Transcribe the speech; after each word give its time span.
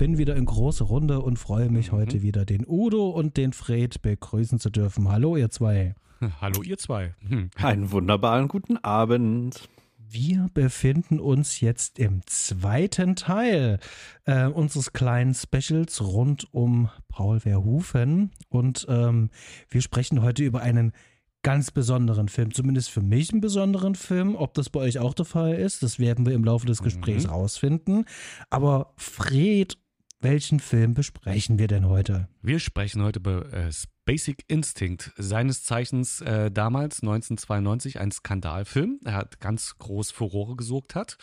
bin 0.00 0.16
wieder 0.16 0.34
in 0.34 0.46
große 0.46 0.84
Runde 0.84 1.20
und 1.20 1.38
freue 1.38 1.68
mich 1.68 1.92
mhm. 1.92 1.96
heute 1.96 2.22
wieder 2.22 2.46
den 2.46 2.64
Udo 2.66 3.10
und 3.10 3.36
den 3.36 3.52
Fred 3.52 4.00
begrüßen 4.00 4.58
zu 4.58 4.70
dürfen. 4.70 5.10
Hallo 5.10 5.36
ihr 5.36 5.50
zwei. 5.50 5.94
Hallo 6.40 6.62
ihr 6.62 6.78
zwei. 6.78 7.14
Hm. 7.28 7.50
Einen 7.56 7.90
wunderbaren 7.90 8.48
guten 8.48 8.78
Abend. 8.78 9.68
Wir 9.98 10.48
befinden 10.54 11.20
uns 11.20 11.60
jetzt 11.60 11.98
im 11.98 12.22
zweiten 12.24 13.14
Teil 13.14 13.78
äh, 14.24 14.46
unseres 14.46 14.94
kleinen 14.94 15.34
Specials 15.34 16.00
rund 16.00 16.48
um 16.50 16.88
Paul 17.08 17.40
Verhoeven 17.40 18.30
und 18.48 18.86
ähm, 18.88 19.28
wir 19.68 19.82
sprechen 19.82 20.22
heute 20.22 20.42
über 20.44 20.62
einen 20.62 20.94
ganz 21.42 21.70
besonderen 21.70 22.28
Film, 22.28 22.52
zumindest 22.52 22.90
für 22.90 23.00
mich 23.00 23.32
einen 23.32 23.40
besonderen 23.40 23.94
Film. 23.94 24.34
Ob 24.34 24.54
das 24.54 24.68
bei 24.68 24.80
euch 24.80 24.98
auch 24.98 25.14
der 25.14 25.24
Fall 25.24 25.54
ist, 25.54 25.82
das 25.82 25.98
werden 25.98 26.26
wir 26.26 26.34
im 26.34 26.44
Laufe 26.44 26.66
des 26.66 26.82
Gesprächs 26.82 27.24
mhm. 27.24 27.30
rausfinden. 27.30 28.04
Aber 28.50 28.92
Fred, 28.96 29.78
welchen 30.20 30.60
Film 30.60 30.94
besprechen 30.94 31.58
wir 31.58 31.66
denn 31.66 31.88
heute? 31.88 32.28
Wir 32.42 32.58
sprechen 32.58 33.02
heute 33.02 33.20
über 33.20 33.52
äh, 33.52 33.70
Basic 34.04 34.44
Instinct, 34.48 35.12
seines 35.16 35.64
Zeichens 35.64 36.20
äh, 36.20 36.50
damals 36.50 37.00
1992 37.02 38.00
ein 38.00 38.10
Skandalfilm. 38.10 39.00
Er 39.04 39.14
hat 39.14 39.40
ganz 39.40 39.78
groß 39.78 40.10
Furore 40.10 40.56
gesorgt 40.56 40.94
hat. 40.94 41.16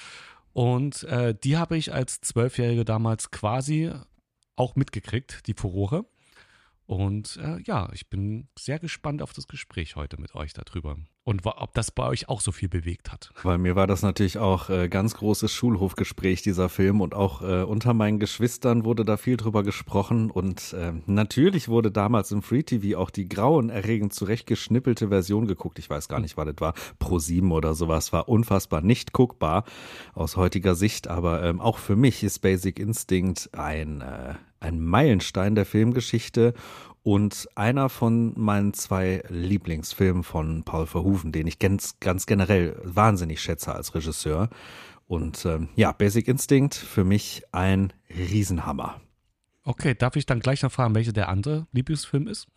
Und 0.54 1.04
äh, 1.04 1.36
die 1.36 1.58
habe 1.58 1.78
ich 1.78 1.94
als 1.94 2.22
Zwölfjährige 2.22 2.86
damals 2.86 3.30
quasi 3.30 3.92
auch 4.56 4.76
mitgekriegt, 4.76 5.46
die 5.48 5.54
Furore. 5.54 6.06
Und 6.88 7.38
äh, 7.38 7.62
ja, 7.64 7.90
ich 7.94 8.10
bin 8.10 8.48
sehr 8.58 8.80
gespannt 8.80 9.22
auf 9.22 9.34
das 9.34 9.48
Gespräch 9.48 9.96
heute 9.96 10.20
mit 10.20 10.34
euch 10.34 10.54
darüber. 10.54 10.98
Und 11.28 11.46
ob 11.46 11.74
das 11.74 11.92
bei 11.92 12.08
euch 12.08 12.30
auch 12.30 12.40
so 12.40 12.54
viel 12.54 12.70
bewegt 12.70 13.12
hat. 13.12 13.34
Weil 13.44 13.58
mir 13.58 13.76
war 13.76 13.86
das 13.86 14.02
natürlich 14.02 14.38
auch 14.38 14.70
äh, 14.70 14.88
ganz 14.88 15.14
großes 15.14 15.52
Schulhofgespräch, 15.52 16.42
dieser 16.42 16.70
Film. 16.70 17.02
Und 17.02 17.14
auch 17.14 17.42
äh, 17.42 17.64
unter 17.64 17.94
meinen 17.94 18.18
Geschwistern 18.18 18.86
wurde 18.86 19.04
da 19.04 19.18
viel 19.18 19.36
drüber 19.36 19.64
gesprochen. 19.64 20.32
Und 20.32 20.72
äh, 20.72 20.94
natürlich 21.06 21.68
wurde 21.68 21.92
damals 21.92 22.32
im 22.32 22.42
Free 22.42 22.64
TV 22.64 22.98
auch 22.98 23.10
die 23.10 23.28
grauenerregend 23.28 24.14
zurechtgeschnippelte 24.14 25.10
Version 25.10 25.48
geguckt. 25.48 25.80
Ich 25.80 25.90
weiß 25.90 26.08
gar 26.08 26.22
nicht, 26.22 26.38
was 26.38 26.46
das 26.46 26.56
war. 26.60 26.74
Pro 26.98 27.20
7 27.20 27.52
oder 27.52 27.74
sowas. 27.74 28.14
War 28.14 28.30
unfassbar 28.30 28.80
nicht 28.80 29.12
guckbar 29.12 29.66
aus 30.14 30.38
heutiger 30.38 30.76
Sicht. 30.76 31.10
Aber 31.10 31.44
ähm, 31.44 31.60
auch 31.60 31.78
für 31.78 31.98
mich 31.98 32.24
ist 32.24 32.40
Basic 32.40 32.80
Instinct 32.80 33.50
ein 33.54 34.00
äh, 34.00 34.36
ein 34.60 34.84
Meilenstein 34.84 35.56
der 35.56 35.66
Filmgeschichte 35.66 36.54
und 37.08 37.48
einer 37.56 37.88
von 37.88 38.34
meinen 38.36 38.74
zwei 38.74 39.24
Lieblingsfilmen 39.30 40.24
von 40.24 40.64
Paul 40.64 40.86
Verhoeven, 40.88 41.32
den 41.32 41.48
ich 41.48 41.58
ganz, 41.58 42.02
ganz 42.02 42.26
generell 42.26 42.76
wahnsinnig 42.84 43.40
schätze 43.42 43.74
als 43.74 43.96
Regisseur. 43.96 44.50
Und 45.08 45.46
ähm, 45.46 45.70
ja, 45.78 45.94
Basic 45.94 46.28
Instinct 46.28 46.76
für 46.76 47.06
mich 47.06 47.44
ein 47.54 47.94
Riesenhammer. 48.10 49.00
Okay, 49.64 49.96
darf 49.96 50.18
ich 50.18 50.26
dann 50.26 50.42
gleich 50.42 50.64
noch 50.64 50.72
fragen, 50.74 50.96
welcher 50.96 51.14
der 51.14 51.30
andere 51.30 51.66
Lieblingsfilm 51.72 52.28
ist? 52.28 52.48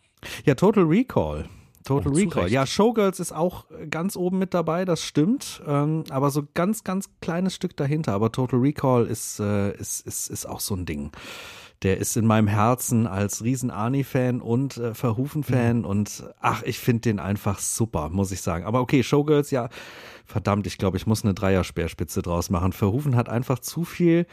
Ja, 0.43 0.55
Total 0.55 0.83
Recall. 0.83 1.47
Total 1.85 2.11
oh, 2.11 2.15
Recall. 2.15 2.51
Ja, 2.51 2.65
Showgirls 2.65 3.21
ist 3.21 3.31
auch 3.31 3.67
ganz 3.89 4.17
oben 4.17 4.37
mit 4.37 4.53
dabei, 4.53 4.83
das 4.83 5.01
stimmt. 5.01 5.61
Ähm, 5.65 6.03
aber 6.09 6.29
so 6.29 6.43
ganz, 6.53 6.83
ganz 6.83 7.09
kleines 7.21 7.55
Stück 7.55 7.77
dahinter. 7.77 8.11
Aber 8.11 8.33
Total 8.33 8.59
Recall 8.59 9.07
ist, 9.07 9.39
äh, 9.39 9.71
ist, 9.77 10.05
ist, 10.05 10.29
ist 10.29 10.45
auch 10.45 10.59
so 10.59 10.75
ein 10.75 10.85
Ding 10.85 11.11
der 11.83 11.97
ist 11.97 12.15
in 12.15 12.25
meinem 12.25 12.47
Herzen 12.47 13.07
als 13.07 13.43
riesen 13.43 13.71
Arnie-Fan 13.71 14.41
und 14.41 14.77
äh, 14.77 14.93
Verhufen-Fan 14.93 15.79
mhm. 15.79 15.85
und 15.85 16.23
ach, 16.39 16.63
ich 16.63 16.79
finde 16.79 17.01
den 17.01 17.19
einfach 17.19 17.59
super, 17.59 18.09
muss 18.09 18.31
ich 18.31 18.41
sagen. 18.41 18.65
Aber 18.65 18.81
okay, 18.81 19.01
Showgirls, 19.03 19.51
ja, 19.51 19.69
verdammt, 20.25 20.67
ich 20.67 20.77
glaube, 20.77 20.97
ich 20.97 21.07
muss 21.07 21.23
eine 21.23 21.33
Dreierspeerspitze 21.33 22.21
draus 22.21 22.49
machen. 22.49 22.71
Verhufen 22.71 23.15
hat 23.15 23.29
einfach 23.29 23.59
zu 23.59 23.83
viel 23.83 24.27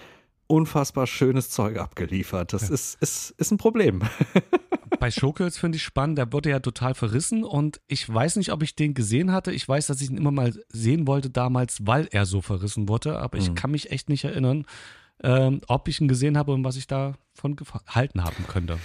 unfassbar 0.46 1.06
schönes 1.06 1.50
Zeug 1.50 1.78
abgeliefert. 1.78 2.52
Das 2.52 2.68
ja. 2.68 2.74
ist, 2.74 3.00
ist, 3.00 3.30
ist 3.38 3.50
ein 3.50 3.58
Problem. 3.58 4.02
Bei 4.98 5.10
Showgirls 5.10 5.58
finde 5.58 5.76
ich 5.76 5.84
spannend, 5.84 6.18
der 6.18 6.32
wurde 6.32 6.50
ja 6.50 6.58
total 6.58 6.94
verrissen 6.94 7.44
und 7.44 7.80
ich 7.86 8.12
weiß 8.12 8.36
nicht, 8.36 8.52
ob 8.52 8.62
ich 8.62 8.74
den 8.74 8.94
gesehen 8.94 9.32
hatte. 9.32 9.52
Ich 9.52 9.68
weiß, 9.68 9.86
dass 9.86 10.00
ich 10.00 10.10
ihn 10.10 10.16
immer 10.16 10.32
mal 10.32 10.52
sehen 10.70 11.06
wollte 11.06 11.30
damals, 11.30 11.86
weil 11.86 12.08
er 12.10 12.26
so 12.26 12.40
verrissen 12.40 12.88
wurde, 12.88 13.18
aber 13.18 13.38
ich 13.38 13.50
mhm. 13.50 13.54
kann 13.54 13.70
mich 13.70 13.92
echt 13.92 14.08
nicht 14.08 14.24
erinnern, 14.24 14.64
ähm, 15.22 15.60
ob 15.68 15.88
ich 15.88 16.00
ihn 16.00 16.08
gesehen 16.08 16.38
habe 16.38 16.52
und 16.52 16.64
was 16.64 16.76
ich 16.76 16.86
davon 16.86 17.56
gehalten 17.56 18.24
haben 18.24 18.46
könnte. 18.46 18.78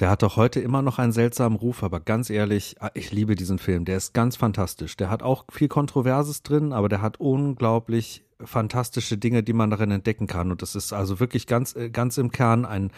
Der 0.00 0.10
hat 0.10 0.22
doch 0.22 0.36
heute 0.36 0.60
immer 0.60 0.82
noch 0.82 0.98
einen 0.98 1.12
seltsamen 1.12 1.56
Ruf, 1.56 1.84
aber 1.84 2.00
ganz 2.00 2.28
ehrlich, 2.28 2.76
ah, 2.80 2.90
ich 2.94 3.12
liebe 3.12 3.36
diesen 3.36 3.58
Film. 3.58 3.84
Der 3.84 3.96
ist 3.96 4.12
ganz 4.12 4.34
fantastisch. 4.34 4.96
Der 4.96 5.08
hat 5.08 5.22
auch 5.22 5.44
viel 5.52 5.68
Kontroverses 5.68 6.42
drin, 6.42 6.72
aber 6.72 6.88
der 6.88 7.00
hat 7.00 7.20
unglaublich 7.20 8.24
fantastische 8.40 9.16
Dinge, 9.16 9.44
die 9.44 9.52
man 9.52 9.70
darin 9.70 9.92
entdecken 9.92 10.26
kann. 10.26 10.50
Und 10.50 10.62
das 10.62 10.74
ist 10.74 10.92
also 10.92 11.20
wirklich 11.20 11.46
ganz, 11.46 11.76
äh, 11.76 11.90
ganz 11.90 12.18
im 12.18 12.32
Kern 12.32 12.64
ein, 12.64 12.90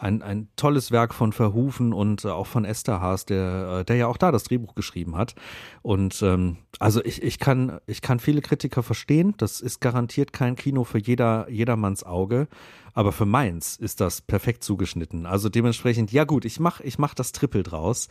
ein, 0.00 0.22
ein 0.22 0.48
tolles 0.56 0.90
Werk 0.90 1.12
von 1.12 1.32
Verhufen 1.32 1.92
und 1.92 2.24
äh, 2.24 2.28
auch 2.28 2.46
von 2.46 2.64
Esther 2.64 3.00
Haas, 3.00 3.26
der, 3.26 3.80
äh, 3.80 3.84
der 3.84 3.96
ja 3.96 4.06
auch 4.06 4.16
da 4.16 4.32
das 4.32 4.44
Drehbuch 4.44 4.74
geschrieben 4.74 5.16
hat. 5.16 5.34
Und 5.82 6.22
ähm, 6.22 6.56
also 6.78 7.04
ich, 7.04 7.22
ich, 7.22 7.38
kann, 7.38 7.80
ich 7.86 8.00
kann 8.00 8.18
viele 8.18 8.40
Kritiker 8.40 8.82
verstehen. 8.82 9.34
Das 9.36 9.60
ist 9.60 9.80
garantiert 9.80 10.32
kein 10.32 10.56
Kino 10.56 10.84
für 10.84 10.98
jeder, 10.98 11.48
jedermanns 11.50 12.02
Auge. 12.02 12.48
Aber 12.94 13.12
für 13.12 13.26
meins 13.26 13.76
ist 13.76 14.00
das 14.00 14.20
perfekt 14.22 14.64
zugeschnitten. 14.64 15.26
Also 15.26 15.48
dementsprechend, 15.48 16.10
ja 16.10 16.24
gut, 16.24 16.44
ich 16.44 16.58
mach, 16.58 16.80
ich 16.80 16.98
mach 16.98 17.14
das 17.14 17.32
Triple 17.32 17.62
draus. 17.62 18.08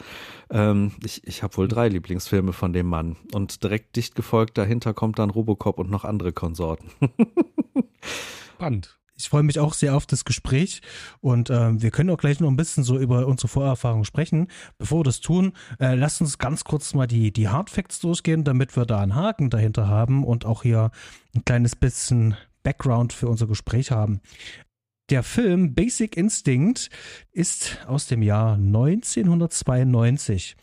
Ähm, 0.50 0.94
ich 1.04 1.28
ich 1.28 1.44
habe 1.44 1.58
wohl 1.58 1.68
drei 1.68 1.90
Lieblingsfilme 1.90 2.54
von 2.54 2.72
dem 2.72 2.86
Mann. 2.86 3.18
Und 3.34 3.64
direkt 3.64 3.96
dicht 3.96 4.16
gefolgt 4.16 4.58
dahinter 4.58 4.94
kommt 4.94 5.20
dann 5.20 5.32
Robocop 5.32 5.80
und 5.80 5.90
noch 5.90 6.06
andere 6.06 6.34
Konsorten. 6.34 6.92
Spannend. 8.56 9.00
Ich 9.20 9.28
freue 9.28 9.44
mich 9.44 9.60
auch 9.60 9.74
sehr 9.74 9.98
auf 9.98 10.06
das 10.06 10.24
Gespräch 10.24 10.82
und 11.20 11.50
äh, 11.50 11.82
wir 11.82 11.92
können 11.92 12.10
auch 12.10 12.18
gleich 12.18 12.40
noch 12.40 12.48
ein 12.48 12.56
bisschen 12.56 12.86
so 12.86 12.98
über 12.98 13.28
unsere 13.28 13.50
Vorerfahrungen 13.50 14.06
sprechen. 14.06 14.48
Bevor 14.78 15.00
wir 15.00 15.04
das 15.04 15.20
tun, 15.20 15.52
äh, 15.78 15.96
lasst 15.96 16.22
uns 16.22 16.38
ganz 16.38 16.64
kurz 16.64 16.94
mal 16.94 17.06
die, 17.06 17.34
die 17.34 17.50
Hardfacts 17.50 18.00
durchgehen, 18.00 18.46
damit 18.46 18.78
wir 18.78 18.86
da 18.86 19.02
einen 19.02 19.16
Haken 19.16 19.50
dahinter 19.50 19.90
haben 19.90 20.24
und 20.24 20.46
auch 20.46 20.64
hier 20.64 20.92
ein 21.36 21.44
kleines 21.44 21.76
bisschen 21.76 22.38
Background 22.64 23.12
für 23.12 23.28
unser 23.28 23.46
Gespräch 23.46 23.92
haben. 23.92 24.22
Der 25.10 25.24
Film 25.24 25.76
Basic 25.76 26.16
Instinct 26.16 26.90
ist 27.34 27.78
aus 27.88 28.08
dem 28.08 28.22
Jahr 28.22 28.54
1992 28.54 30.56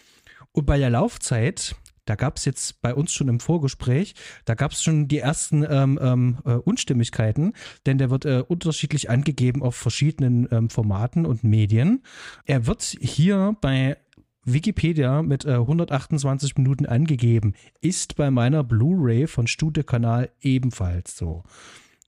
und 0.52 0.64
bei 0.64 0.78
der 0.78 0.88
Laufzeit 0.88 1.76
da 2.06 2.14
gab 2.14 2.38
es 2.38 2.44
jetzt 2.44 2.80
bei 2.80 2.94
uns 2.94 3.12
schon 3.12 3.28
im 3.28 3.40
Vorgespräch, 3.40 4.14
da 4.44 4.54
gab 4.54 4.72
es 4.72 4.82
schon 4.82 5.08
die 5.08 5.18
ersten 5.18 5.64
ähm, 5.68 5.98
ähm, 6.00 6.38
äh, 6.44 6.52
Unstimmigkeiten, 6.54 7.52
denn 7.84 7.98
der 7.98 8.10
wird 8.10 8.24
äh, 8.24 8.42
unterschiedlich 8.46 9.10
angegeben 9.10 9.62
auf 9.62 9.76
verschiedenen 9.76 10.48
ähm, 10.50 10.70
Formaten 10.70 11.26
und 11.26 11.44
Medien. 11.44 12.02
Er 12.44 12.66
wird 12.66 12.82
hier 12.82 13.56
bei 13.60 13.98
Wikipedia 14.44 15.22
mit 15.22 15.44
äh, 15.44 15.54
128 15.54 16.56
Minuten 16.56 16.86
angegeben, 16.86 17.54
ist 17.80 18.16
bei 18.16 18.30
meiner 18.30 18.62
Blu-ray 18.62 19.26
von 19.26 19.46
Studio 19.48 19.82
Kanal 19.82 20.30
ebenfalls 20.40 21.16
so. 21.16 21.42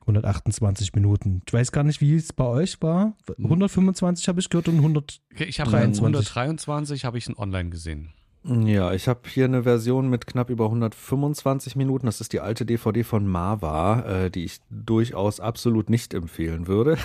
128 0.03 0.95
Minuten. 0.95 1.43
Ich 1.47 1.53
weiß 1.53 1.71
gar 1.71 1.85
nicht, 1.85 2.01
wie 2.01 2.15
es 2.15 2.33
bei 2.33 2.47
euch 2.47 2.81
war. 2.81 3.15
125 3.37 4.29
habe 4.29 4.41
ich 4.41 4.49
gehört 4.49 4.69
und 4.69 4.77
123. 4.77 5.49
Ich 5.49 5.61
habe 5.61 5.77
123 5.77 7.05
habe 7.05 7.19
ich 7.19 7.39
online 7.39 7.69
gesehen. 7.69 8.15
Ja, 8.45 8.93
ich 8.93 9.09
habe 9.09 9.29
hier 9.29 9.47
eine 9.47 9.65
Version 9.65 10.09
mit 10.09 10.27
knapp 10.27 10.49
über 10.49 10.67
125 10.67 11.77
Minuten. 11.77 12.07
Das 12.07 12.21
ist 12.21 12.33
die 12.33 12.41
alte 12.41 12.65
DVD 12.65 13.03
von 13.03 13.27
Marva, 13.27 14.01
äh, 14.03 14.31
die 14.31 14.45
ich 14.45 14.61
durchaus 14.71 15.41
absolut 15.41 15.91
nicht 15.91 16.15
empfehlen 16.15 16.67
würde. 16.67 16.97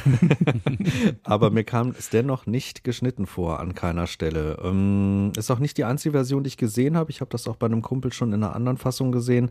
Aber 1.24 1.50
mir 1.50 1.64
kam 1.64 1.90
es 1.90 2.10
dennoch 2.10 2.46
nicht 2.46 2.84
geschnitten 2.84 3.26
vor 3.26 3.60
an 3.60 3.74
keiner 3.74 4.08
Stelle. 4.08 4.60
Ähm, 4.64 5.32
ist 5.36 5.50
auch 5.50 5.60
nicht 5.60 5.78
die 5.78 5.86
einzige 5.86 6.14
Version, 6.14 6.44
die 6.44 6.50
ich 6.50 6.58
gesehen 6.58 6.96
habe. 6.96 7.10
Ich 7.10 7.20
habe 7.20 7.32
das 7.32 7.48
auch 7.48 7.56
bei 7.56 7.66
einem 7.66 7.82
Kumpel 7.82 8.14
schon 8.14 8.32
in 8.32 8.44
einer 8.44 8.56
anderen 8.56 8.78
Fassung 8.78 9.12
gesehen. 9.12 9.50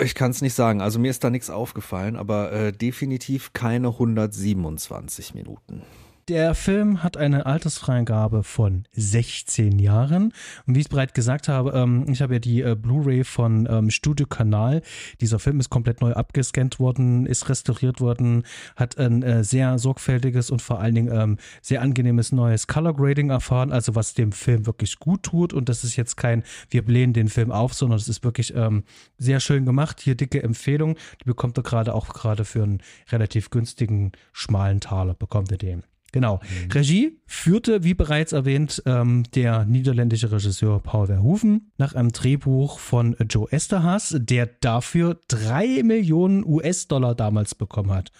Ich 0.00 0.14
kann 0.14 0.32
es 0.32 0.42
nicht 0.42 0.54
sagen. 0.54 0.82
Also 0.82 0.98
mir 0.98 1.10
ist 1.10 1.24
da 1.24 1.30
nichts 1.30 1.48
aufgefallen, 1.48 2.16
aber 2.16 2.52
äh, 2.52 2.72
definitiv 2.72 3.52
keine 3.52 3.88
127 3.88 5.32
Minuten. 5.32 5.82
Der 6.30 6.54
Film 6.54 7.02
hat 7.02 7.16
eine 7.16 7.44
Altersfreigabe 7.44 8.44
von 8.44 8.84
16 8.92 9.80
Jahren. 9.80 10.32
Und 10.64 10.76
wie 10.76 10.78
ich 10.78 10.88
bereits 10.88 11.12
gesagt 11.12 11.48
habe, 11.48 11.72
ähm, 11.72 12.06
ich 12.08 12.22
habe 12.22 12.34
ja 12.34 12.38
die 12.38 12.62
äh, 12.62 12.76
Blu-ray 12.76 13.24
von 13.24 13.66
ähm, 13.68 13.90
Studio 13.90 14.28
Kanal. 14.28 14.82
Dieser 15.20 15.40
Film 15.40 15.58
ist 15.58 15.70
komplett 15.70 16.00
neu 16.00 16.12
abgescannt 16.12 16.78
worden, 16.78 17.26
ist 17.26 17.48
restauriert 17.48 18.00
worden, 18.00 18.44
hat 18.76 18.96
ein 18.96 19.24
äh, 19.24 19.42
sehr 19.42 19.80
sorgfältiges 19.80 20.52
und 20.52 20.62
vor 20.62 20.78
allen 20.78 20.94
Dingen 20.94 21.12
ähm, 21.12 21.36
sehr 21.62 21.82
angenehmes 21.82 22.30
neues 22.30 22.68
Color 22.68 22.94
Grading 22.94 23.30
erfahren, 23.30 23.72
also 23.72 23.96
was 23.96 24.14
dem 24.14 24.30
Film 24.30 24.66
wirklich 24.66 25.00
gut 25.00 25.24
tut. 25.24 25.52
Und 25.52 25.68
das 25.68 25.82
ist 25.82 25.96
jetzt 25.96 26.16
kein, 26.16 26.44
wir 26.68 26.84
blähen 26.84 27.12
den 27.12 27.28
Film 27.28 27.50
auf, 27.50 27.74
sondern 27.74 27.98
es 27.98 28.06
ist 28.06 28.22
wirklich 28.22 28.54
ähm, 28.54 28.84
sehr 29.18 29.40
schön 29.40 29.64
gemacht. 29.64 30.00
Hier 30.00 30.14
dicke 30.14 30.44
Empfehlung. 30.44 30.94
Die 31.22 31.24
bekommt 31.24 31.58
er 31.58 31.64
gerade 31.64 31.92
auch 31.92 32.10
gerade 32.10 32.44
für 32.44 32.62
einen 32.62 32.80
relativ 33.10 33.50
günstigen, 33.50 34.12
schmalen 34.32 34.78
Taler, 34.78 35.14
bekommt 35.14 35.50
er 35.50 35.58
den. 35.58 35.82
Genau. 36.12 36.40
Mhm. 36.42 36.72
Regie 36.72 37.20
führte, 37.26 37.84
wie 37.84 37.94
bereits 37.94 38.32
erwähnt, 38.32 38.82
ähm, 38.86 39.24
der 39.34 39.64
niederländische 39.64 40.32
Regisseur 40.32 40.80
Paul 40.80 41.06
Verhoeven 41.06 41.72
nach 41.78 41.94
einem 41.94 42.12
Drehbuch 42.12 42.78
von 42.78 43.16
Joe 43.28 43.50
Esterhaas, 43.50 44.16
der 44.18 44.46
dafür 44.46 45.20
drei 45.28 45.82
Millionen 45.82 46.44
US-Dollar 46.44 47.14
damals 47.14 47.54
bekommen 47.54 47.92
hat. 47.92 48.10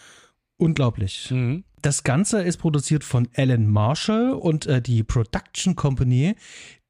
Unglaublich. 0.56 1.30
Mhm. 1.30 1.64
Das 1.82 2.04
Ganze 2.04 2.42
ist 2.42 2.58
produziert 2.58 3.04
von 3.04 3.28
Alan 3.34 3.66
Marshall 3.66 4.32
und 4.32 4.66
äh, 4.66 4.82
die 4.82 5.02
Production 5.02 5.74
Company, 5.74 6.34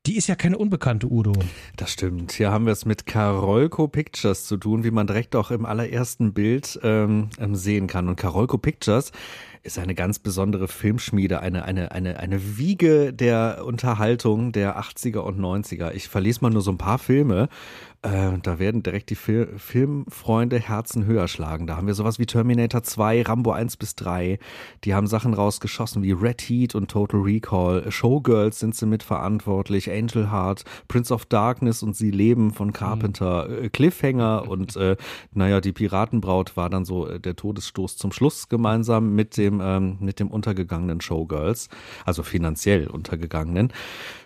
die 0.06 0.17
ist 0.17 0.26
ja 0.26 0.35
keine 0.35 0.56
unbekannte 0.56 1.06
Udo. 1.12 1.32
Das 1.76 1.93
stimmt. 1.93 2.32
Hier 2.32 2.50
haben 2.50 2.64
wir 2.64 2.73
es 2.73 2.87
mit 2.87 3.06
Karolko 3.06 3.87
Pictures 3.87 4.47
zu 4.47 4.56
tun, 4.56 4.82
wie 4.82 4.91
man 4.91 5.06
direkt 5.06 5.37
auch 5.37 5.50
im 5.50 5.67
allerersten 5.67 6.32
Bild 6.32 6.81
ähm 6.82 7.29
sehen 7.52 7.87
kann. 7.87 8.08
Und 8.08 8.17
Karolko 8.17 8.56
Pictures 8.58 9.12
ist 9.62 9.78
eine 9.78 9.94
ganz 9.94 10.18
besondere 10.18 10.68
Filmschmiede, 10.68 11.40
eine, 11.40 11.64
eine, 11.64 11.92
eine, 11.92 12.18
eine 12.18 12.56
Wiege 12.56 13.12
der 13.12 13.62
Unterhaltung 13.64 14.52
der 14.52 14.80
80er 14.80 15.18
und 15.18 15.38
90er. 15.38 15.92
Ich 15.92 16.08
verlese 16.08 16.40
mal 16.42 16.50
nur 16.50 16.62
so 16.62 16.70
ein 16.70 16.78
paar 16.78 16.98
Filme. 16.98 17.48
Äh, 18.02 18.38
da 18.43 18.58
werden 18.58 18.82
direkt 18.82 19.11
die 19.11 19.14
Fil 19.14 19.58
Filmfreunde 19.58 20.58
Herzen 20.58 21.05
höher 21.05 21.29
schlagen. 21.29 21.67
Da 21.67 21.76
haben 21.76 21.87
wir 21.87 21.93
sowas 21.93 22.19
wie 22.19 22.25
Terminator 22.25 22.82
2, 22.82 23.23
Rambo 23.23 23.52
1 23.52 23.76
bis 23.76 23.94
3. 23.94 24.38
Die 24.85 24.94
haben 24.94 25.06
Sachen 25.06 25.35
rausgeschossen 25.35 26.02
wie 26.02 26.12
Red 26.12 26.41
Heat 26.41 26.75
und 26.75 26.91
Total 26.91 27.20
Recall. 27.20 27.91
Showgirls 27.91 28.58
sind 28.58 28.75
sie 28.75 28.87
mitverantwortlich. 28.87 29.91
Angel 29.91 30.32
Heart, 30.32 30.64
Prince 30.88 31.12
of 31.12 31.26
Darkness 31.26 31.82
und 31.82 31.94
Sie 31.94 32.11
leben 32.11 32.52
von 32.52 32.73
Carpenter. 32.73 33.49
Mhm. 33.49 33.73
Cliffhanger 33.73 34.49
und 34.49 34.76
äh, 34.76 34.97
naja, 35.35 35.61
die 35.61 35.73
Piratenbraut 35.73 36.56
war 36.56 36.70
dann 36.70 36.87
so 36.87 37.06
äh, 37.06 37.20
der 37.20 37.37
Todesstoß 37.37 37.99
zum 37.99 38.12
Schluss 38.12 38.49
gemeinsam 38.49 39.14
mit 39.14 39.37
dem, 39.37 39.61
ähm, 39.62 39.99
mit 40.00 40.20
dem 40.20 40.29
untergegangenen 40.29 41.02
Showgirls. 41.02 41.69
Also 42.06 42.23
finanziell 42.23 42.87
untergegangenen. 42.87 43.75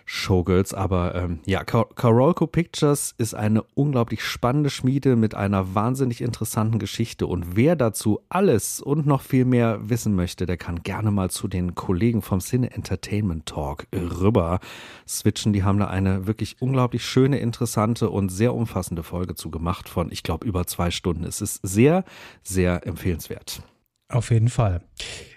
Showgirls. 0.05 0.73
Aber 0.73 1.15
ähm, 1.15 1.39
ja, 1.45 1.63
Carolco 1.63 2.47
Pictures 2.47 3.13
ist 3.17 3.33
eine 3.33 3.63
unglaublich 3.73 4.23
spannende 4.23 4.69
Schmiede 4.69 5.15
mit 5.15 5.35
einer 5.35 5.75
wahnsinnig 5.75 6.21
interessanten 6.21 6.79
Geschichte. 6.79 7.27
Und 7.27 7.55
wer 7.55 7.75
dazu 7.75 8.19
alles 8.29 8.79
und 8.79 9.05
noch 9.05 9.21
viel 9.21 9.45
mehr 9.45 9.79
wissen 9.89 10.15
möchte, 10.15 10.45
der 10.45 10.57
kann 10.57 10.83
gerne 10.83 11.11
mal 11.11 11.29
zu 11.29 11.47
den 11.47 11.75
Kollegen 11.75 12.21
vom 12.21 12.39
Cine 12.39 12.71
Entertainment 12.71 13.45
Talk 13.45 13.87
rüber 13.93 14.59
switchen. 15.07 15.53
Die 15.53 15.63
haben 15.63 15.79
da 15.79 15.87
eine 15.87 16.27
wirklich 16.27 16.61
unglaublich 16.61 17.03
schöne, 17.03 17.39
interessante 17.39 18.09
und 18.09 18.29
sehr 18.29 18.53
umfassende 18.53 19.03
Folge 19.03 19.35
zu 19.35 19.49
gemacht 19.49 19.89
von, 19.89 20.11
ich 20.11 20.23
glaube, 20.23 20.45
über 20.45 20.67
zwei 20.67 20.91
Stunden. 20.91 21.23
Es 21.23 21.41
ist 21.41 21.59
sehr, 21.63 22.03
sehr 22.43 22.85
empfehlenswert. 22.85 23.63
Auf 24.09 24.29
jeden 24.29 24.49
Fall. 24.49 24.81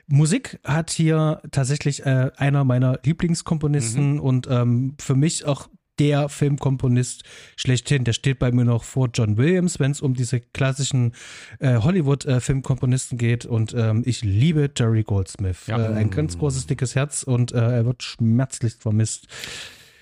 Musik 0.09 0.59
hat 0.65 0.91
hier 0.91 1.43
tatsächlich 1.51 2.05
äh, 2.07 2.31
einer 2.37 2.65
meiner 2.65 2.99
Lieblingskomponisten 3.05 4.15
mhm. 4.15 4.21
und 4.21 4.47
ähm, 4.51 4.95
für 4.99 5.15
mich 5.15 5.45
auch 5.45 5.69
der 5.99 6.29
Filmkomponist 6.29 7.25
schlechthin. 7.57 8.05
Der 8.05 8.13
steht 8.13 8.39
bei 8.39 8.53
mir 8.53 8.65
noch 8.65 8.85
vor 8.85 9.09
John 9.13 9.37
Williams, 9.37 9.81
wenn 9.81 9.91
es 9.91 10.01
um 10.01 10.15
diese 10.15 10.41
klassischen 10.41 11.13
äh, 11.59 11.77
Hollywood-Filmkomponisten 11.77 13.19
äh, 13.19 13.21
geht. 13.21 13.47
Und 13.47 13.75
ähm, 13.75 14.03
ich 14.07 14.25
liebe 14.25 14.71
Jerry 14.75 15.03
Goldsmith. 15.03 15.67
Ja. 15.67 15.79
Äh, 15.79 15.95
ein 15.95 16.11
ganz 16.11 16.39
großes, 16.39 16.67
dickes 16.67 16.95
Herz 16.95 17.23
und 17.23 17.53
äh, 17.53 17.59
er 17.59 17.87
wird 17.87 18.03
schmerzlich 18.03 18.75
vermisst. 18.75 19.27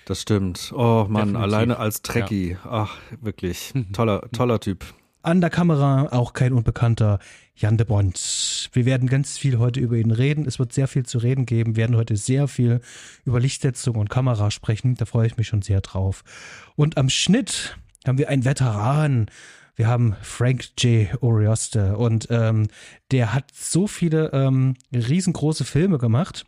Das 0.05 0.21
stimmt. 0.21 0.71
Oh 0.73 1.05
Mann, 1.09 1.33
Definitiv. 1.33 1.43
alleine 1.43 1.77
als 1.79 2.01
Trekkie. 2.01 2.51
Ja. 2.51 2.59
Ach, 2.63 2.97
wirklich. 3.19 3.73
Toller, 3.93 4.21
toller 4.31 4.59
Typ. 4.59 4.85
An 5.23 5.41
der 5.41 5.49
Kamera 5.49 6.07
auch 6.11 6.33
kein 6.33 6.53
Unbekannter, 6.53 7.19
Jan 7.55 7.77
de 7.77 7.85
Bond. 7.85 8.69
Wir 8.71 8.85
werden 8.85 9.09
ganz 9.09 9.37
viel 9.37 9.57
heute 9.57 9.79
über 9.79 9.97
ihn 9.97 10.11
reden. 10.11 10.45
Es 10.45 10.59
wird 10.59 10.73
sehr 10.73 10.87
viel 10.87 11.05
zu 11.05 11.17
reden 11.17 11.45
geben. 11.45 11.75
Wir 11.75 11.83
werden 11.83 11.97
heute 11.97 12.15
sehr 12.15 12.47
viel 12.47 12.81
über 13.25 13.39
Lichtsetzung 13.39 13.95
und 13.95 14.09
Kamera 14.09 14.51
sprechen. 14.51 14.95
Da 14.95 15.05
freue 15.05 15.27
ich 15.27 15.37
mich 15.37 15.47
schon 15.47 15.63
sehr 15.63 15.81
drauf. 15.81 16.23
Und 16.75 16.97
am 16.97 17.09
Schnitt 17.09 17.77
haben 18.05 18.17
wir 18.17 18.29
einen 18.29 18.45
Veteran. 18.45 19.25
Wir 19.75 19.87
haben 19.87 20.15
Frank 20.21 20.69
J. 20.79 21.07
Orioste 21.21 21.97
und 21.97 22.27
ähm, 22.29 22.67
der 23.11 23.33
hat 23.33 23.45
so 23.53 23.87
viele 23.87 24.31
ähm, 24.33 24.75
riesengroße 24.93 25.65
Filme 25.65 25.97
gemacht 25.97 26.45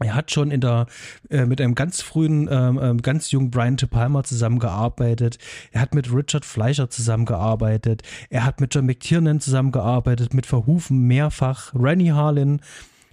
er 0.00 0.14
hat 0.14 0.30
schon 0.30 0.50
in 0.50 0.60
der 0.60 0.86
äh, 1.28 1.44
mit 1.44 1.60
einem 1.60 1.74
ganz 1.74 2.00
frühen, 2.00 2.48
ähm, 2.50 2.78
ähm, 2.82 3.02
ganz 3.02 3.30
jungen 3.30 3.50
Brian 3.50 3.76
De 3.76 3.88
Palma 3.88 4.24
zusammengearbeitet. 4.24 5.38
Er 5.72 5.82
hat 5.82 5.94
mit 5.94 6.12
Richard 6.12 6.44
Fleischer 6.44 6.88
zusammengearbeitet. 6.90 8.02
Er 8.30 8.44
hat 8.44 8.60
mit 8.60 8.74
John 8.74 8.86
McTiernan 8.86 9.40
zusammengearbeitet, 9.40 10.32
mit 10.32 10.46
Verhufen 10.46 11.06
mehrfach. 11.06 11.72
Rennie 11.74 12.12
Harlin. 12.12 12.60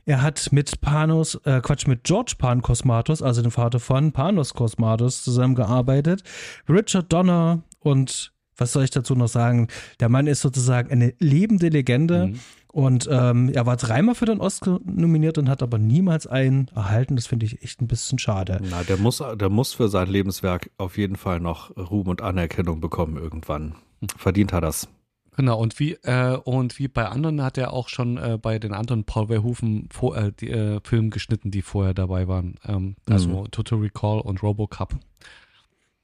Er 0.06 0.22
hat 0.22 0.54
mit 0.54 0.80
Panos, 0.80 1.36
äh, 1.44 1.60
Quatsch, 1.62 1.86
mit 1.86 2.06
George 2.06 2.36
Pan 2.38 2.62
Cosmatos, 2.62 3.22
also 3.22 3.42
dem 3.42 3.52
Vater 3.52 3.82
von 3.82 4.14
Panos 4.14 4.54
Cosmatos, 4.54 5.22
zusammengearbeitet. 5.24 6.24
Richard 6.70 7.12
Donner 7.12 7.64
und 7.80 8.32
was 8.56 8.72
soll 8.72 8.86
ich 8.86 8.90
dazu 8.90 9.16
noch 9.16 9.28
sagen? 9.28 9.68
Der 10.00 10.10
Mann 10.10 10.28
ist 10.28 10.42
sozusagen 10.42 10.92
eine 10.92 11.14
lebende 11.20 11.68
Legende. 11.70 12.28
Mhm. 12.28 12.40
Und 12.78 13.10
ähm, 13.12 13.50
er 13.50 13.66
war 13.66 13.76
dreimal 13.76 14.14
für 14.14 14.28
den 14.28 14.40
Oscar 14.40 14.80
nominiert 14.86 15.40
und 15.40 15.50
hat 15.50 15.64
aber 15.64 15.80
niemals 15.80 16.28
einen 16.28 16.68
erhalten. 16.76 17.16
Das 17.16 17.26
finde 17.26 17.48
ich 17.48 17.64
echt 17.64 17.82
ein 17.82 17.88
bisschen 17.88 18.20
schade. 18.20 18.60
Na, 18.70 18.84
der 18.84 18.98
muss, 18.98 19.18
der 19.18 19.50
muss 19.50 19.74
für 19.74 19.90
sein 19.90 20.08
Lebenswerk 20.08 20.70
auf 20.78 20.96
jeden 20.96 21.16
Fall 21.16 21.40
noch 21.40 21.76
Ruhm 21.76 22.08
und 22.08 22.22
Anerkennung 22.22 22.80
bekommen 22.80 23.18
irgendwann. 23.18 23.74
Verdient 24.16 24.54
hat 24.54 24.64
das. 24.64 24.88
Genau, 25.36 25.60
und 25.60 25.80
wie, 25.80 25.94
äh, 26.04 26.38
und 26.38 26.78
wie 26.78 26.88
bei 26.88 27.08
anderen 27.08 27.42
hat 27.42 27.58
er 27.58 27.74
auch 27.74 27.90
schon 27.90 28.18
äh, 28.18 28.38
bei 28.40 28.60
den 28.60 28.74
anderen 28.76 29.06
Paul 29.06 29.26
Verhoeven 29.26 29.90
vor, 29.92 30.16
äh, 30.16 30.32
die, 30.40 30.52
äh, 30.52 30.80
Filmen 30.84 31.10
geschnitten, 31.10 31.50
die 31.50 31.64
vorher 31.64 31.96
dabei 31.96 32.28
waren. 32.28 32.60
Ähm, 32.64 32.96
also 33.10 33.30
mhm. 33.30 33.50
Total 33.50 33.80
Recall 33.80 34.20
und 34.20 34.44
Robocup. 34.44 35.00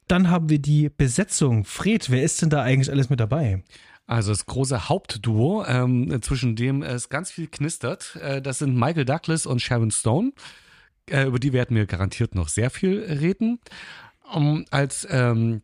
Dann 0.08 0.32
haben 0.32 0.50
wir 0.50 0.60
die 0.60 0.90
Besetzung. 0.90 1.66
Fred, 1.66 2.10
wer 2.10 2.24
ist 2.24 2.42
denn 2.42 2.50
da 2.50 2.64
eigentlich 2.64 2.90
alles 2.92 3.12
mit 3.12 3.20
dabei? 3.20 3.64
Also 4.06 4.32
das 4.32 4.46
große 4.46 4.90
Hauptduo, 4.90 5.64
ähm, 5.66 6.22
zwischen 6.22 6.56
dem 6.56 6.82
es 6.82 7.10
ganz 7.10 7.32
viel 7.32 7.48
knistert, 7.48 8.18
äh, 8.18 8.42
das 8.42 8.60
sind 8.60 8.76
Michael 8.76 9.06
Douglas 9.06 9.46
und 9.46 9.62
Sharon 9.62 9.92
Stone. 9.92 10.34
Äh, 11.10 11.26
über 11.26 11.40
die 11.40 11.54
werden 11.54 11.76
wir 11.76 11.86
garantiert 11.86 12.36
noch 12.36 12.50
sehr 12.50 12.70
viel 12.70 13.00
reden. 13.00 13.60
Um, 14.34 14.66
als 14.72 15.08
ähm, 15.10 15.62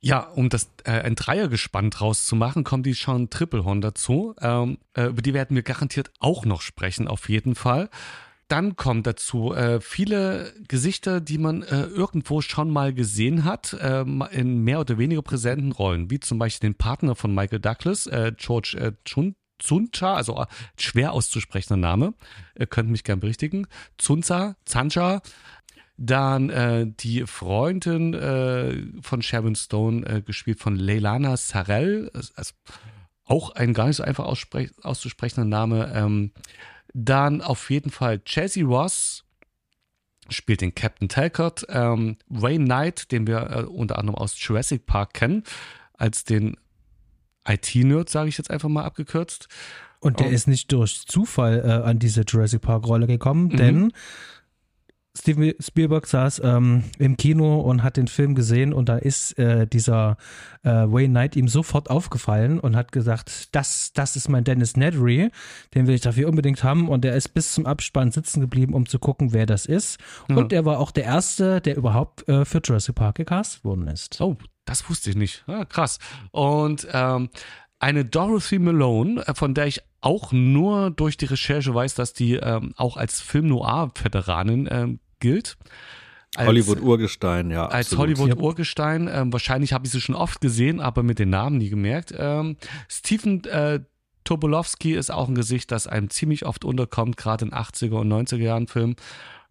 ja, 0.00 0.20
um 0.20 0.48
das 0.48 0.70
äh, 0.84 0.90
ein 0.90 1.14
Dreiergespann 1.14 1.90
draus 1.90 2.26
zu 2.26 2.36
machen, 2.36 2.64
kommt 2.64 2.86
die 2.86 2.92
Sean 2.92 3.30
Triplehorn 3.30 3.80
dazu. 3.80 4.34
Ähm, 4.40 4.78
äh, 4.94 5.06
über 5.06 5.22
die 5.22 5.34
werden 5.34 5.54
wir 5.54 5.62
garantiert 5.62 6.10
auch 6.20 6.44
noch 6.44 6.60
sprechen, 6.60 7.08
auf 7.08 7.28
jeden 7.28 7.54
Fall. 7.54 7.88
Dann 8.48 8.76
kommt 8.76 9.06
dazu 9.06 9.52
äh, 9.52 9.80
viele 9.80 10.52
Gesichter, 10.68 11.20
die 11.20 11.38
man 11.38 11.62
äh, 11.62 11.86
irgendwo 11.86 12.40
schon 12.40 12.70
mal 12.70 12.94
gesehen 12.94 13.44
hat, 13.44 13.72
äh, 13.72 14.02
in 14.02 14.62
mehr 14.62 14.80
oder 14.80 14.98
weniger 14.98 15.22
präsenten 15.22 15.72
Rollen, 15.72 16.10
wie 16.10 16.20
zum 16.20 16.38
Beispiel 16.38 16.70
den 16.70 16.76
Partner 16.76 17.16
von 17.16 17.34
Michael 17.34 17.58
Douglas, 17.58 18.06
äh, 18.06 18.32
George 18.36 18.76
äh, 18.78 18.92
Chun 19.04 19.34
Zuncha, 19.58 20.14
also 20.14 20.36
äh, 20.40 20.46
schwer 20.78 21.12
auszusprechender 21.12 21.76
Name, 21.76 22.14
ihr 22.58 22.66
könnt 22.66 22.90
mich 22.90 23.04
gern 23.04 23.20
berichtigen. 23.20 23.66
Zunza, 23.98 24.56
Zancha, 24.64 25.22
dann 25.96 26.50
äh, 26.50 26.86
die 26.86 27.26
Freundin 27.26 28.14
äh, 28.14 28.82
von 29.00 29.22
Sharon 29.22 29.56
Stone, 29.56 30.06
äh, 30.06 30.22
gespielt 30.22 30.60
von 30.60 30.76
Leilana 30.76 31.36
Sarell, 31.36 32.10
also 32.14 32.52
auch 33.24 33.50
ein 33.50 33.72
gar 33.72 33.86
nicht 33.88 33.96
so 33.96 34.04
einfach 34.04 34.26
auszusprechender 34.26 35.48
Name. 35.48 35.92
Ähm, 35.94 36.32
dann 36.94 37.42
auf 37.42 37.70
jeden 37.70 37.90
Fall 37.90 38.20
Jesse 38.26 38.64
Ross 38.64 39.24
spielt 40.28 40.60
den 40.60 40.74
Captain 40.74 41.08
Talcott. 41.08 41.66
Ähm, 41.68 42.16
Wayne 42.28 42.64
Knight, 42.64 43.12
den 43.12 43.26
wir 43.26 43.50
äh, 43.50 43.62
unter 43.62 43.98
anderem 43.98 44.16
aus 44.16 44.34
Jurassic 44.38 44.86
Park 44.86 45.14
kennen, 45.14 45.44
als 45.94 46.24
den 46.24 46.56
IT-Nerd, 47.46 48.08
sage 48.08 48.28
ich 48.28 48.38
jetzt 48.38 48.50
einfach 48.50 48.68
mal 48.68 48.84
abgekürzt. 48.84 49.48
Und 50.00 50.20
der 50.20 50.28
um, 50.28 50.32
ist 50.32 50.46
nicht 50.46 50.72
durch 50.72 51.06
Zufall 51.06 51.62
äh, 51.64 51.88
an 51.88 51.98
diese 51.98 52.22
Jurassic 52.22 52.60
Park-Rolle 52.60 53.06
gekommen, 53.06 53.48
mhm. 53.48 53.56
denn 53.56 53.92
Steven 55.18 55.54
Spielberg 55.60 56.06
saß 56.06 56.42
ähm, 56.44 56.84
im 56.98 57.16
Kino 57.16 57.60
und 57.60 57.82
hat 57.82 57.96
den 57.96 58.06
Film 58.06 58.34
gesehen 58.34 58.72
und 58.72 58.88
da 58.88 58.96
ist 58.96 59.38
äh, 59.38 59.66
dieser 59.66 60.16
äh, 60.62 60.70
Wayne 60.70 61.08
Knight 61.08 61.36
ihm 61.36 61.48
sofort 61.48 61.90
aufgefallen 61.90 62.60
und 62.60 62.76
hat 62.76 62.92
gesagt, 62.92 63.54
das, 63.54 63.92
das 63.94 64.16
ist 64.16 64.28
mein 64.28 64.44
Dennis 64.44 64.76
Nedry, 64.76 65.30
den 65.74 65.86
will 65.86 65.94
ich 65.94 66.02
dafür 66.02 66.28
unbedingt 66.28 66.62
haben 66.62 66.88
und 66.88 67.02
der 67.04 67.14
ist 67.14 67.28
bis 67.28 67.52
zum 67.52 67.66
Abspann 67.66 68.12
sitzen 68.12 68.40
geblieben, 68.40 68.74
um 68.74 68.86
zu 68.86 68.98
gucken, 68.98 69.32
wer 69.32 69.46
das 69.46 69.66
ist. 69.66 69.98
Ja. 70.28 70.36
Und 70.36 70.52
er 70.52 70.64
war 70.64 70.78
auch 70.78 70.90
der 70.90 71.04
Erste, 71.04 71.60
der 71.60 71.76
überhaupt 71.76 72.28
äh, 72.28 72.44
für 72.44 72.60
Jurassic 72.62 72.94
Park 72.94 73.16
gecastet 73.16 73.64
worden 73.64 73.88
ist. 73.88 74.20
Oh, 74.20 74.36
das 74.66 74.88
wusste 74.90 75.10
ich 75.10 75.16
nicht. 75.16 75.44
Ah, 75.46 75.64
krass. 75.64 75.98
Und 76.30 76.86
ähm, 76.92 77.30
eine 77.78 78.04
Dorothy 78.04 78.58
Malone, 78.58 79.26
äh, 79.26 79.34
von 79.34 79.54
der 79.54 79.66
ich 79.66 79.80
auch 80.00 80.32
nur 80.32 80.90
durch 80.90 81.16
die 81.16 81.24
Recherche 81.24 81.74
weiß, 81.74 81.94
dass 81.94 82.12
die 82.12 82.34
ähm, 82.34 82.74
auch 82.76 82.96
als 82.96 83.20
Film 83.20 83.48
Noir-Veteranin 83.48 84.68
ähm, 84.70 85.00
gilt. 85.20 85.56
Hollywood-Urgestein, 86.36 87.50
ja. 87.50 87.66
Als 87.66 87.96
Hollywood-Urgestein. 87.96 89.08
Ähm, 89.10 89.32
wahrscheinlich 89.32 89.72
habe 89.72 89.86
ich 89.86 89.92
sie 89.92 90.00
schon 90.00 90.14
oft 90.14 90.40
gesehen, 90.40 90.80
aber 90.80 91.02
mit 91.02 91.18
den 91.18 91.30
Namen 91.30 91.58
nie 91.58 91.70
gemerkt. 91.70 92.12
Ähm, 92.16 92.56
Stephen 92.88 93.44
äh, 93.44 93.80
Tobolowski 94.24 94.94
ist 94.94 95.10
auch 95.10 95.28
ein 95.28 95.34
Gesicht, 95.34 95.70
das 95.70 95.86
einem 95.86 96.10
ziemlich 96.10 96.44
oft 96.44 96.64
unterkommt, 96.64 97.16
gerade 97.16 97.46
in 97.46 97.52
80er 97.52 98.00
und 98.00 98.12
90er 98.12 98.36
Jahren 98.36 98.66
Filmen. 98.66 98.96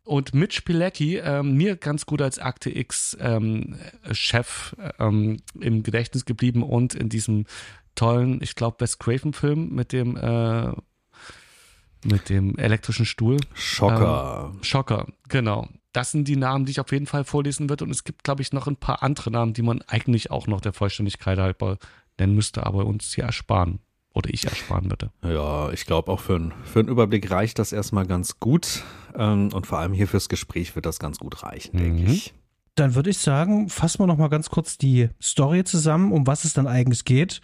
Und 0.04 0.36
Mitch 0.36 0.62
Pilecki, 0.62 1.18
ähm, 1.18 1.56
mir 1.56 1.78
ganz 1.78 2.06
gut 2.06 2.22
als 2.22 2.38
Akte 2.38 2.70
X 2.70 3.18
ähm, 3.20 3.76
Chef 4.12 4.76
ähm, 5.00 5.38
im 5.60 5.82
Gedächtnis 5.82 6.26
geblieben 6.26 6.62
und 6.62 6.94
in 6.94 7.10
diesem 7.10 7.46
tollen, 7.96 8.40
ich 8.44 8.54
glaube, 8.54 8.78
Wes 8.82 9.00
Craven 9.00 9.34
Film 9.34 9.70
mit 9.74 9.94
dem 9.94 10.16
äh, 10.16 10.74
mit 12.06 12.30
dem 12.30 12.58
elektrischen 12.58 13.06
Stuhl. 13.06 13.38
Schocker. 13.54 14.52
Ähm, 14.54 14.64
Schocker, 14.64 15.08
genau. 15.28 15.68
Das 15.94 16.12
sind 16.12 16.28
die 16.28 16.36
Namen, 16.36 16.66
die 16.66 16.72
ich 16.72 16.80
auf 16.80 16.92
jeden 16.92 17.08
Fall 17.08 17.24
vorlesen 17.24 17.70
würde. 17.70 17.86
Und 17.86 17.92
es 17.92 18.04
gibt, 18.04 18.24
glaube 18.24 18.42
ich, 18.42 18.52
noch 18.52 18.68
ein 18.68 18.76
paar 18.76 19.02
andere 19.02 19.32
Namen, 19.32 19.54
die 19.54 19.62
man 19.62 19.82
eigentlich 19.84 20.30
auch 20.30 20.48
noch 20.48 20.62
der 20.62 20.74
Vollständigkeit 20.74 21.38
halber 21.38 21.78
nennen 22.20 22.36
müsste, 22.36 22.66
aber 22.66 22.86
uns 22.86 23.14
hier 23.14 23.24
ersparen. 23.24 23.80
Oder 24.14 24.30
ich 24.34 24.46
ersparen 24.46 24.90
würde. 24.90 25.12
Ja, 25.24 25.72
ich 25.72 25.86
glaube 25.86 26.10
auch 26.10 26.22
für, 26.22 26.52
für 26.64 26.80
einen 26.80 26.88
Überblick 26.88 27.30
reicht 27.32 27.60
das 27.60 27.74
erstmal 27.74 28.06
ganz 28.06 28.40
gut. 28.40 28.84
Ähm, 29.14 29.50
und 29.54 29.68
vor 29.68 29.80
allem 29.80 29.94
hier 29.94 30.08
fürs 30.08 30.30
Gespräch 30.30 30.76
wird 30.76 30.86
das 30.86 31.00
ganz 31.00 31.18
gut 31.20 31.44
reichen, 31.44 31.78
mhm. 31.78 31.98
denke 31.98 32.12
ich. 32.12 32.34
Dann 32.76 32.96
würde 32.96 33.10
ich 33.10 33.18
sagen, 33.18 33.70
fassen 33.70 34.00
wir 34.00 34.08
noch 34.08 34.18
mal 34.18 34.30
ganz 34.30 34.50
kurz 34.50 34.78
die 34.78 35.10
Story 35.22 35.64
zusammen, 35.64 36.12
um 36.12 36.28
was 36.28 36.44
es 36.44 36.54
dann 36.54 36.68
eigentlich 36.68 37.06
geht. 37.06 37.42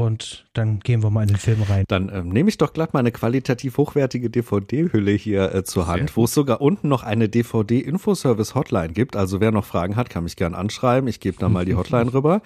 Und 0.00 0.46
dann 0.54 0.80
gehen 0.80 1.02
wir 1.02 1.10
mal 1.10 1.22
in 1.22 1.28
den 1.28 1.36
Film 1.36 1.62
rein. 1.62 1.84
Dann 1.88 2.10
ähm, 2.12 2.28
nehme 2.30 2.48
ich 2.48 2.56
doch 2.56 2.72
glatt 2.72 2.94
mal 2.94 3.00
eine 3.00 3.12
qualitativ 3.12 3.76
hochwertige 3.76 4.30
DVD-Hülle 4.30 5.12
hier 5.12 5.54
äh, 5.54 5.64
zur 5.64 5.86
Hand, 5.86 6.16
wo 6.16 6.24
es 6.24 6.32
sogar 6.32 6.60
unten 6.60 6.88
noch 6.88 7.02
eine 7.02 7.28
DVD-Infoservice-Hotline 7.28 8.94
gibt. 8.94 9.16
Also 9.16 9.40
wer 9.40 9.52
noch 9.52 9.64
Fragen 9.64 9.96
hat, 9.96 10.08
kann 10.08 10.24
mich 10.24 10.36
gern 10.36 10.54
anschreiben. 10.54 11.08
Ich 11.08 11.20
gebe 11.20 11.36
da 11.38 11.48
mal 11.48 11.64
die 11.64 11.74
Hotline 11.74 12.10
rüber. 12.14 12.40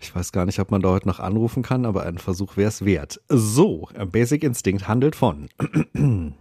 Ich 0.00 0.14
weiß 0.14 0.32
gar 0.32 0.46
nicht, 0.46 0.60
ob 0.60 0.70
man 0.70 0.80
da 0.80 0.90
heute 0.90 1.08
noch 1.08 1.18
anrufen 1.18 1.62
kann, 1.62 1.86
aber 1.86 2.04
ein 2.04 2.18
Versuch 2.18 2.56
wäre 2.56 2.68
es 2.68 2.84
wert. 2.84 3.20
So, 3.28 3.88
äh, 3.94 4.06
Basic 4.06 4.44
Instinct 4.44 4.86
handelt 4.86 5.16
von 5.16 5.48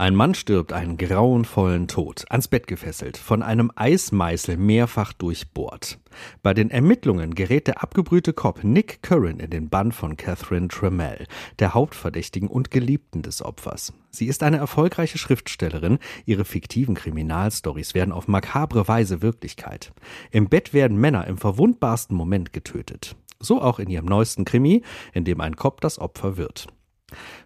Ein 0.00 0.14
Mann 0.14 0.32
stirbt 0.32 0.72
einen 0.72 0.96
grauenvollen 0.96 1.86
Tod, 1.86 2.24
ans 2.30 2.48
Bett 2.48 2.66
gefesselt, 2.66 3.18
von 3.18 3.42
einem 3.42 3.70
Eismeißel 3.76 4.56
mehrfach 4.56 5.12
durchbohrt. 5.12 5.98
Bei 6.42 6.54
den 6.54 6.70
Ermittlungen 6.70 7.34
gerät 7.34 7.66
der 7.66 7.82
abgebrühte 7.82 8.32
Cop 8.32 8.64
Nick 8.64 9.02
Curran 9.02 9.40
in 9.40 9.50
den 9.50 9.68
Bann 9.68 9.92
von 9.92 10.16
Catherine 10.16 10.68
Tremell, 10.68 11.26
der 11.58 11.74
Hauptverdächtigen 11.74 12.48
und 12.48 12.70
Geliebten 12.70 13.20
des 13.20 13.44
Opfers. 13.44 13.92
Sie 14.10 14.24
ist 14.24 14.42
eine 14.42 14.56
erfolgreiche 14.56 15.18
Schriftstellerin, 15.18 15.98
ihre 16.24 16.46
fiktiven 16.46 16.94
Kriminalstories 16.94 17.92
werden 17.92 18.12
auf 18.12 18.26
makabre 18.26 18.88
Weise 18.88 19.20
Wirklichkeit. 19.20 19.92
Im 20.30 20.48
Bett 20.48 20.72
werden 20.72 20.96
Männer 20.96 21.26
im 21.26 21.36
verwundbarsten 21.36 22.16
Moment 22.16 22.54
getötet. 22.54 23.16
So 23.38 23.60
auch 23.60 23.78
in 23.78 23.90
ihrem 23.90 24.06
neuesten 24.06 24.46
Krimi, 24.46 24.82
in 25.12 25.26
dem 25.26 25.42
ein 25.42 25.56
Cop 25.56 25.82
das 25.82 25.98
Opfer 25.98 26.38
wird. 26.38 26.68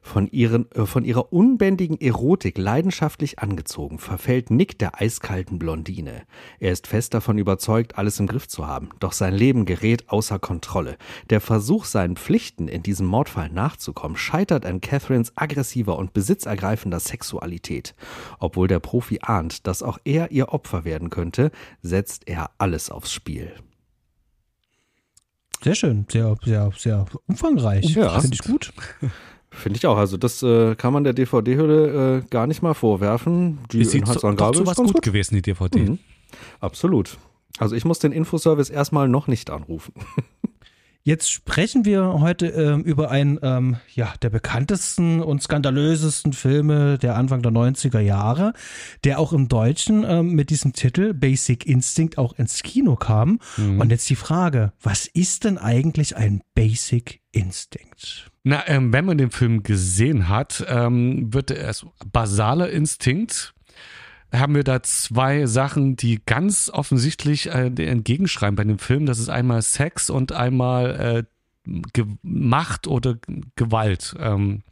Von, 0.02 0.28
ihren, 0.28 0.70
äh, 0.72 0.86
von 0.86 1.04
ihrer 1.04 1.32
unbändigen 1.32 2.00
Erotik 2.00 2.58
leidenschaftlich 2.58 3.38
angezogen, 3.38 3.98
verfällt 3.98 4.50
Nick 4.50 4.78
der 4.78 5.00
eiskalten 5.00 5.58
Blondine. 5.58 6.22
Er 6.60 6.72
ist 6.72 6.86
fest 6.86 7.14
davon 7.14 7.38
überzeugt, 7.38 7.98
alles 7.98 8.20
im 8.20 8.26
Griff 8.26 8.48
zu 8.48 8.66
haben, 8.66 8.90
doch 9.00 9.12
sein 9.12 9.34
Leben 9.34 9.64
gerät 9.64 10.08
außer 10.08 10.38
Kontrolle. 10.38 10.96
Der 11.30 11.40
Versuch, 11.40 11.84
seinen 11.84 12.16
Pflichten 12.16 12.68
in 12.68 12.82
diesem 12.82 13.06
Mordfall 13.06 13.50
nachzukommen, 13.50 14.16
scheitert 14.16 14.66
an 14.66 14.80
Catherines 14.80 15.32
aggressiver 15.36 15.96
und 15.98 16.12
besitzergreifender 16.12 17.00
Sexualität. 17.00 17.94
Obwohl 18.38 18.68
der 18.68 18.80
Profi 18.80 19.20
ahnt, 19.22 19.66
dass 19.66 19.82
auch 19.82 19.98
er 20.04 20.30
ihr 20.30 20.50
Opfer 20.50 20.84
werden 20.84 21.10
könnte, 21.10 21.50
setzt 21.82 22.28
er 22.28 22.50
alles 22.58 22.90
aufs 22.90 23.12
Spiel. 23.12 23.52
Sehr 25.64 25.74
schön, 25.74 26.06
sehr, 26.10 26.36
sehr, 26.44 26.70
sehr 26.76 27.06
umfangreich. 27.26 27.94
Ja. 27.94 28.20
Finde 28.20 28.34
ich 28.34 28.42
gut. 28.42 28.72
Finde 29.54 29.78
ich 29.78 29.86
auch. 29.86 29.96
Also 29.96 30.16
das 30.16 30.42
äh, 30.42 30.74
kann 30.74 30.92
man 30.92 31.04
der 31.04 31.12
DVD-Hülle 31.12 32.18
äh, 32.18 32.22
gar 32.28 32.46
nicht 32.46 32.62
mal 32.62 32.74
vorwerfen. 32.74 33.58
Die 33.72 33.80
ist 33.80 33.94
Inhaltsangabe 33.94 34.58
ist 34.58 34.66
was 34.66 34.76
gut, 34.76 34.92
gut 34.92 35.02
gewesen, 35.02 35.36
die 35.36 35.42
DVD. 35.42 35.78
Mhm. 35.78 35.98
Absolut. 36.60 37.18
Also 37.58 37.76
ich 37.76 37.84
muss 37.84 37.98
den 38.00 38.12
Infoservice 38.12 38.70
erstmal 38.70 39.08
noch 39.08 39.26
nicht 39.28 39.50
anrufen. 39.50 39.94
Jetzt 41.06 41.30
sprechen 41.30 41.84
wir 41.84 42.18
heute 42.20 42.46
ähm, 42.46 42.80
über 42.80 43.10
einen 43.10 43.38
ähm, 43.42 43.76
ja, 43.94 44.14
der 44.22 44.30
bekanntesten 44.30 45.20
und 45.20 45.42
skandalösesten 45.42 46.32
Filme 46.32 46.96
der 46.96 47.16
Anfang 47.16 47.42
der 47.42 47.52
90er 47.52 48.00
Jahre, 48.00 48.54
der 49.04 49.18
auch 49.18 49.34
im 49.34 49.48
Deutschen 49.48 50.02
ähm, 50.08 50.30
mit 50.30 50.48
diesem 50.48 50.72
Titel 50.72 51.12
Basic 51.12 51.66
Instinct 51.66 52.16
auch 52.16 52.38
ins 52.38 52.62
Kino 52.62 52.96
kam. 52.96 53.38
Mhm. 53.58 53.82
Und 53.82 53.90
jetzt 53.90 54.08
die 54.08 54.16
Frage, 54.16 54.72
was 54.80 55.06
ist 55.06 55.44
denn 55.44 55.58
eigentlich 55.58 56.16
ein 56.16 56.40
Basic 56.54 57.20
Instinct? 57.32 58.30
Na, 58.42 58.66
ähm, 58.66 58.90
wenn 58.94 59.04
man 59.04 59.18
den 59.18 59.30
Film 59.30 59.62
gesehen 59.62 60.30
hat, 60.30 60.64
ähm, 60.68 61.34
wird 61.34 61.50
es 61.50 61.84
basaler 62.12 62.70
Instinkt 62.70 63.53
haben 64.38 64.54
wir 64.54 64.64
da 64.64 64.82
zwei 64.82 65.46
Sachen, 65.46 65.96
die 65.96 66.20
ganz 66.24 66.70
offensichtlich 66.72 67.48
äh, 67.48 67.66
entgegenschreiben 67.66 68.56
bei 68.56 68.64
dem 68.64 68.78
Film. 68.78 69.06
Das 69.06 69.18
ist 69.18 69.28
einmal 69.28 69.62
Sex 69.62 70.10
und 70.10 70.32
einmal 70.32 71.26
äh, 71.66 72.04
Macht 72.22 72.86
oder 72.86 73.16
Gewalt. 73.56 74.14
Ähm, 74.18 74.62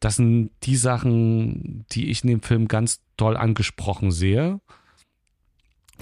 das 0.00 0.16
sind 0.16 0.50
die 0.62 0.76
Sachen, 0.76 1.84
die 1.92 2.10
ich 2.10 2.22
in 2.22 2.30
dem 2.30 2.42
Film 2.42 2.68
ganz 2.68 3.00
toll 3.16 3.36
angesprochen 3.36 4.12
sehe. 4.12 4.60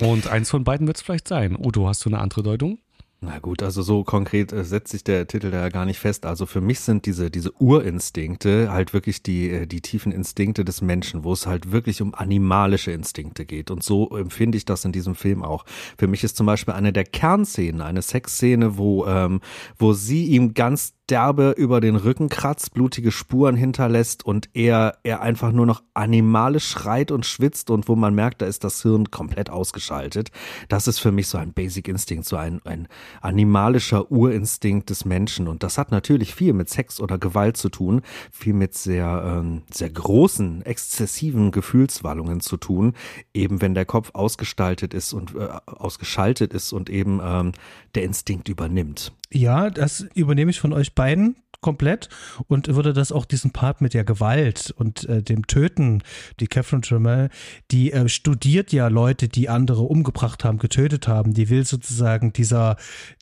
Und 0.00 0.26
eins 0.26 0.50
von 0.50 0.64
beiden 0.64 0.86
wird 0.86 0.96
es 0.96 1.02
vielleicht 1.02 1.28
sein. 1.28 1.56
Udo, 1.56 1.88
hast 1.88 2.04
du 2.04 2.10
eine 2.10 2.18
andere 2.18 2.42
Deutung? 2.42 2.78
Na 3.26 3.38
gut, 3.38 3.62
also 3.62 3.80
so 3.80 4.04
konkret 4.04 4.52
äh, 4.52 4.64
setzt 4.64 4.92
sich 4.92 5.02
der 5.02 5.26
Titel 5.26 5.50
da 5.50 5.62
ja 5.62 5.68
gar 5.70 5.86
nicht 5.86 5.98
fest. 5.98 6.26
Also 6.26 6.44
für 6.44 6.60
mich 6.60 6.80
sind 6.80 7.06
diese, 7.06 7.30
diese 7.30 7.52
Urinstinkte 7.52 8.70
halt 8.70 8.92
wirklich 8.92 9.22
die, 9.22 9.48
äh, 9.50 9.66
die 9.66 9.80
tiefen 9.80 10.12
Instinkte 10.12 10.62
des 10.62 10.82
Menschen, 10.82 11.24
wo 11.24 11.32
es 11.32 11.46
halt 11.46 11.72
wirklich 11.72 12.02
um 12.02 12.14
animalische 12.14 12.90
Instinkte 12.90 13.46
geht. 13.46 13.70
Und 13.70 13.82
so 13.82 14.10
empfinde 14.14 14.58
ich 14.58 14.66
das 14.66 14.84
in 14.84 14.92
diesem 14.92 15.14
Film 15.14 15.42
auch. 15.42 15.64
Für 15.96 16.06
mich 16.06 16.22
ist 16.22 16.36
zum 16.36 16.44
Beispiel 16.44 16.74
eine 16.74 16.92
der 16.92 17.04
Kernszenen, 17.04 17.80
eine 17.80 18.02
Sexszene, 18.02 18.76
wo, 18.76 19.06
ähm, 19.06 19.40
wo 19.78 19.94
sie 19.94 20.26
ihm 20.26 20.52
ganz 20.52 20.92
derbe 21.10 21.50
über 21.56 21.80
den 21.80 21.96
Rücken 21.96 22.28
kratzt, 22.28 22.72
blutige 22.72 23.10
Spuren 23.10 23.56
hinterlässt 23.56 24.24
und 24.24 24.48
er, 24.54 24.98
er 25.02 25.20
einfach 25.20 25.52
nur 25.52 25.66
noch 25.66 25.82
animalisch 25.92 26.66
schreit 26.66 27.10
und 27.10 27.26
schwitzt 27.26 27.70
und 27.70 27.88
wo 27.88 27.96
man 27.96 28.14
merkt, 28.14 28.40
da 28.42 28.46
ist 28.46 28.64
das 28.64 28.82
Hirn 28.82 29.10
komplett 29.10 29.50
ausgeschaltet. 29.50 30.30
Das 30.68 30.88
ist 30.88 30.98
für 30.98 31.12
mich 31.12 31.28
so 31.28 31.36
ein 31.38 31.52
Basic 31.52 31.88
Instinct, 31.88 32.26
so 32.26 32.36
ein, 32.36 32.60
ein 32.64 32.88
animalischer 33.20 34.10
Urinstinkt 34.10 34.88
des 34.90 35.04
Menschen. 35.04 35.46
Und 35.46 35.62
das 35.62 35.76
hat 35.76 35.90
natürlich 35.90 36.34
viel 36.34 36.54
mit 36.54 36.70
Sex 36.70 37.00
oder 37.00 37.18
Gewalt 37.18 37.56
zu 37.56 37.68
tun, 37.68 38.00
viel 38.32 38.54
mit 38.54 38.74
sehr, 38.74 39.22
ähm, 39.26 39.62
sehr 39.70 39.90
großen, 39.90 40.62
exzessiven 40.64 41.50
Gefühlswallungen 41.50 42.40
zu 42.40 42.56
tun, 42.56 42.94
eben 43.34 43.60
wenn 43.60 43.74
der 43.74 43.84
Kopf 43.84 44.10
ausgestaltet 44.14 44.94
ist 44.94 45.12
und 45.12 45.34
äh, 45.34 45.48
ausgeschaltet 45.66 46.54
ist 46.54 46.72
und 46.72 46.88
eben 46.88 47.20
ähm, 47.22 47.52
der 47.94 48.04
Instinkt 48.04 48.48
übernimmt. 48.48 49.12
Ja, 49.32 49.70
das 49.70 50.00
übernehme 50.14 50.50
ich 50.50 50.60
von 50.60 50.72
euch 50.72 50.94
beiden 50.94 51.36
komplett 51.64 52.10
und 52.46 52.68
würde 52.68 52.92
das 52.92 53.10
auch 53.10 53.24
diesen 53.24 53.50
Part 53.52 53.80
mit 53.80 53.94
der 53.94 54.04
Gewalt 54.04 54.74
und 54.76 55.08
äh, 55.08 55.22
dem 55.22 55.46
Töten, 55.46 56.02
die 56.38 56.46
Catherine 56.46 56.82
Tremel, 56.82 57.30
die 57.70 57.90
äh, 57.90 58.06
studiert 58.10 58.70
ja 58.70 58.88
Leute, 58.88 59.28
die 59.28 59.48
andere 59.48 59.80
umgebracht 59.80 60.44
haben, 60.44 60.58
getötet 60.58 61.08
haben. 61.08 61.32
Die 61.32 61.48
will 61.48 61.64
sozusagen 61.64 62.34
dieser, 62.34 62.76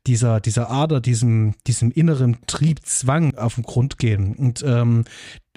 dieser, 0.09 0.41
dieser 0.41 0.71
Ader, 0.71 1.01
diesem, 1.01 1.55
diesem 1.69 1.93
inneren 1.93 2.39
Triebzwang 2.49 3.37
auf 3.37 3.55
den 3.55 3.63
Grund 3.63 3.99
gehen. 3.99 4.35
Und 4.35 4.65
ähm, 4.67 5.05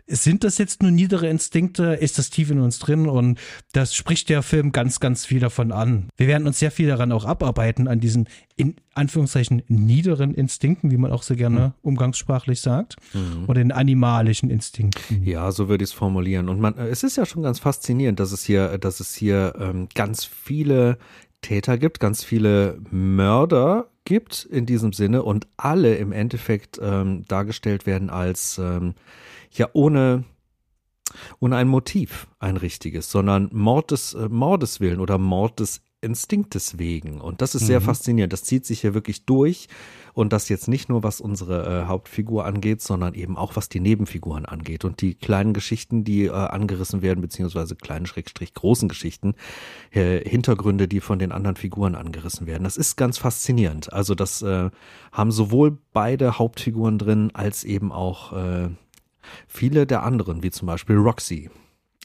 sind 0.07 0.43
das 0.43 0.57
jetzt 0.57 0.83
nur 0.83 0.91
niedere 0.91 1.27
Instinkte? 1.27 1.93
Ist 1.93 2.19
das 2.19 2.29
tief 2.29 2.51
in 2.51 2.59
uns 2.59 2.79
drin? 2.79 3.07
Und 3.07 3.39
das 3.71 3.95
spricht 3.95 4.29
der 4.29 4.43
Film 4.43 4.71
ganz, 4.71 4.99
ganz 4.99 5.25
viel 5.25 5.39
davon 5.39 5.71
an. 5.71 6.09
Wir 6.17 6.27
werden 6.27 6.45
uns 6.45 6.59
sehr 6.59 6.71
viel 6.71 6.87
daran 6.87 7.11
auch 7.11 7.25
abarbeiten, 7.25 7.87
an 7.87 7.99
diesen 7.99 8.27
in 8.55 8.75
Anführungszeichen 8.93 9.63
niederen 9.67 10.33
Instinkten, 10.33 10.91
wie 10.91 10.97
man 10.97 11.11
auch 11.11 11.23
sehr 11.23 11.37
gerne 11.37 11.59
mhm. 11.59 11.73
umgangssprachlich 11.81 12.61
sagt, 12.61 12.95
mhm. 13.13 13.45
oder 13.47 13.55
den 13.55 13.71
animalischen 13.71 14.49
Instinkten. 14.49 15.23
Ja, 15.23 15.51
so 15.51 15.67
würde 15.69 15.83
ich 15.83 15.89
es 15.89 15.95
formulieren. 15.95 16.49
Und 16.49 16.59
man, 16.59 16.77
es 16.77 17.03
ist 17.03 17.17
ja 17.17 17.25
schon 17.25 17.43
ganz 17.43 17.59
faszinierend, 17.59 18.19
dass 18.19 18.31
es 18.31 18.43
hier, 18.43 18.77
dass 18.77 18.99
es 18.99 19.15
hier 19.15 19.55
ähm, 19.59 19.89
ganz 19.93 20.23
viele 20.23 20.97
Täter 21.41 21.77
gibt, 21.77 21.99
ganz 21.99 22.23
viele 22.23 22.79
Mörder 22.91 23.87
gibt 24.05 24.45
in 24.45 24.65
diesem 24.65 24.93
Sinne 24.93 25.23
und 25.23 25.47
alle 25.57 25.95
im 25.95 26.11
Endeffekt 26.11 26.79
ähm, 26.81 27.25
dargestellt 27.27 27.85
werden 27.85 28.09
als 28.09 28.57
ähm, 28.59 28.93
ja 29.57 29.69
ohne 29.73 30.23
ohne 31.39 31.55
ein 31.55 31.67
Motiv, 31.67 32.27
ein 32.39 32.57
richtiges, 32.57 33.09
sondern 33.09 33.49
Mord 33.53 33.91
des 33.91 34.13
äh, 34.13 34.27
Mordes 34.27 34.79
willen 34.79 34.99
oder 34.99 35.17
Mord 35.17 35.59
des 35.59 35.81
Instinktes 36.01 36.77
wegen. 36.77 37.19
Und 37.19 37.41
das 37.41 37.55
ist 37.55 37.65
sehr 37.65 37.79
mhm. 37.79 37.85
faszinierend. 37.85 38.31
Das 38.31 38.43
zieht 38.43 38.65
sich 38.65 38.81
hier 38.81 38.93
wirklich 38.93 39.25
durch. 39.25 39.67
Und 40.13 40.31
das 40.31 40.47
jetzt 40.49 40.67
nicht 40.67 40.87
nur, 40.87 41.03
was 41.03 41.19
unsere 41.19 41.65
äh, 41.65 41.85
Hauptfigur 41.87 42.45
angeht, 42.45 42.81
sondern 42.81 43.15
eben 43.15 43.35
auch, 43.35 43.55
was 43.55 43.69
die 43.69 43.79
Nebenfiguren 43.79 44.45
angeht. 44.45 44.85
Und 44.85 45.01
die 45.01 45.15
kleinen 45.15 45.53
Geschichten, 45.53 46.03
die 46.03 46.25
äh, 46.25 46.31
angerissen 46.31 47.01
werden, 47.01 47.21
beziehungsweise 47.21 47.75
kleinen 47.75 48.05
Schrägstrich 48.05 48.53
großen 48.53 48.87
Geschichten, 48.87 49.33
äh, 49.91 50.19
Hintergründe, 50.29 50.87
die 50.87 51.01
von 51.01 51.19
den 51.19 51.31
anderen 51.31 51.55
Figuren 51.55 51.95
angerissen 51.95 52.45
werden. 52.45 52.63
Das 52.63 52.77
ist 52.77 52.95
ganz 52.95 53.17
faszinierend. 53.17 53.91
Also 53.91 54.15
das 54.15 54.41
äh, 54.41 54.69
haben 55.11 55.31
sowohl 55.31 55.77
beide 55.91 56.37
Hauptfiguren 56.37 56.97
drin, 56.97 57.31
als 57.33 57.63
eben 57.63 57.91
auch 57.91 58.31
äh, 58.31 58.69
viele 59.47 59.85
der 59.85 60.03
anderen, 60.03 60.43
wie 60.43 60.51
zum 60.51 60.67
Beispiel 60.67 60.97
Roxy. 60.97 61.49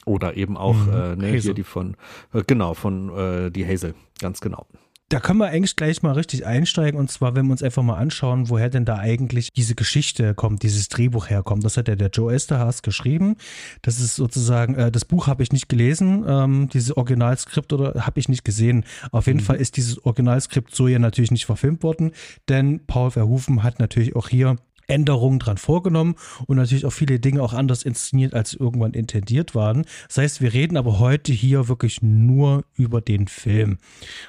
Oder 0.05 0.35
eben 0.35 0.57
auch, 0.57 0.75
mhm. 0.75 0.93
äh, 0.93 1.15
ne, 1.15 1.37
hier 1.37 1.53
die 1.53 1.63
von, 1.63 1.95
äh, 2.33 2.41
genau, 2.45 2.73
von 2.73 3.15
äh, 3.15 3.51
die 3.51 3.65
Hazel, 3.65 3.93
ganz 4.19 4.41
genau. 4.41 4.65
da 5.09 5.19
können 5.19 5.39
wir 5.39 5.47
eigentlich 5.47 5.75
gleich 5.75 6.01
mal 6.03 6.13
richtig 6.13 6.45
einsteigen 6.45 6.97
und 6.97 7.11
zwar, 7.11 7.35
wenn 7.35 7.45
wir 7.45 7.51
uns 7.51 7.61
einfach 7.61 7.83
mal 7.83 7.97
anschauen, 7.97 8.49
woher 8.49 8.69
denn 8.69 8.85
da 8.85 8.97
eigentlich 8.97 9.51
diese 9.51 9.75
Geschichte 9.75 10.33
kommt, 10.33 10.63
dieses 10.63 10.87
Drehbuch 10.87 11.29
herkommt. 11.29 11.65
Das 11.65 11.75
hat 11.75 11.89
ja 11.89 11.95
der 11.95 12.09
Joe 12.09 12.33
Esterhaas 12.33 12.81
geschrieben. 12.81 13.35
Das 13.81 13.99
ist 13.99 14.15
sozusagen, 14.15 14.75
äh, 14.75 14.89
das 14.89 15.03
Buch 15.03 15.27
habe 15.27 15.43
ich 15.43 15.51
nicht 15.51 15.67
gelesen, 15.67 16.23
ähm, 16.27 16.69
dieses 16.69 16.95
Originalskript 16.95 17.73
oder 17.73 18.05
habe 18.05 18.19
ich 18.21 18.29
nicht 18.29 18.45
gesehen. 18.45 18.85
Auf 19.11 19.27
jeden 19.27 19.39
mhm. 19.39 19.43
Fall 19.43 19.57
ist 19.57 19.75
dieses 19.75 20.03
Originalskript 20.05 20.73
so 20.73 20.87
ja 20.87 20.97
natürlich 20.97 21.31
nicht 21.31 21.45
verfilmt 21.45 21.83
worden, 21.83 22.11
denn 22.47 22.85
Paul 22.87 23.11
Verhoeven 23.11 23.63
hat 23.63 23.79
natürlich 23.79 24.15
auch 24.15 24.29
hier 24.29 24.55
Änderungen 24.91 25.39
dran 25.39 25.57
vorgenommen 25.57 26.15
und 26.47 26.57
natürlich 26.57 26.85
auch 26.85 26.93
viele 26.93 27.19
Dinge 27.19 27.41
auch 27.41 27.53
anders 27.53 27.83
inszeniert, 27.83 28.33
als 28.33 28.53
irgendwann 28.53 28.93
intendiert 28.93 29.55
waren. 29.55 29.85
Das 30.07 30.17
heißt, 30.17 30.41
wir 30.41 30.53
reden 30.53 30.77
aber 30.77 30.99
heute 30.99 31.31
hier 31.31 31.67
wirklich 31.67 32.01
nur 32.01 32.63
über 32.75 33.01
den 33.01 33.27
Film. 33.27 33.77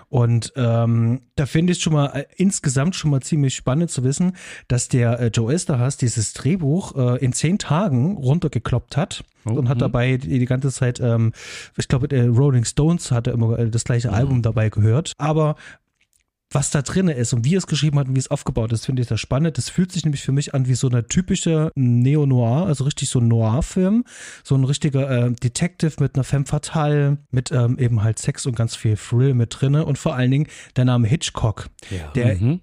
Und 0.09 0.52
ähm, 0.57 1.23
da 1.35 1.47
finde 1.47 1.73
ich 1.73 1.81
schon 1.81 1.92
mal 1.92 2.07
äh, 2.07 2.25
insgesamt 2.37 2.95
schon 2.95 3.11
mal 3.11 3.21
ziemlich 3.21 3.54
spannend 3.54 3.90
zu 3.90 4.04
wissen, 4.04 4.37
dass 4.69 4.88
der 4.88 5.19
äh, 5.21 5.26
Joe 5.28 5.52
Esterhaas 5.52 5.97
dieses 5.97 6.33
Drehbuch 6.33 6.97
äh, 6.97 7.25
in 7.25 7.33
zehn 7.33 7.59
Tagen 7.59 8.16
runtergekloppt 8.16 8.97
hat. 8.97 9.25
Oh, 9.45 9.54
und 9.54 9.69
hat 9.69 9.78
mhm. 9.78 9.81
dabei 9.81 10.16
die, 10.19 10.45
ganze 10.45 10.71
Zeit, 10.71 11.00
ähm, 11.00 11.33
ich 11.76 11.88
glaube, 11.88 12.07
der 12.07 12.28
Rolling 12.28 12.64
Stones 12.64 13.11
hatte 13.11 13.33
immer 13.33 13.59
äh, 13.59 13.69
das 13.69 13.83
gleiche 13.83 14.09
mhm. 14.09 14.14
Album 14.14 14.42
dabei 14.42 14.69
gehört. 14.71 15.14
Aber 15.19 15.57
was 16.54 16.71
da 16.71 16.82
drin 16.82 17.09
ist 17.09 17.32
und 17.32 17.44
wie 17.44 17.54
es 17.54 17.66
geschrieben 17.66 17.99
hat 17.99 18.09
und 18.09 18.14
wie 18.14 18.21
es 18.21 18.30
aufgebaut 18.30 18.73
ist, 18.73 18.87
finde 18.87 19.02
ich 19.02 19.09
das 19.09 19.21
spannend. 19.21 19.59
Das 19.59 19.68
fühlt 19.68 19.92
sich 19.92 20.04
nämlich 20.04 20.23
für 20.23 20.32
mich 20.32 20.54
an 20.54 20.66
wie 20.66 20.75
so 20.75 20.88
eine 20.88 21.06
typische 21.06 21.71
Neo-Noir, 21.75 22.66
also 22.66 22.85
richtig 22.85 23.09
so 23.09 23.21
ein 23.21 23.28
Noir-Film. 23.28 24.04
So 24.44 24.54
ein 24.54 24.64
richtiger 24.64 25.11
äh, 25.11 25.32
Detective 25.32 25.94
mit 26.00 26.14
einer 26.14 26.25
Femme 26.25 26.47
Fatale, 26.47 27.18
mit 27.30 27.50
ähm, 27.52 27.78
eben 27.78 28.02
halt 28.02 28.18
Sex 28.18 28.47
und 28.47 28.56
ganz 28.56 28.76
viel 28.76 28.97
Thrill 28.97 29.35
mit 29.35 29.56
drinne 29.61 29.85
und 29.85 29.99
vor 29.99 30.14
allen 30.14 30.30
Dingen 30.30 30.49
der 30.76 30.85
Name 30.85 31.09
Hitchcock. 31.09 31.68
Ja. 31.90 32.09
Der, 32.14 32.37
mhm 32.37 32.61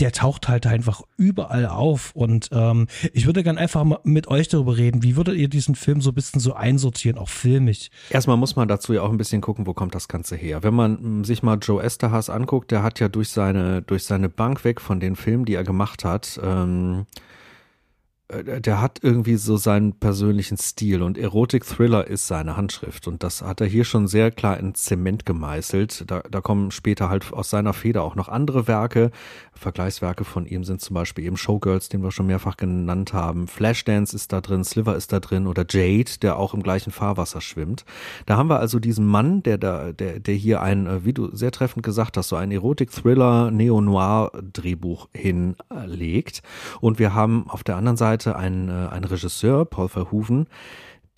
der 0.00 0.12
taucht 0.12 0.48
halt 0.48 0.66
einfach 0.66 1.02
überall 1.16 1.66
auf. 1.66 2.12
Und 2.14 2.50
ähm, 2.52 2.86
ich 3.12 3.26
würde 3.26 3.42
gerne 3.42 3.58
einfach 3.58 3.82
mal 3.84 3.98
mit 4.04 4.28
euch 4.28 4.48
darüber 4.48 4.76
reden. 4.76 5.02
Wie 5.02 5.16
würdet 5.16 5.36
ihr 5.36 5.48
diesen 5.48 5.74
Film 5.74 6.00
so 6.00 6.10
ein 6.10 6.14
bisschen 6.14 6.40
so 6.40 6.54
einsortieren, 6.54 7.18
auch 7.18 7.28
filmisch? 7.28 7.90
Erstmal 8.10 8.36
muss 8.36 8.56
man 8.56 8.68
dazu 8.68 8.92
ja 8.92 9.02
auch 9.02 9.10
ein 9.10 9.18
bisschen 9.18 9.40
gucken, 9.40 9.66
wo 9.66 9.74
kommt 9.74 9.94
das 9.94 10.08
Ganze 10.08 10.36
her. 10.36 10.62
Wenn 10.62 10.74
man 10.74 10.98
hm, 10.98 11.24
sich 11.24 11.42
mal 11.42 11.58
Joe 11.60 11.82
Esterhaas 11.82 12.30
anguckt, 12.30 12.70
der 12.70 12.82
hat 12.82 13.00
ja 13.00 13.08
durch 13.08 13.30
seine, 13.30 13.82
durch 13.82 14.04
seine 14.04 14.28
Bank 14.28 14.64
weg 14.64 14.80
von 14.80 15.00
den 15.00 15.16
Filmen, 15.16 15.44
die 15.44 15.54
er 15.54 15.64
gemacht 15.64 16.04
hat, 16.04 16.38
ähm, 16.42 17.06
äh, 17.10 17.37
der 18.30 18.82
hat 18.82 18.98
irgendwie 19.02 19.36
so 19.36 19.56
seinen 19.56 19.94
persönlichen 19.94 20.58
Stil 20.58 21.02
und 21.02 21.16
Erotic 21.16 21.64
Thriller 21.64 22.06
ist 22.06 22.26
seine 22.26 22.58
Handschrift 22.58 23.08
und 23.08 23.22
das 23.22 23.40
hat 23.40 23.62
er 23.62 23.66
hier 23.66 23.84
schon 23.84 24.06
sehr 24.06 24.30
klar 24.30 24.58
in 24.58 24.74
Zement 24.74 25.24
gemeißelt. 25.24 26.04
Da, 26.10 26.20
da 26.30 26.42
kommen 26.42 26.70
später 26.70 27.08
halt 27.08 27.32
aus 27.32 27.48
seiner 27.48 27.72
Feder 27.72 28.02
auch 28.02 28.16
noch 28.16 28.28
andere 28.28 28.68
Werke. 28.68 29.12
Vergleichswerke 29.54 30.24
von 30.24 30.44
ihm 30.44 30.62
sind 30.64 30.82
zum 30.82 30.92
Beispiel 30.92 31.24
eben 31.24 31.38
Showgirls, 31.38 31.88
den 31.88 32.02
wir 32.02 32.10
schon 32.10 32.26
mehrfach 32.26 32.58
genannt 32.58 33.14
haben. 33.14 33.48
Flashdance 33.48 34.14
ist 34.14 34.30
da 34.30 34.42
drin, 34.42 34.62
Sliver 34.62 34.94
ist 34.94 35.10
da 35.10 35.20
drin 35.20 35.46
oder 35.46 35.64
Jade, 35.66 36.18
der 36.20 36.38
auch 36.38 36.52
im 36.52 36.62
gleichen 36.62 36.90
Fahrwasser 36.90 37.40
schwimmt. 37.40 37.86
Da 38.26 38.36
haben 38.36 38.50
wir 38.50 38.60
also 38.60 38.78
diesen 38.78 39.06
Mann, 39.06 39.42
der 39.42 39.56
da, 39.56 39.92
der, 39.92 40.20
der 40.20 40.34
hier 40.34 40.60
ein, 40.60 40.86
äh, 40.86 41.04
wie 41.06 41.14
du 41.14 41.34
sehr 41.34 41.50
treffend 41.50 41.82
gesagt 41.82 42.18
hast, 42.18 42.28
so 42.28 42.36
ein 42.36 42.52
Erotic 42.52 42.90
Thriller, 42.90 43.50
Neo-Noir 43.50 44.32
Drehbuch 44.52 45.08
hinlegt. 45.14 46.42
Und 46.82 46.98
wir 46.98 47.14
haben 47.14 47.48
auf 47.48 47.64
der 47.64 47.76
anderen 47.76 47.96
Seite 47.96 48.17
Seite 48.18 48.36
ein, 48.36 48.68
äh, 48.68 48.88
ein 48.88 49.04
Regisseur, 49.04 49.64
Paul 49.64 49.88
Verhoeven, 49.88 50.46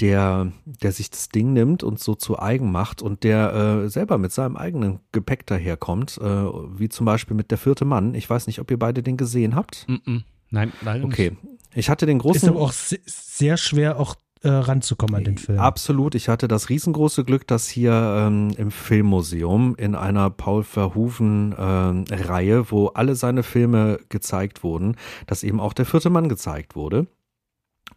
der, 0.01 0.53
der 0.65 0.93
sich 0.93 1.11
das 1.11 1.29
Ding 1.29 1.53
nimmt 1.53 1.83
und 1.83 2.01
so 2.01 2.15
zu 2.15 2.39
eigen 2.39 2.73
macht 2.73 3.03
und 3.03 3.23
der 3.23 3.53
äh, 3.85 3.89
selber 3.89 4.19
mit 4.19 4.33
seinem 4.33 4.57
eigenen 4.57 5.01
Gepäck 5.13 5.47
daherkommt, 5.47 6.19
äh, 6.19 6.25
wie 6.25 6.89
zum 6.89 7.07
Beispiel 7.07 7.37
mit 7.37 7.51
Der 7.51 7.59
vierte 7.59 7.85
Mann. 7.85 8.15
Ich 8.15 8.29
weiß 8.29 8.47
nicht, 8.47 8.61
ob 8.61 8.71
ihr 8.71 8.79
beide 8.79 9.03
den 9.03 9.17
gesehen 9.17 9.55
habt. 9.55 9.87
Mm 9.89 9.95
-mm. 9.95 10.23
Nein, 10.51 10.73
leider 10.83 11.05
okay. 11.05 11.31
nicht. 11.31 11.45
Okay. 11.45 11.57
Ich 11.75 11.89
hatte 11.89 12.07
den 12.07 12.19
großen. 12.19 12.43
Ist 12.43 12.49
aber 12.49 12.61
auch 12.61 12.73
sehr 12.73 13.57
schwer 13.57 14.01
auch 14.01 14.17
äh, 14.43 14.49
ranzukommen 14.49 15.17
an 15.17 15.25
den 15.25 15.39
Film. 15.39 15.59
Absolut. 15.59 16.15
Ich 16.15 16.29
hatte 16.29 16.49
das 16.49 16.69
riesengroße 16.69 17.25
Glück, 17.25 17.47
dass 17.47 17.69
hier 17.69 17.93
ähm, 17.93 18.53
im 18.57 18.71
Filmmuseum 18.71 19.75
in 19.77 19.95
einer 19.95 20.31
Paul 20.31 20.65
Verhoeven-Reihe, 20.65 22.57
ähm, 22.57 22.67
wo 22.69 22.87
alle 22.89 23.17
seine 23.17 23.43
Filme 23.43 24.01
gezeigt 24.09 24.63
wurden, 24.63 24.97
dass 25.27 25.43
eben 25.43 25.61
auch 25.61 25.73
der 25.73 25.87
vierte 25.87 26.11
Mann 26.11 26.29
gezeigt 26.29 26.75
wurde. 26.75 27.07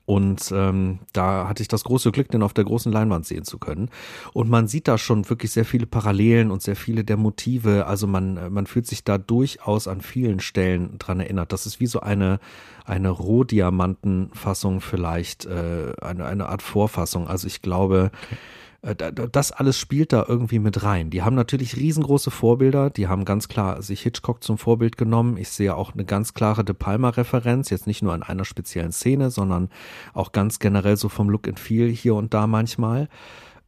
Und 0.06 0.52
ähm, 0.54 1.00
da 1.14 1.48
hatte 1.48 1.62
ich 1.62 1.70
das 1.70 1.86
große 1.86 2.12
Glück, 2.12 2.30
den 2.30 2.44
auf 2.44 2.54
der 2.54 2.66
großen 2.66 2.92
Leinwand 2.92 3.26
sehen 3.26 3.46
zu 3.46 3.58
können. 3.58 3.90
Und 4.34 4.50
man 4.50 4.68
sieht 4.68 4.88
da 4.88 4.98
schon 4.98 5.30
wirklich 5.30 5.52
sehr 5.52 5.64
viele 5.64 5.86
Parallelen 5.86 6.52
und 6.52 6.62
sehr 6.62 6.76
viele 6.76 7.06
der 7.06 7.16
Motive. 7.16 7.86
Also 7.88 8.06
man, 8.06 8.52
man 8.52 8.68
fühlt 8.68 8.86
sich 8.86 9.04
da 9.06 9.18
durchaus 9.18 9.88
an 9.88 10.02
vielen 10.02 10.42
Stellen 10.42 10.98
dran 11.00 11.22
erinnert. 11.22 11.54
Das 11.54 11.66
ist 11.66 11.80
wie 11.80 11.88
so 11.88 12.02
eine, 12.02 12.40
eine 12.86 13.10
Rohdiamantenfassung 13.10 14.82
vielleicht, 14.82 15.46
äh, 15.46 15.94
eine, 16.02 16.26
eine 16.26 16.50
Art 16.50 16.62
Vorfassung. 16.62 17.30
Also 17.30 17.48
ich 17.48 17.62
glaube, 17.62 18.12
okay 18.14 18.38
äh, 18.38 18.63
das 18.84 19.54
alles 19.54 19.80
spielt 19.80 20.12
da 20.12 20.26
irgendwie 20.28 20.60
mit 20.60 20.84
rein. 20.84 21.10
Die 21.10 21.22
haben 21.22 21.36
natürlich 21.36 21.78
riesengroße 21.78 22.32
Vorbilder, 22.32 22.90
die 22.90 23.08
haben 23.08 23.24
ganz 23.24 23.48
klar 23.48 23.82
sich 23.82 24.02
Hitchcock 24.02 24.44
zum 24.44 24.58
Vorbild 24.58 24.98
genommen. 24.98 25.38
Ich 25.38 25.50
sehe 25.50 25.76
auch 25.76 25.94
eine 25.94 26.04
ganz 26.04 26.34
klare 26.34 26.66
De 26.66 26.76
Palma-Referenz, 26.76 27.70
jetzt 27.70 27.88
nicht 27.88 28.02
nur 28.02 28.14
an 28.14 28.24
einer 28.24 28.44
speziellen 28.44 28.92
Szene, 28.92 29.32
sondern 29.32 29.70
auch 30.14 30.34
ganz 30.34 30.60
generell 30.60 30.98
so 30.98 31.08
vom 31.08 31.30
Look 31.30 31.48
and 31.48 31.60
Feel 31.60 31.90
hier 31.90 32.16
und 32.16 32.34
da 32.34 32.46
manchmal. 32.46 33.08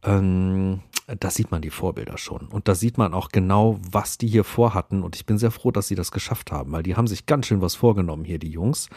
Ähm, 0.04 0.80
da 1.06 1.30
sieht 1.30 1.52
man 1.52 1.62
die 1.62 1.70
Vorbilder 1.70 2.18
schon. 2.18 2.48
Und 2.48 2.66
da 2.66 2.74
sieht 2.74 2.98
man 2.98 3.14
auch 3.14 3.28
genau, 3.28 3.78
was 3.88 4.18
die 4.18 4.26
hier 4.26 4.42
vorhatten. 4.42 5.04
Und 5.04 5.14
ich 5.14 5.24
bin 5.24 5.38
sehr 5.38 5.52
froh, 5.52 5.70
dass 5.70 5.86
sie 5.86 5.94
das 5.94 6.10
geschafft 6.10 6.50
haben, 6.50 6.72
weil 6.72 6.82
die 6.82 6.96
haben 6.96 7.06
sich 7.06 7.26
ganz 7.26 7.46
schön 7.46 7.60
was 7.60 7.76
vorgenommen 7.76 8.24
hier, 8.24 8.40
die 8.40 8.50
Jungs. 8.50 8.88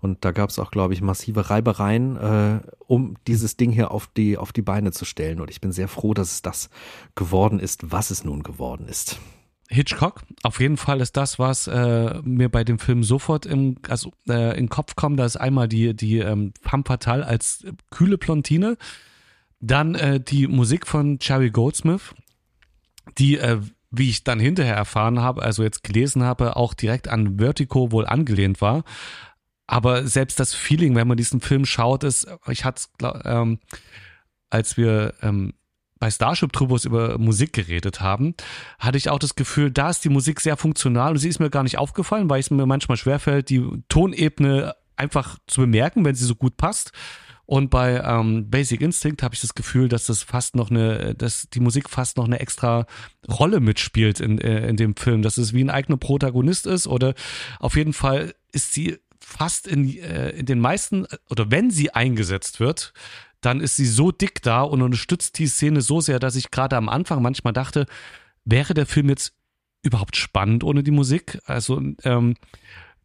Und 0.00 0.24
da 0.24 0.30
gab 0.30 0.50
es 0.50 0.60
auch, 0.60 0.70
glaube 0.70 0.94
ich, 0.94 1.02
massive 1.02 1.50
Reibereien, 1.50 2.16
äh, 2.16 2.60
um 2.86 3.16
dieses 3.26 3.56
Ding 3.56 3.72
hier 3.72 3.90
auf 3.90 4.06
die, 4.06 4.38
auf 4.38 4.52
die 4.52 4.62
Beine 4.62 4.92
zu 4.92 5.04
stellen. 5.04 5.40
Und 5.40 5.50
ich 5.50 5.60
bin 5.60 5.72
sehr 5.72 5.88
froh, 5.88 6.14
dass 6.14 6.32
es 6.32 6.42
das 6.42 6.70
geworden 7.16 7.58
ist, 7.58 7.90
was 7.90 8.10
es 8.10 8.24
nun 8.24 8.44
geworden 8.44 8.86
ist. 8.86 9.18
Hitchcock, 9.68 10.22
auf 10.44 10.60
jeden 10.60 10.76
Fall 10.76 11.00
ist 11.00 11.16
das, 11.16 11.40
was 11.40 11.66
äh, 11.66 12.20
mir 12.22 12.48
bei 12.48 12.62
dem 12.62 12.78
Film 12.78 13.02
sofort 13.02 13.44
im, 13.44 13.76
also, 13.88 14.12
äh, 14.28 14.50
in 14.50 14.66
den 14.66 14.68
Kopf 14.68 14.94
kommt. 14.94 15.18
Da 15.18 15.24
ist 15.24 15.36
einmal 15.36 15.66
die, 15.66 15.94
die 15.94 16.18
ähm, 16.18 16.52
Femme 16.62 16.84
Fatale 16.86 17.26
als 17.26 17.66
kühle 17.90 18.18
Plontine 18.18 18.76
dann 19.60 19.94
äh, 19.94 20.20
die 20.20 20.46
Musik 20.46 20.86
von 20.86 21.18
Cherry 21.18 21.50
Goldsmith, 21.50 22.14
die, 23.18 23.38
äh, 23.38 23.60
wie 23.90 24.10
ich 24.10 24.24
dann 24.24 24.40
hinterher 24.40 24.76
erfahren 24.76 25.20
habe, 25.20 25.42
also 25.42 25.62
jetzt 25.62 25.82
gelesen 25.84 26.22
habe, 26.22 26.56
auch 26.56 26.74
direkt 26.74 27.08
an 27.08 27.38
Vertigo 27.38 27.92
wohl 27.92 28.06
angelehnt 28.06 28.60
war. 28.60 28.84
Aber 29.66 30.06
selbst 30.06 30.38
das 30.38 30.54
Feeling, 30.54 30.94
wenn 30.94 31.08
man 31.08 31.16
diesen 31.16 31.40
Film 31.40 31.64
schaut, 31.64 32.04
ist, 32.04 32.26
ich 32.48 32.64
hatte 32.64 32.82
ähm, 33.24 33.58
als 34.50 34.76
wir 34.76 35.14
ähm, 35.22 35.54
bei 35.98 36.10
Starship 36.10 36.52
Troopers 36.52 36.84
über 36.84 37.18
Musik 37.18 37.52
geredet 37.52 38.00
haben, 38.00 38.34
hatte 38.78 38.98
ich 38.98 39.08
auch 39.08 39.18
das 39.18 39.34
Gefühl, 39.34 39.70
da 39.70 39.90
ist 39.90 40.04
die 40.04 40.08
Musik 40.08 40.40
sehr 40.40 40.56
funktional 40.56 41.12
und 41.12 41.18
sie 41.18 41.28
ist 41.28 41.40
mir 41.40 41.50
gar 41.50 41.62
nicht 41.62 41.78
aufgefallen, 41.78 42.28
weil 42.28 42.40
es 42.40 42.50
mir 42.50 42.66
manchmal 42.66 42.96
schwerfällt, 42.96 43.48
die 43.48 43.64
Tonebene 43.88 44.74
einfach 44.96 45.38
zu 45.46 45.62
bemerken, 45.62 46.04
wenn 46.04 46.14
sie 46.14 46.24
so 46.24 46.34
gut 46.34 46.56
passt. 46.56 46.92
Und 47.46 47.70
bei 47.70 48.02
ähm, 48.04 48.50
Basic 48.50 48.80
Instinct 48.80 49.22
habe 49.22 49.34
ich 49.34 49.40
das 49.40 49.54
Gefühl, 49.54 49.88
dass 49.88 50.06
das 50.06 50.24
fast 50.24 50.56
noch 50.56 50.70
eine, 50.70 51.14
dass 51.14 51.48
die 51.48 51.60
Musik 51.60 51.88
fast 51.88 52.16
noch 52.16 52.26
eine 52.26 52.40
extra 52.40 52.86
Rolle 53.28 53.60
mitspielt 53.60 54.18
in, 54.18 54.38
äh, 54.40 54.68
in 54.68 54.76
dem 54.76 54.96
Film, 54.96 55.22
dass 55.22 55.38
es 55.38 55.54
wie 55.54 55.62
ein 55.62 55.70
eigener 55.70 55.96
Protagonist 55.96 56.66
ist 56.66 56.88
oder 56.88 57.14
auf 57.60 57.76
jeden 57.76 57.92
Fall 57.92 58.34
ist 58.52 58.72
sie 58.74 58.98
fast 59.20 59.68
in, 59.68 59.96
äh, 59.96 60.30
in 60.30 60.46
den 60.46 60.58
meisten 60.58 61.06
oder 61.30 61.50
wenn 61.50 61.70
sie 61.70 61.90
eingesetzt 61.90 62.58
wird, 62.58 62.92
dann 63.40 63.60
ist 63.60 63.76
sie 63.76 63.86
so 63.86 64.10
dick 64.10 64.42
da 64.42 64.62
und 64.62 64.82
unterstützt 64.82 65.38
die 65.38 65.46
Szene 65.46 65.82
so 65.82 66.00
sehr, 66.00 66.18
dass 66.18 66.36
ich 66.36 66.50
gerade 66.50 66.76
am 66.76 66.88
Anfang 66.88 67.22
manchmal 67.22 67.52
dachte, 67.52 67.86
wäre 68.44 68.74
der 68.74 68.86
Film 68.86 69.08
jetzt 69.08 69.34
überhaupt 69.82 70.16
spannend 70.16 70.64
ohne 70.64 70.82
die 70.82 70.90
Musik? 70.90 71.38
Also 71.44 71.80
ähm, 72.02 72.34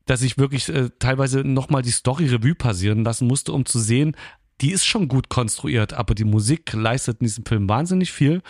dass 0.05 0.21
ich 0.21 0.37
wirklich 0.37 0.69
äh, 0.69 0.89
teilweise 0.99 1.39
nochmal 1.41 1.81
die 1.81 1.91
Story 1.91 2.27
Revue 2.27 2.55
passieren 2.55 3.03
lassen 3.03 3.27
musste, 3.27 3.53
um 3.53 3.65
zu 3.65 3.79
sehen, 3.79 4.15
die 4.61 4.71
ist 4.71 4.85
schon 4.85 5.07
gut 5.07 5.29
konstruiert, 5.29 5.93
aber 5.93 6.13
die 6.13 6.23
Musik 6.23 6.73
leistet 6.73 7.21
in 7.21 7.25
diesem 7.25 7.45
Film 7.45 7.67
wahnsinnig 7.67 8.11
viel 8.11 8.41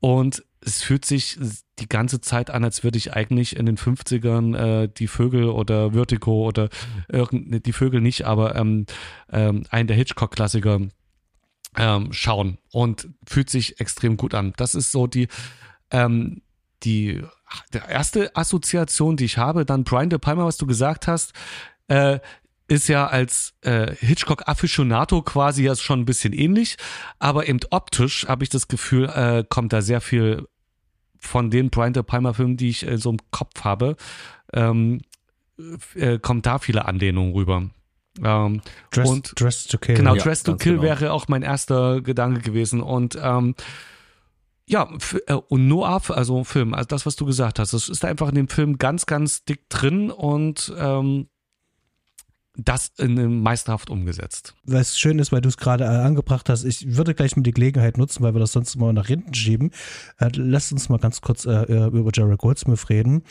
und 0.00 0.42
es 0.64 0.82
fühlt 0.82 1.04
sich 1.04 1.38
die 1.78 1.88
ganze 1.88 2.20
Zeit 2.20 2.50
an, 2.50 2.64
als 2.64 2.84
würde 2.84 2.98
ich 2.98 3.14
eigentlich 3.14 3.56
in 3.56 3.66
den 3.66 3.76
50ern 3.76 4.56
äh, 4.56 4.88
die 4.88 5.08
Vögel 5.08 5.48
oder 5.48 5.92
Vertigo 5.92 6.46
oder 6.46 6.68
irgend, 7.08 7.66
die 7.66 7.72
Vögel 7.72 8.00
nicht, 8.00 8.24
aber 8.24 8.54
ähm, 8.54 8.86
ähm, 9.30 9.64
einen 9.70 9.88
der 9.88 9.96
Hitchcock-Klassiker 9.96 10.80
ähm, 11.76 12.12
schauen 12.12 12.58
und 12.70 13.08
fühlt 13.26 13.50
sich 13.50 13.80
extrem 13.80 14.16
gut 14.16 14.34
an. 14.34 14.52
Das 14.56 14.74
ist 14.74 14.92
so 14.92 15.06
die, 15.06 15.28
ähm, 15.90 16.42
die 16.84 17.22
der 17.72 17.88
erste 17.88 18.34
Assoziation, 18.34 19.16
die 19.16 19.26
ich 19.26 19.38
habe, 19.38 19.64
dann 19.64 19.84
Brian 19.84 20.10
De 20.10 20.18
Palma, 20.18 20.44
was 20.44 20.56
du 20.56 20.66
gesagt 20.66 21.06
hast, 21.06 21.32
äh, 21.88 22.18
ist 22.68 22.88
ja 22.88 23.06
als 23.06 23.54
äh, 23.62 23.94
Hitchcock 23.96 24.48
Aficionado 24.48 25.20
quasi 25.22 25.64
ja 25.64 25.76
schon 25.76 26.00
ein 26.00 26.04
bisschen 26.06 26.32
ähnlich, 26.32 26.76
aber 27.18 27.48
eben 27.48 27.60
optisch 27.70 28.26
habe 28.26 28.44
ich 28.44 28.50
das 28.50 28.68
Gefühl, 28.68 29.08
äh, 29.08 29.44
kommt 29.48 29.72
da 29.72 29.82
sehr 29.82 30.00
viel 30.00 30.46
von 31.18 31.50
den 31.50 31.70
Brian 31.70 31.92
De 31.92 32.02
Palma 32.02 32.32
Filmen, 32.32 32.56
die 32.56 32.70
ich 32.70 32.86
äh, 32.86 32.96
so 32.96 33.10
im 33.10 33.18
Kopf 33.30 33.64
habe, 33.64 33.96
ähm, 34.52 35.02
äh, 35.94 36.18
kommt 36.18 36.46
da 36.46 36.58
viele 36.58 36.86
Anlehnungen 36.86 37.34
rüber. 37.34 37.68
Ähm, 38.22 38.60
Dress, 38.90 39.08
und 39.08 39.40
Dress 39.40 39.66
to 39.66 39.78
Kill. 39.78 39.96
Genau, 39.96 40.14
Ja, 40.14 40.22
Dress 40.22 40.42
to 40.42 40.56
Kill 40.56 40.72
genau. 40.72 40.82
wäre 40.82 41.12
auch 41.12 41.28
mein 41.28 41.42
erster 41.42 42.00
Gedanke 42.02 42.40
gewesen. 42.40 42.82
Und 42.82 43.18
ähm, 43.20 43.54
ja, 44.68 44.88
f- 44.94 45.20
äh, 45.26 45.34
und 45.34 45.68
Noir, 45.68 46.00
also 46.08 46.44
Film, 46.44 46.74
also 46.74 46.86
das, 46.86 47.04
was 47.06 47.16
du 47.16 47.26
gesagt 47.26 47.58
hast, 47.58 47.72
das 47.72 47.88
ist 47.88 48.04
einfach 48.04 48.28
in 48.28 48.34
dem 48.36 48.48
Film 48.48 48.78
ganz, 48.78 49.06
ganz 49.06 49.44
dick 49.44 49.68
drin 49.68 50.10
und 50.10 50.72
ähm, 50.78 51.28
das 52.54 52.92
in, 52.98 53.40
meisterhaft 53.42 53.88
umgesetzt. 53.88 54.54
was 54.64 54.98
schön 54.98 55.18
ist, 55.18 55.32
weil 55.32 55.40
du 55.40 55.48
es 55.48 55.56
gerade 55.56 55.84
äh, 55.84 55.86
angebracht 55.86 56.50
hast, 56.50 56.64
ich 56.64 56.96
würde 56.96 57.14
gleich 57.14 57.34
mal 57.34 57.42
die 57.42 57.50
Gelegenheit 57.50 57.96
nutzen, 57.96 58.22
weil 58.22 58.34
wir 58.34 58.40
das 58.40 58.52
sonst 58.52 58.76
mal 58.76 58.92
nach 58.92 59.06
hinten 59.06 59.32
schieben. 59.32 59.70
Äh, 60.18 60.28
lass 60.34 60.70
uns 60.70 60.90
mal 60.90 60.98
ganz 60.98 61.22
kurz 61.22 61.46
äh, 61.46 61.50
äh, 61.62 61.86
über 61.86 62.10
Jerry 62.12 62.36
Goldsmith 62.36 62.90
reden. 62.90 63.22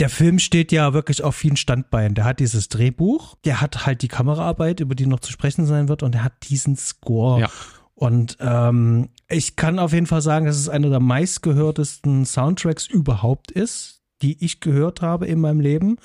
Der 0.00 0.08
Film 0.08 0.40
steht 0.40 0.72
ja 0.72 0.92
wirklich 0.92 1.22
auf 1.22 1.36
vielen 1.36 1.56
Standbeinen. 1.56 2.16
Der 2.16 2.24
hat 2.24 2.40
dieses 2.40 2.68
Drehbuch, 2.68 3.36
der 3.44 3.60
hat 3.60 3.86
halt 3.86 4.02
die 4.02 4.08
Kameraarbeit, 4.08 4.80
über 4.80 4.96
die 4.96 5.06
noch 5.06 5.20
zu 5.20 5.30
sprechen 5.30 5.66
sein 5.66 5.88
wird, 5.88 6.02
und 6.02 6.16
er 6.16 6.24
hat 6.24 6.32
diesen 6.50 6.74
Score. 6.74 7.42
Ja. 7.42 7.50
Und 7.94 8.36
ähm, 8.40 9.08
ich 9.28 9.56
kann 9.56 9.78
auf 9.78 9.92
jeden 9.92 10.06
Fall 10.06 10.22
sagen, 10.22 10.46
dass 10.46 10.56
es 10.58 10.68
einer 10.68 10.90
der 10.90 11.00
meistgehörtesten 11.00 12.24
Soundtracks 12.24 12.86
überhaupt 12.86 13.50
ist, 13.50 14.02
die 14.22 14.42
ich 14.44 14.60
gehört 14.60 15.00
habe 15.02 15.26
in 15.26 15.40
meinem 15.40 15.60
Leben. 15.60 15.96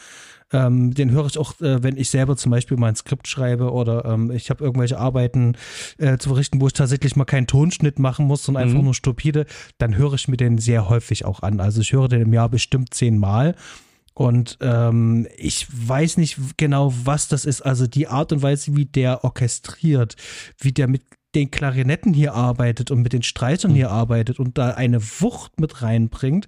Ähm, 0.52 0.93
den 0.93 1.12
höre 1.12 1.28
ich 1.28 1.38
auch, 1.38 1.60
äh, 1.62 1.84
wenn 1.84 1.95
ich 1.95 2.10
selber 2.10 2.36
zum 2.36 2.52
Beispiel 2.52 2.75
mal 2.78 2.88
ein 2.88 2.95
Skript 2.95 3.28
schreibe 3.28 3.71
oder 3.71 4.06
ähm, 4.06 4.32
ich 4.32 4.49
habe 4.49 4.63
irgendwelche 4.63 4.97
Arbeiten 4.97 5.56
äh, 5.99 6.17
zu 6.17 6.30
verrichten, 6.30 6.60
wo 6.60 6.67
ich 6.67 6.73
tatsächlich 6.73 7.15
mal 7.15 7.25
keinen 7.25 7.45
Tonschnitt 7.47 7.99
machen 7.99 8.25
muss, 8.25 8.43
sondern 8.43 8.63
einfach 8.63 8.80
Mhm. 8.80 8.86
nur 8.86 8.93
stupide, 8.95 9.45
dann 9.78 9.95
höre 9.95 10.13
ich 10.15 10.28
mir 10.28 10.38
den 10.38 10.58
sehr 10.58 10.89
häufig 10.89 11.23
auch 11.25 11.43
an. 11.43 11.60
Also 11.60 11.82
ich 11.82 11.93
höre 11.93 12.08
den 12.08 12.21
im 12.21 12.34
Jahr 12.34 12.49
bestimmt 12.49 12.93
zehnmal. 12.93 13.56
Und 14.15 14.58
ähm, 14.62 15.28
ich 15.38 15.67
weiß 15.71 16.17
nicht 16.17 16.38
genau, 16.58 16.93
was 17.04 17.28
das 17.30 17.45
ist. 17.45 17.62
Also 17.62 17.88
die 17.88 18.08
Art 18.08 18.34
und 18.34 18.41
Weise, 18.41 18.75
wie 18.75 18.86
der 18.86 19.23
orchestriert, 19.23 20.15
wie 20.60 20.71
der 20.73 20.88
mit 20.88 21.04
den 21.36 21.52
Klarinetten 21.52 22.13
hier 22.13 22.34
arbeitet 22.34 22.92
und 22.92 23.02
mit 23.02 23.13
den 23.13 23.24
Streichern 23.24 23.74
hier 23.74 23.92
arbeitet 23.92 24.39
und 24.39 24.58
da 24.58 24.72
eine 24.72 25.02
Wucht 25.02 25.60
mit 25.60 25.82
reinbringt. 25.82 26.48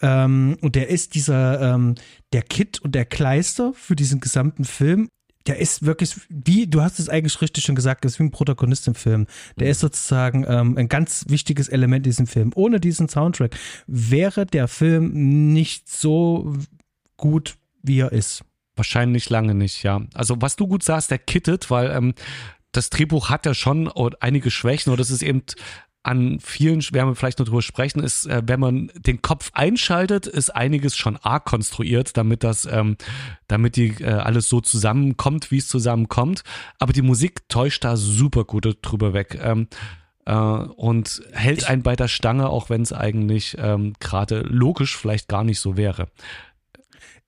Ähm, 0.00 0.56
und 0.60 0.74
der 0.74 0.88
ist 0.88 1.14
dieser, 1.14 1.74
ähm, 1.74 1.96
der 2.32 2.42
Kit 2.42 2.80
und 2.80 2.94
der 2.94 3.04
Kleister 3.04 3.72
für 3.74 3.96
diesen 3.96 4.20
gesamten 4.20 4.64
Film. 4.64 5.08
Der 5.46 5.58
ist 5.58 5.84
wirklich, 5.84 6.14
wie, 6.28 6.68
du 6.68 6.82
hast 6.82 7.00
es 7.00 7.08
eigentlich 7.08 7.40
richtig 7.40 7.64
schon 7.64 7.74
gesagt, 7.74 8.04
ist 8.04 8.18
wie 8.20 8.24
ein 8.24 8.30
Protagonist 8.30 8.86
im 8.86 8.94
Film. 8.94 9.26
Der 9.58 9.70
ist 9.70 9.80
sozusagen 9.80 10.44
ähm, 10.48 10.78
ein 10.78 10.88
ganz 10.88 11.24
wichtiges 11.28 11.68
Element 11.68 12.06
in 12.06 12.10
diesem 12.10 12.26
Film. 12.28 12.52
Ohne 12.54 12.78
diesen 12.78 13.08
Soundtrack 13.08 13.56
wäre 13.86 14.46
der 14.46 14.68
Film 14.68 15.52
nicht 15.52 15.90
so 15.90 16.54
gut, 17.16 17.56
wie 17.82 17.98
er 17.98 18.12
ist. 18.12 18.44
Wahrscheinlich 18.76 19.28
lange 19.28 19.54
nicht, 19.54 19.82
ja. 19.82 20.00
Also 20.14 20.40
was 20.40 20.56
du 20.56 20.66
gut 20.66 20.82
sagst, 20.82 21.10
der 21.10 21.18
kittet, 21.18 21.70
weil 21.70 21.90
ähm, 21.90 22.14
das 22.72 22.90
Drehbuch 22.90 23.30
hat 23.30 23.46
ja 23.46 23.54
schon 23.54 23.90
einige 24.20 24.50
Schwächen 24.50 24.90
oder 24.92 24.98
das 24.98 25.10
ist 25.10 25.22
eben 25.22 25.44
an 26.02 26.40
vielen, 26.40 26.80
werden 26.92 27.10
wir 27.10 27.14
vielleicht 27.14 27.38
noch 27.38 27.46
drüber 27.46 27.62
sprechen, 27.62 28.02
ist, 28.02 28.26
äh, 28.26 28.42
wenn 28.44 28.58
man 28.58 28.90
den 28.96 29.22
Kopf 29.22 29.50
einschaltet, 29.54 30.26
ist 30.26 30.50
einiges 30.50 30.96
schon 30.96 31.16
arg 31.16 31.44
konstruiert, 31.44 32.16
damit 32.16 32.42
das, 32.42 32.66
ähm, 32.66 32.96
damit 33.46 33.76
die 33.76 33.90
äh, 34.00 34.06
alles 34.06 34.48
so 34.48 34.60
zusammenkommt, 34.60 35.52
wie 35.52 35.58
es 35.58 35.68
zusammenkommt. 35.68 36.42
Aber 36.80 36.92
die 36.92 37.02
Musik 37.02 37.48
täuscht 37.48 37.84
da 37.84 37.96
super 37.96 38.44
gut 38.44 38.78
drüber 38.82 39.14
weg. 39.14 39.38
Ähm, 39.40 39.68
äh, 40.24 40.34
und 40.34 41.22
hält 41.32 41.68
einen 41.68 41.82
bei 41.82 41.94
der 41.94 42.08
Stange, 42.08 42.48
auch 42.48 42.68
wenn 42.68 42.82
es 42.82 42.92
eigentlich 42.92 43.56
ähm, 43.58 43.94
gerade 44.00 44.40
logisch 44.40 44.96
vielleicht 44.96 45.28
gar 45.28 45.44
nicht 45.44 45.60
so 45.60 45.76
wäre. 45.76 46.08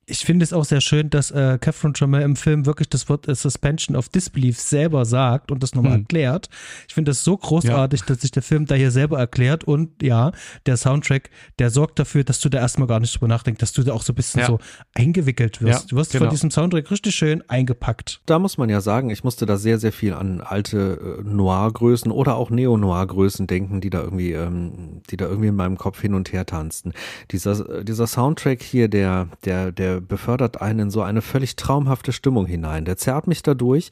Ich 0.06 0.20
finde 0.20 0.44
es 0.44 0.52
auch 0.52 0.64
sehr 0.64 0.80
schön, 0.80 1.10
dass 1.10 1.30
äh, 1.30 1.58
Catherine 1.60 1.92
Trammell 1.94 2.22
im 2.22 2.36
Film 2.36 2.66
wirklich 2.66 2.88
das 2.88 3.08
Wort 3.08 3.26
äh, 3.28 3.34
Suspension 3.34 3.96
of 3.96 4.08
Disbelief 4.08 4.58
selber 4.60 5.04
sagt 5.04 5.50
und 5.50 5.62
das 5.62 5.74
nochmal 5.74 5.92
Hm. 5.94 6.00
erklärt. 6.02 6.48
Ich 6.88 6.94
finde 6.94 7.10
das 7.10 7.24
so 7.24 7.36
großartig, 7.36 8.02
dass 8.02 8.20
sich 8.20 8.30
der 8.30 8.42
Film 8.42 8.66
da 8.66 8.74
hier 8.74 8.90
selber 8.90 9.18
erklärt 9.18 9.64
und 9.64 10.02
ja, 10.02 10.32
der 10.66 10.76
Soundtrack, 10.76 11.30
der 11.58 11.70
sorgt 11.70 11.98
dafür, 11.98 12.24
dass 12.24 12.40
du 12.40 12.48
da 12.48 12.58
erstmal 12.58 12.88
gar 12.88 13.00
nicht 13.00 13.14
drüber 13.14 13.28
nachdenkst, 13.28 13.60
dass 13.60 13.72
du 13.72 13.82
da 13.82 13.92
auch 13.92 14.02
so 14.02 14.12
ein 14.12 14.16
bisschen 14.16 14.40
Ja. 14.40 14.46
so 14.46 14.58
eingewickelt 14.94 15.62
wirst. 15.62 15.82
Ja, 15.84 15.86
du 15.88 15.96
wirst 15.96 16.12
genau. 16.12 16.24
von 16.24 16.30
diesem 16.30 16.50
Soundtrack 16.50 16.90
richtig 16.90 17.14
schön 17.14 17.42
eingepackt. 17.48 18.20
Da 18.26 18.38
muss 18.38 18.58
man 18.58 18.68
ja 18.68 18.80
sagen, 18.80 19.10
ich 19.10 19.24
musste 19.24 19.46
da 19.46 19.56
sehr, 19.56 19.78
sehr 19.78 19.92
viel 19.92 20.12
an 20.14 20.40
alte 20.40 21.18
äh, 21.20 21.22
Noir-Größen 21.22 22.10
oder 22.10 22.36
auch 22.36 22.50
Neo-Noir-Größen 22.50 23.46
denken, 23.46 23.80
die 23.80 23.90
da 23.90 24.02
irgendwie, 24.02 24.32
ähm, 24.32 25.02
die 25.10 25.16
da 25.16 25.26
irgendwie 25.26 25.48
in 25.48 25.56
meinem 25.56 25.78
Kopf 25.78 26.00
hin 26.00 26.14
und 26.14 26.32
her 26.32 26.46
tanzten. 26.46 26.92
Dieser, 27.30 27.68
äh, 27.78 27.84
dieser 27.84 28.06
Soundtrack 28.06 28.62
hier, 28.62 28.88
der, 28.88 29.28
der, 29.44 29.72
der 29.72 29.93
befördert 30.00 30.60
einen 30.60 30.80
in 30.80 30.90
so 30.90 31.02
eine 31.02 31.22
völlig 31.22 31.56
traumhafte 31.56 32.12
Stimmung 32.12 32.46
hinein. 32.46 32.84
Der 32.84 32.96
zerrt 32.96 33.26
mich 33.26 33.42
dadurch. 33.42 33.90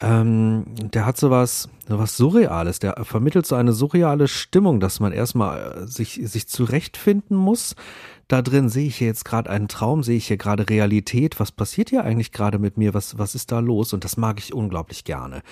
Ähm, 0.00 0.64
der 0.76 1.06
hat 1.06 1.16
sowas, 1.16 1.68
sowas 1.88 2.16
Surreales, 2.16 2.80
der 2.80 2.96
vermittelt 3.04 3.46
so 3.46 3.54
eine 3.54 3.72
surreale 3.72 4.26
Stimmung, 4.26 4.80
dass 4.80 4.98
man 4.98 5.12
erstmal 5.12 5.84
äh, 5.84 5.86
sich, 5.86 6.20
sich 6.24 6.48
zurechtfinden 6.48 7.36
muss. 7.36 7.76
Da 8.28 8.42
drin 8.42 8.68
sehe 8.68 8.86
ich 8.86 8.96
hier 8.96 9.08
jetzt 9.08 9.24
gerade 9.24 9.50
einen 9.50 9.68
Traum, 9.68 10.02
sehe 10.02 10.16
ich 10.16 10.26
hier 10.28 10.36
gerade 10.36 10.68
Realität. 10.68 11.38
Was 11.40 11.52
passiert 11.52 11.90
hier 11.90 12.04
eigentlich 12.04 12.32
gerade 12.32 12.58
mit 12.58 12.76
mir? 12.76 12.94
Was, 12.94 13.18
was 13.18 13.34
ist 13.34 13.52
da 13.52 13.60
los? 13.60 13.92
Und 13.92 14.04
das 14.04 14.16
mag 14.16 14.38
ich 14.38 14.54
unglaublich 14.54 15.04
gerne. 15.04 15.42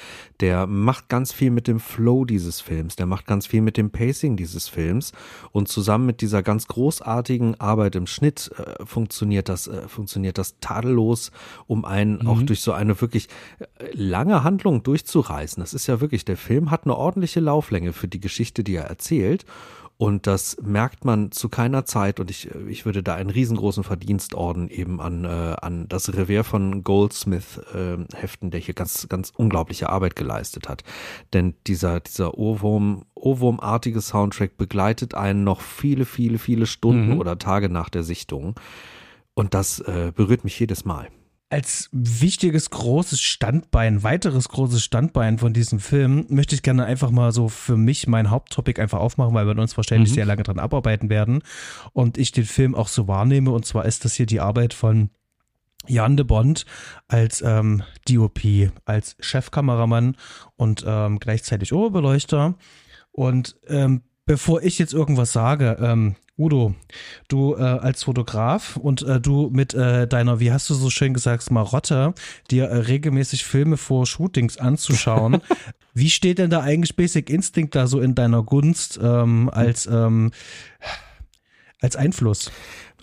Der 0.41 0.67
macht 0.67 1.09
ganz 1.09 1.33
viel 1.33 1.51
mit 1.51 1.69
dem 1.69 1.81
Flow 1.81 2.25
dieses 2.25 2.61
Films. 2.61 2.97
Der 2.97 3.07
macht 3.07 3.27
ganz 3.27 3.47
viel 3.47 3.61
mit 3.61 3.77
dem 3.77 3.91
Pacing 3.91 4.37
dieses 4.37 4.69
Films. 4.69 5.13
Und 5.53 5.69
zusammen 5.69 6.07
mit 6.07 6.21
dieser 6.21 6.43
ganz 6.43 6.67
großartigen 6.67 7.61
Arbeit 7.61 7.97
im 7.97 8.07
Schnitt 8.07 8.51
äh, 8.57 8.85
funktioniert 8.85 9.49
das, 9.49 9.67
äh, 9.67 9.89
funktioniert 9.89 10.39
das 10.39 10.59
tadellos, 10.61 11.31
um 11.67 11.85
einen 11.85 12.27
auch 12.27 12.43
durch 12.43 12.61
so 12.61 12.73
eine 12.73 13.01
wirklich 13.01 13.29
äh, 13.59 13.87
lange 13.93 14.45
Handlung 14.45 14.83
durchzureißen. 14.83 15.61
Das 15.61 15.75
ist 15.75 15.87
ja 15.87 16.01
wirklich, 16.01 16.25
der 16.25 16.37
Film 16.37 16.71
hat 16.71 16.85
eine 16.85 16.97
ordentliche 16.97 17.41
Lauflänge 17.41 17.93
für 17.93 18.09
die 18.09 18.21
Geschichte, 18.21 18.65
die 18.65 18.77
er 18.77 18.85
erzählt. 18.85 19.45
Und 20.03 20.27
das 20.27 20.57
merkt 20.61 21.05
man 21.05 21.31
zu 21.31 21.49
keiner 21.49 21.85
Zeit. 21.85 22.19
Und 22.19 22.29
ich, 22.29 22.51
ich 22.67 22.85
würde 22.85 23.05
da 23.05 23.15
einen 23.15 23.31
riesengroßen 23.31 23.85
Verdienstorden 23.85 24.69
eben 24.69 25.01
an, 25.01 25.25
äh, 25.25 25.29
an 25.29 25.87
das 25.89 26.13
Revier 26.13 26.43
von 26.43 26.83
Goldsmith 26.83 27.61
äh, 27.73 27.99
heften, 28.13 28.51
der 28.51 28.59
hier 28.59 28.75
ganz, 28.75 29.07
ganz 29.09 29.33
unglaubliche 29.37 29.91
Arbeit 29.91 30.17
geleistet 30.17 30.69
hat. 30.69 30.83
Denn 31.33 31.55
dieser, 31.69 32.01
dieser 32.01 32.37
Ohrwurm, 32.37 33.05
Ohrwurmartige 33.15 34.01
Soundtrack 34.01 34.57
begleitet 34.57 35.15
einen 35.15 35.45
noch 35.45 35.61
viele, 35.61 36.05
viele, 36.05 36.39
viele 36.39 36.67
Stunden 36.67 37.11
Mhm. 37.13 37.21
oder 37.21 37.39
Tage 37.39 37.69
nach 37.69 37.89
der 37.89 38.03
Sichtung. 38.03 38.57
Und 39.35 39.55
das 39.55 39.79
äh, 39.79 40.11
berührt 40.13 40.43
mich 40.43 40.59
jedes 40.59 40.85
Mal. 40.85 41.11
Als 41.53 41.91
wichtiges 41.93 42.71
großes 42.71 43.21
Standbein, 43.21 44.03
weiteres 44.03 44.49
großes 44.49 44.83
Standbein 44.83 45.37
von 45.39 45.53
diesem 45.53 45.81
Film, 45.81 46.25
möchte 46.31 46.55
ich 46.55 46.63
gerne 46.63 46.87
einfach 46.87 47.11
mal 47.11 47.31
so 47.31 47.51
für 47.51 47.77
mich 47.77 48.07
mein 48.07 48.31
Haupttopic 48.31 48.81
einfach 48.81 49.01
aufmachen, 49.01 49.35
weil 49.35 49.47
wir 49.47 49.59
uns 49.59 49.77
wahrscheinlich 49.77 50.13
Mhm. 50.13 50.15
sehr 50.15 50.25
lange 50.25 50.45
dran 50.45 50.59
abarbeiten 50.59 51.11
werden 51.11 51.43
und 51.93 52.17
ich 52.17 52.33
den 52.33 52.47
Film 52.47 52.75
auch 52.75 52.89
so 52.89 53.07
wahrnehme. 53.07 53.51
Und 53.51 53.67
zwar 53.67 53.85
ist 53.85 54.07
das 54.07 54.15
hier 54.15 54.25
die 54.25 54.41
Arbeit 54.41 54.73
von 54.73 55.11
Jan 55.87 56.17
de 56.17 56.25
Bond 56.25 56.65
als 57.07 57.43
ähm, 57.43 57.83
DOP, 58.09 58.41
als 58.87 59.17
Chefkameramann 59.21 60.17
und 60.57 60.85
ähm, 60.87 61.19
gleichzeitig 61.19 61.75
Oberbeleuchter. 61.75 62.55
Und 63.11 63.57
ähm, 63.67 64.01
bevor 64.25 64.63
ich 64.63 64.79
jetzt 64.79 64.95
irgendwas 64.95 65.33
sage, 65.33 65.77
ähm, 65.83 66.17
Udo, 66.43 66.75
du 67.29 67.55
äh, 67.55 67.61
als 67.61 68.03
Fotograf 68.03 68.77
und 68.77 69.03
äh, 69.03 69.21
du 69.21 69.49
mit 69.53 69.75
äh, 69.75 70.09
deiner, 70.09 70.41
wie 70.41 70.51
hast 70.51 70.69
du 70.69 70.75
so 70.75 70.91
schön 70.91 71.15
gesagt, 71.15 71.49
Marotte, 71.53 72.15
dir 72.51 72.65
äh, 72.65 72.77
regelmäßig 72.79 73.45
Filme 73.45 73.77
vor 73.77 74.07
Shootings 74.07 74.59
anzuschauen. 74.59 75.41
wie 75.95 76.11
steht 76.11 76.39
denn 76.39 76.51
da 76.51 76.61
eigentlich 76.61 76.97
Basic 76.97 77.31
Instinct 77.31 77.77
da 77.77 77.87
so 77.87 78.01
in 78.01 78.17
deiner 78.17 78.43
Gunst 78.43 78.99
ähm, 79.01 79.49
als, 79.51 79.87
ähm, 79.87 80.33
als 81.81 81.95
Einfluss, 81.95 82.51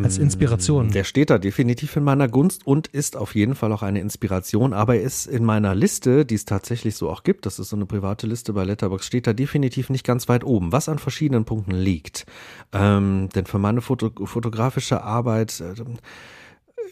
als 0.04 0.18
Inspiration? 0.18 0.92
Der 0.92 1.04
steht 1.04 1.30
da 1.30 1.38
definitiv 1.38 1.96
in 1.96 2.04
meiner 2.04 2.28
Gunst 2.28 2.66
und 2.66 2.88
ist 2.88 3.18
auf 3.18 3.36
jeden 3.36 3.56
Fall 3.56 3.72
auch 3.72 3.84
eine 3.84 4.00
Inspiration, 4.02 4.74
aber 4.74 4.96
er 4.96 5.02
ist 5.02 5.28
in 5.28 5.46
meiner 5.46 5.76
Liste, 5.76 6.26
die 6.26 6.36
es 6.36 6.46
tatsächlich 6.46 6.96
so 6.96 7.10
auch 7.10 7.24
gibt, 7.24 7.46
das 7.46 7.60
ist 7.60 7.70
so 7.70 7.76
eine 7.76 7.86
private 7.86 8.28
Liste 8.28 8.54
bei 8.54 8.64
Letterboxd, 8.64 9.06
steht 9.08 9.28
da 9.28 9.34
definitiv 9.34 9.90
nicht 9.90 10.06
ganz 10.06 10.28
weit 10.30 10.44
oben, 10.44 10.72
was 10.72 10.90
an 10.90 11.00
verschiedenen 11.00 11.46
Punkten 11.46 11.72
liegt. 11.72 12.26
Ähm, 12.74 13.30
denn 13.36 13.46
für 13.46 13.60
meine 13.60 13.82
Foto 13.82 14.12
fotografische 14.26 15.04
Arbeit 15.04 15.60
äh, 15.60 15.74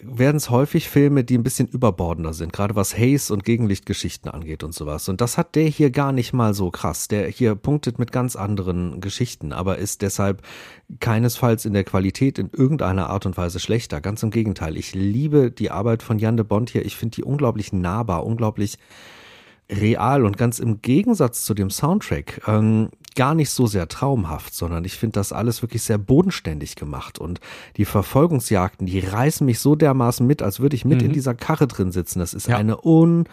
werden 0.03 0.37
es 0.37 0.49
häufig 0.49 0.89
Filme, 0.89 1.23
die 1.23 1.37
ein 1.37 1.43
bisschen 1.43 1.67
überbordender 1.67 2.33
sind, 2.33 2.53
gerade 2.53 2.75
was 2.75 2.97
Haze 2.97 3.33
und 3.33 3.43
Gegenlichtgeschichten 3.43 4.29
angeht 4.29 4.63
und 4.63 4.73
sowas. 4.73 5.09
Und 5.09 5.21
das 5.21 5.37
hat 5.37 5.55
der 5.55 5.65
hier 5.65 5.91
gar 5.91 6.11
nicht 6.11 6.33
mal 6.33 6.53
so 6.53 6.71
krass. 6.71 7.07
Der 7.07 7.27
hier 7.27 7.55
punktet 7.55 7.99
mit 7.99 8.11
ganz 8.11 8.35
anderen 8.35 9.01
Geschichten, 9.01 9.53
aber 9.53 9.77
ist 9.77 10.01
deshalb 10.01 10.41
keinesfalls 10.99 11.65
in 11.65 11.73
der 11.73 11.83
Qualität 11.83 12.39
in 12.39 12.49
irgendeiner 12.51 13.09
Art 13.09 13.25
und 13.25 13.37
Weise 13.37 13.59
schlechter. 13.59 14.01
Ganz 14.01 14.23
im 14.23 14.31
Gegenteil. 14.31 14.77
Ich 14.77 14.93
liebe 14.93 15.51
die 15.51 15.71
Arbeit 15.71 16.03
von 16.03 16.19
Jan 16.19 16.37
de 16.37 16.45
Bond 16.45 16.69
hier. 16.69 16.85
Ich 16.85 16.95
finde 16.95 17.15
die 17.15 17.23
unglaublich 17.23 17.73
nahbar, 17.73 18.25
unglaublich 18.25 18.77
real 19.69 20.25
und 20.25 20.37
ganz 20.37 20.59
im 20.59 20.81
Gegensatz 20.81 21.43
zu 21.43 21.53
dem 21.53 21.69
Soundtrack 21.69 22.41
ähm, 22.47 22.89
gar 23.17 23.35
nicht 23.35 23.49
so 23.49 23.67
sehr 23.67 23.89
traumhaft, 23.89 24.53
sondern 24.53 24.85
ich 24.85 24.93
finde 24.93 25.13
das 25.13 25.33
alles 25.33 25.61
wirklich 25.61 25.81
sehr 25.81 25.97
bodenständig 25.97 26.75
gemacht. 26.75 27.19
Und 27.19 27.41
die 27.75 27.83
Verfolgungsjagden, 27.83 28.87
die 28.87 28.99
reißen 28.99 29.45
mich 29.45 29.59
so 29.59 29.75
dermaßen 29.75 30.25
mit, 30.25 30.41
als 30.41 30.61
würde 30.61 30.77
ich 30.77 30.85
mit 30.85 31.01
mhm. 31.01 31.07
in 31.07 31.13
dieser 31.13 31.33
Karre 31.33 31.67
drin 31.67 31.91
sitzen. 31.91 32.19
Das 32.19 32.33
ist 32.33 32.47
ja. 32.47 32.55
eine 32.55 32.85
un 32.85 33.25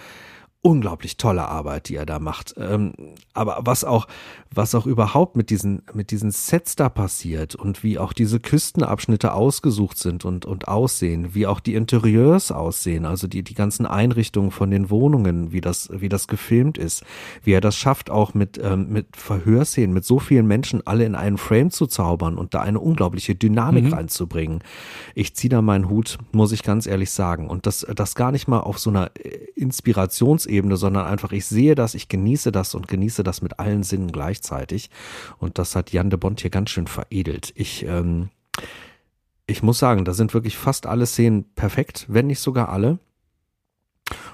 unglaublich 0.64 1.18
tolle 1.18 1.46
Arbeit, 1.46 1.90
die 1.90 1.96
er 1.96 2.06
da 2.06 2.18
macht. 2.18 2.54
Ähm, 2.56 2.94
aber 3.34 3.58
was 3.64 3.84
auch, 3.84 4.08
was 4.50 4.74
auch 4.74 4.86
überhaupt 4.86 5.36
mit 5.36 5.50
diesen, 5.50 5.82
mit 5.92 6.10
diesen 6.10 6.30
Sets 6.30 6.74
da 6.74 6.88
passiert 6.88 7.54
und 7.54 7.82
wie 7.82 7.98
auch 7.98 8.14
diese 8.14 8.40
Küstenabschnitte 8.40 9.34
ausgesucht 9.34 9.98
sind 9.98 10.24
und, 10.24 10.46
und 10.46 10.66
aussehen, 10.66 11.34
wie 11.34 11.46
auch 11.46 11.60
die 11.60 11.74
Interieurs 11.74 12.50
aussehen, 12.50 13.04
also 13.04 13.26
die, 13.26 13.42
die 13.42 13.52
ganzen 13.52 13.84
Einrichtungen 13.84 14.50
von 14.50 14.70
den 14.70 14.88
Wohnungen, 14.88 15.52
wie 15.52 15.60
das, 15.60 15.90
wie 15.92 16.08
das 16.08 16.28
gefilmt 16.28 16.78
ist, 16.78 17.04
wie 17.42 17.52
er 17.52 17.60
das 17.60 17.76
schafft, 17.76 18.08
auch 18.08 18.32
mit, 18.32 18.58
ähm, 18.62 18.88
mit 18.88 19.18
Verhörszenen, 19.18 19.92
mit 19.92 20.06
so 20.06 20.18
vielen 20.18 20.46
Menschen 20.46 20.86
alle 20.86 21.04
in 21.04 21.14
einen 21.14 21.36
Frame 21.36 21.72
zu 21.72 21.86
zaubern 21.86 22.38
und 22.38 22.54
da 22.54 22.62
eine 22.62 22.80
unglaubliche 22.80 23.34
Dynamik 23.34 23.84
mhm. 23.84 23.92
reinzubringen. 23.92 24.60
Ich 25.14 25.36
ziehe 25.36 25.50
da 25.50 25.60
meinen 25.60 25.90
Hut, 25.90 26.16
muss 26.32 26.52
ich 26.52 26.62
ganz 26.62 26.86
ehrlich 26.86 27.10
sagen. 27.10 27.50
Und 27.50 27.66
das, 27.66 27.86
das 27.94 28.14
gar 28.14 28.32
nicht 28.32 28.48
mal 28.48 28.60
auf 28.60 28.78
so 28.78 28.88
einer 28.88 29.10
äh, 29.16 29.28
Inspirationsebene 29.56 30.53
Ebene, 30.54 30.76
sondern 30.76 31.06
einfach, 31.06 31.32
ich 31.32 31.46
sehe 31.46 31.74
das, 31.74 31.94
ich 31.94 32.08
genieße 32.08 32.52
das 32.52 32.74
und 32.74 32.88
genieße 32.88 33.22
das 33.22 33.42
mit 33.42 33.58
allen 33.58 33.82
Sinnen 33.82 34.12
gleichzeitig. 34.12 34.90
Und 35.38 35.58
das 35.58 35.76
hat 35.76 35.92
Jan 35.92 36.10
de 36.10 36.18
Bond 36.18 36.40
hier 36.40 36.50
ganz 36.50 36.70
schön 36.70 36.86
veredelt. 36.86 37.52
Ich, 37.54 37.84
ähm, 37.86 38.30
ich 39.46 39.62
muss 39.62 39.78
sagen, 39.78 40.04
da 40.04 40.14
sind 40.14 40.34
wirklich 40.34 40.56
fast 40.56 40.86
alle 40.86 41.06
Szenen 41.06 41.44
perfekt, 41.54 42.06
wenn 42.08 42.26
nicht 42.26 42.40
sogar 42.40 42.68
alle. 42.68 42.98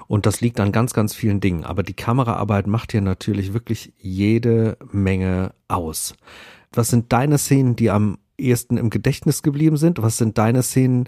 Und 0.07 0.25
das 0.25 0.41
liegt 0.41 0.59
an 0.59 0.71
ganz, 0.71 0.93
ganz 0.93 1.15
vielen 1.15 1.39
Dingen. 1.39 1.63
Aber 1.63 1.83
die 1.83 1.93
Kameraarbeit 1.93 2.67
macht 2.67 2.91
hier 2.91 3.01
natürlich 3.01 3.53
wirklich 3.53 3.93
jede 3.97 4.77
Menge 4.91 5.53
aus. 5.67 6.15
Was 6.73 6.89
sind 6.89 7.11
deine 7.13 7.37
Szenen, 7.37 7.75
die 7.75 7.89
am 7.89 8.17
ehesten 8.37 8.77
im 8.77 8.89
Gedächtnis 8.89 9.43
geblieben 9.43 9.77
sind? 9.77 10.01
Was 10.01 10.17
sind 10.17 10.37
deine 10.37 10.63
Szenen, 10.63 11.07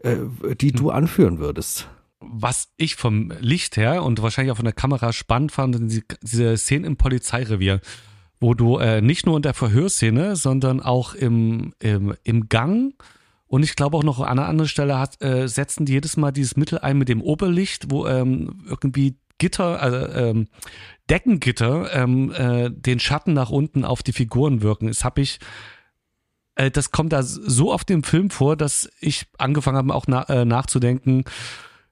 äh, 0.00 0.16
die 0.58 0.72
du 0.72 0.88
hm. 0.88 0.96
anführen 0.96 1.38
würdest? 1.38 1.88
Was 2.24 2.68
ich 2.76 2.96
vom 2.96 3.32
Licht 3.40 3.76
her 3.76 4.02
und 4.02 4.22
wahrscheinlich 4.22 4.52
auch 4.52 4.56
von 4.56 4.64
der 4.64 4.74
Kamera 4.74 5.12
spannend 5.12 5.52
fand, 5.52 5.76
sind 5.76 5.92
die, 5.92 6.04
diese 6.22 6.56
Szenen 6.56 6.84
im 6.84 6.96
Polizeirevier, 6.96 7.80
wo 8.40 8.54
du 8.54 8.78
äh, 8.78 9.00
nicht 9.00 9.26
nur 9.26 9.36
in 9.36 9.42
der 9.42 9.54
Verhörszene, 9.54 10.36
sondern 10.36 10.80
auch 10.80 11.14
im, 11.14 11.74
im, 11.80 12.14
im 12.24 12.48
Gang 12.48 12.94
und 13.52 13.62
ich 13.62 13.76
glaube 13.76 13.98
auch 13.98 14.02
noch 14.02 14.18
an 14.20 14.38
einer 14.38 14.48
anderen 14.48 14.68
Stelle 14.68 14.98
hat, 14.98 15.22
äh, 15.22 15.46
setzen 15.46 15.84
die 15.84 15.92
jedes 15.92 16.16
Mal 16.16 16.32
dieses 16.32 16.56
Mittel 16.56 16.78
ein 16.78 16.96
mit 16.96 17.10
dem 17.10 17.20
Oberlicht, 17.20 17.90
wo 17.90 18.06
ähm, 18.06 18.64
irgendwie 18.66 19.16
Gitter, 19.36 19.78
also 19.78 20.06
ähm, 20.08 20.48
Deckengitter, 21.10 21.94
ähm, 21.94 22.32
äh, 22.32 22.70
den 22.70 22.98
Schatten 22.98 23.34
nach 23.34 23.50
unten 23.50 23.84
auf 23.84 24.02
die 24.02 24.12
Figuren 24.12 24.62
wirken. 24.62 24.86
Das 24.86 25.04
habe 25.04 25.20
ich 25.20 25.38
äh, 26.54 26.70
das 26.70 26.92
kommt 26.92 27.12
da 27.12 27.22
so 27.22 27.72
auf 27.72 27.84
dem 27.84 28.04
Film 28.04 28.30
vor, 28.30 28.56
dass 28.56 28.88
ich 29.00 29.26
angefangen 29.36 29.76
habe, 29.76 29.94
auch 29.94 30.06
na, 30.06 30.22
äh, 30.30 30.44
nachzudenken, 30.44 31.24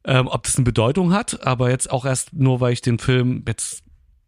ähm, 0.05 0.29
ob 0.29 0.45
das 0.45 0.57
eine 0.57 0.65
Bedeutung 0.65 1.13
hat, 1.13 1.47
aber 1.47 1.71
jetzt 1.71 1.91
auch 1.91 2.05
erst 2.05 2.33
nur, 2.33 2.61
weil 2.61 2.73
ich 2.73 2.81
den 2.81 2.99
Film 2.99 3.45
jetzt 3.47 3.83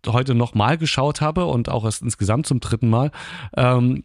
heute 0.06 0.34
nochmal 0.34 0.78
geschaut 0.78 1.20
habe 1.20 1.46
und 1.46 1.68
auch 1.68 1.84
erst 1.84 2.02
insgesamt 2.02 2.46
zum 2.46 2.60
dritten 2.60 2.90
Mal. 2.90 3.10
Ähm, 3.56 4.04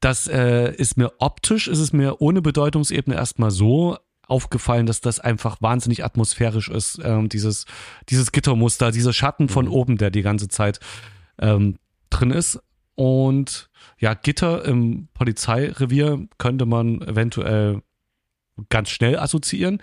das 0.00 0.28
äh, 0.28 0.72
ist 0.74 0.96
mir 0.96 1.12
optisch, 1.18 1.66
ist 1.66 1.80
es 1.80 1.92
mir 1.92 2.20
ohne 2.20 2.42
Bedeutungsebene 2.42 3.16
erstmal 3.16 3.50
so 3.50 3.98
aufgefallen, 4.28 4.86
dass 4.86 5.00
das 5.00 5.20
einfach 5.20 5.60
wahnsinnig 5.60 6.04
atmosphärisch 6.04 6.68
ist, 6.68 7.00
ähm, 7.02 7.28
dieses, 7.28 7.64
dieses 8.10 8.30
Gittermuster, 8.30 8.92
dieser 8.92 9.12
Schatten 9.12 9.48
von 9.48 9.66
mhm. 9.66 9.72
oben, 9.72 9.98
der 9.98 10.10
die 10.10 10.22
ganze 10.22 10.48
Zeit 10.48 10.80
ähm, 11.38 11.78
drin 12.10 12.30
ist. 12.30 12.60
Und 12.94 13.70
ja, 13.98 14.14
Gitter 14.14 14.64
im 14.64 15.08
Polizeirevier 15.14 16.26
könnte 16.36 16.66
man 16.66 17.00
eventuell 17.02 17.82
ganz 18.68 18.90
schnell 18.90 19.18
assoziieren. 19.18 19.80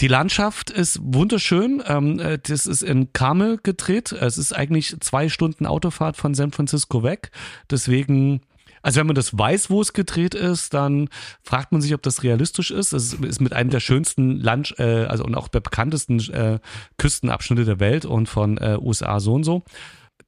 Die 0.00 0.08
Landschaft 0.08 0.70
ist 0.70 0.98
wunderschön. 1.02 1.82
Ähm, 1.86 2.18
äh, 2.18 2.38
das 2.38 2.66
ist 2.66 2.82
in 2.82 3.12
Carmel 3.12 3.58
gedreht. 3.62 4.12
Es 4.12 4.38
ist 4.38 4.52
eigentlich 4.56 4.98
zwei 5.00 5.28
Stunden 5.28 5.66
Autofahrt 5.66 6.16
von 6.16 6.34
San 6.34 6.52
Francisco 6.52 7.02
weg. 7.02 7.30
Deswegen 7.70 8.40
also 8.82 8.98
wenn 9.00 9.08
man 9.08 9.14
das 9.14 9.36
weiß, 9.36 9.68
wo 9.68 9.82
es 9.82 9.92
gedreht 9.92 10.34
ist, 10.34 10.72
dann 10.72 11.10
fragt 11.42 11.70
man 11.70 11.82
sich, 11.82 11.92
ob 11.92 12.02
das 12.02 12.22
realistisch 12.22 12.70
ist. 12.70 12.94
Es 12.94 13.12
ist 13.12 13.40
mit 13.40 13.52
einem 13.52 13.68
der 13.68 13.80
schönsten 13.80 14.40
Land, 14.40 14.74
äh, 14.78 15.04
also 15.04 15.22
und 15.24 15.34
auch 15.34 15.48
der 15.48 15.60
bekanntesten 15.60 16.18
äh, 16.30 16.60
Küstenabschnitte 16.96 17.66
der 17.66 17.78
Welt 17.78 18.06
und 18.06 18.26
von 18.26 18.56
äh, 18.56 18.78
USA 18.80 19.20
so 19.20 19.34
und 19.34 19.44
so 19.44 19.64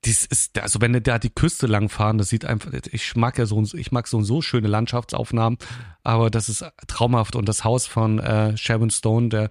dies 0.05 0.25
ist, 0.27 0.59
also 0.59 0.81
wenn 0.81 1.01
da 1.03 1.19
die 1.19 1.31
Küste 1.31 1.67
lang 1.67 1.89
fahren, 1.89 2.19
das 2.19 2.29
sieht 2.29 2.45
einfach, 2.45 2.73
ich 2.91 3.15
mag 3.15 3.39
ja 3.39 3.47
so, 3.47 3.63
ich 3.75 3.93
mag 3.93 4.09
so 4.09 4.19
und 4.19 4.25
so 4.25 4.43
schöne 4.43 4.69
Landschaftsaufnahmen, 4.69 5.59
aber 6.03 6.31
das 6.31 6.49
ist 6.49 6.65
traumhaft 6.89 7.37
und 7.37 7.49
das 7.49 7.65
Haus 7.65 7.87
von 7.87 8.19
äh, 8.19 8.57
Sharon 8.57 8.91
Stone, 8.91 9.29
der 9.29 9.51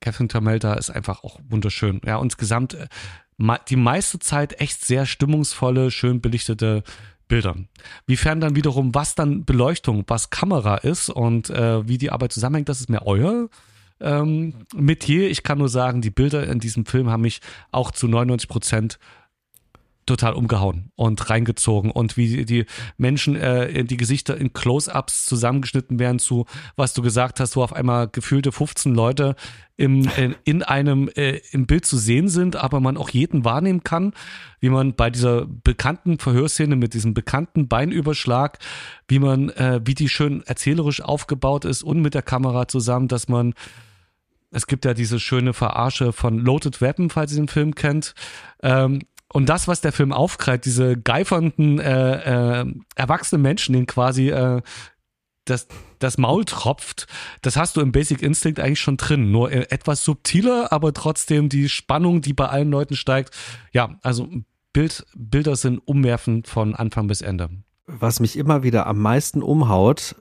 Catherine 0.00 0.28
Tamelta, 0.28 0.74
ist 0.74 0.90
einfach 0.90 1.24
auch 1.24 1.40
wunderschön. 1.48 2.00
Ja, 2.04 2.20
insgesamt 2.20 2.74
äh, 2.74 2.88
die 3.68 3.76
meiste 3.76 4.18
Zeit 4.18 4.60
echt 4.60 4.84
sehr 4.84 5.06
stimmungsvolle, 5.06 5.90
schön 5.90 6.20
belichtete 6.20 6.82
Bilder. 7.26 7.56
Wiefern 8.06 8.40
dann 8.40 8.56
wiederum, 8.56 8.94
was 8.94 9.14
dann 9.14 9.44
Beleuchtung, 9.44 10.04
was 10.08 10.30
Kamera 10.30 10.76
ist 10.76 11.08
und 11.08 11.48
äh, 11.48 11.88
wie 11.88 11.96
die 11.96 12.10
Arbeit 12.10 12.32
zusammenhängt, 12.32 12.68
das 12.68 12.80
ist 12.80 12.90
mir 12.90 13.06
euer 13.06 13.48
ähm, 14.00 14.54
Metier. 14.74 15.30
Ich 15.30 15.42
kann 15.42 15.58
nur 15.58 15.68
sagen, 15.68 16.02
die 16.02 16.10
Bilder 16.10 16.46
in 16.46 16.58
diesem 16.58 16.84
Film 16.84 17.08
haben 17.08 17.22
mich 17.22 17.40
auch 17.70 17.92
zu 17.92 18.08
99 18.08 18.48
Prozent 18.48 18.98
total 20.10 20.34
umgehauen 20.34 20.90
und 20.96 21.30
reingezogen 21.30 21.92
und 21.92 22.16
wie 22.16 22.44
die 22.44 22.66
Menschen 22.98 23.36
äh, 23.36 23.84
die 23.84 23.96
Gesichter 23.96 24.36
in 24.36 24.52
Close-ups 24.52 25.24
zusammengeschnitten 25.24 26.00
werden 26.00 26.18
zu, 26.18 26.46
was 26.74 26.94
du 26.94 27.02
gesagt 27.02 27.38
hast, 27.38 27.54
wo 27.54 27.62
auf 27.62 27.72
einmal 27.72 28.08
gefühlte 28.08 28.50
15 28.50 28.92
Leute 28.92 29.36
im, 29.76 30.08
in, 30.16 30.34
in 30.44 30.62
einem 30.64 31.08
äh, 31.14 31.40
im 31.52 31.66
Bild 31.66 31.86
zu 31.86 31.96
sehen 31.96 32.28
sind, 32.28 32.56
aber 32.56 32.80
man 32.80 32.96
auch 32.96 33.08
jeden 33.10 33.44
wahrnehmen 33.44 33.84
kann, 33.84 34.12
wie 34.58 34.68
man 34.68 34.94
bei 34.94 35.10
dieser 35.10 35.46
bekannten 35.46 36.18
Verhörszene 36.18 36.74
mit 36.74 36.92
diesem 36.92 37.14
bekannten 37.14 37.68
Beinüberschlag, 37.68 38.58
wie 39.06 39.20
man, 39.20 39.50
äh, 39.50 39.80
wie 39.84 39.94
die 39.94 40.08
schön 40.08 40.42
erzählerisch 40.42 41.00
aufgebaut 41.02 41.64
ist 41.64 41.84
und 41.84 42.02
mit 42.02 42.14
der 42.14 42.22
Kamera 42.22 42.66
zusammen, 42.66 43.06
dass 43.06 43.28
man 43.28 43.54
es 44.50 44.66
gibt 44.66 44.84
ja 44.84 44.94
diese 44.94 45.20
schöne 45.20 45.52
Verarsche 45.52 46.12
von 46.12 46.38
Loaded 46.38 46.80
Weapon, 46.80 47.10
falls 47.10 47.32
ihr 47.32 47.38
den 47.38 47.48
Film 47.48 47.74
kennt, 47.74 48.14
ähm, 48.62 49.00
und 49.32 49.48
das, 49.48 49.68
was 49.68 49.80
der 49.80 49.92
Film 49.92 50.12
aufgreift, 50.12 50.64
diese 50.64 50.96
geifernden 50.96 51.78
äh, 51.78 52.62
äh, 52.62 52.74
erwachsenen 52.96 53.42
Menschen, 53.42 53.72
denen 53.74 53.86
quasi 53.86 54.30
äh, 54.30 54.60
das, 55.44 55.68
das 55.98 56.18
Maul 56.18 56.44
tropft, 56.44 57.06
das 57.42 57.56
hast 57.56 57.76
du 57.76 57.80
im 57.80 57.92
Basic 57.92 58.22
Instinct 58.22 58.60
eigentlich 58.60 58.80
schon 58.80 58.96
drin. 58.96 59.30
Nur 59.30 59.52
äh, 59.52 59.66
etwas 59.70 60.04
subtiler, 60.04 60.72
aber 60.72 60.92
trotzdem 60.92 61.48
die 61.48 61.68
Spannung, 61.68 62.20
die 62.22 62.32
bei 62.32 62.48
allen 62.48 62.70
Leuten 62.70 62.96
steigt. 62.96 63.36
Ja, 63.72 63.98
also 64.02 64.28
Bild, 64.72 65.06
Bilder 65.14 65.56
sind 65.56 65.78
umwerfend 65.78 66.46
von 66.46 66.74
Anfang 66.74 67.06
bis 67.06 67.20
Ende. 67.20 67.50
Was 67.86 68.20
mich 68.20 68.36
immer 68.36 68.62
wieder 68.62 68.86
am 68.86 68.98
meisten 68.98 69.42
umhaut, 69.42 70.14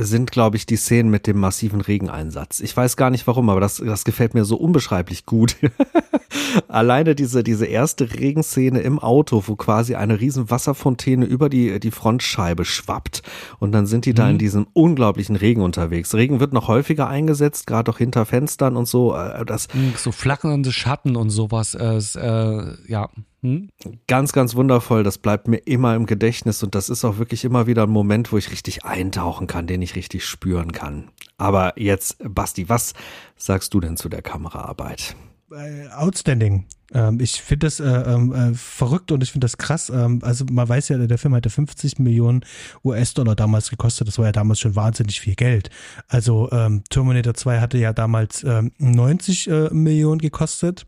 sind, 0.00 0.30
glaube 0.30 0.56
ich, 0.56 0.64
die 0.64 0.76
Szenen 0.76 1.10
mit 1.10 1.26
dem 1.26 1.40
massiven 1.40 1.80
Regeneinsatz. 1.80 2.60
Ich 2.60 2.76
weiß 2.76 2.96
gar 2.96 3.10
nicht 3.10 3.26
warum, 3.26 3.50
aber 3.50 3.60
das, 3.60 3.76
das 3.76 4.04
gefällt 4.04 4.34
mir 4.34 4.44
so 4.44 4.56
unbeschreiblich 4.56 5.26
gut. 5.26 5.56
Alleine 6.68 7.14
diese, 7.14 7.42
diese 7.42 7.66
erste 7.66 8.12
Regenszene 8.14 8.80
im 8.80 8.98
Auto, 8.98 9.42
wo 9.46 9.56
quasi 9.56 9.94
eine 9.94 10.20
riesen 10.20 10.50
Wasserfontäne 10.50 11.24
über 11.24 11.48
die, 11.48 11.80
die 11.80 11.90
Frontscheibe 11.90 12.64
schwappt 12.64 13.22
und 13.58 13.72
dann 13.72 13.86
sind 13.86 14.04
die 14.06 14.10
mhm. 14.10 14.16
da 14.16 14.28
in 14.28 14.34
mhm. 14.34 14.38
diesem 14.38 14.66
unglaublichen 14.72 15.36
Regen 15.36 15.62
unterwegs. 15.62 16.14
Regen 16.14 16.40
wird 16.40 16.52
noch 16.52 16.68
häufiger 16.68 17.08
eingesetzt, 17.08 17.66
gerade 17.66 17.90
auch 17.90 17.98
hinter 17.98 18.26
Fenstern 18.26 18.76
und 18.76 18.86
so. 18.86 19.14
Äh, 19.14 19.44
das, 19.44 19.68
mhm, 19.74 19.94
so 19.96 20.12
flackernde 20.12 20.72
Schatten 20.72 21.16
und 21.16 21.30
sowas. 21.30 21.74
Äh, 21.74 21.98
äh, 21.98 22.74
ja, 22.86 23.08
hm? 23.42 23.70
Ganz, 24.08 24.32
ganz 24.32 24.54
wundervoll. 24.54 25.04
Das 25.04 25.18
bleibt 25.18 25.48
mir 25.48 25.58
immer 25.58 25.94
im 25.94 26.06
Gedächtnis 26.06 26.62
und 26.62 26.74
das 26.74 26.88
ist 26.88 27.04
auch 27.04 27.18
wirklich 27.18 27.44
immer 27.44 27.66
wieder 27.66 27.84
ein 27.84 27.90
Moment, 27.90 28.32
wo 28.32 28.38
ich 28.38 28.50
richtig 28.50 28.84
eintauchen 28.84 29.46
kann, 29.46 29.66
den 29.66 29.80
ich 29.80 29.94
richtig 29.94 30.26
spüren 30.26 30.72
kann. 30.72 31.10
Aber 31.36 31.78
jetzt, 31.80 32.16
Basti, 32.22 32.68
was 32.68 32.94
sagst 33.36 33.72
du 33.74 33.80
denn 33.80 33.96
zu 33.96 34.08
der 34.08 34.22
Kameraarbeit? 34.22 35.14
Äh, 35.50 35.88
outstanding. 35.88 36.66
Ähm, 36.92 37.20
ich 37.20 37.42
finde 37.42 37.66
das 37.66 37.80
äh, 37.80 37.84
ähm, 37.84 38.32
äh, 38.32 38.54
verrückt 38.54 39.12
und 39.12 39.22
ich 39.22 39.32
finde 39.32 39.46
das 39.46 39.56
krass. 39.56 39.90
Ähm, 39.90 40.20
also 40.22 40.44
man 40.50 40.68
weiß 40.68 40.88
ja, 40.90 40.98
der 40.98 41.18
Film 41.18 41.34
hatte 41.34 41.50
50 41.50 41.98
Millionen 41.98 42.44
US-Dollar 42.84 43.34
damals 43.34 43.70
gekostet. 43.70 44.08
Das 44.08 44.18
war 44.18 44.26
ja 44.26 44.32
damals 44.32 44.60
schon 44.60 44.76
wahnsinnig 44.76 45.20
viel 45.20 45.34
Geld. 45.34 45.70
Also 46.06 46.50
ähm, 46.52 46.82
Terminator 46.90 47.34
2 47.34 47.60
hatte 47.60 47.78
ja 47.78 47.92
damals 47.92 48.44
90 48.78 49.46
ähm, 49.46 49.52
äh, 49.52 49.74
Millionen 49.74 50.20
gekostet. 50.20 50.86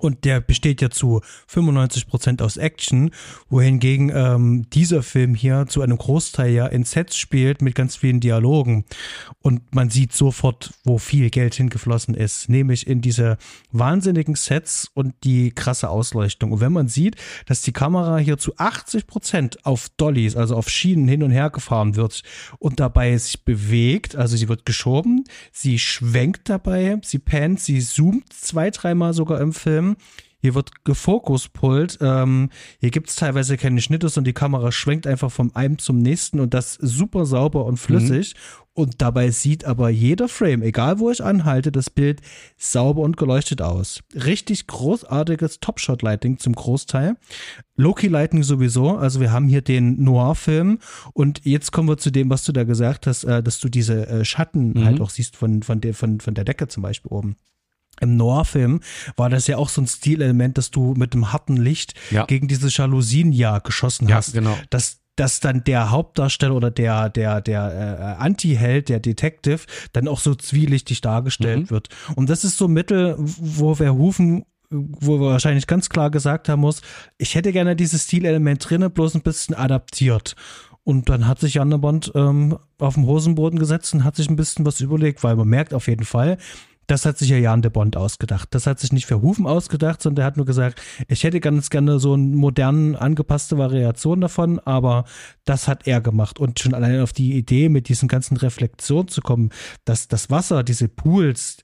Und 0.00 0.24
der 0.24 0.40
besteht 0.40 0.80
ja 0.80 0.90
zu 0.90 1.20
95 1.46 2.06
Prozent 2.06 2.42
aus 2.42 2.56
Action, 2.56 3.10
wohingegen 3.48 4.10
ähm, 4.14 4.66
dieser 4.70 5.02
Film 5.02 5.34
hier 5.34 5.66
zu 5.68 5.82
einem 5.82 5.98
Großteil 5.98 6.52
ja 6.52 6.66
in 6.66 6.84
Sets 6.84 7.16
spielt 7.16 7.60
mit 7.60 7.74
ganz 7.74 7.96
vielen 7.96 8.20
Dialogen. 8.20 8.84
Und 9.42 9.74
man 9.74 9.90
sieht 9.90 10.12
sofort, 10.12 10.72
wo 10.84 10.98
viel 10.98 11.30
Geld 11.30 11.54
hingeflossen 11.54 12.14
ist, 12.14 12.48
nämlich 12.48 12.86
in 12.86 13.00
diese 13.02 13.36
wahnsinnigen 13.72 14.34
Sets 14.34 14.90
und 14.94 15.14
die 15.24 15.50
krasse 15.50 15.90
Ausleuchtung. 15.90 16.52
Und 16.52 16.60
wenn 16.60 16.72
man 16.72 16.88
sieht, 16.88 17.16
dass 17.46 17.62
die 17.62 17.72
Kamera 17.72 18.16
hier 18.18 18.38
zu 18.38 18.56
80 18.56 19.06
Prozent 19.06 19.66
auf 19.66 19.88
Dollys, 19.96 20.36
also 20.36 20.56
auf 20.56 20.68
Schienen 20.68 21.08
hin 21.08 21.22
und 21.22 21.30
her 21.30 21.50
gefahren 21.50 21.96
wird 21.96 22.22
und 22.58 22.80
dabei 22.80 23.16
sich 23.18 23.44
bewegt, 23.44 24.16
also 24.16 24.36
sie 24.36 24.48
wird 24.48 24.64
geschoben, 24.64 25.24
sie 25.52 25.78
schwenkt 25.78 26.48
dabei, 26.48 26.98
sie 27.02 27.18
pennt, 27.18 27.60
sie 27.60 27.80
zoomt 27.80 28.32
zwei, 28.32 28.70
dreimal 28.70 29.12
sogar 29.12 29.40
im 29.40 29.52
Film 29.52 29.89
hier 30.40 30.54
wird 30.54 30.84
gefokuspult. 30.84 31.98
Ähm, 32.00 32.50
hier 32.78 32.90
gibt 32.90 33.10
es 33.10 33.16
teilweise 33.16 33.56
keine 33.56 33.80
Schnitte, 33.80 34.08
sondern 34.08 34.30
die 34.30 34.32
Kamera 34.32 34.72
schwenkt 34.72 35.06
einfach 35.06 35.30
vom 35.30 35.50
einen 35.54 35.78
zum 35.78 35.98
nächsten 35.98 36.40
und 36.40 36.54
das 36.54 36.74
super 36.74 37.26
sauber 37.26 37.64
und 37.66 37.76
flüssig. 37.76 38.34
Mhm. 38.34 38.60
Und 38.72 39.02
dabei 39.02 39.30
sieht 39.30 39.66
aber 39.66 39.90
jeder 39.90 40.28
Frame, 40.28 40.62
egal 40.62 41.00
wo 41.00 41.10
ich 41.10 41.22
anhalte, 41.22 41.70
das 41.72 41.90
Bild 41.90 42.22
sauber 42.56 43.02
und 43.02 43.18
geleuchtet 43.18 43.60
aus. 43.60 44.00
Richtig 44.14 44.68
großartiges 44.68 45.60
Top-Shot-Lighting 45.60 46.38
zum 46.38 46.54
Großteil. 46.54 47.16
Loki-Lighting 47.76 48.42
sowieso. 48.42 48.96
Also 48.96 49.20
wir 49.20 49.32
haben 49.32 49.48
hier 49.48 49.60
den 49.60 50.02
Noir-Film. 50.02 50.78
Und 51.12 51.44
jetzt 51.44 51.72
kommen 51.72 51.88
wir 51.88 51.98
zu 51.98 52.10
dem, 52.10 52.30
was 52.30 52.44
du 52.44 52.52
da 52.52 52.64
gesagt 52.64 53.06
hast, 53.06 53.24
äh, 53.24 53.42
dass 53.42 53.58
du 53.60 53.68
diese 53.68 54.06
äh, 54.06 54.24
Schatten 54.24 54.72
mhm. 54.72 54.84
halt 54.84 55.00
auch 55.02 55.10
siehst 55.10 55.36
von, 55.36 55.62
von, 55.62 55.82
der, 55.82 55.92
von, 55.92 56.20
von 56.20 56.34
der 56.34 56.44
Decke 56.44 56.68
zum 56.68 56.82
Beispiel 56.82 57.10
oben 57.10 57.36
im 58.00 58.16
Noir-Film 58.16 58.80
war 59.16 59.28
das 59.30 59.46
ja 59.46 59.56
auch 59.56 59.68
so 59.68 59.82
ein 59.82 59.86
Stilelement, 59.86 60.58
dass 60.58 60.70
du 60.70 60.94
mit 60.94 61.14
dem 61.14 61.32
harten 61.32 61.56
Licht 61.56 61.94
ja. 62.10 62.24
gegen 62.24 62.48
diese 62.48 62.68
Jalousien 62.68 63.32
ja 63.32 63.58
geschossen 63.58 64.08
ja, 64.08 64.16
hast. 64.16 64.32
Genau. 64.32 64.56
Dass, 64.70 65.00
dass 65.16 65.40
dann 65.40 65.64
der 65.64 65.90
Hauptdarsteller 65.90 66.54
oder 66.54 66.70
der, 66.70 67.10
der, 67.10 67.40
der 67.40 68.18
äh, 68.18 68.22
Anti-Held, 68.22 68.88
der 68.88 69.00
Detective, 69.00 69.60
dann 69.92 70.08
auch 70.08 70.20
so 70.20 70.34
zwielichtig 70.34 71.02
dargestellt 71.02 71.64
mhm. 71.64 71.70
wird. 71.70 71.88
Und 72.14 72.30
das 72.30 72.44
ist 72.44 72.56
so 72.56 72.66
ein 72.66 72.72
Mittel, 72.72 73.16
wo 73.18 73.74
Verhoeven 73.74 74.44
wo 74.72 75.20
wir 75.20 75.30
wahrscheinlich 75.30 75.66
ganz 75.66 75.88
klar 75.88 76.10
gesagt 76.10 76.48
haben 76.48 76.60
muss, 76.60 76.80
ich 77.18 77.34
hätte 77.34 77.50
gerne 77.50 77.74
dieses 77.74 78.04
Stilelement 78.04 78.70
drinne, 78.70 78.88
bloß 78.88 79.16
ein 79.16 79.22
bisschen 79.22 79.56
adaptiert. 79.56 80.36
Und 80.84 81.08
dann 81.08 81.26
hat 81.26 81.40
sich 81.40 81.54
Jan 81.54 81.80
Bond 81.80 82.12
ähm, 82.14 82.56
auf 82.78 82.94
den 82.94 83.04
Hosenboden 83.04 83.58
gesetzt 83.58 83.92
und 83.94 84.04
hat 84.04 84.16
sich 84.16 84.30
ein 84.30 84.36
bisschen 84.36 84.64
was 84.64 84.80
überlegt, 84.80 85.22
weil 85.22 85.36
man 85.36 85.48
merkt 85.48 85.74
auf 85.74 85.88
jeden 85.88 86.04
Fall, 86.04 86.38
das 86.90 87.06
hat 87.06 87.18
sich 87.18 87.28
ja 87.28 87.36
Jan 87.36 87.62
de 87.62 87.70
Bond 87.70 87.96
ausgedacht. 87.96 88.48
Das 88.50 88.66
hat 88.66 88.80
sich 88.80 88.92
nicht 88.92 89.08
Hufen 89.10 89.46
ausgedacht, 89.46 90.02
sondern 90.02 90.24
er 90.24 90.26
hat 90.26 90.36
nur 90.36 90.46
gesagt, 90.46 90.82
ich 91.06 91.22
hätte 91.22 91.38
ganz 91.38 91.70
gerne 91.70 92.00
so 92.00 92.14
eine 92.14 92.24
modernen, 92.24 92.96
angepasste 92.96 93.58
Variation 93.58 94.20
davon, 94.20 94.58
aber 94.58 95.04
das 95.44 95.68
hat 95.68 95.86
er 95.86 96.00
gemacht. 96.00 96.40
Und 96.40 96.58
schon 96.58 96.74
allein 96.74 97.00
auf 97.00 97.12
die 97.12 97.36
Idee, 97.36 97.68
mit 97.68 97.88
diesen 97.88 98.08
ganzen 98.08 98.36
Reflexionen 98.36 99.06
zu 99.06 99.20
kommen, 99.20 99.50
dass 99.84 100.08
das 100.08 100.30
Wasser, 100.30 100.64
diese 100.64 100.88
Pools, 100.88 101.58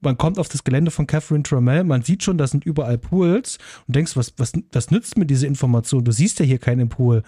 man 0.00 0.18
kommt 0.18 0.38
auf 0.38 0.48
das 0.48 0.64
Gelände 0.64 0.90
von 0.90 1.06
Catherine 1.06 1.42
Trammell, 1.42 1.84
man 1.84 2.02
sieht 2.02 2.22
schon, 2.22 2.36
da 2.36 2.46
sind 2.46 2.66
überall 2.66 2.98
Pools 2.98 3.56
und 3.86 3.96
denkst, 3.96 4.16
was, 4.16 4.34
was, 4.36 4.52
was 4.70 4.90
nützt 4.90 5.16
mir 5.16 5.26
diese 5.26 5.46
Information? 5.46 6.04
Du 6.04 6.12
siehst 6.12 6.38
ja 6.40 6.44
hier 6.44 6.58
keinen 6.58 6.90
Pool 6.90 7.22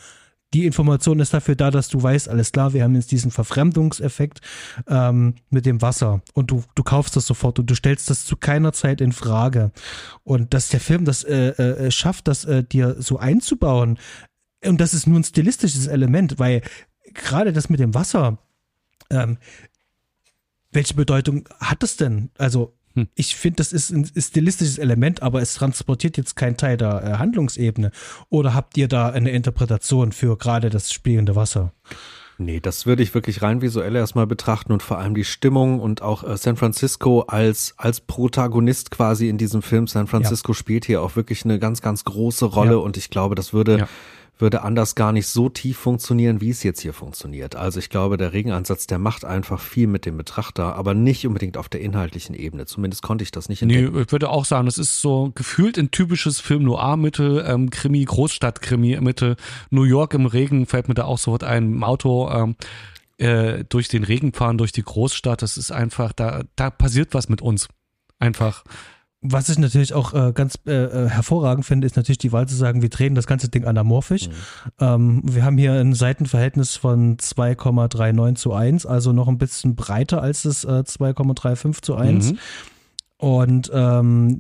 die 0.55 0.65
Information 0.65 1.21
ist 1.21 1.35
dafür 1.35 1.57
da, 1.57 1.71
dass 1.71 1.89
du 1.89 2.03
weißt, 2.03 2.29
alles 2.29 2.53
klar, 2.53 2.73
wir 2.73 2.83
haben 2.83 2.95
jetzt 2.95 3.13
diesen 3.13 3.31
Verfremdungseffekt 3.31 4.41
ähm, 4.87 5.35
mit 5.51 5.67
dem 5.67 5.83
Wasser 5.83 6.23
und 6.33 6.51
du, 6.51 6.65
du 6.75 6.83
kaufst 6.83 7.17
das 7.17 7.27
sofort 7.27 7.59
und 7.59 7.69
du 7.69 7.75
stellst 7.75 8.09
das 8.09 8.25
zu 8.25 8.37
keiner 8.37 8.73
Zeit 8.73 9.01
in 9.01 9.13
Frage. 9.13 9.73
Und 10.25 10.55
dass 10.55 10.69
der 10.69 10.81
Film 10.81 11.05
das 11.05 11.23
äh, 11.25 11.49
äh, 11.49 11.91
schafft, 11.91 12.29
das 12.29 12.45
äh, 12.45 12.65
dir 12.65 12.97
so 12.99 13.19
einzubauen, 13.19 13.99
und 14.65 14.81
das 14.81 14.95
ist 14.95 15.07
nur 15.07 15.21
ein 15.21 15.25
stilistisches 15.25 15.87
Element, 15.87 16.39
weil 16.39 16.63
gerade 17.15 17.53
das 17.53 17.69
mit 17.69 17.81
dem 17.81 17.95
Wasser, 17.95 18.39
ähm, 19.11 19.39
welche 20.73 20.95
Bedeutung 20.95 21.49
hat 21.61 21.83
das 21.83 21.97
denn? 21.97 22.31
Also 22.39 22.78
hm. 22.99 23.09
Ich 23.15 23.37
finde, 23.37 23.57
das 23.57 23.73
ist 23.73 23.91
ein 23.91 24.11
stilistisches 24.17 24.79
Element, 24.79 25.23
aber 25.23 25.41
es 25.41 25.55
transportiert 25.55 26.17
jetzt 26.17 26.35
keinen 26.37 26.57
Teil 26.57 26.77
der 26.77 27.03
äh, 27.03 27.19
Handlungsebene. 27.19 27.91
Oder 28.29 28.55
habt 28.55 28.77
ihr 28.77 28.89
da 28.89 29.11
eine 29.11 29.31
Interpretation 29.31 30.13
für 30.13 30.37
gerade 30.37 30.71
das 30.71 30.93
spielende 30.93 31.37
Wasser? 31.37 31.73
Nee, 32.41 32.61
das 32.61 32.87
würde 32.87 33.03
ich 33.03 33.15
wirklich 33.15 33.43
rein 33.43 33.63
visuell 33.63 33.97
erstmal 33.97 34.27
betrachten 34.29 34.73
und 34.73 34.83
vor 34.83 34.99
allem 34.99 35.15
die 35.15 35.25
Stimmung 35.25 35.81
und 35.81 36.03
auch 36.03 36.23
äh, 36.23 36.37
San 36.37 36.57
Francisco 36.57 37.23
als, 37.23 37.75
als 37.77 38.01
Protagonist 38.01 38.93
quasi 38.93 39.29
in 39.29 39.39
diesem 39.39 39.61
Film. 39.61 39.89
San 39.89 40.07
Francisco 40.07 40.53
ja. 40.53 40.57
spielt 40.57 40.85
hier 40.85 41.03
auch 41.03 41.17
wirklich 41.17 41.45
eine 41.45 41.59
ganz, 41.59 41.83
ganz 41.83 42.05
große 42.05 42.45
Rolle 42.45 42.73
ja. 42.73 42.77
und 42.77 42.97
ich 42.97 43.11
glaube, 43.11 43.35
das 43.35 43.53
würde 43.53 43.79
ja 43.79 43.89
würde 44.39 44.63
anders 44.63 44.95
gar 44.95 45.13
nicht 45.13 45.27
so 45.27 45.49
tief 45.49 45.77
funktionieren, 45.77 46.41
wie 46.41 46.51
es 46.51 46.63
jetzt 46.63 46.81
hier 46.81 46.93
funktioniert. 46.93 47.57
Also 47.57 47.79
ich 47.79 47.91
glaube, 47.91 48.17
der 48.17 48.33
Regenansatz, 48.33 48.87
der 48.87 48.99
macht 48.99 49.25
einfach 49.25 49.61
viel 49.61 49.87
mit 49.87 50.07
dem 50.07 50.17
Betrachter, 50.17 50.75
aber 50.77 50.95
nicht 50.95 51.27
unbedingt 51.27 51.57
auf 51.57 51.69
der 51.69 51.81
inhaltlichen 51.81 52.35
Ebene. 52.35 52.67
Zumindest 52.67 53.03
konnte 53.03 53.25
ich 53.25 53.31
das 53.31 53.49
nicht 53.49 53.63
entdecken. 53.63 53.93
Nee, 53.93 54.03
ich 54.03 54.13
würde 54.13 54.31
auch 54.31 54.45
sagen, 54.45 54.67
das 54.67 54.79
ist 54.79 55.01
so 55.01 55.33
gefühlt 55.35 55.79
ein 55.79 55.91
typisches 55.91 56.41
Film 56.41 56.65
Noir-Mitte, 56.65 57.45
ähm, 57.49 57.71
Krimi, 57.71 58.05
Großstadt-Krimi, 58.05 59.01
Mitte, 59.01 59.37
New 59.71 59.85
York 59.85 60.15
im 60.15 60.27
Regen 60.27 60.67
fällt 60.67 60.89
mir 60.89 60.95
da 60.95 61.05
auch 61.05 61.19
sofort 61.19 61.45
ein, 61.45 61.75
im 61.75 61.85
Auto, 61.85 62.31
ähm, 62.31 62.57
äh, 63.19 63.65
durch 63.69 63.89
den 63.89 64.05
Regen 64.05 64.33
fahren, 64.33 64.59
durch 64.59 64.73
die 64.73 64.83
Großstadt, 64.83 65.43
das 65.43 65.57
ist 65.57 65.73
einfach, 65.73 66.13
da, 66.13 66.43
da 66.57 66.71
passiert 66.71 67.15
was 67.15 67.29
mit 67.29 67.43
uns. 67.43 67.69
Einfach. 68.21 68.65
Was 69.21 69.49
ich 69.49 69.59
natürlich 69.59 69.95
auch 69.95 70.15
äh, 70.15 70.33
ganz 70.33 70.61
äh, 70.67 70.73
äh, 70.73 71.09
hervorragend 71.09 71.67
finde, 71.67 71.87
ist 71.87 71.97
natürlich 71.97 72.19
die 72.19 72.31
Wahl 72.31 72.47
zu 72.47 72.55
sagen, 72.55 72.83
wir 72.83 72.89
drehen 72.89 73.17
das 73.17 73.27
ganze 73.27 73.49
Ding 73.49 73.65
anamorphisch. 73.65 74.29
Mhm. 74.29 74.33
Ähm, 74.79 75.23
wir 75.25 75.45
haben 75.45 75.59
hier 75.59 75.73
ein 75.73 75.93
Seitenverhältnis 75.93 76.77
von 76.77 77.17
2,39 77.17 78.35
zu 78.37 78.53
1, 78.53 78.87
also 78.87 79.13
noch 79.13 79.27
ein 79.27 79.39
bisschen 79.39 79.75
breiter 79.75 80.23
als 80.23 80.43
das 80.43 80.63
äh, 80.63 80.85
2,35 80.87 81.83
zu 81.83 81.97
1. 81.97 82.33
Mhm. 82.33 82.39
Und 83.17 83.71
ähm, 83.75 84.39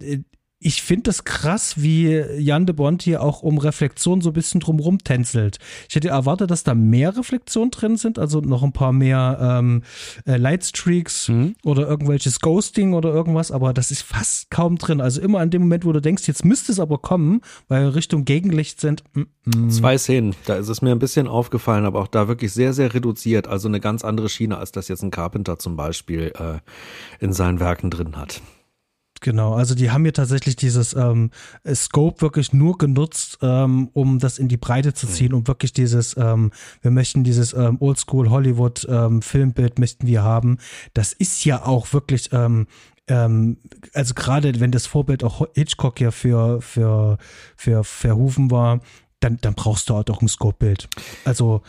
ich 0.60 0.82
finde 0.82 1.04
das 1.04 1.22
krass, 1.22 1.74
wie 1.80 2.16
Jan 2.38 2.66
de 2.66 2.74
Bond 2.74 3.02
hier 3.02 3.22
auch 3.22 3.42
um 3.42 3.58
Reflexion 3.58 4.20
so 4.20 4.30
ein 4.30 4.32
bisschen 4.32 4.60
drumrum 4.60 4.98
tänzelt. 4.98 5.58
Ich 5.88 5.94
hätte 5.94 6.08
erwartet, 6.08 6.50
dass 6.50 6.64
da 6.64 6.74
mehr 6.74 7.16
Reflexionen 7.16 7.70
drin 7.70 7.96
sind, 7.96 8.18
also 8.18 8.40
noch 8.40 8.64
ein 8.64 8.72
paar 8.72 8.92
mehr 8.92 9.38
ähm, 9.40 9.82
äh, 10.26 10.36
Lightstreaks 10.36 11.28
mhm. 11.28 11.54
oder 11.62 11.86
irgendwelches 11.86 12.40
Ghosting 12.40 12.94
oder 12.94 13.12
irgendwas, 13.14 13.52
aber 13.52 13.72
das 13.72 13.92
ist 13.92 14.02
fast 14.02 14.50
kaum 14.50 14.78
drin. 14.78 15.00
Also 15.00 15.20
immer 15.20 15.38
an 15.38 15.50
dem 15.50 15.62
Moment, 15.62 15.84
wo 15.84 15.92
du 15.92 16.00
denkst, 16.00 16.26
jetzt 16.26 16.44
müsste 16.44 16.72
es 16.72 16.80
aber 16.80 16.98
kommen, 16.98 17.40
weil 17.68 17.88
Richtung 17.90 18.24
Gegenlicht 18.24 18.80
sind. 18.80 19.04
Mm, 19.14 19.22
mm. 19.44 19.70
Zwei 19.70 19.96
Szenen, 19.96 20.34
da 20.46 20.56
ist 20.56 20.68
es 20.68 20.82
mir 20.82 20.90
ein 20.90 20.98
bisschen 20.98 21.28
aufgefallen, 21.28 21.84
aber 21.84 22.00
auch 22.00 22.08
da 22.08 22.26
wirklich 22.26 22.52
sehr, 22.52 22.72
sehr 22.72 22.94
reduziert. 22.94 23.46
Also 23.46 23.68
eine 23.68 23.78
ganz 23.78 24.04
andere 24.04 24.28
Schiene, 24.28 24.58
als 24.58 24.72
das 24.72 24.88
jetzt 24.88 25.02
ein 25.02 25.12
Carpenter 25.12 25.60
zum 25.60 25.76
Beispiel 25.76 26.32
äh, 26.36 26.58
in 27.24 27.32
seinen 27.32 27.60
Werken 27.60 27.90
drin 27.90 28.16
hat. 28.16 28.42
Genau, 29.20 29.54
also 29.54 29.74
die 29.74 29.90
haben 29.90 30.04
hier 30.04 30.12
tatsächlich 30.12 30.56
dieses 30.56 30.94
ähm, 30.94 31.30
Scope 31.72 32.22
wirklich 32.22 32.52
nur 32.52 32.78
genutzt, 32.78 33.38
ähm, 33.42 33.90
um 33.92 34.18
das 34.18 34.38
in 34.38 34.48
die 34.48 34.56
Breite 34.56 34.94
zu 34.94 35.06
ziehen, 35.06 35.34
um 35.34 35.46
wirklich 35.46 35.72
dieses, 35.72 36.16
ähm, 36.16 36.50
wir 36.82 36.90
möchten 36.90 37.24
dieses 37.24 37.52
ähm, 37.52 37.78
Oldschool 37.80 38.30
Hollywood 38.30 38.86
ähm, 38.88 39.22
Filmbild 39.22 39.78
möchten 39.78 40.06
wir 40.06 40.22
haben. 40.22 40.58
Das 40.94 41.12
ist 41.12 41.44
ja 41.44 41.64
auch 41.64 41.92
wirklich, 41.92 42.30
ähm, 42.32 42.66
ähm, 43.08 43.58
also 43.94 44.14
gerade 44.14 44.60
wenn 44.60 44.70
das 44.70 44.86
Vorbild 44.86 45.24
auch 45.24 45.46
Hitchcock 45.54 46.00
ja 46.00 46.10
für 46.10 46.60
für 46.60 47.18
für 47.56 47.84
Verhufen 47.84 48.50
war, 48.50 48.80
dann 49.20 49.38
dann 49.40 49.54
brauchst 49.54 49.88
du 49.88 49.94
halt 49.94 50.10
auch 50.10 50.22
ein 50.22 50.28
Scope-Bild. 50.28 50.88
Also 51.24 51.62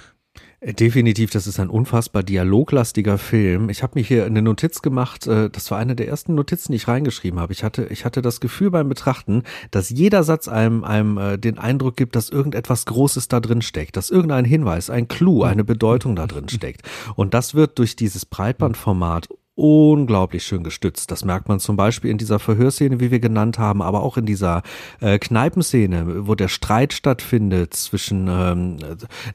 definitiv, 0.61 1.31
das 1.31 1.47
ist 1.47 1.59
ein 1.59 1.69
unfassbar 1.69 2.21
dialoglastiger 2.21 3.17
Film. 3.17 3.69
Ich 3.69 3.81
habe 3.81 3.97
mir 3.97 4.03
hier 4.03 4.25
eine 4.25 4.41
Notiz 4.41 4.81
gemacht, 4.81 5.25
äh, 5.25 5.49
das 5.49 5.71
war 5.71 5.77
eine 5.77 5.95
der 5.95 6.07
ersten 6.09 6.35
Notizen, 6.35 6.73
die 6.73 6.77
ich 6.77 6.87
reingeschrieben 6.87 7.39
habe. 7.39 7.53
Ich 7.53 7.63
hatte, 7.63 7.85
ich 7.89 8.03
hatte 8.03 8.21
das 8.21 8.41
Gefühl 8.41 8.69
beim 8.69 8.89
Betrachten, 8.89 9.43
dass 9.71 9.89
jeder 9.89 10.23
Satz 10.23 10.49
einem, 10.49 10.83
einem 10.83 11.17
äh, 11.17 11.37
den 11.37 11.57
Eindruck 11.57 11.95
gibt, 11.95 12.15
dass 12.15 12.29
irgendetwas 12.29 12.85
Großes 12.85 13.29
da 13.29 13.39
drin 13.39 13.61
steckt, 13.61 13.95
dass 13.95 14.09
irgendein 14.09 14.45
Hinweis, 14.45 14.89
ein 14.89 15.07
Clou, 15.07 15.43
eine 15.43 15.63
Bedeutung 15.63 16.17
da 16.17 16.27
drin 16.27 16.49
steckt. 16.49 16.81
Und 17.15 17.33
das 17.33 17.55
wird 17.55 17.79
durch 17.79 17.95
dieses 17.95 18.25
Breitbandformat 18.25 19.29
unglaublich 19.59 20.45
schön 20.45 20.63
gestützt. 20.63 21.11
Das 21.11 21.25
merkt 21.25 21.49
man 21.49 21.59
zum 21.59 21.75
Beispiel 21.75 22.09
in 22.09 22.17
dieser 22.17 22.39
Verhörszene, 22.39 23.01
wie 23.01 23.11
wir 23.11 23.19
genannt 23.19 23.59
haben, 23.59 23.81
aber 23.81 24.03
auch 24.03 24.15
in 24.15 24.25
dieser 24.25 24.63
äh, 25.01 25.19
Kneipenszene, 25.19 26.25
wo 26.27 26.33
der 26.33 26.47
Streit 26.47 26.93
stattfindet 26.93 27.73
zwischen, 27.73 28.29
ähm, 28.29 28.77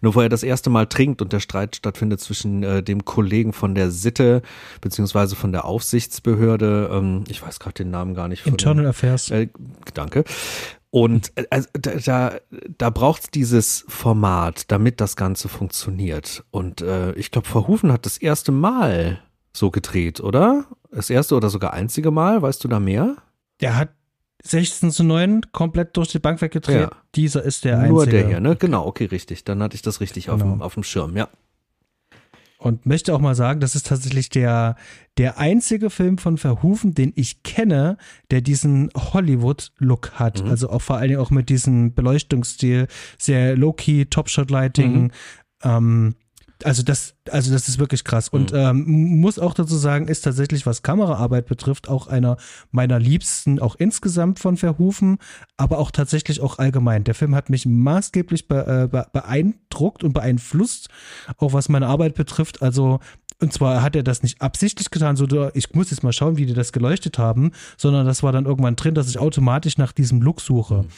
nur 0.00 0.14
wo 0.14 0.22
er 0.22 0.30
das 0.30 0.42
erste 0.42 0.70
Mal 0.70 0.86
trinkt 0.86 1.20
und 1.20 1.34
der 1.34 1.40
Streit 1.40 1.76
stattfindet 1.76 2.20
zwischen 2.20 2.62
äh, 2.62 2.82
dem 2.82 3.04
Kollegen 3.04 3.52
von 3.52 3.74
der 3.74 3.90
Sitte 3.90 4.40
beziehungsweise 4.80 5.36
von 5.36 5.52
der 5.52 5.66
Aufsichtsbehörde, 5.66 6.88
ähm, 6.90 7.24
ich 7.28 7.42
weiß 7.42 7.60
gerade 7.60 7.74
den 7.74 7.90
Namen 7.90 8.14
gar 8.14 8.28
nicht. 8.28 8.46
Internal 8.46 8.86
Affairs. 8.86 9.30
Äh, 9.30 9.48
danke. 9.92 10.24
Und 10.88 11.32
äh, 11.34 11.44
also, 11.50 11.68
da, 11.74 12.38
da, 12.78 13.10
es 13.20 13.30
dieses 13.30 13.84
Format, 13.88 14.70
damit 14.70 15.02
das 15.02 15.16
Ganze 15.16 15.48
funktioniert. 15.48 16.44
Und 16.50 16.80
äh, 16.80 17.12
ich 17.12 17.30
glaube, 17.30 17.46
Verhufen 17.46 17.92
hat 17.92 18.06
das 18.06 18.16
erste 18.16 18.52
Mal 18.52 19.20
so 19.56 19.70
gedreht, 19.70 20.20
oder? 20.20 20.66
Das 20.90 21.10
erste 21.10 21.36
oder 21.36 21.48
sogar 21.48 21.72
einzige 21.72 22.10
Mal, 22.10 22.42
weißt 22.42 22.62
du 22.64 22.68
da 22.68 22.80
mehr? 22.80 23.16
Der 23.60 23.76
hat 23.76 23.90
16 24.42 24.90
zu 24.90 25.04
9, 25.04 25.52
komplett 25.52 25.96
durch 25.96 26.08
die 26.08 26.18
Bank 26.18 26.42
weggedreht. 26.42 26.82
Ja. 26.82 26.90
Dieser 27.14 27.42
ist 27.42 27.64
der 27.64 27.86
Nur 27.86 28.02
einzige. 28.02 28.18
der 28.18 28.28
hier, 28.28 28.40
ne? 28.40 28.56
Genau, 28.56 28.86
okay, 28.86 29.06
richtig. 29.06 29.44
Dann 29.44 29.62
hatte 29.62 29.74
ich 29.74 29.82
das 29.82 30.00
richtig 30.00 30.26
genau. 30.26 30.36
auf, 30.36 30.42
dem, 30.42 30.62
auf 30.62 30.74
dem 30.74 30.82
Schirm, 30.82 31.16
ja. 31.16 31.28
Und 32.58 32.86
möchte 32.86 33.14
auch 33.14 33.20
mal 33.20 33.34
sagen, 33.34 33.60
das 33.60 33.74
ist 33.74 33.86
tatsächlich 33.86 34.30
der, 34.30 34.76
der 35.18 35.38
einzige 35.38 35.90
Film 35.90 36.16
von 36.18 36.38
Verhoeven, 36.38 36.94
den 36.94 37.12
ich 37.14 37.42
kenne, 37.42 37.98
der 38.30 38.40
diesen 38.40 38.90
Hollywood-Look 38.96 40.12
hat. 40.12 40.42
Mhm. 40.42 40.50
Also 40.50 40.70
auch 40.70 40.80
vor 40.80 40.96
allen 40.96 41.08
Dingen 41.08 41.20
auch 41.20 41.30
mit 41.30 41.48
diesem 41.48 41.94
Beleuchtungsstil, 41.94 42.86
sehr 43.18 43.56
low-key, 43.56 44.06
Top-Shot-Lighting. 44.06 45.02
Mhm. 45.02 45.10
Ähm, 45.62 46.14
also 46.62 46.82
das, 46.82 47.14
also 47.30 47.52
das 47.52 47.68
ist 47.68 47.78
wirklich 47.78 48.04
krass. 48.04 48.28
Und 48.28 48.52
mhm. 48.52 48.58
ähm, 48.58 49.20
muss 49.20 49.38
auch 49.38 49.54
dazu 49.54 49.76
sagen, 49.76 50.08
ist 50.08 50.22
tatsächlich, 50.22 50.66
was 50.66 50.82
Kameraarbeit 50.82 51.46
betrifft, 51.46 51.88
auch 51.88 52.06
einer 52.06 52.36
meiner 52.70 52.98
Liebsten, 52.98 53.58
auch 53.58 53.74
insgesamt 53.76 54.38
von 54.38 54.56
Verhufen, 54.56 55.18
aber 55.56 55.78
auch 55.78 55.90
tatsächlich 55.90 56.40
auch 56.40 56.58
allgemein. 56.58 57.04
Der 57.04 57.14
Film 57.14 57.34
hat 57.34 57.50
mich 57.50 57.66
maßgeblich 57.66 58.46
be, 58.46 58.88
äh, 58.92 59.04
beeindruckt 59.12 60.04
und 60.04 60.12
beeinflusst, 60.12 60.88
auch 61.38 61.52
was 61.52 61.68
meine 61.68 61.88
Arbeit 61.88 62.14
betrifft. 62.14 62.62
Also 62.62 63.00
und 63.40 63.52
zwar 63.52 63.82
hat 63.82 63.96
er 63.96 64.04
das 64.04 64.22
nicht 64.22 64.40
absichtlich 64.40 64.90
getan, 64.90 65.16
so 65.16 65.26
ich 65.54 65.74
muss 65.74 65.90
jetzt 65.90 66.02
mal 66.02 66.12
schauen, 66.12 66.36
wie 66.36 66.46
die 66.46 66.54
das 66.54 66.72
geleuchtet 66.72 67.18
haben, 67.18 67.50
sondern 67.76 68.06
das 68.06 68.22
war 68.22 68.32
dann 68.32 68.46
irgendwann 68.46 68.76
drin, 68.76 68.94
dass 68.94 69.08
ich 69.08 69.18
automatisch 69.18 69.76
nach 69.76 69.92
diesem 69.92 70.22
Look 70.22 70.40
suche. 70.40 70.82
Mhm. 70.82 70.88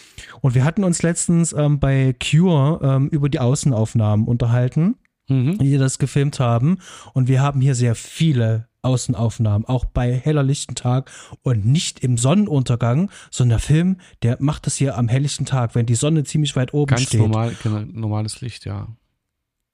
Und 0.43 0.55
wir 0.55 0.65
hatten 0.65 0.85
uns 0.85 1.03
letztens 1.03 1.53
ähm, 1.55 1.81
bei 1.81 2.15
Cure 2.23 2.81
ähm, 2.83 3.09
über 3.09 3.29
die 3.29 3.41
Außenaufnahmen 3.41 4.27
unterhalten 4.27 4.97
mhm. 5.29 5.59
die 5.59 5.79
das 5.79 5.99
gefilmt 5.99 6.41
haben. 6.41 6.79
Und 7.12 7.29
wir 7.29 7.41
haben 7.41 7.61
hier 7.61 7.74
sehr 7.74 7.95
viele 7.95 8.68
Außenaufnahmen, 8.83 9.66
auch 9.66 9.85
bei 9.85 10.12
heller 10.12 10.43
lichten 10.43 10.74
Tag 10.74 11.11
und 11.43 11.66
nicht 11.66 12.01
im 12.01 12.16
Sonnenuntergang, 12.16 13.11
sondern 13.31 13.59
der 13.59 13.66
Film, 13.66 13.97
der 14.22 14.37
macht 14.41 14.66
das 14.66 14.77
hier 14.77 14.97
am 14.97 15.09
helllichten 15.09 15.45
Tag, 15.45 15.74
wenn 15.74 15.87
die 15.87 15.97
Sonne 15.97 16.24
ziemlich 16.24 16.55
weit 16.55 16.72
oben 16.72 16.91
Ganz 16.91 17.03
steht. 17.03 17.20
Ganz 17.20 17.33
normal, 17.33 17.57
genau, 17.62 17.81
normales 17.93 18.41
Licht, 18.41 18.64
ja. 18.64 18.89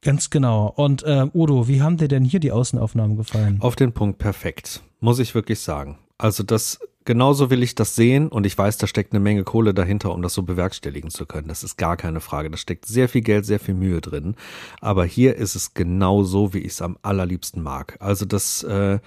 Ganz 0.01 0.31
genau. 0.31 0.67
Und 0.69 1.05
äh, 1.05 1.27
Udo, 1.33 1.69
wie 1.69 1.81
haben 1.81 1.97
dir 1.97 2.09
denn 2.09 2.25
hier 2.25 2.41
die 2.41 2.51
Außenaufnahmen 2.51 3.17
gefallen? 3.17 3.61
Auf 3.61 3.77
den 3.77 3.93
Punkt 3.93 4.19
perfekt, 4.19 4.83
muss 5.01 5.21
ich 5.21 5.35
wirklich 5.35 5.61
sagen. 5.61 5.99
Also 6.19 6.43
das 6.43 6.81
genauso 7.05 7.51
will 7.51 7.63
ich 7.63 7.75
das 7.75 7.95
sehen 7.95 8.29
und 8.29 8.47
ich 8.47 8.57
weiß, 8.57 8.79
da 8.79 8.87
steckt 8.87 9.13
eine 9.13 9.21
Menge 9.21 9.45
Kohle 9.45 9.75
dahinter, 9.75 10.13
um 10.13 10.23
das 10.23 10.35
so 10.35 10.43
bewerkstelligen 10.43 11.11
zu 11.11 11.27
können. 11.27 11.49
Das 11.49 11.63
ist 11.63 11.77
gar 11.77 11.97
keine 11.97 12.21
Frage. 12.21 12.51
Da 12.51 12.57
steckt 12.57 12.87
sehr 12.87 13.09
viel 13.09 13.23
Geld, 13.23 13.47
sehr 13.47 13.61
viel 13.61 13.75
Mühe 13.75 14.01
drin. 14.01 14.37
Aber 14.81 15.05
hier 15.05 15.37
ist 15.37 15.55
es 15.55 15.75
genau 15.75 16.23
so, 16.23 16.55
wie 16.55 16.61
ich 16.61 16.73
es 16.73 16.83
am 16.83 16.99
allerliebsten 17.03 17.63
mag. 17.63 17.97
Also 18.01 18.25
das, 18.25 18.63
äh, 18.63 18.99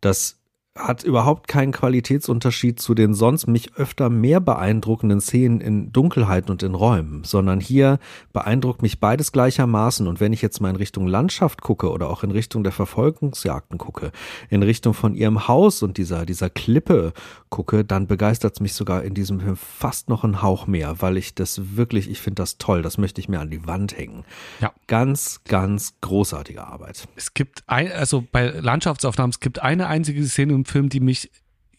das 0.00 0.37
hat 0.78 1.02
überhaupt 1.02 1.48
keinen 1.48 1.72
Qualitätsunterschied 1.72 2.80
zu 2.80 2.94
den 2.94 3.12
sonst 3.12 3.46
mich 3.48 3.74
öfter 3.74 4.10
mehr 4.10 4.40
beeindruckenden 4.40 5.20
Szenen 5.20 5.60
in 5.60 5.92
Dunkelheit 5.92 6.50
und 6.50 6.62
in 6.62 6.74
Räumen, 6.74 7.24
sondern 7.24 7.60
hier 7.60 7.98
beeindruckt 8.32 8.82
mich 8.82 9.00
beides 9.00 9.32
gleichermaßen. 9.32 10.06
Und 10.06 10.20
wenn 10.20 10.32
ich 10.32 10.40
jetzt 10.40 10.60
mal 10.60 10.70
in 10.70 10.76
Richtung 10.76 11.06
Landschaft 11.08 11.62
gucke 11.62 11.90
oder 11.90 12.08
auch 12.08 12.22
in 12.22 12.30
Richtung 12.30 12.62
der 12.62 12.72
Verfolgungsjagden 12.72 13.78
gucke, 13.78 14.12
in 14.50 14.62
Richtung 14.62 14.94
von 14.94 15.14
ihrem 15.14 15.48
Haus 15.48 15.82
und 15.82 15.98
dieser, 15.98 16.24
dieser 16.24 16.48
Klippe 16.48 17.12
gucke, 17.50 17.84
dann 17.84 18.06
begeistert 18.06 18.54
es 18.54 18.60
mich 18.60 18.74
sogar 18.74 19.02
in 19.02 19.14
diesem 19.14 19.40
Film 19.40 19.56
fast 19.56 20.08
noch 20.08 20.22
einen 20.22 20.42
Hauch 20.42 20.66
mehr, 20.66 21.00
weil 21.00 21.16
ich 21.16 21.34
das 21.34 21.76
wirklich, 21.76 22.08
ich 22.08 22.20
finde 22.20 22.42
das 22.42 22.58
toll, 22.58 22.82
das 22.82 22.98
möchte 22.98 23.20
ich 23.20 23.28
mir 23.28 23.40
an 23.40 23.50
die 23.50 23.66
Wand 23.66 23.98
hängen. 23.98 24.24
Ja. 24.60 24.72
Ganz, 24.86 25.40
ganz 25.44 25.94
großartige 26.00 26.64
Arbeit. 26.64 27.08
Es 27.16 27.34
gibt 27.34 27.64
ein, 27.66 27.90
also 27.90 28.24
bei 28.30 28.46
Landschaftsaufnahmen, 28.48 29.30
es 29.30 29.40
gibt 29.40 29.60
eine 29.60 29.88
einzige 29.88 30.24
Szene 30.24 30.52
im 30.52 30.64
Film, 30.68 30.88
die 30.88 31.00
mich 31.00 31.30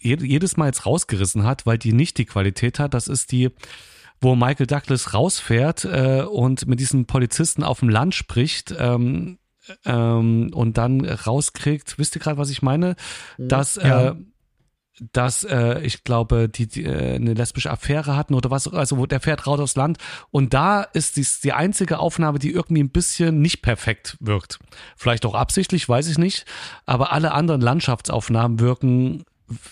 jedes 0.02 0.58
Mal 0.58 0.68
jetzt 0.68 0.86
rausgerissen 0.86 1.44
hat, 1.44 1.66
weil 1.66 1.78
die 1.78 1.94
nicht 1.94 2.18
die 2.18 2.26
Qualität 2.26 2.80
hat. 2.80 2.94
Das 2.94 3.08
ist 3.08 3.32
die, 3.32 3.50
wo 4.22 4.36
Michael 4.36 4.68
Douglas 4.68 5.14
rausfährt 5.14 5.86
äh, 5.86 6.24
und 6.24 6.68
mit 6.68 6.80
diesen 6.80 7.06
Polizisten 7.06 7.64
auf 7.64 7.80
dem 7.80 7.90
Land 7.90 8.16
spricht. 8.16 8.74
Ähm, 8.78 9.40
ähm, 9.86 10.52
und 10.54 10.78
dann 10.78 11.06
rauskriegt, 11.06 12.00
wisst 12.00 12.16
ihr 12.16 12.22
gerade, 12.22 12.38
was 12.38 12.50
ich 12.50 12.62
meine? 12.62 12.96
Mhm. 13.38 13.48
Dass 13.50 13.76
ja. 13.76 14.10
äh, 14.10 14.16
dass 15.12 15.44
äh, 15.44 15.82
ich 15.82 16.04
glaube, 16.04 16.50
die, 16.50 16.68
die 16.68 16.84
äh, 16.84 17.16
eine 17.16 17.34
lesbische 17.34 17.72
Affäre 17.72 18.16
hatten 18.16 18.34
oder 18.34 18.52
was, 18.52 18.68
also 18.68 18.98
wo 18.98 19.06
der 19.06 19.20
fährt 19.20 19.48
raus 19.48 19.60
aufs 19.60 19.76
Land 19.76 19.98
und 20.32 20.54
da 20.54 20.82
ist 20.82 21.18
dies 21.18 21.42
die 21.42 21.54
einzige 21.54 22.00
Aufnahme, 22.00 22.40
die 22.40 22.52
irgendwie 22.52 22.84
ein 22.84 22.90
bisschen 22.90 23.42
nicht 23.42 23.62
perfekt 23.62 24.18
wirkt. 24.20 24.60
Vielleicht 24.96 25.26
auch 25.26 25.36
absichtlich, 25.36 25.88
weiß 25.88 26.08
ich 26.08 26.18
nicht, 26.18 26.46
aber 26.86 27.12
alle 27.12 27.32
anderen 27.32 27.62
Landschaftsaufnahmen 27.62 28.60
wirken 28.60 29.24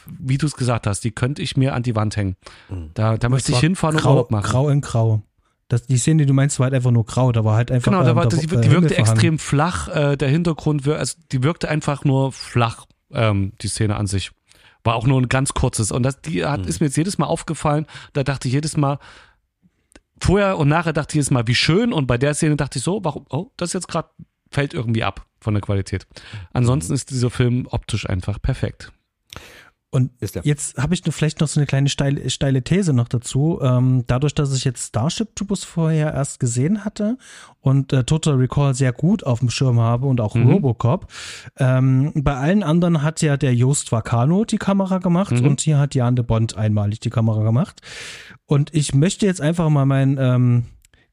wie 0.07 0.37
du 0.37 0.47
es 0.47 0.55
gesagt 0.55 0.87
hast, 0.87 1.03
die 1.03 1.11
könnte 1.11 1.41
ich 1.41 1.55
mir 1.55 1.75
an 1.75 1.83
die 1.83 1.95
Wand 1.95 2.17
hängen. 2.17 2.35
Mhm. 2.69 2.91
Da, 2.93 3.17
da 3.17 3.29
möchte 3.29 3.51
ich 3.51 3.59
hinfahren 3.59 3.97
grau, 3.97 4.09
und 4.09 4.15
Urlaub 4.15 4.31
machen. 4.31 4.49
Grau 4.49 4.69
in 4.69 4.81
Grau. 4.81 5.21
Das, 5.67 5.85
die 5.85 5.97
Szene, 5.97 6.23
die 6.23 6.25
du 6.25 6.33
meinst, 6.33 6.59
war 6.59 6.65
halt 6.65 6.73
einfach 6.73 6.91
nur 6.91 7.05
grau, 7.05 7.31
da 7.33 7.43
war 7.43 7.55
halt 7.55 7.71
einfach. 7.71 7.91
Genau, 7.91 8.03
da 8.03 8.15
war, 8.15 8.23
ähm, 8.23 8.29
da, 8.29 8.37
die, 8.37 8.47
die 8.47 8.71
wirkte 8.71 8.97
extrem 8.97 9.37
flach, 9.37 9.89
äh, 9.89 10.15
der 10.15 10.29
Hintergrund, 10.29 10.87
also 10.87 11.17
die 11.31 11.43
wirkte 11.43 11.67
einfach 11.67 12.05
nur 12.05 12.31
flach, 12.31 12.85
ähm, 13.11 13.51
die 13.61 13.67
Szene 13.67 13.97
an 13.97 14.07
sich. 14.07 14.31
War 14.83 14.95
auch 14.95 15.05
nur 15.05 15.21
ein 15.21 15.29
ganz 15.29 15.53
kurzes. 15.53 15.91
Und 15.91 16.03
das 16.03 16.21
die 16.21 16.45
hat, 16.45 16.61
mhm. 16.61 16.67
ist 16.67 16.79
mir 16.79 16.87
jetzt 16.87 16.97
jedes 16.97 17.17
Mal 17.17 17.25
aufgefallen. 17.25 17.85
Da 18.13 18.23
dachte 18.23 18.47
ich 18.47 18.53
jedes 18.53 18.77
Mal, 18.77 18.99
vorher 20.19 20.57
und 20.57 20.67
nachher 20.67 20.93
dachte 20.93 21.11
ich 21.11 21.15
jedes 21.15 21.31
Mal, 21.31 21.47
wie 21.47 21.55
schön. 21.55 21.93
Und 21.93 22.07
bei 22.07 22.17
der 22.17 22.33
Szene 22.33 22.55
dachte 22.55 22.79
ich 22.79 22.83
so, 22.83 23.03
warum, 23.03 23.25
oh, 23.29 23.51
das 23.57 23.73
jetzt 23.73 23.87
gerade 23.87 24.09
fällt 24.51 24.73
irgendwie 24.73 25.03
ab 25.03 25.25
von 25.39 25.53
der 25.53 25.61
Qualität. 25.61 26.07
Ansonsten 26.53 26.93
mhm. 26.93 26.95
ist 26.95 27.11
dieser 27.11 27.29
Film 27.29 27.67
optisch 27.69 28.09
einfach 28.09 28.41
perfekt. 28.41 28.91
Und 29.97 30.11
jetzt 30.21 30.77
habe 30.77 30.93
ich 30.93 31.01
vielleicht 31.09 31.39
noch 31.39 31.47
so 31.47 31.59
eine 31.59 31.65
kleine 31.65 31.89
steile, 31.89 32.29
steile 32.29 32.61
These 32.61 32.93
noch 32.93 33.07
dazu. 33.07 33.59
Ähm, 33.63 34.03
dadurch, 34.05 34.35
dass 34.35 34.55
ich 34.55 34.63
jetzt 34.63 34.89
Starship 34.89 35.35
Troopers 35.35 35.63
vorher 35.63 36.13
erst 36.13 36.39
gesehen 36.39 36.85
hatte 36.85 37.17
und 37.61 37.93
äh, 37.93 38.03
Total 38.03 38.35
Recall 38.35 38.75
sehr 38.75 38.93
gut 38.93 39.25
auf 39.25 39.39
dem 39.39 39.49
Schirm 39.49 39.79
habe 39.79 40.05
und 40.05 40.21
auch 40.21 40.35
mhm. 40.35 40.51
Robocop, 40.51 41.07
ähm, 41.57 42.11
bei 42.13 42.35
allen 42.35 42.61
anderen 42.61 43.01
hat 43.01 43.23
ja 43.23 43.37
der 43.37 43.55
Joost 43.55 43.91
Vacano 43.91 44.45
die 44.45 44.59
Kamera 44.59 44.99
gemacht 44.99 45.31
mhm. 45.31 45.47
und 45.47 45.61
hier 45.61 45.79
hat 45.79 45.95
Jan 45.95 46.15
de 46.15 46.23
Bond 46.23 46.55
einmalig 46.55 46.99
die 46.99 47.09
Kamera 47.09 47.41
gemacht. 47.41 47.81
Und 48.45 48.75
ich 48.75 48.93
möchte 48.93 49.25
jetzt 49.25 49.41
einfach 49.41 49.67
mal 49.69 49.87
mein 49.87 50.19
ähm, 50.19 50.65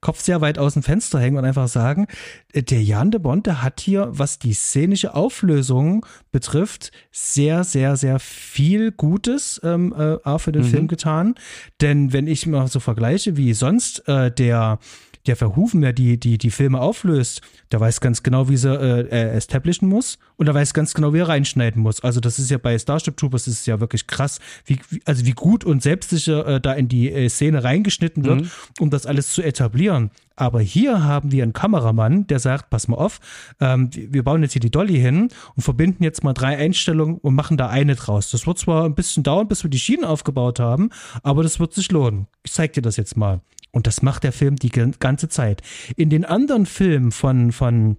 Kopf 0.05 0.21
sehr 0.21 0.43
weit 0.43 0.59
aus 0.59 0.75
dem 0.75 0.83
Fenster 0.83 1.19
hängen 1.19 1.39
und 1.39 1.47
einfach 1.47 1.67
sagen, 1.67 2.09
äh, 2.53 2.63
der 2.63 2.83
Jan 2.83 3.11
de 3.11 3.19
Bond, 3.19 3.47
der 3.47 3.63
hat 3.63 3.81
hier, 3.81 4.09
was 4.11 4.39
die 4.39 4.53
szenische 4.53 5.15
Auflösung 5.15 6.05
betrifft, 6.31 6.93
sehr, 7.11 7.65
sehr, 7.65 7.97
sehr 7.97 8.19
viel 8.19 8.93
Gutes 8.93 9.63
ähm, 9.65 9.95
äh, 9.95 10.39
für 10.39 10.53
den 10.53 10.63
mhm. 10.63 10.69
Film 10.69 10.89
getan. 10.89 11.35
Denn 11.81 12.13
wenn 12.13 12.27
ich 12.27 12.47
mal 12.47 12.69
so 12.69 12.81
vergleiche, 12.81 13.39
wie 13.39 13.55
sonst 13.55 14.07
äh, 14.07 14.31
der 14.31 14.79
der 15.27 15.37
Verhufen, 15.37 15.81
der 15.81 15.93
die, 15.93 16.19
die, 16.19 16.39
die 16.39 16.51
Filme 16.51 16.81
auflöst, 16.81 17.41
der 17.73 17.81
weiß 17.81 18.01
ganz 18.01 18.23
genau, 18.23 18.49
wie 18.49 18.57
sie 18.57 18.75
äh, 18.75 19.01
äh, 19.01 19.37
establishen 19.37 19.89
muss 19.89 20.19
und 20.37 20.49
er 20.49 20.55
weiß 20.55 20.75
ganz 20.75 20.95
genau, 20.95 21.15
wie 21.15 21.19
er 21.19 21.29
reinschneiden 21.29 21.83
muss. 21.83 22.03
Also 22.03 22.21
das 22.21 22.39
ist 22.39 22.51
ja 22.51 22.59
bei 22.59 22.79
Starship 22.79 23.17
Troopers 23.17 23.49
ist 23.49 23.67
ja 23.67 23.81
wirklich 23.81 24.07
krass, 24.07 24.39
wie, 24.67 24.79
wie 24.91 25.01
also 25.05 25.25
wie 25.25 25.33
gut 25.33 25.65
und 25.65 25.83
selbstsicher 25.83 26.47
äh, 26.47 26.61
da 26.61 26.75
in 26.75 26.89
die 26.89 27.11
äh, 27.11 27.29
Szene 27.29 27.65
reingeschnitten 27.65 28.25
wird, 28.25 28.43
mhm. 28.43 28.51
um 28.81 28.91
das 28.91 29.07
alles 29.07 29.33
zu 29.33 29.43
etablieren. 29.43 30.11
Aber 30.37 30.61
hier 30.61 31.05
haben 31.05 31.31
wir 31.31 31.45
einen 31.45 31.53
Kameramann, 31.53 32.27
der 32.27 32.41
sagt, 32.41 32.69
pass 32.69 32.89
mal 32.89 32.97
auf, 32.97 33.21
ähm, 33.61 33.91
wir 33.93 34.25
bauen 34.25 34.43
jetzt 34.43 34.53
hier 34.53 34.61
die 34.61 34.71
Dolly 34.71 34.99
hin 34.99 35.29
und 35.55 35.63
verbinden 35.63 36.03
jetzt 36.03 36.25
mal 36.25 36.33
drei 36.33 36.57
Einstellungen 36.57 37.19
und 37.19 37.35
machen 37.35 37.57
da 37.57 37.69
eine 37.69 37.95
draus. 37.95 38.31
Das 38.31 38.47
wird 38.47 38.59
zwar 38.59 38.85
ein 38.85 38.97
bisschen 38.97 39.23
dauern, 39.23 39.47
bis 39.47 39.63
wir 39.63 39.71
die 39.71 39.79
Schienen 39.79 40.05
aufgebaut 40.05 40.59
haben, 40.59 40.91
aber 41.23 41.45
das 41.45 41.61
wird 41.61 41.73
sich 41.73 41.91
lohnen. 41.93 42.27
Ich 42.43 42.53
zeig 42.53 42.73
dir 42.73 42.83
das 42.83 42.97
jetzt 42.97 43.17
mal. 43.17 43.41
Und 43.75 43.89
das 43.89 44.03
macht 44.03 44.23
der 44.23 44.33
Film 44.33 44.57
die 44.57 44.71
ganze 44.71 45.29
Zeit. 45.29 45.61
In 45.97 46.09
den 46.09 46.25
anderen 46.25 46.65
Filmen 46.65 47.11
von, 47.11 47.51
von 47.51 47.97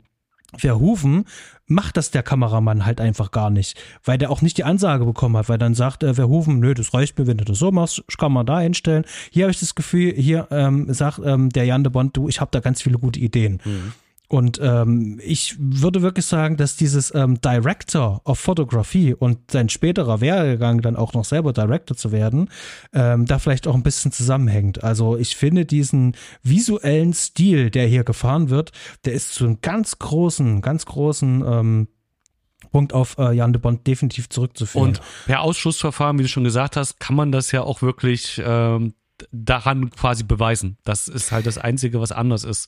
Verhoeven 0.57 1.26
macht 1.67 1.97
das 1.97 2.11
der 2.11 2.23
Kameramann 2.23 2.86
halt 2.86 3.01
einfach 3.01 3.32
gar 3.32 3.49
nicht, 3.49 3.78
weil 4.05 4.17
der 4.17 4.32
auch 4.32 4.41
nicht 4.41 4.57
die 4.57 4.63
Ansage 4.63 5.03
bekommen 5.03 5.36
hat, 5.36 5.49
weil 5.49 5.57
dann 5.57 5.73
sagt 5.73 6.03
äh, 6.03 6.13
Verhoeven, 6.13 6.59
nö, 6.59 6.73
das 6.73 6.93
reicht 6.93 7.19
mir, 7.19 7.28
wenn 7.28 7.38
du 7.38 7.43
das 7.43 7.59
so 7.59 7.71
machst, 7.71 8.03
kann 8.17 8.32
man 8.32 8.45
da 8.45 8.61
hinstellen. 8.61 9.03
Hier 9.32 9.45
habe 9.45 9.51
ich 9.51 9.59
das 9.59 9.76
Gefühl, 9.76 10.13
hier 10.13 10.47
ähm, 10.49 10.93
sagt 10.93 11.19
ähm, 11.26 11.49
der 11.49 11.65
Jan 11.65 11.84
de 11.84 11.91
Bond, 11.91 12.15
du, 12.15 12.30
ich 12.30 12.39
habe 12.39 12.51
da 12.51 12.61
ganz 12.61 12.82
viele 12.82 12.97
gute 12.97 13.19
Ideen. 13.19 13.59
Mhm. 13.65 13.91
Und 14.28 14.59
ähm, 14.61 15.19
ich 15.23 15.55
würde 15.59 16.01
wirklich 16.01 16.26
sagen, 16.26 16.57
dass 16.57 16.76
dieses 16.76 17.13
ähm, 17.13 17.39
Director 17.41 18.21
of 18.26 18.39
Photography 18.39 19.13
und 19.13 19.51
sein 19.51 19.69
späterer 19.69 20.19
Werdegang 20.19 20.82
dann 20.82 20.95
auch 20.95 21.13
noch 21.13 21.26
selber 21.26 21.53
Director 21.53 21.95
zu 21.95 22.11
werden, 22.11 22.49
ähm, 22.93 23.26
da 23.26 23.38
vielleicht 23.38 23.67
auch 23.67 23.76
ein 23.76 23.84
bisschen 23.84 24.11
zusammenhängt. 24.11 24.84
Also 24.84 25.15
ich 25.15 25.36
finde 25.36 25.65
diesen 25.65 26.15
visuellen 26.41 27.13
Stil, 27.13 27.69
der 27.69 27.88
hier 27.88 28.03
gefahren 28.03 28.49
wird, 28.49 28.71
der 29.05 29.13
ist 29.13 29.34
zu 29.34 29.45
einem 29.45 29.61
ganz 29.61 29.99
großen, 29.99 30.61
ganz 30.61 30.86
großen 30.86 31.43
ähm, 31.45 31.88
Punkt 32.71 32.93
auf 32.93 33.17
äh, 33.17 33.32
Jan 33.32 33.53
de 33.53 33.61
Bond 33.61 33.86
definitiv 33.86 34.28
zurückzuführen. 34.30 34.89
Und 34.89 35.01
per 35.28 35.41
Ausschussverfahren, 35.41 36.17
wie 36.17 36.23
du 36.23 36.30
schon 36.30 36.43
gesagt 36.43 36.76
hast, 36.76 36.99
kann 36.99 37.15
man 37.15 37.32
das 37.32 37.51
ja 37.51 37.61
auch 37.61 37.82
wirklich 37.82 38.41
ähm, 38.43 38.95
daran 39.32 39.91
quasi 39.91 40.23
beweisen. 40.23 40.78
Das 40.84 41.07
ist 41.07 41.32
halt 41.32 41.45
das 41.45 41.57
Einzige, 41.57 42.01
was 42.01 42.11
anders 42.11 42.43
ist. 42.43 42.67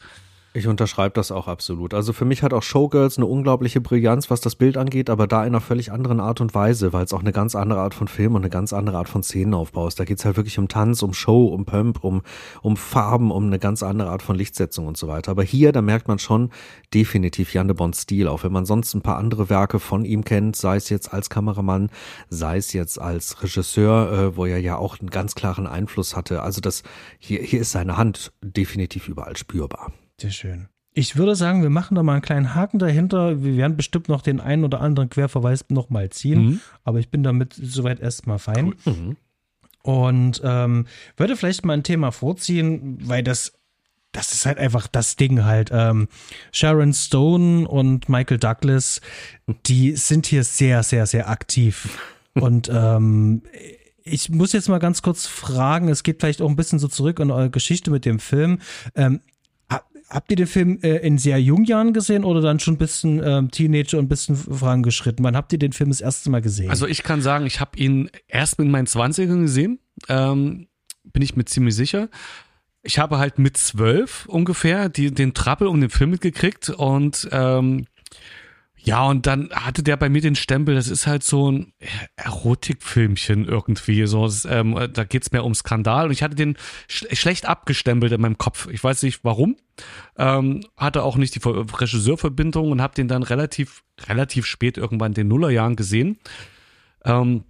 Ich 0.58 0.68
unterschreibe 0.68 1.14
das 1.14 1.32
auch 1.32 1.48
absolut. 1.48 1.94
Also 1.94 2.14
für 2.14 2.26
mich 2.26 2.42
hat 2.42 2.52
auch 2.52 2.64
Showgirls 2.64 3.18
eine 3.18 3.28
unglaubliche 3.28 3.80
Brillanz, 3.80 4.32
was 4.32 4.42
das 4.42 4.56
Bild 4.56 4.76
angeht, 4.76 5.12
aber 5.12 5.28
da 5.28 5.42
in 5.44 5.50
einer 5.50 5.62
völlig 5.62 5.92
anderen 5.92 6.20
Art 6.20 6.42
und 6.42 6.56
Weise, 6.56 6.94
weil 6.94 7.06
es 7.06 7.14
auch 7.14 7.20
eine 7.20 7.32
ganz 7.32 7.54
andere 7.54 7.80
Art 7.80 7.94
von 7.94 8.08
Film 8.08 8.34
und 8.34 8.42
eine 8.42 8.50
ganz 8.50 8.74
andere 8.74 8.98
Art 8.98 9.08
von 9.08 9.22
Szenenaufbau 9.22 9.88
ist. 9.88 10.00
Da 10.00 10.04
geht 10.04 10.18
es 10.18 10.26
halt 10.26 10.36
wirklich 10.36 10.58
um 10.58 10.68
Tanz, 10.68 11.04
um 11.04 11.14
Show, 11.14 11.46
um 11.46 11.66
Pump, 11.66 12.04
um, 12.04 12.24
um 12.64 12.76
Farben, 12.76 13.30
um 13.30 13.46
eine 13.46 13.60
ganz 13.60 13.84
andere 13.84 14.10
Art 14.10 14.24
von 14.24 14.36
Lichtsetzung 14.36 14.88
und 14.88 14.98
so 14.98 15.08
weiter. 15.08 15.30
Aber 15.30 15.44
hier, 15.44 15.72
da 15.72 15.84
merkt 15.84 16.08
man 16.08 16.18
schon 16.18 16.50
definitiv 16.92 17.54
Jan 17.54 17.68
de 17.68 17.78
Bons 17.78 18.02
Stil, 18.02 18.28
auch 18.28 18.44
wenn 18.44 18.52
man 18.52 18.66
sonst 18.66 18.96
ein 18.96 19.02
paar 19.02 19.18
andere 19.18 19.52
Werke 19.52 19.78
von 19.80 20.06
ihm 20.06 20.24
kennt, 20.24 20.56
sei 20.56 20.78
es 20.78 20.90
jetzt 20.90 21.14
als 21.14 21.30
Kameramann, 21.30 21.92
sei 22.30 22.58
es 22.58 22.74
jetzt 22.74 23.00
als 23.00 23.44
Regisseur, 23.44 24.12
äh, 24.12 24.36
wo 24.36 24.48
er 24.48 24.58
ja 24.58 24.78
auch 24.78 25.00
einen 25.00 25.12
ganz 25.12 25.36
klaren 25.36 25.68
Einfluss 25.68 26.16
hatte. 26.16 26.42
Also 26.42 26.62
das, 26.62 26.82
hier, 27.20 27.44
hier 27.44 27.62
ist 27.62 27.74
seine 27.74 27.96
Hand 27.96 28.34
definitiv 28.42 29.08
überall 29.08 29.38
spürbar. 29.38 29.92
Sehr 30.20 30.32
schön. 30.32 30.68
Ich 30.94 31.16
würde 31.16 31.36
sagen, 31.36 31.62
wir 31.62 31.70
machen 31.70 31.94
da 31.94 32.02
mal 32.02 32.14
einen 32.14 32.22
kleinen 32.24 32.56
Haken 32.56 32.80
dahinter. 32.80 33.44
Wir 33.44 33.56
werden 33.56 33.78
bestimmt 33.78 34.10
noch 34.10 34.24
den 34.24 34.40
einen 34.40 34.64
oder 34.64 34.82
anderen 34.82 35.10
Querverweis 35.10 35.66
nochmal 35.70 36.10
ziehen, 36.10 36.44
mhm. 36.44 36.62
aber 36.84 36.98
ich 37.00 37.10
bin 37.10 37.22
damit 37.22 37.54
soweit 37.54 38.00
erstmal 38.00 38.40
fein. 38.40 38.74
Cool. 38.84 38.94
Mhm. 38.94 39.18
Und 39.84 40.42
ähm, 40.44 40.88
würde 41.16 41.38
vielleicht 41.38 41.66
mal 41.66 41.74
ein 41.74 41.84
Thema 41.84 42.12
vorziehen, 42.12 42.98
weil 43.08 43.24
das, 43.24 43.54
das 44.12 44.34
ist 44.34 44.48
halt 44.48 44.58
einfach 44.58 44.88
das 44.88 45.18
Ding 45.18 45.46
halt. 45.46 45.70
Ähm, 45.72 46.08
Sharon 46.52 46.94
Stone 46.94 47.68
und 47.68 48.10
Michael 48.10 48.40
Douglas, 48.40 49.02
die 49.68 49.96
sind 49.96 50.26
hier 50.26 50.44
sehr, 50.44 50.82
sehr, 50.82 51.06
sehr 51.06 51.30
aktiv. 51.30 52.00
Und 52.34 52.70
ähm, 52.72 53.42
ich 54.04 54.30
muss 54.30 54.54
jetzt 54.54 54.70
mal 54.70 54.78
ganz 54.78 55.02
kurz 55.02 55.26
fragen, 55.26 55.90
es 55.90 56.04
geht 56.04 56.20
vielleicht 56.20 56.42
auch 56.42 56.50
ein 56.50 56.56
bisschen 56.56 56.78
so 56.78 56.88
zurück 56.88 57.20
in 57.20 57.32
eure 57.32 57.50
Geschichte 57.50 57.90
mit 57.90 58.06
dem 58.06 58.20
Film. 58.20 58.60
Ähm, 58.94 59.22
Habt 60.10 60.32
ihr 60.32 60.38
den 60.38 60.48
Film 60.48 60.80
äh, 60.84 60.98
in 60.98 61.18
sehr 61.18 61.42
jungen 61.42 61.66
Jahren 61.66 61.92
gesehen 61.92 62.24
oder 62.24 62.40
dann 62.40 62.60
schon 62.60 62.76
ein 62.76 62.78
bisschen 62.78 63.22
ähm, 63.24 63.52
Teenager 63.52 63.98
und 63.98 64.06
ein 64.06 64.10
bisschen 64.10 64.36
vorangeschritten? 64.38 65.24
Wann 65.26 65.36
habt 65.36 65.52
ihr 65.52 65.60
den 65.60 65.74
Film 65.74 65.90
das 65.90 66.00
erste 66.00 66.30
Mal 66.30 66.42
gesehen? 66.42 66.70
Also 66.70 66.88
ich 66.88 67.04
kann 67.04 67.22
sagen, 67.22 67.46
ich 67.46 67.60
habe 67.60 67.78
ihn 67.78 68.10
erst 68.28 68.58
mit 68.58 68.70
meinen 68.70 68.88
20ern 68.88 69.42
gesehen. 69.42 69.80
Ähm, 70.08 70.68
bin 71.04 71.22
ich 71.22 71.36
mir 71.36 71.46
ziemlich 71.46 71.76
sicher. 71.76 72.10
Ich 72.84 73.00
habe 73.00 73.18
halt 73.18 73.38
mit 73.38 73.58
zwölf 73.58 74.26
ungefähr 74.28 74.88
die, 74.88 75.12
den 75.12 75.34
Trappel 75.34 75.68
um 75.68 75.82
den 75.82 75.90
Film 75.90 76.12
mitgekriegt 76.12 76.70
und 76.70 77.28
ähm, 77.32 77.86
ja, 78.88 79.04
und 79.04 79.26
dann 79.26 79.50
hatte 79.52 79.84
der 79.84 79.98
bei 79.98 80.08
mir 80.08 80.22
den 80.22 80.36
Stempel, 80.36 80.74
das 80.74 80.88
ist 80.88 81.08
halt 81.08 81.22
so 81.22 81.52
ein 81.52 81.74
Erotikfilmchen 82.16 83.44
irgendwie. 83.44 84.08
So, 84.08 84.30
ähm, 84.48 84.80
da 84.94 85.04
geht's 85.04 85.34
mehr 85.34 85.44
um 85.44 85.54
Skandal. 85.54 86.06
Und 86.06 86.14
ich 86.14 86.24
hatte 86.24 86.36
den 86.36 86.56
sch 86.88 87.06
schlecht 87.12 87.48
abgestempelt 87.48 88.14
in 88.14 88.22
meinem 88.22 88.38
Kopf. 88.38 88.70
Ich 88.72 88.82
weiß 88.82 89.04
nicht 89.04 89.26
warum. 89.26 89.58
Ähm, 90.18 90.64
hatte 90.78 91.04
auch 91.04 91.18
nicht 91.18 91.36
die 91.36 91.42
Regisseurverbindung 91.44 92.72
und 92.72 92.82
habe 92.82 92.96
den 92.96 93.10
dann 93.10 93.24
relativ, 93.24 93.84
relativ 94.08 94.46
spät 94.46 94.78
irgendwann 94.78 95.12
in 95.12 95.16
den 95.16 95.28
Nullerjahren 95.28 95.76
gesehen. 95.76 96.18
Ähm, 97.04 97.44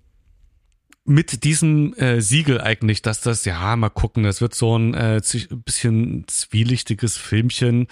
mit 1.05 1.43
diesem 1.43 1.93
äh, 1.97 2.19
Siegel 2.19 2.59
eigentlich, 2.59 3.03
dass 3.03 3.21
das, 3.21 3.45
ja, 3.45 3.75
mal 3.75 3.89
gucken, 3.89 4.23
das 4.23 4.41
wird 4.41 4.55
so 4.55 4.75
ein 4.75 4.95
äh, 4.95 5.21
bisschen 5.63 6.25
zwielichtiges 6.27 7.15
Filmchen. 7.15 7.85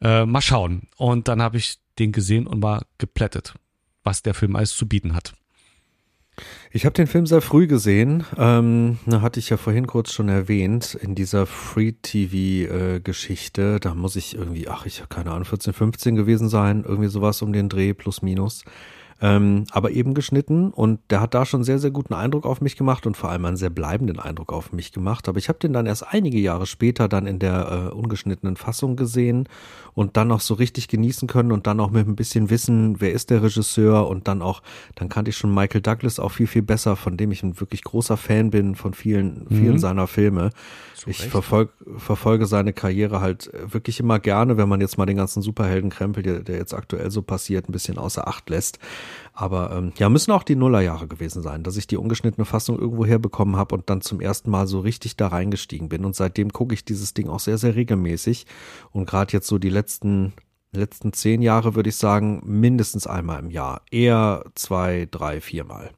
Äh, 0.00 0.26
mal 0.26 0.40
schauen. 0.40 0.86
Und 0.96 1.26
dann 1.26 1.42
habe 1.42 1.56
ich 1.56 1.78
den 1.98 2.12
gesehen 2.12 2.46
und 2.46 2.62
war 2.62 2.82
geplättet, 2.98 3.54
was 4.02 4.20
der 4.22 4.34
Film 4.34 4.54
alles 4.56 4.76
zu 4.76 4.86
bieten 4.88 5.14
hat. 5.14 5.32
Ich 6.72 6.84
habe 6.84 6.94
den 6.94 7.06
Film 7.06 7.26
sehr 7.26 7.40
früh 7.40 7.68
gesehen. 7.68 8.24
Ähm, 8.36 8.98
hatte 9.08 9.38
ich 9.38 9.50
ja 9.50 9.56
vorhin 9.56 9.86
kurz 9.86 10.12
schon 10.12 10.28
erwähnt, 10.28 10.98
in 11.00 11.14
dieser 11.14 11.46
Free-TV-Geschichte. 11.46 13.76
Äh, 13.76 13.80
da 13.80 13.94
muss 13.94 14.16
ich 14.16 14.34
irgendwie, 14.34 14.66
ach, 14.66 14.84
ich 14.84 14.98
habe 14.98 15.06
keine 15.08 15.30
Ahnung, 15.30 15.44
14, 15.44 15.72
15 15.72 16.16
gewesen 16.16 16.48
sein. 16.48 16.82
Irgendwie 16.86 17.08
sowas 17.08 17.40
um 17.42 17.52
den 17.52 17.68
Dreh, 17.68 17.94
plus 17.94 18.22
minus 18.22 18.64
ähm, 19.20 19.64
aber 19.70 19.92
eben 19.92 20.12
geschnitten 20.12 20.70
und 20.70 21.00
der 21.10 21.20
hat 21.20 21.34
da 21.34 21.46
schon 21.46 21.64
sehr, 21.64 21.78
sehr 21.78 21.90
guten 21.90 22.14
Eindruck 22.14 22.44
auf 22.44 22.60
mich 22.60 22.76
gemacht 22.76 23.06
und 23.06 23.16
vor 23.16 23.30
allem 23.30 23.44
einen 23.44 23.56
sehr 23.56 23.70
bleibenden 23.70 24.18
Eindruck 24.18 24.52
auf 24.52 24.72
mich 24.72 24.92
gemacht. 24.92 25.28
Aber 25.28 25.38
ich 25.38 25.48
habe 25.48 25.58
den 25.58 25.72
dann 25.72 25.86
erst 25.86 26.06
einige 26.06 26.38
Jahre 26.38 26.66
später 26.66 27.08
dann 27.08 27.26
in 27.26 27.38
der 27.38 27.90
äh, 27.92 27.94
ungeschnittenen 27.94 28.56
Fassung 28.56 28.96
gesehen 28.96 29.48
und 29.94 30.16
dann 30.16 30.32
auch 30.32 30.40
so 30.40 30.54
richtig 30.54 30.88
genießen 30.88 31.28
können 31.28 31.52
und 31.52 31.66
dann 31.66 31.80
auch 31.80 31.90
mit 31.90 32.06
ein 32.06 32.16
bisschen 32.16 32.50
Wissen, 32.50 33.00
wer 33.00 33.12
ist 33.12 33.30
der 33.30 33.42
Regisseur 33.42 34.08
und 34.08 34.28
dann 34.28 34.42
auch, 34.42 34.62
dann 34.96 35.08
kannte 35.08 35.30
ich 35.30 35.36
schon 35.36 35.54
Michael 35.54 35.80
Douglas 35.80 36.18
auch 36.18 36.30
viel, 36.30 36.46
viel 36.46 36.62
besser, 36.62 36.96
von 36.96 37.16
dem 37.16 37.32
ich 37.32 37.42
ein 37.42 37.60
wirklich 37.60 37.82
großer 37.84 38.16
Fan 38.16 38.50
bin 38.50 38.74
von 38.74 38.94
vielen, 38.94 39.46
vielen 39.48 39.74
mhm. 39.74 39.78
seiner 39.78 40.06
Filme. 40.06 40.50
ich 41.06 41.28
verfolg, 41.28 41.70
verfolge 41.96 42.46
seine 42.46 42.72
Karriere 42.72 43.20
halt 43.20 43.50
wirklich 43.66 44.00
immer 44.00 44.18
gerne, 44.18 44.56
wenn 44.56 44.68
man 44.68 44.80
jetzt 44.80 44.98
mal 44.98 45.06
den 45.06 45.16
ganzen 45.16 45.42
Superheldenkrempel, 45.42 46.22
der, 46.22 46.40
der 46.40 46.56
jetzt 46.56 46.74
aktuell 46.74 47.10
so 47.10 47.22
passiert, 47.22 47.68
ein 47.68 47.72
bisschen 47.72 47.98
außer 47.98 48.26
Acht 48.26 48.50
lässt. 48.50 48.78
Aber 49.34 49.72
ähm, 49.72 49.92
ja, 49.98 50.08
müssen 50.08 50.30
auch 50.30 50.44
die 50.44 50.54
Nullerjahre 50.54 51.08
gewesen 51.08 51.42
sein, 51.42 51.64
dass 51.64 51.76
ich 51.76 51.88
die 51.88 51.96
ungeschnittene 51.96 52.44
Fassung 52.44 52.78
irgendwo 52.78 53.04
herbekommen 53.04 53.56
habe 53.56 53.74
und 53.74 53.90
dann 53.90 54.00
zum 54.00 54.20
ersten 54.20 54.48
Mal 54.48 54.68
so 54.68 54.78
richtig 54.80 55.16
da 55.16 55.26
reingestiegen 55.26 55.88
bin. 55.88 56.04
Und 56.04 56.14
seitdem 56.14 56.52
gucke 56.52 56.72
ich 56.72 56.84
dieses 56.84 57.14
Ding 57.14 57.28
auch 57.28 57.40
sehr, 57.40 57.58
sehr 57.58 57.74
regelmäßig. 57.74 58.46
Und 58.92 59.06
gerade 59.06 59.32
jetzt 59.32 59.48
so 59.48 59.58
die 59.58 59.70
letzten 59.70 60.32
letzten 60.76 61.12
zehn 61.12 61.42
Jahre 61.42 61.74
würde 61.74 61.88
ich 61.88 61.96
sagen, 61.96 62.42
mindestens 62.44 63.06
einmal 63.06 63.40
im 63.40 63.50
Jahr. 63.50 63.82
Eher 63.90 64.44
zwei, 64.54 65.06
drei, 65.10 65.40
viermal. 65.40 65.90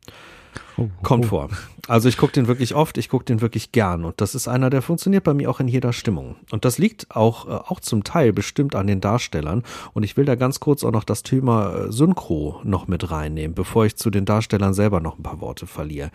Kommt 1.02 1.26
vor. 1.26 1.48
Also 1.88 2.08
ich 2.08 2.16
gucke 2.16 2.32
den 2.32 2.48
wirklich 2.48 2.74
oft, 2.74 2.98
ich 2.98 3.08
gucke 3.08 3.24
den 3.24 3.40
wirklich 3.40 3.72
gern 3.72 4.04
und 4.04 4.20
das 4.20 4.34
ist 4.34 4.48
einer, 4.48 4.70
der 4.70 4.82
funktioniert 4.82 5.24
bei 5.24 5.34
mir 5.34 5.50
auch 5.50 5.60
in 5.60 5.68
jeder 5.68 5.92
Stimmung. 5.92 6.36
Und 6.50 6.64
das 6.64 6.78
liegt 6.78 7.14
auch, 7.14 7.46
äh, 7.46 7.50
auch 7.50 7.80
zum 7.80 8.02
Teil 8.02 8.32
bestimmt 8.32 8.74
an 8.74 8.86
den 8.86 9.00
Darstellern 9.00 9.62
und 9.92 10.02
ich 10.02 10.16
will 10.16 10.24
da 10.24 10.34
ganz 10.34 10.60
kurz 10.60 10.82
auch 10.84 10.90
noch 10.90 11.04
das 11.04 11.22
Thema 11.22 11.74
äh, 11.74 11.92
Synchro 11.92 12.60
noch 12.64 12.88
mit 12.88 13.10
reinnehmen, 13.10 13.54
bevor 13.54 13.86
ich 13.86 13.96
zu 13.96 14.10
den 14.10 14.24
Darstellern 14.24 14.74
selber 14.74 15.00
noch 15.00 15.18
ein 15.18 15.22
paar 15.22 15.40
Worte 15.40 15.66
verliere. 15.66 16.10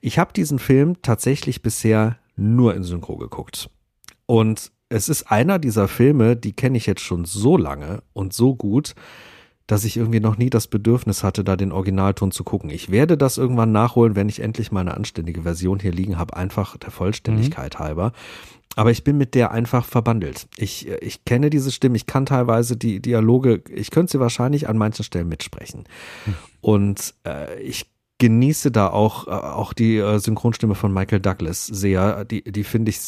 Ich 0.00 0.18
habe 0.18 0.32
diesen 0.32 0.58
Film 0.58 1.00
tatsächlich 1.02 1.62
bisher 1.62 2.18
nur 2.36 2.74
in 2.74 2.82
Synchro 2.82 3.16
geguckt. 3.16 3.70
Und 4.26 4.72
es 4.88 5.08
ist 5.08 5.30
einer 5.30 5.58
dieser 5.58 5.88
Filme, 5.88 6.36
die 6.36 6.52
kenne 6.52 6.76
ich 6.76 6.86
jetzt 6.86 7.00
schon 7.00 7.24
so 7.24 7.56
lange 7.56 8.02
und 8.12 8.34
so 8.34 8.54
gut, 8.54 8.94
dass 9.72 9.84
ich 9.84 9.96
irgendwie 9.96 10.20
noch 10.20 10.36
nie 10.36 10.50
das 10.50 10.66
Bedürfnis 10.66 11.24
hatte, 11.24 11.44
da 11.44 11.56
den 11.56 11.72
Originalton 11.72 12.30
zu 12.30 12.44
gucken. 12.44 12.68
Ich 12.68 12.90
werde 12.90 13.16
das 13.16 13.38
irgendwann 13.38 13.72
nachholen, 13.72 14.14
wenn 14.14 14.28
ich 14.28 14.40
endlich 14.40 14.70
mal 14.70 14.82
eine 14.82 14.92
anständige 14.92 15.44
Version 15.44 15.80
hier 15.80 15.92
liegen 15.92 16.18
habe, 16.18 16.36
einfach 16.36 16.76
der 16.76 16.90
Vollständigkeit 16.90 17.78
mhm. 17.78 17.78
halber. 17.82 18.12
Aber 18.76 18.90
ich 18.90 19.02
bin 19.02 19.16
mit 19.16 19.34
der 19.34 19.50
einfach 19.50 19.86
verbandelt. 19.86 20.46
Ich, 20.58 20.88
ich 20.88 21.24
kenne 21.24 21.48
diese 21.48 21.72
Stimme, 21.72 21.96
ich 21.96 22.04
kann 22.04 22.26
teilweise 22.26 22.76
die 22.76 23.00
Dialoge, 23.00 23.62
ich 23.74 23.90
könnte 23.90 24.12
sie 24.12 24.20
wahrscheinlich 24.20 24.68
an 24.68 24.76
manchen 24.76 25.04
Stellen 25.04 25.28
mitsprechen. 25.28 25.84
Mhm. 26.26 26.34
Und 26.60 27.14
äh, 27.26 27.58
ich 27.62 27.86
genieße 28.22 28.70
da 28.70 28.86
auch, 28.86 29.26
äh, 29.26 29.30
auch 29.32 29.72
die 29.72 29.96
äh, 29.96 30.20
Synchronstimme 30.20 30.76
von 30.76 30.94
Michael 30.94 31.18
Douglas 31.18 31.66
sehr. 31.66 32.24
Die, 32.24 32.44
die 32.44 32.62
finde 32.62 32.90
ich, 32.90 33.00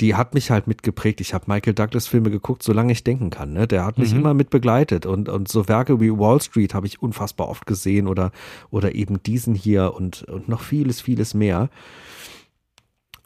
die 0.00 0.14
hat 0.14 0.32
mich 0.32 0.50
halt 0.50 0.66
mitgeprägt. 0.66 1.20
Ich 1.20 1.34
habe 1.34 1.44
Michael 1.48 1.74
Douglas 1.74 2.06
Filme 2.06 2.30
geguckt, 2.30 2.62
solange 2.62 2.92
ich 2.92 3.04
denken 3.04 3.28
kann. 3.28 3.52
Ne? 3.52 3.68
Der 3.68 3.84
hat 3.84 3.98
mich 3.98 4.14
mhm. 4.14 4.20
immer 4.20 4.32
mit 4.32 4.48
begleitet 4.48 5.04
und, 5.04 5.28
und 5.28 5.48
so 5.48 5.68
Werke 5.68 6.00
wie 6.00 6.10
Wall 6.10 6.40
Street 6.40 6.72
habe 6.72 6.86
ich 6.86 7.02
unfassbar 7.02 7.50
oft 7.50 7.66
gesehen 7.66 8.08
oder, 8.08 8.32
oder 8.70 8.94
eben 8.94 9.22
diesen 9.22 9.54
hier 9.54 9.92
und, 9.94 10.22
und 10.22 10.48
noch 10.48 10.62
vieles, 10.62 11.02
vieles 11.02 11.34
mehr. 11.34 11.68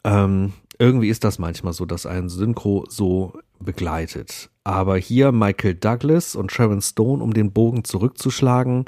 Ähm, 0.03 0.51
irgendwie 0.77 1.07
ist 1.07 1.23
das 1.23 1.39
manchmal 1.39 1.71
so, 1.71 1.85
dass 1.85 2.05
ein 2.05 2.27
Synchro 2.27 2.83
so 2.89 3.31
begleitet. 3.61 4.49
Aber 4.65 4.97
hier 4.97 5.31
Michael 5.31 5.75
Douglas 5.75 6.35
und 6.35 6.51
Sharon 6.51 6.81
Stone, 6.81 7.23
um 7.23 7.33
den 7.33 7.53
Bogen 7.53 7.85
zurückzuschlagen, 7.85 8.83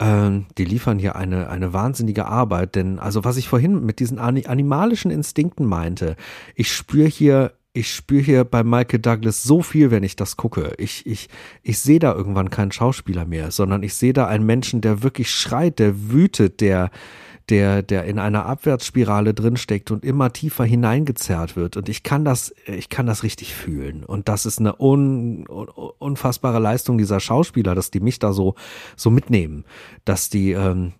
ähm, 0.00 0.46
die 0.58 0.64
liefern 0.64 0.98
hier 0.98 1.14
eine, 1.14 1.48
eine 1.50 1.72
wahnsinnige 1.72 2.26
Arbeit, 2.26 2.74
denn 2.74 2.98
also 2.98 3.22
was 3.24 3.36
ich 3.36 3.48
vorhin 3.48 3.84
mit 3.84 4.00
diesen 4.00 4.18
animalischen 4.18 5.10
Instinkten 5.10 5.66
meinte, 5.66 6.16
ich 6.54 6.72
spüre 6.72 7.06
hier 7.06 7.52
ich 7.72 7.94
spüre 7.94 8.22
hier 8.22 8.44
bei 8.44 8.64
Michael 8.64 8.98
Douglas 8.98 9.44
so 9.44 9.62
viel, 9.62 9.92
wenn 9.92 10.02
ich 10.02 10.16
das 10.16 10.36
gucke. 10.36 10.72
Ich, 10.76 11.06
ich, 11.06 11.28
ich 11.62 11.78
sehe 11.78 12.00
da 12.00 12.12
irgendwann 12.12 12.50
keinen 12.50 12.72
Schauspieler 12.72 13.26
mehr, 13.26 13.52
sondern 13.52 13.84
ich 13.84 13.94
sehe 13.94 14.12
da 14.12 14.26
einen 14.26 14.44
Menschen, 14.44 14.80
der 14.80 15.04
wirklich 15.04 15.30
schreit, 15.30 15.78
der 15.78 16.10
wütet, 16.10 16.60
der, 16.60 16.90
der, 17.50 17.82
der 17.82 18.04
in 18.04 18.18
einer 18.18 18.46
Abwärtsspirale 18.46 19.34
drinsteckt 19.34 19.90
und 19.90 20.04
immer 20.04 20.32
tiefer 20.32 20.64
hineingezerrt 20.64 21.56
wird. 21.56 21.76
Und 21.76 21.88
ich 21.88 22.02
kann 22.02 22.24
das, 22.24 22.54
ich 22.66 22.88
kann 22.88 23.06
das 23.06 23.22
richtig 23.22 23.54
fühlen. 23.54 24.04
Und 24.04 24.28
das 24.28 24.46
ist 24.46 24.60
eine 24.60 24.80
un, 24.80 25.46
un, 25.48 25.68
unfassbare 25.68 26.60
Leistung 26.60 26.96
dieser 26.96 27.20
Schauspieler, 27.20 27.74
dass 27.74 27.90
die 27.90 28.00
mich 28.00 28.18
da 28.18 28.32
so, 28.32 28.54
so 28.96 29.10
mitnehmen, 29.10 29.64
dass 30.04 30.30
die, 30.30 30.52
ähm, 30.52 30.92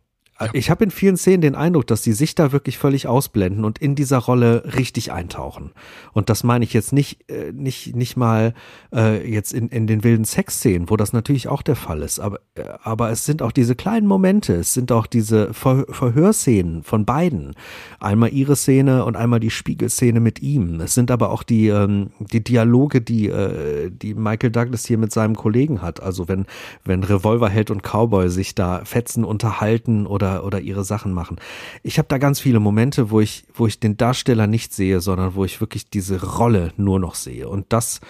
Ich 0.52 0.70
habe 0.70 0.84
in 0.84 0.90
vielen 0.90 1.18
Szenen 1.18 1.42
den 1.42 1.54
Eindruck, 1.54 1.86
dass 1.86 2.00
die 2.00 2.12
sich 2.12 2.34
da 2.34 2.50
wirklich 2.50 2.78
völlig 2.78 3.06
ausblenden 3.06 3.64
und 3.64 3.78
in 3.78 3.94
dieser 3.94 4.18
Rolle 4.18 4.64
richtig 4.76 5.12
eintauchen. 5.12 5.72
Und 6.12 6.30
das 6.30 6.44
meine 6.44 6.64
ich 6.64 6.72
jetzt 6.72 6.92
nicht, 6.94 7.30
äh, 7.30 7.52
nicht, 7.52 7.94
nicht 7.94 8.16
mal 8.16 8.54
äh, 8.94 9.28
jetzt 9.30 9.52
in, 9.52 9.68
in 9.68 9.86
den 9.86 10.02
wilden 10.02 10.24
Sexszenen, 10.24 10.88
wo 10.88 10.96
das 10.96 11.12
natürlich 11.12 11.48
auch 11.48 11.60
der 11.60 11.76
Fall 11.76 12.00
ist. 12.00 12.20
Aber, 12.20 12.40
äh, 12.54 12.62
aber 12.82 13.10
es 13.10 13.26
sind 13.26 13.42
auch 13.42 13.52
diese 13.52 13.74
kleinen 13.74 14.06
Momente, 14.06 14.54
es 14.54 14.72
sind 14.72 14.92
auch 14.92 15.06
diese 15.06 15.52
Ver 15.52 15.84
Verhörszenen 15.90 16.82
von 16.82 17.04
beiden. 17.04 17.54
Einmal 17.98 18.32
ihre 18.32 18.56
Szene 18.56 19.04
und 19.04 19.16
einmal 19.16 19.40
die 19.40 19.50
Spiegelszene 19.50 20.20
mit 20.20 20.40
ihm. 20.40 20.80
Es 20.80 20.94
sind 20.94 21.10
aber 21.10 21.30
auch 21.30 21.42
die, 21.42 21.68
ähm, 21.68 22.10
die 22.18 22.42
Dialoge, 22.42 23.02
die, 23.02 23.28
äh, 23.28 23.90
die 23.90 24.14
Michael 24.14 24.50
Douglas 24.50 24.86
hier 24.86 24.98
mit 24.98 25.12
seinem 25.12 25.36
Kollegen 25.36 25.82
hat. 25.82 26.02
Also 26.02 26.28
wenn, 26.28 26.46
wenn 26.84 27.04
Revolverheld 27.04 27.70
und 27.70 27.82
Cowboy 27.82 28.30
sich 28.30 28.54
da 28.54 28.84
fetzen, 28.84 29.24
unterhalten 29.24 30.06
oder, 30.06 30.29
oder 30.38 30.60
ihre 30.60 30.84
Sachen 30.84 31.12
machen. 31.12 31.36
Ich 31.82 31.98
habe 31.98 32.08
da 32.08 32.18
ganz 32.18 32.40
viele 32.40 32.60
Momente, 32.60 33.10
wo 33.10 33.20
ich, 33.20 33.44
wo 33.52 33.66
ich 33.66 33.80
den 33.80 33.96
Darsteller 33.96 34.46
nicht 34.46 34.72
sehe, 34.72 35.00
sondern 35.00 35.34
wo 35.34 35.44
ich 35.44 35.60
wirklich 35.60 35.90
diese 35.90 36.22
Rolle 36.22 36.72
nur 36.76 37.00
noch 37.00 37.14
sehe. 37.14 37.48
Und 37.48 37.66
das, 37.72 38.00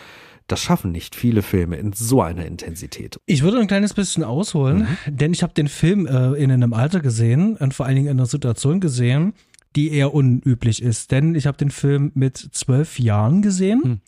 das 0.47 0.61
schaffen 0.61 0.93
nicht 0.93 1.15
viele 1.15 1.43
Filme 1.43 1.77
in 1.77 1.93
so 1.93 2.23
einer 2.23 2.45
Intensität. 2.45 3.19
Ich 3.27 3.43
würde 3.43 3.59
ein 3.59 3.67
kleines 3.67 3.95
bisschen 3.95 4.25
ausholen, 4.25 4.89
mhm. 5.07 5.17
denn 5.17 5.33
ich 5.33 5.43
habe 5.43 5.55
den 5.55 5.69
Film 5.69 6.07
äh, 6.07 6.33
in 6.35 6.51
einem 6.51 6.73
Alter 6.73 7.01
gesehen 7.01 7.57
und 7.57 7.75
vor 7.75 7.87
allen 7.87 7.97
Dingen 7.97 8.09
in 8.09 8.19
einer 8.19 8.27
Situation 8.27 8.81
gesehen, 8.81 9.35
die 9.77 9.93
eher 9.93 10.13
unüblich 10.15 10.83
ist. 10.83 11.11
Denn 11.13 11.35
ich 11.35 11.47
habe 11.47 11.57
den 11.57 11.71
Film 11.71 12.11
mit 12.15 12.37
zwölf 12.37 12.99
Jahren 12.99 13.43
gesehen. 13.43 13.81
Mhm. 13.85 14.01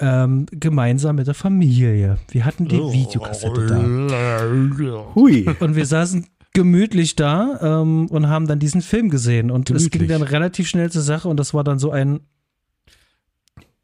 Ähm, 0.00 0.46
gemeinsam 0.50 1.14
mit 1.14 1.28
der 1.28 1.34
Familie. 1.34 2.18
Wir 2.30 2.44
hatten 2.44 2.66
die 2.66 2.80
oh. 2.80 2.92
Videokassette 2.92 3.66
da. 3.66 5.14
Hui. 5.14 5.48
Und 5.60 5.76
wir 5.76 5.86
saßen 5.86 6.26
gemütlich 6.54 7.16
da 7.16 7.58
ähm, 7.82 8.06
und 8.06 8.28
haben 8.28 8.46
dann 8.46 8.58
diesen 8.58 8.80
Film 8.80 9.10
gesehen. 9.10 9.50
Und 9.50 9.66
gemütlich. 9.66 9.92
es 9.92 9.98
ging 9.98 10.08
dann 10.08 10.22
relativ 10.22 10.68
schnell 10.68 10.90
zur 10.90 11.02
Sache 11.02 11.28
und 11.28 11.36
das 11.36 11.52
war 11.52 11.64
dann 11.64 11.78
so 11.78 11.90
ein. 11.90 12.20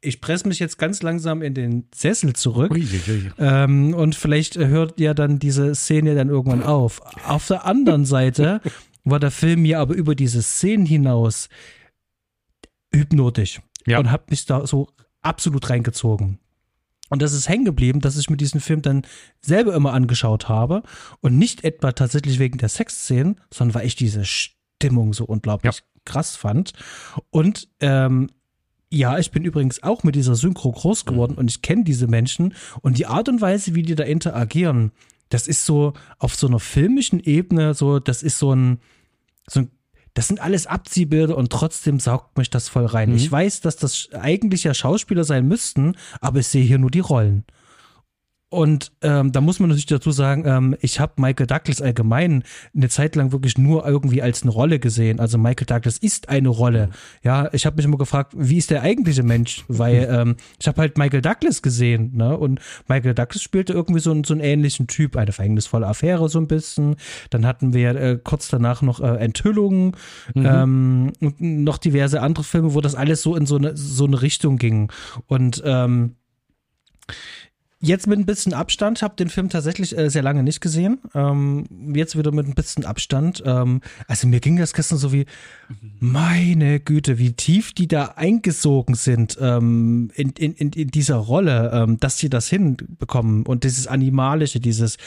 Ich 0.03 0.19
presse 0.19 0.47
mich 0.47 0.57
jetzt 0.57 0.79
ganz 0.79 1.03
langsam 1.03 1.43
in 1.43 1.53
den 1.53 1.87
Sessel 1.93 2.33
zurück. 2.33 2.71
Ui, 2.71 2.87
ui. 3.07 3.31
Ähm, 3.37 3.93
und 3.93 4.15
vielleicht 4.15 4.57
hört 4.57 4.99
ja 4.99 5.13
dann 5.13 5.37
diese 5.37 5.75
Szene 5.75 6.15
dann 6.15 6.29
irgendwann 6.29 6.63
auf. 6.63 7.01
Auf 7.27 7.45
der 7.45 7.65
anderen 7.65 8.05
Seite 8.05 8.61
war 9.03 9.19
der 9.19 9.29
Film 9.29 9.61
mir 9.61 9.79
aber 9.79 9.93
über 9.93 10.15
diese 10.15 10.41
Szenen 10.41 10.87
hinaus 10.87 11.49
hypnotisch. 12.91 13.61
Ja. 13.85 13.99
Und 13.99 14.09
hat 14.09 14.31
mich 14.31 14.45
da 14.45 14.65
so 14.65 14.87
absolut 15.21 15.69
reingezogen. 15.69 16.39
Und 17.11 17.21
das 17.21 17.33
ist 17.33 17.49
hängen 17.49 17.65
geblieben, 17.65 17.99
dass 17.99 18.17
ich 18.17 18.29
mir 18.29 18.37
diesen 18.37 18.61
Film 18.61 18.81
dann 18.81 19.03
selber 19.41 19.75
immer 19.75 19.91
angeschaut 19.91 20.47
habe 20.47 20.81
und 21.19 21.37
nicht 21.37 21.65
etwa 21.65 21.91
tatsächlich 21.91 22.39
wegen 22.39 22.57
der 22.57 22.69
Sexszenen, 22.69 23.39
sondern 23.53 23.75
weil 23.75 23.85
ich 23.85 23.97
diese 23.97 24.23
Stimmung 24.23 25.13
so 25.13 25.25
unglaublich 25.25 25.75
ja. 25.75 25.81
krass 26.05 26.37
fand. 26.37 26.71
Und 27.29 27.67
ähm, 27.81 28.29
ja, 28.89 29.19
ich 29.19 29.31
bin 29.31 29.43
übrigens 29.43 29.83
auch 29.83 30.03
mit 30.03 30.15
dieser 30.15 30.35
Synchro 30.35 30.71
groß 30.71 31.05
geworden 31.05 31.33
mhm. 31.33 31.39
und 31.39 31.51
ich 31.51 31.61
kenne 31.61 31.83
diese 31.83 32.07
Menschen 32.07 32.53
und 32.81 32.97
die 32.97 33.07
Art 33.07 33.27
und 33.27 33.41
Weise, 33.41 33.75
wie 33.75 33.83
die 33.83 33.95
da 33.95 34.03
interagieren, 34.03 34.93
das 35.27 35.47
ist 35.47 35.65
so 35.65 35.93
auf 36.17 36.35
so 36.35 36.47
einer 36.47 36.59
filmischen 36.59 37.19
Ebene, 37.19 37.73
so, 37.73 37.99
das 37.99 38.23
ist 38.23 38.37
so 38.37 38.53
ein, 38.53 38.79
so 39.49 39.61
ein 39.61 39.71
das 40.13 40.27
sind 40.27 40.41
alles 40.41 40.67
Abziehbilder 40.67 41.37
und 41.37 41.51
trotzdem 41.51 41.99
saugt 41.99 42.37
mich 42.37 42.49
das 42.49 42.67
voll 42.67 42.85
rein. 42.85 43.11
Mhm. 43.11 43.15
Ich 43.15 43.31
weiß, 43.31 43.61
dass 43.61 43.77
das 43.77 44.09
eigentlich 44.13 44.63
ja 44.63 44.73
Schauspieler 44.73 45.23
sein 45.23 45.47
müssten, 45.47 45.95
aber 46.19 46.39
ich 46.39 46.47
sehe 46.47 46.63
hier 46.63 46.79
nur 46.79 46.91
die 46.91 46.99
Rollen. 46.99 47.45
Und 48.51 48.91
ähm, 49.01 49.31
da 49.31 49.39
muss 49.39 49.61
man 49.61 49.69
natürlich 49.69 49.85
dazu 49.85 50.11
sagen, 50.11 50.43
ähm, 50.45 50.75
ich 50.81 50.99
habe 50.99 51.13
Michael 51.21 51.47
Douglas 51.47 51.81
allgemein 51.81 52.43
eine 52.75 52.89
Zeit 52.89 53.15
lang 53.15 53.31
wirklich 53.31 53.57
nur 53.57 53.87
irgendwie 53.87 54.21
als 54.21 54.41
eine 54.41 54.51
Rolle 54.51 54.77
gesehen. 54.77 55.21
Also 55.21 55.37
Michael 55.37 55.67
Douglas 55.67 55.97
ist 55.97 56.27
eine 56.27 56.49
Rolle. 56.49 56.87
Mhm. 56.87 56.91
Ja, 57.23 57.49
ich 57.53 57.65
habe 57.65 57.77
mich 57.77 57.85
immer 57.85 57.97
gefragt, 57.97 58.33
wie 58.35 58.57
ist 58.57 58.69
der 58.69 58.81
eigentliche 58.81 59.23
Mensch? 59.23 59.63
Weil 59.69 60.05
ähm, 60.11 60.35
ich 60.59 60.67
habe 60.67 60.81
halt 60.81 60.97
Michael 60.97 61.21
Douglas 61.21 61.61
gesehen, 61.61 62.11
ne? 62.13 62.37
Und 62.37 62.59
Michael 62.89 63.13
Douglas 63.13 63.41
spielte 63.41 63.71
irgendwie 63.71 64.01
so, 64.01 64.21
so 64.25 64.33
einen 64.33 64.43
ähnlichen 64.43 64.87
Typ, 64.87 65.15
eine 65.15 65.31
verhängnisvolle 65.31 65.87
Affäre 65.87 66.27
so 66.27 66.37
ein 66.37 66.47
bisschen. 66.47 66.97
Dann 67.29 67.45
hatten 67.45 67.73
wir 67.73 67.95
äh, 67.95 68.19
kurz 68.21 68.49
danach 68.49 68.81
noch 68.81 68.99
äh, 68.99 69.15
Enthüllungen 69.15 69.95
mhm. 70.35 70.45
ähm, 70.45 71.13
und 71.21 71.39
noch 71.39 71.77
diverse 71.77 72.21
andere 72.21 72.43
Filme, 72.43 72.73
wo 72.73 72.81
das 72.81 72.95
alles 72.95 73.21
so 73.21 73.33
in 73.37 73.45
so 73.45 73.55
eine 73.55 73.77
so 73.77 74.03
eine 74.03 74.21
Richtung 74.21 74.57
ging. 74.57 74.91
Und 75.27 75.63
ähm, 75.65 76.17
Jetzt 77.83 78.05
mit 78.05 78.19
ein 78.19 78.27
bisschen 78.27 78.53
Abstand, 78.53 79.01
habe 79.01 79.15
den 79.15 79.29
Film 79.29 79.49
tatsächlich 79.49 79.97
äh, 79.97 80.07
sehr 80.09 80.21
lange 80.21 80.43
nicht 80.43 80.61
gesehen. 80.61 80.99
Ähm, 81.15 81.65
jetzt 81.95 82.15
wieder 82.15 82.31
mit 82.31 82.47
ein 82.47 82.53
bisschen 82.53 82.85
Abstand. 82.85 83.41
Ähm, 83.43 83.81
also 84.07 84.27
mir 84.27 84.39
ging 84.39 84.55
das 84.57 84.73
gestern 84.73 84.99
so 84.99 85.11
wie, 85.11 85.25
meine 85.99 86.79
Güte, 86.79 87.17
wie 87.17 87.33
tief 87.33 87.73
die 87.73 87.87
da 87.87 88.13
eingesogen 88.17 88.93
sind 88.93 89.35
ähm, 89.41 90.11
in, 90.13 90.29
in, 90.29 90.53
in, 90.53 90.89
dieser 90.89 91.15
Rolle, 91.15 91.71
ähm, 91.73 91.99
dass 91.99 92.19
sie 92.19 92.29
das 92.29 92.49
hinbekommen 92.49 93.47
und 93.47 93.63
dieses 93.63 93.87
Animalische, 93.87 94.59
dieses, 94.59 94.97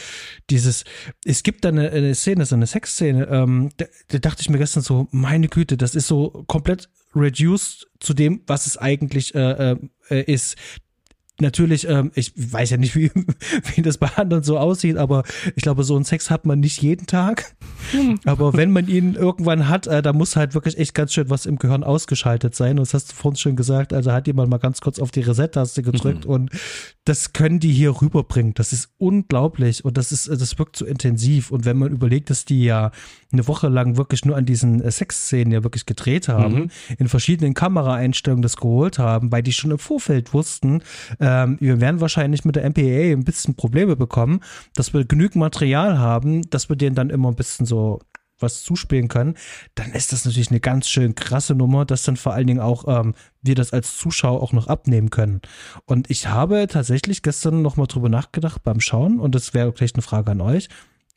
dieses, 0.50 0.84
es 1.24 1.44
gibt 1.44 1.64
da 1.64 1.68
eine, 1.68 1.90
eine 1.90 2.14
Szene, 2.16 2.44
so 2.44 2.56
eine 2.56 2.66
Sexszene, 2.66 3.28
ähm, 3.28 3.70
da, 3.76 3.84
da 4.08 4.18
dachte 4.18 4.42
ich 4.42 4.50
mir 4.50 4.58
gestern 4.58 4.82
so, 4.82 5.06
meine 5.12 5.46
Güte, 5.46 5.76
das 5.76 5.94
ist 5.94 6.08
so 6.08 6.44
komplett 6.48 6.88
reduced 7.14 7.86
zu 8.00 8.14
dem, 8.14 8.42
was 8.48 8.66
es 8.66 8.76
eigentlich 8.76 9.34
äh, 9.34 9.76
äh, 10.10 10.22
ist 10.32 10.56
natürlich, 11.40 11.88
ähm, 11.88 12.10
ich 12.14 12.32
weiß 12.36 12.70
ja 12.70 12.76
nicht, 12.76 12.94
wie, 12.96 13.10
wie 13.74 13.82
das 13.82 13.98
bei 13.98 14.08
anderen 14.16 14.42
so 14.42 14.58
aussieht, 14.58 14.96
aber 14.96 15.24
ich 15.56 15.62
glaube, 15.62 15.84
so 15.84 15.96
einen 15.96 16.04
Sex 16.04 16.30
hat 16.30 16.44
man 16.46 16.60
nicht 16.60 16.82
jeden 16.82 17.06
Tag. 17.06 17.54
Hm. 17.90 18.18
Aber 18.24 18.54
wenn 18.54 18.70
man 18.70 18.88
ihn 18.88 19.14
irgendwann 19.14 19.68
hat, 19.68 19.86
äh, 19.86 20.02
da 20.02 20.12
muss 20.12 20.36
halt 20.36 20.54
wirklich 20.54 20.78
echt 20.78 20.94
ganz 20.94 21.12
schön 21.12 21.30
was 21.30 21.46
im 21.46 21.58
Gehirn 21.58 21.84
ausgeschaltet 21.84 22.54
sein. 22.54 22.78
Und 22.78 22.86
das 22.86 22.94
hast 22.94 23.12
du 23.12 23.16
vorhin 23.16 23.36
schon 23.36 23.56
gesagt, 23.56 23.92
also 23.92 24.12
hat 24.12 24.26
jemand 24.26 24.50
mal 24.50 24.58
ganz 24.58 24.80
kurz 24.80 24.98
auf 24.98 25.10
die 25.10 25.20
Reset-Taste 25.20 25.82
gedrückt 25.82 26.24
mhm. 26.24 26.30
und 26.30 26.50
das 27.04 27.34
können 27.34 27.60
die 27.60 27.72
hier 27.72 28.00
rüberbringen. 28.00 28.54
Das 28.54 28.72
ist 28.72 28.88
unglaublich 28.96 29.84
und 29.84 29.98
das 29.98 30.10
ist, 30.10 30.28
das 30.28 30.58
wirkt 30.58 30.76
so 30.76 30.86
intensiv. 30.86 31.50
Und 31.50 31.66
wenn 31.66 31.76
man 31.76 31.92
überlegt, 31.92 32.30
dass 32.30 32.46
die 32.46 32.64
ja 32.64 32.92
eine 33.30 33.46
Woche 33.46 33.68
lang 33.68 33.98
wirklich 33.98 34.24
nur 34.24 34.36
an 34.36 34.46
diesen 34.46 34.80
äh, 34.80 34.90
Sexszenen 34.90 35.52
ja 35.52 35.62
wirklich 35.62 35.84
gedreht 35.84 36.28
haben, 36.28 36.54
mhm. 36.54 36.70
in 36.98 37.08
verschiedenen 37.08 37.52
Kameraeinstellungen 37.52 38.42
das 38.42 38.56
geholt 38.56 38.98
haben, 38.98 39.30
weil 39.32 39.42
die 39.42 39.52
schon 39.52 39.70
im 39.70 39.78
Vorfeld 39.78 40.32
wussten, 40.32 40.82
ähm, 41.20 41.58
wir 41.60 41.80
werden 41.80 42.00
wahrscheinlich 42.00 42.44
mit 42.46 42.56
der 42.56 42.68
MPA 42.68 43.12
ein 43.12 43.24
bisschen 43.24 43.54
Probleme 43.54 43.96
bekommen, 43.96 44.40
dass 44.74 44.94
wir 44.94 45.04
genügend 45.04 45.36
Material 45.36 45.98
haben, 45.98 46.48
dass 46.48 46.70
wir 46.70 46.76
denen 46.76 46.96
dann 46.96 47.10
immer 47.10 47.28
ein 47.28 47.36
bisschen 47.36 47.66
so 47.66 48.00
was 48.44 48.62
zuspielen 48.62 49.08
können, 49.08 49.34
dann 49.74 49.92
ist 49.92 50.12
das 50.12 50.24
natürlich 50.24 50.50
eine 50.50 50.60
ganz 50.60 50.88
schön 50.88 51.14
krasse 51.14 51.54
Nummer, 51.54 51.84
dass 51.84 52.02
dann 52.02 52.16
vor 52.16 52.34
allen 52.34 52.46
Dingen 52.46 52.60
auch 52.60 52.84
ähm, 52.86 53.14
wir 53.42 53.54
das 53.54 53.72
als 53.72 53.96
Zuschauer 53.96 54.42
auch 54.42 54.52
noch 54.52 54.68
abnehmen 54.68 55.10
können. 55.10 55.40
Und 55.86 56.10
ich 56.10 56.28
habe 56.28 56.66
tatsächlich 56.68 57.22
gestern 57.22 57.62
noch 57.62 57.76
mal 57.76 57.86
drüber 57.86 58.08
nachgedacht 58.08 58.62
beim 58.62 58.80
Schauen 58.80 59.20
und 59.20 59.34
das 59.34 59.54
wäre 59.54 59.72
vielleicht 59.72 59.96
eine 59.96 60.02
Frage 60.02 60.30
an 60.30 60.40
euch, 60.40 60.68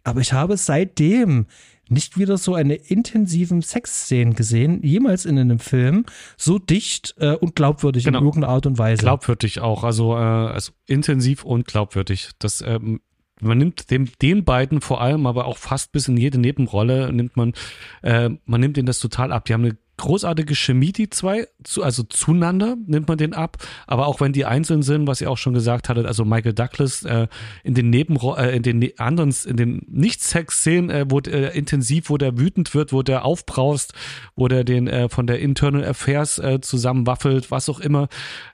aber 0.04 0.22
ich 0.22 0.32
habe 0.32 0.56
seitdem 0.56 1.48
nicht 1.90 2.18
wieder 2.18 2.38
so 2.38 2.56
eine 2.56 2.76
intensiven 2.76 3.62
Sexszenen 3.62 4.36
gesehen, 4.36 4.82
jemals 4.84 5.26
in 5.26 5.38
einem 5.38 5.60
Film, 5.60 6.06
so 6.38 6.60
dicht 6.60 7.16
äh, 7.18 7.34
und 7.34 7.56
glaubwürdig 7.56 8.06
genau. 8.06 8.20
in 8.20 8.26
irgendeiner 8.26 8.54
Art 8.54 8.66
und 8.66 8.78
Weise. 8.78 9.02
Glaubwürdig 9.02 9.60
auch, 9.60 9.84
also, 9.84 10.14
äh, 10.14 10.18
also 10.18 10.72
intensiv 10.86 11.44
und 11.44 11.68
glaubwürdig. 11.68 12.32
Das 12.40 12.62
ähm, 12.62 13.02
man 13.42 13.58
nimmt 13.58 13.92
dem, 13.92 14.10
den 14.22 14.44
beiden 14.44 14.82
vor 14.82 15.02
allem, 15.02 15.26
aber 15.28 15.46
auch 15.46 15.58
fast 15.58 15.92
bis 15.92 16.08
in 16.08 16.18
jede 16.18 16.40
Nebenrolle 16.40 17.12
nimmt 17.14 17.38
man, 17.38 17.54
äh, 18.02 18.30
man 18.46 18.62
nimmt 18.62 18.78
ihnen 18.78 18.88
das 18.88 19.00
total 19.00 19.32
ab. 19.32 19.46
Die 19.46 19.54
haben 19.54 19.66
eine 19.66 19.78
großartige 19.98 20.56
Chemie, 20.56 20.92
die 20.92 21.10
zwei, 21.10 21.48
zu, 21.64 21.84
also 21.84 22.04
zueinander 22.04 22.78
nimmt 22.86 23.08
man 23.08 23.18
den 23.18 23.34
ab, 23.34 23.58
aber 23.88 24.08
auch 24.08 24.22
wenn 24.22 24.32
die 24.32 24.46
einzeln 24.46 24.84
sind, 24.84 25.08
was 25.08 25.22
ihr 25.22 25.30
auch 25.30 25.38
schon 25.38 25.54
gesagt 25.54 25.90
hattet, 25.90 26.06
also 26.06 26.24
Michael 26.24 26.54
Douglas 26.54 27.04
äh, 27.04 27.28
in 27.64 27.74
den 27.74 27.90
Nebenro 27.90 28.36
äh, 28.36 28.56
in 28.56 28.64
den 28.64 28.80
ne 28.80 28.94
anderen, 28.98 29.34
in 29.46 29.58
den 29.58 29.86
Nicht-Sex-Szenen, 29.90 30.90
äh, 30.90 31.06
wo 31.10 31.20
äh, 31.20 31.58
intensiv, 31.58 32.10
wo 32.10 32.18
der 32.18 32.38
wütend 32.38 32.74
wird, 32.74 32.94
wo 32.94 33.02
der 33.02 33.26
aufbraust, 33.26 33.94
wo 34.36 34.48
der 34.48 34.64
den 34.64 34.88
äh, 34.88 35.10
von 35.10 35.28
der 35.28 35.40
Internal 35.40 35.84
Affairs 35.84 36.38
äh, 36.38 36.62
zusammenwaffelt, 36.62 37.50
was 37.50 37.68
auch 37.68 37.80
immer, 37.80 38.08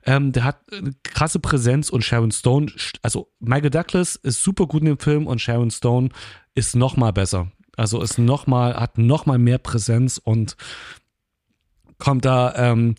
ähm, 0.05 0.31
der 0.31 0.45
hat 0.45 0.61
eine 0.71 0.93
krasse 1.03 1.39
Präsenz 1.39 1.89
und 1.89 2.03
Sharon 2.03 2.31
Stone, 2.31 2.71
also 3.01 3.29
Michael 3.39 3.69
Douglas 3.69 4.15
ist 4.15 4.43
super 4.43 4.65
gut 4.65 4.81
in 4.81 4.87
dem 4.87 4.99
Film 4.99 5.27
und 5.27 5.41
Sharon 5.41 5.71
Stone 5.71 6.09
ist 6.55 6.75
noch 6.75 6.95
mal 6.97 7.11
besser. 7.11 7.51
Also 7.75 8.01
ist 8.01 8.19
noch 8.19 8.45
mal, 8.45 8.75
hat 8.75 8.97
noch 8.97 9.25
mal 9.25 9.39
mehr 9.39 9.57
Präsenz 9.57 10.19
und 10.23 10.55
kommt 11.97 12.25
da 12.25 12.53
ähm, 12.55 12.95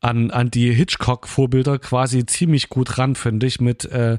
an, 0.00 0.30
an 0.30 0.50
die 0.50 0.72
Hitchcock-Vorbilder 0.72 1.78
quasi 1.78 2.26
ziemlich 2.26 2.68
gut 2.68 2.98
ran, 2.98 3.14
finde 3.14 3.46
ich, 3.46 3.60
mit 3.60 3.84
äh, 3.86 4.18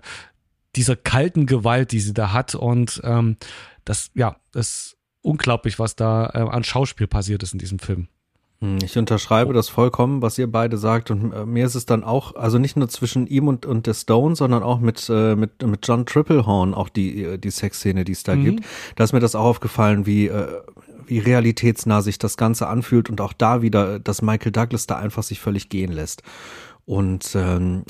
dieser 0.75 0.95
kalten 0.95 1.45
Gewalt, 1.45 1.91
die 1.91 1.99
sie 1.99 2.13
da 2.13 2.33
hat. 2.33 2.55
Und 2.55 3.01
ähm, 3.03 3.37
das, 3.83 4.11
ja, 4.13 4.37
ist 4.53 4.97
unglaublich, 5.21 5.79
was 5.79 5.95
da 5.95 6.27
äh, 6.33 6.39
an 6.39 6.63
Schauspiel 6.63 7.07
passiert 7.07 7.43
ist 7.43 7.53
in 7.53 7.59
diesem 7.59 7.79
Film. 7.79 8.07
Hm, 8.65 8.79
ich 8.83 8.97
unterschreibe 8.97 9.53
das 9.53 9.69
vollkommen, 9.69 10.21
was 10.21 10.37
ihr 10.37 10.51
beide 10.51 10.77
sagt. 10.77 11.11
Und 11.11 11.31
äh, 11.31 11.45
mir 11.45 11.65
ist 11.65 11.75
es 11.75 11.85
dann 11.85 12.03
auch, 12.03 12.35
also 12.35 12.57
nicht 12.57 12.75
nur 12.75 12.89
zwischen 12.89 13.27
ihm 13.27 13.47
und, 13.47 13.65
und 13.65 13.87
der 13.87 13.93
Stone, 13.93 14.35
sondern 14.35 14.63
auch 14.63 14.79
mit, 14.79 15.07
äh, 15.09 15.35
mit, 15.35 15.61
mit 15.65 15.87
John 15.87 16.05
Triplehorn, 16.05 16.73
auch 16.73 16.89
die, 16.89 17.37
die 17.37 17.51
Sexszene, 17.51 18.03
die 18.03 18.13
es 18.13 18.23
da 18.23 18.35
mhm. 18.35 18.43
gibt. 18.43 18.65
Da 18.95 19.03
ist 19.03 19.13
mir 19.13 19.19
das 19.19 19.35
auch 19.35 19.45
aufgefallen, 19.45 20.05
wie, 20.05 20.27
äh, 20.27 20.61
wie 21.05 21.19
realitätsnah 21.19 22.01
sich 22.01 22.17
das 22.17 22.37
Ganze 22.37 22.67
anfühlt 22.67 23.09
und 23.09 23.21
auch 23.21 23.33
da 23.33 23.61
wieder, 23.61 23.99
dass 23.99 24.21
Michael 24.21 24.51
Douglas 24.51 24.87
da 24.87 24.97
einfach 24.97 25.23
sich 25.23 25.39
völlig 25.39 25.69
gehen 25.69 25.91
lässt. 25.91 26.23
Und 26.85 27.35
ähm, 27.35 27.83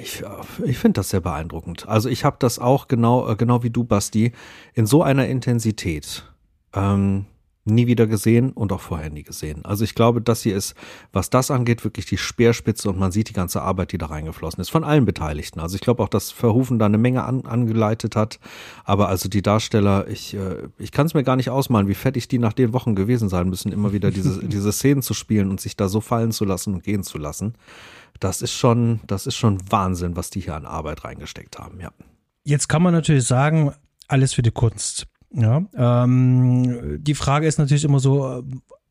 ich, 0.00 0.24
ich 0.64 0.78
finde 0.78 0.98
das 0.98 1.10
sehr 1.10 1.20
beeindruckend. 1.20 1.88
Also 1.88 2.08
ich 2.08 2.24
habe 2.24 2.36
das 2.40 2.58
auch 2.58 2.88
genau, 2.88 3.36
genau 3.36 3.62
wie 3.62 3.70
du, 3.70 3.84
Basti, 3.84 4.32
in 4.74 4.86
so 4.86 5.04
einer 5.04 5.28
Intensität. 5.28 6.24
Ähm, 6.74 7.26
nie 7.74 7.86
wieder 7.86 8.06
gesehen 8.06 8.52
und 8.52 8.72
auch 8.72 8.80
vorher 8.80 9.10
nie 9.10 9.22
gesehen. 9.22 9.64
Also 9.64 9.84
ich 9.84 9.94
glaube, 9.94 10.20
das 10.20 10.42
hier 10.42 10.56
ist, 10.56 10.74
was 11.12 11.30
das 11.30 11.50
angeht, 11.50 11.84
wirklich 11.84 12.06
die 12.06 12.16
Speerspitze 12.16 12.88
und 12.88 12.98
man 12.98 13.12
sieht 13.12 13.28
die 13.28 13.32
ganze 13.32 13.62
Arbeit, 13.62 13.92
die 13.92 13.98
da 13.98 14.06
reingeflossen 14.06 14.60
ist, 14.60 14.70
von 14.70 14.84
allen 14.84 15.04
Beteiligten. 15.04 15.60
Also 15.60 15.76
ich 15.76 15.80
glaube 15.80 16.02
auch, 16.02 16.08
dass 16.08 16.30
Verhufen 16.30 16.78
da 16.78 16.86
eine 16.86 16.98
Menge 16.98 17.24
an, 17.24 17.46
angeleitet 17.46 18.16
hat. 18.16 18.40
Aber 18.84 19.08
also 19.08 19.28
die 19.28 19.42
Darsteller, 19.42 20.08
ich, 20.08 20.34
äh, 20.34 20.68
ich 20.78 20.92
kann 20.92 21.06
es 21.06 21.14
mir 21.14 21.24
gar 21.24 21.36
nicht 21.36 21.50
ausmalen, 21.50 21.88
wie 21.88 21.94
fettig 21.94 22.28
die 22.28 22.38
nach 22.38 22.52
den 22.52 22.72
Wochen 22.72 22.94
gewesen 22.94 23.28
sein 23.28 23.48
müssen, 23.48 23.72
immer 23.72 23.92
wieder 23.92 24.10
diese, 24.10 24.44
diese 24.44 24.72
Szenen 24.72 25.02
zu 25.02 25.14
spielen 25.14 25.50
und 25.50 25.60
sich 25.60 25.76
da 25.76 25.88
so 25.88 26.00
fallen 26.00 26.32
zu 26.32 26.44
lassen 26.44 26.74
und 26.74 26.82
gehen 26.82 27.02
zu 27.02 27.18
lassen. 27.18 27.54
Das 28.20 28.42
ist 28.42 28.52
schon, 28.52 29.00
das 29.06 29.26
ist 29.26 29.36
schon 29.36 29.58
Wahnsinn, 29.70 30.16
was 30.16 30.30
die 30.30 30.40
hier 30.40 30.56
an 30.56 30.66
Arbeit 30.66 31.04
reingesteckt 31.04 31.58
haben, 31.58 31.80
ja. 31.80 31.92
Jetzt 32.44 32.68
kann 32.68 32.82
man 32.82 32.94
natürlich 32.94 33.24
sagen, 33.24 33.74
alles 34.08 34.32
für 34.32 34.42
die 34.42 34.50
Kunst. 34.50 35.06
Ja, 35.30 35.62
ähm, 35.74 36.98
die 37.02 37.14
Frage 37.14 37.46
ist 37.46 37.58
natürlich 37.58 37.84
immer 37.84 38.00
so, 38.00 38.42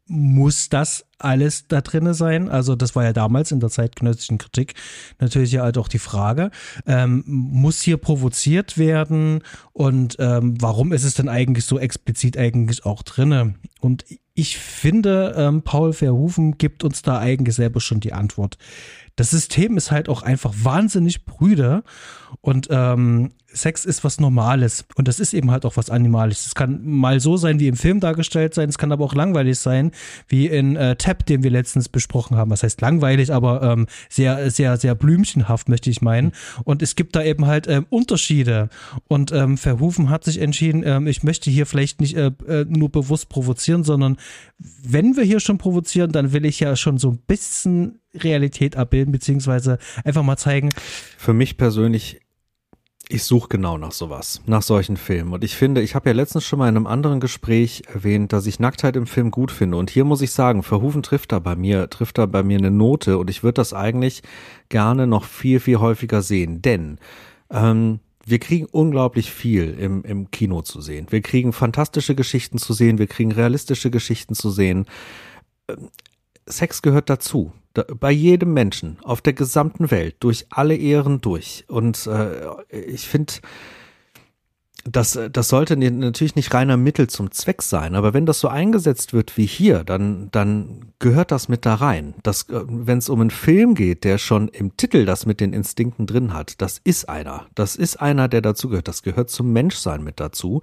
muss 0.07 0.69
das 0.69 1.05
alles 1.19 1.67
da 1.67 1.81
drinne 1.81 2.13
sein? 2.13 2.49
Also 2.49 2.75
das 2.75 2.95
war 2.95 3.03
ja 3.03 3.13
damals 3.13 3.51
in 3.51 3.59
der 3.59 3.69
zeitgenössischen 3.69 4.38
Kritik 4.38 4.73
natürlich 5.19 5.51
ja 5.51 5.63
halt 5.63 5.77
auch 5.77 5.88
die 5.88 5.99
Frage, 5.99 6.51
ähm, 6.85 7.23
muss 7.25 7.81
hier 7.81 7.97
provoziert 7.97 8.77
werden 8.77 9.43
und 9.73 10.15
ähm, 10.19 10.55
warum 10.61 10.93
ist 10.93 11.03
es 11.03 11.15
denn 11.15 11.27
eigentlich 11.27 11.65
so 11.65 11.79
explizit 11.79 12.38
eigentlich 12.38 12.85
auch 12.85 13.03
drinne? 13.03 13.55
Und 13.81 14.05
ich 14.33 14.57
finde, 14.57 15.33
ähm, 15.35 15.63
Paul 15.63 15.93
Verhoeven 15.93 16.57
gibt 16.57 16.83
uns 16.83 17.01
da 17.01 17.19
eigentlich 17.19 17.55
selber 17.55 17.81
schon 17.81 17.99
die 17.99 18.13
Antwort. 18.13 18.57
Das 19.15 19.31
System 19.31 19.77
ist 19.77 19.91
halt 19.91 20.09
auch 20.09 20.21
einfach 20.21 20.53
wahnsinnig 20.61 21.25
brüder 21.25 21.83
und 22.41 22.67
ähm, 22.69 23.31
Sex 23.53 23.85
ist 23.85 24.03
was 24.03 24.19
Normales 24.19 24.85
und 24.95 25.07
das 25.07 25.19
ist 25.19 25.33
eben 25.33 25.51
halt 25.51 25.65
auch 25.65 25.77
was 25.77 25.89
Animalisches. 25.89 26.47
Es 26.47 26.55
kann 26.55 26.85
mal 26.85 27.19
so 27.19 27.37
sein, 27.37 27.59
wie 27.59 27.67
im 27.67 27.75
Film 27.75 27.99
dargestellt 27.99 28.53
sein, 28.53 28.69
es 28.69 28.77
kann 28.77 28.91
aber 28.91 29.05
auch 29.05 29.15
langweilig 29.15 29.59
sein, 29.59 29.91
wie 30.27 30.47
in 30.47 30.75
äh, 30.75 30.95
Tab, 30.95 31.25
den 31.25 31.43
wir 31.43 31.51
letztens 31.51 31.89
besprochen 31.89 32.37
haben. 32.37 32.51
Was 32.51 32.63
heißt 32.63 32.81
langweilig, 32.81 33.33
aber 33.33 33.63
ähm, 33.63 33.87
sehr, 34.09 34.51
sehr, 34.51 34.77
sehr 34.77 34.95
blümchenhaft, 34.95 35.69
möchte 35.69 35.89
ich 35.89 36.01
meinen. 36.01 36.33
Und 36.65 36.81
es 36.81 36.95
gibt 36.95 37.15
da 37.15 37.23
eben 37.23 37.45
halt 37.45 37.67
ähm, 37.67 37.85
Unterschiede. 37.89 38.69
Und 39.07 39.31
ähm, 39.31 39.57
Verhufen 39.57 40.09
hat 40.09 40.23
sich 40.23 40.39
entschieden, 40.39 40.83
ähm, 40.85 41.07
ich 41.07 41.23
möchte 41.23 41.49
hier 41.49 41.65
vielleicht 41.65 42.01
nicht 42.01 42.15
äh, 42.15 42.31
äh, 42.47 42.65
nur 42.67 42.89
bewusst 42.89 43.29
provozieren, 43.29 43.83
sondern 43.83 44.17
wenn 44.57 45.15
wir 45.15 45.23
hier 45.23 45.39
schon 45.39 45.57
provozieren, 45.57 46.11
dann 46.11 46.33
will 46.33 46.45
ich 46.45 46.59
ja 46.59 46.75
schon 46.75 46.97
so 46.97 47.11
ein 47.11 47.19
bisschen 47.27 47.99
Realität 48.13 48.75
abbilden, 48.75 49.11
beziehungsweise 49.11 49.77
einfach 50.03 50.23
mal 50.23 50.37
zeigen. 50.37 50.69
Für 51.17 51.33
mich 51.33 51.57
persönlich 51.57 52.21
ich 53.09 53.23
suche 53.23 53.47
genau 53.47 53.77
nach 53.77 53.93
sowas, 53.93 54.41
nach 54.45 54.61
solchen 54.61 54.97
Filmen. 54.97 55.33
Und 55.33 55.43
ich 55.43 55.55
finde, 55.55 55.81
ich 55.81 55.95
habe 55.95 56.09
ja 56.09 56.15
letztens 56.15 56.45
schon 56.45 56.59
mal 56.59 56.67
in 56.67 56.75
einem 56.75 56.87
anderen 56.87 57.19
Gespräch 57.19 57.83
erwähnt, 57.93 58.33
dass 58.33 58.45
ich 58.45 58.59
Nacktheit 58.59 58.97
im 58.97 59.07
Film 59.07 59.31
gut 59.31 59.51
finde. 59.51 59.77
Und 59.77 59.89
hier 59.89 60.03
muss 60.03 60.21
ich 60.21 60.31
sagen, 60.31 60.61
Verhufen 60.61 61.03
trifft 61.03 61.31
da 61.31 61.39
bei 61.39 61.55
mir, 61.55 61.89
trifft 61.89 62.17
da 62.17 62.25
bei 62.25 62.43
mir 62.43 62.57
eine 62.57 62.71
Note. 62.71 63.17
Und 63.17 63.29
ich 63.29 63.43
würde 63.43 63.53
das 63.53 63.73
eigentlich 63.73 64.23
gerne 64.67 65.07
noch 65.07 65.23
viel, 65.23 65.61
viel 65.61 65.77
häufiger 65.79 66.21
sehen. 66.21 66.61
Denn 66.61 66.97
ähm, 67.49 68.01
wir 68.25 68.39
kriegen 68.39 68.65
unglaublich 68.65 69.31
viel 69.31 69.77
im, 69.79 70.03
im 70.03 70.29
Kino 70.29 70.61
zu 70.61 70.81
sehen. 70.81 71.07
Wir 71.09 71.21
kriegen 71.21 71.53
fantastische 71.53 72.13
Geschichten 72.13 72.57
zu 72.57 72.73
sehen, 72.73 72.97
wir 72.97 73.07
kriegen 73.07 73.31
realistische 73.31 73.89
Geschichten 73.89 74.35
zu 74.35 74.49
sehen. 74.49 74.85
Ähm, 75.69 75.89
Sex 76.47 76.81
gehört 76.81 77.09
dazu 77.09 77.53
bei 77.99 78.11
jedem 78.11 78.53
Menschen 78.53 78.97
auf 79.03 79.21
der 79.21 79.33
gesamten 79.33 79.91
Welt, 79.91 80.15
durch 80.19 80.47
alle 80.49 80.75
Ehren 80.75 81.21
durch. 81.21 81.65
Und 81.67 82.07
äh, 82.07 82.47
ich 82.71 83.07
finde, 83.07 83.33
das, 84.89 85.19
das 85.31 85.49
sollte 85.49 85.75
natürlich 85.75 86.35
nicht 86.35 86.53
reiner 86.53 86.77
Mittel 86.77 87.07
zum 87.07 87.31
Zweck 87.31 87.61
sein, 87.61 87.95
aber 87.95 88.13
wenn 88.13 88.25
das 88.25 88.39
so 88.39 88.47
eingesetzt 88.47 89.13
wird 89.13 89.35
wie 89.37 89.45
hier, 89.45 89.83
dann, 89.83 90.29
dann 90.31 90.93
gehört 90.99 91.31
das 91.31 91.49
mit 91.49 91.65
da 91.65 91.75
rein. 91.75 92.15
Äh, 92.25 92.33
wenn 92.49 92.97
es 92.97 93.09
um 93.09 93.21
einen 93.21 93.31
Film 93.31 93.75
geht, 93.75 94.03
der 94.03 94.17
schon 94.17 94.47
im 94.47 94.77
Titel 94.77 95.05
das 95.05 95.25
mit 95.25 95.39
den 95.39 95.53
Instinkten 95.53 96.07
drin 96.07 96.33
hat, 96.33 96.61
das 96.61 96.79
ist 96.83 97.09
einer. 97.09 97.47
Das 97.55 97.75
ist 97.75 97.97
einer, 97.97 98.27
der 98.27 98.41
dazu 98.41 98.69
gehört. 98.69 98.87
Das 98.87 99.03
gehört 99.03 99.29
zum 99.29 99.51
Menschsein 99.51 100.03
mit 100.03 100.19
dazu. 100.19 100.61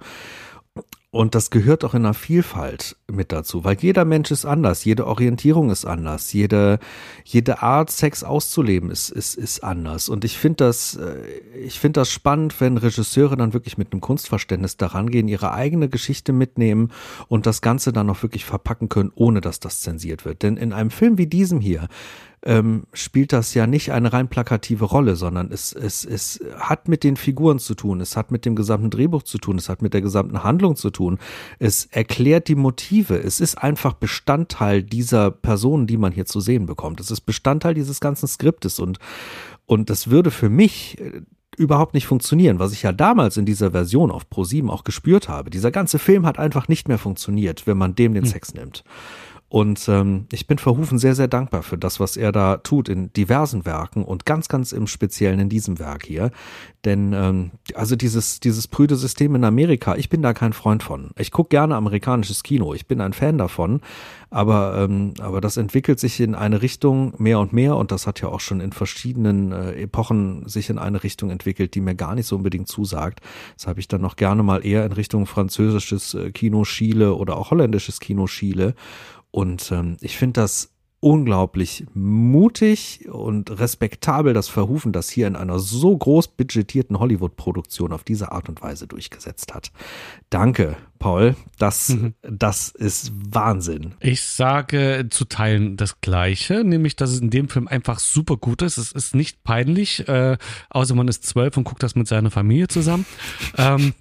Und 1.15 1.33
das 1.33 1.49
gehört 1.49 1.85
auch 1.85 1.93
in 1.93 2.03
einer 2.03 2.13
Vielfalt 2.13 2.97
mit 3.09 3.31
dazu, 3.31 3.63
weil 3.63 3.77
jeder 3.79 4.03
Mensch 4.03 4.31
ist 4.31 4.43
anders, 4.43 4.83
jede 4.83 5.07
Orientierung 5.07 5.69
ist 5.69 5.85
anders, 5.85 6.33
jede, 6.33 6.77
jede 7.23 7.61
Art, 7.61 7.89
Sex 7.89 8.25
auszuleben, 8.25 8.91
ist, 8.91 9.11
ist, 9.11 9.35
ist 9.35 9.63
anders. 9.63 10.09
Und 10.09 10.25
ich 10.25 10.37
finde 10.37 10.65
das, 10.65 10.95
äh, 10.95 11.21
ich 11.57 11.79
finde 11.79 12.01
das 12.01 12.11
spannend, 12.11 12.59
wenn 12.59 12.75
Regisseure 12.75 13.37
dann 13.37 13.53
wirklich 13.53 13.77
mit 13.77 13.93
einem 13.93 14.01
Kunstverständnis 14.01 14.75
daran 14.75 15.09
gehen, 15.09 15.29
ihre 15.29 15.53
eigene 15.53 15.87
Geschichte 15.87 16.33
mitnehmen 16.33 16.91
und 17.29 17.45
das 17.45 17.61
Ganze 17.61 17.93
dann 17.93 18.09
auch 18.09 18.21
wirklich 18.21 18.43
verpacken 18.43 18.89
können, 18.89 19.13
ohne 19.15 19.39
dass 19.39 19.61
das 19.61 19.79
zensiert 19.79 20.25
wird. 20.25 20.43
Denn 20.43 20.57
in 20.57 20.73
einem 20.73 20.91
Film 20.91 21.17
wie 21.17 21.27
diesem 21.27 21.61
hier, 21.61 21.87
ähm, 22.45 22.83
spielt 22.93 23.33
das 23.33 23.55
ja 23.55 23.65
nicht 23.65 23.91
eine 23.91 24.13
rein 24.13 24.27
plakative 24.27 24.85
Rolle, 24.85 25.15
sondern 25.15 25.51
es, 25.51 25.73
es, 25.73 26.05
es 26.05 26.39
hat 26.57 26.87
mit 26.87 27.03
den 27.03 27.17
Figuren 27.17 27.57
zu 27.57 27.73
tun, 27.73 28.01
es 28.01 28.15
hat 28.15 28.31
mit 28.31 28.45
dem 28.45 28.55
gesamten 28.55 28.91
Drehbuch 28.91 29.23
zu 29.23 29.39
tun, 29.39 29.57
es 29.57 29.67
hat 29.67 29.81
mit 29.81 29.95
der 29.95 30.01
gesamten 30.01 30.43
Handlung 30.43 30.75
zu 30.75 30.91
tun, 30.91 31.17
es 31.57 31.85
erklärt 31.85 32.47
die 32.47 32.55
Motive, 32.55 33.17
es 33.17 33.39
ist 33.39 33.57
einfach 33.57 33.93
Bestandteil 33.93 34.83
dieser 34.83 35.31
Personen, 35.31 35.87
die 35.87 35.97
man 35.97 36.11
hier 36.11 36.25
zu 36.25 36.39
sehen 36.39 36.67
bekommt. 36.67 36.99
Es 36.99 37.09
ist 37.09 37.21
Bestandteil 37.21 37.73
dieses 37.73 37.99
ganzen 37.99 38.27
Skriptes 38.27 38.79
und, 38.79 38.99
und 39.65 39.89
das 39.89 40.11
würde 40.11 40.29
für 40.29 40.49
mich 40.49 40.99
äh, 40.99 41.21
überhaupt 41.57 41.95
nicht 41.95 42.05
funktionieren, 42.05 42.59
was 42.59 42.73
ich 42.73 42.83
ja 42.83 42.91
damals 42.91 43.37
in 43.37 43.45
dieser 43.45 43.71
Version 43.71 44.11
auf 44.11 44.23
Pro7 44.31 44.69
auch 44.69 44.83
gespürt 44.83 45.29
habe. 45.29 45.49
Dieser 45.49 45.71
ganze 45.71 45.97
Film 45.97 46.25
hat 46.27 46.37
einfach 46.37 46.67
nicht 46.67 46.87
mehr 46.87 46.99
funktioniert, 46.99 47.65
wenn 47.65 47.77
man 47.77 47.95
dem 47.95 48.13
den 48.13 48.23
hm. 48.23 48.29
Sex 48.29 48.53
nimmt. 48.53 48.83
Und 49.47 49.87
ähm, 49.87 50.25
ich 50.31 50.47
bin 50.47 50.57
Verhufen 50.57 50.97
sehr, 50.97 51.13
sehr 51.13 51.27
dankbar 51.27 51.61
für 51.61 51.77
das, 51.77 51.99
was 51.99 52.17
er 52.17 52.31
da 52.31 52.57
tut 52.57 52.89
in 52.89 53.13
diversen 53.13 53.65
Werken 53.65 54.03
und 54.03 54.25
ganz, 54.25 54.47
ganz 54.47 54.71
im 54.71 54.87
Speziellen 54.87 55.39
in 55.39 55.49
diesem 55.49 55.77
Werk 55.77 56.05
hier. 56.05 56.31
Denn 56.83 57.13
ähm, 57.13 57.51
also 57.75 57.95
dieses, 57.95 58.39
dieses 58.39 58.67
prüde 58.67 58.95
System 58.95 59.35
in 59.35 59.43
Amerika, 59.43 59.95
ich 59.95 60.09
bin 60.09 60.23
da 60.23 60.33
kein 60.33 60.53
Freund 60.53 60.81
von. 60.81 61.11
Ich 61.17 61.31
gucke 61.31 61.49
gerne 61.49 61.75
amerikanisches 61.75 62.43
Kino, 62.43 62.73
ich 62.73 62.87
bin 62.87 63.01
ein 63.01 63.13
Fan 63.13 63.37
davon, 63.37 63.81
aber, 64.29 64.77
ähm, 64.79 65.13
aber 65.19 65.41
das 65.41 65.57
entwickelt 65.57 65.99
sich 65.99 66.19
in 66.19 66.35
eine 66.35 66.61
Richtung 66.61 67.13
mehr 67.17 67.39
und 67.39 67.53
mehr 67.53 67.75
und 67.75 67.91
das 67.91 68.07
hat 68.07 68.21
ja 68.21 68.29
auch 68.29 68.39
schon 68.39 68.61
in 68.61 68.71
verschiedenen 68.71 69.51
äh, 69.51 69.73
Epochen 69.83 70.47
sich 70.47 70.69
in 70.69 70.79
eine 70.79 71.03
Richtung 71.03 71.29
entwickelt, 71.29 71.75
die 71.75 71.81
mir 71.81 71.95
gar 71.95 72.15
nicht 72.15 72.27
so 72.27 72.35
unbedingt 72.35 72.67
zusagt. 72.67 73.21
Das 73.55 73.67
habe 73.67 73.79
ich 73.79 73.87
dann 73.87 74.01
noch 74.01 74.15
gerne 74.15 74.43
mal 74.43 74.65
eher 74.65 74.85
in 74.85 74.91
Richtung 74.91 75.27
französisches 75.27 76.15
äh, 76.15 76.31
Kino 76.31 76.65
schiele 76.65 77.15
oder 77.15 77.37
auch 77.37 77.51
holländisches 77.51 77.99
Kino 77.99 78.27
schiele. 78.27 78.75
Und 79.35 79.69
ähm, 79.73 79.97
ich 79.99 80.15
finde 80.15 80.39
das 80.39 80.71
unglaublich 81.01 81.85
mutig 81.93 83.09
und 83.11 83.59
respektabel, 83.59 84.33
das 84.33 84.47
Verhufen, 84.47 84.93
das 84.93 85.09
hier 85.09 85.27
in 85.27 85.35
einer 85.35 85.59
so 85.59 85.95
groß 85.95 86.29
budgetierten 86.29 86.99
Hollywood-Produktion 86.99 87.91
auf 87.91 88.05
diese 88.05 88.31
Art 88.31 88.47
und 88.47 88.61
Weise 88.61 88.87
durchgesetzt 88.87 89.53
hat. 89.53 89.73
Danke, 90.29 90.77
Paul. 90.99 91.35
Das, 91.59 91.89
mhm. 91.89 92.13
das 92.21 92.69
ist 92.69 93.11
Wahnsinn. 93.13 93.95
Ich 93.99 94.23
sage 94.23 95.07
zu 95.09 95.25
Teilen 95.25 95.75
das 95.75 95.99
Gleiche, 95.99 96.63
nämlich, 96.63 96.95
dass 96.95 97.09
es 97.11 97.19
in 97.19 97.29
dem 97.29 97.49
Film 97.49 97.67
einfach 97.67 97.99
super 97.99 98.37
gut 98.37 98.61
ist. 98.61 98.77
Es 98.77 98.93
ist 98.93 99.15
nicht 99.15 99.43
peinlich, 99.43 100.07
äh, 100.07 100.37
außer 100.69 100.95
man 100.95 101.09
ist 101.09 101.25
zwölf 101.25 101.57
und 101.57 101.65
guckt 101.65 101.83
das 101.83 101.95
mit 101.95 102.07
seiner 102.07 102.31
Familie 102.31 102.69
zusammen. 102.69 103.05
ähm, 103.57 103.95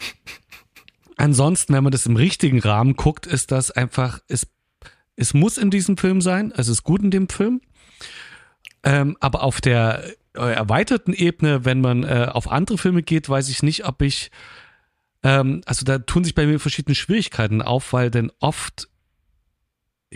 ansonsten, 1.17 1.75
wenn 1.75 1.83
man 1.83 1.91
das 1.91 2.07
im 2.07 2.15
richtigen 2.15 2.61
Rahmen 2.61 2.95
guckt, 2.95 3.27
ist 3.27 3.51
das 3.51 3.73
einfach, 3.73 4.21
es 4.29 4.47
es 5.17 5.35
muss 5.35 5.59
in 5.59 5.71
diesem 5.71 5.97
Film 5.97 6.21
sein, 6.21 6.53
es 6.57 6.69
ist 6.69 6.83
gut 6.83 7.03
in 7.03 7.11
dem 7.11 7.29
Film. 7.29 7.61
Ähm, 8.83 9.17
aber 9.21 9.43
auf 9.43 9.61
der 9.61 10.05
äh, 10.35 10.53
erweiterten 10.53 11.13
Ebene, 11.13 11.65
wenn 11.65 11.81
man 11.81 12.05
äh, 12.05 12.29
auf 12.31 12.51
andere 12.51 12.79
Filme 12.79 13.03
geht, 13.03 13.29
weiß 13.29 13.49
ich 13.49 13.63
nicht, 13.63 13.87
ob 13.87 14.03
ich, 14.03 14.31
ähm, 15.23 15.63
also 15.65 15.85
da 15.85 15.99
tun 15.99 16.25
sich 16.25 16.35
bei 16.35 16.47
mir 16.47 16.61
verschiedene 16.61 16.95
Schwierigkeiten 16.95 17.63
auf, 17.63 17.93
weil 17.93 18.11
denn 18.11 18.31
oft 18.41 18.89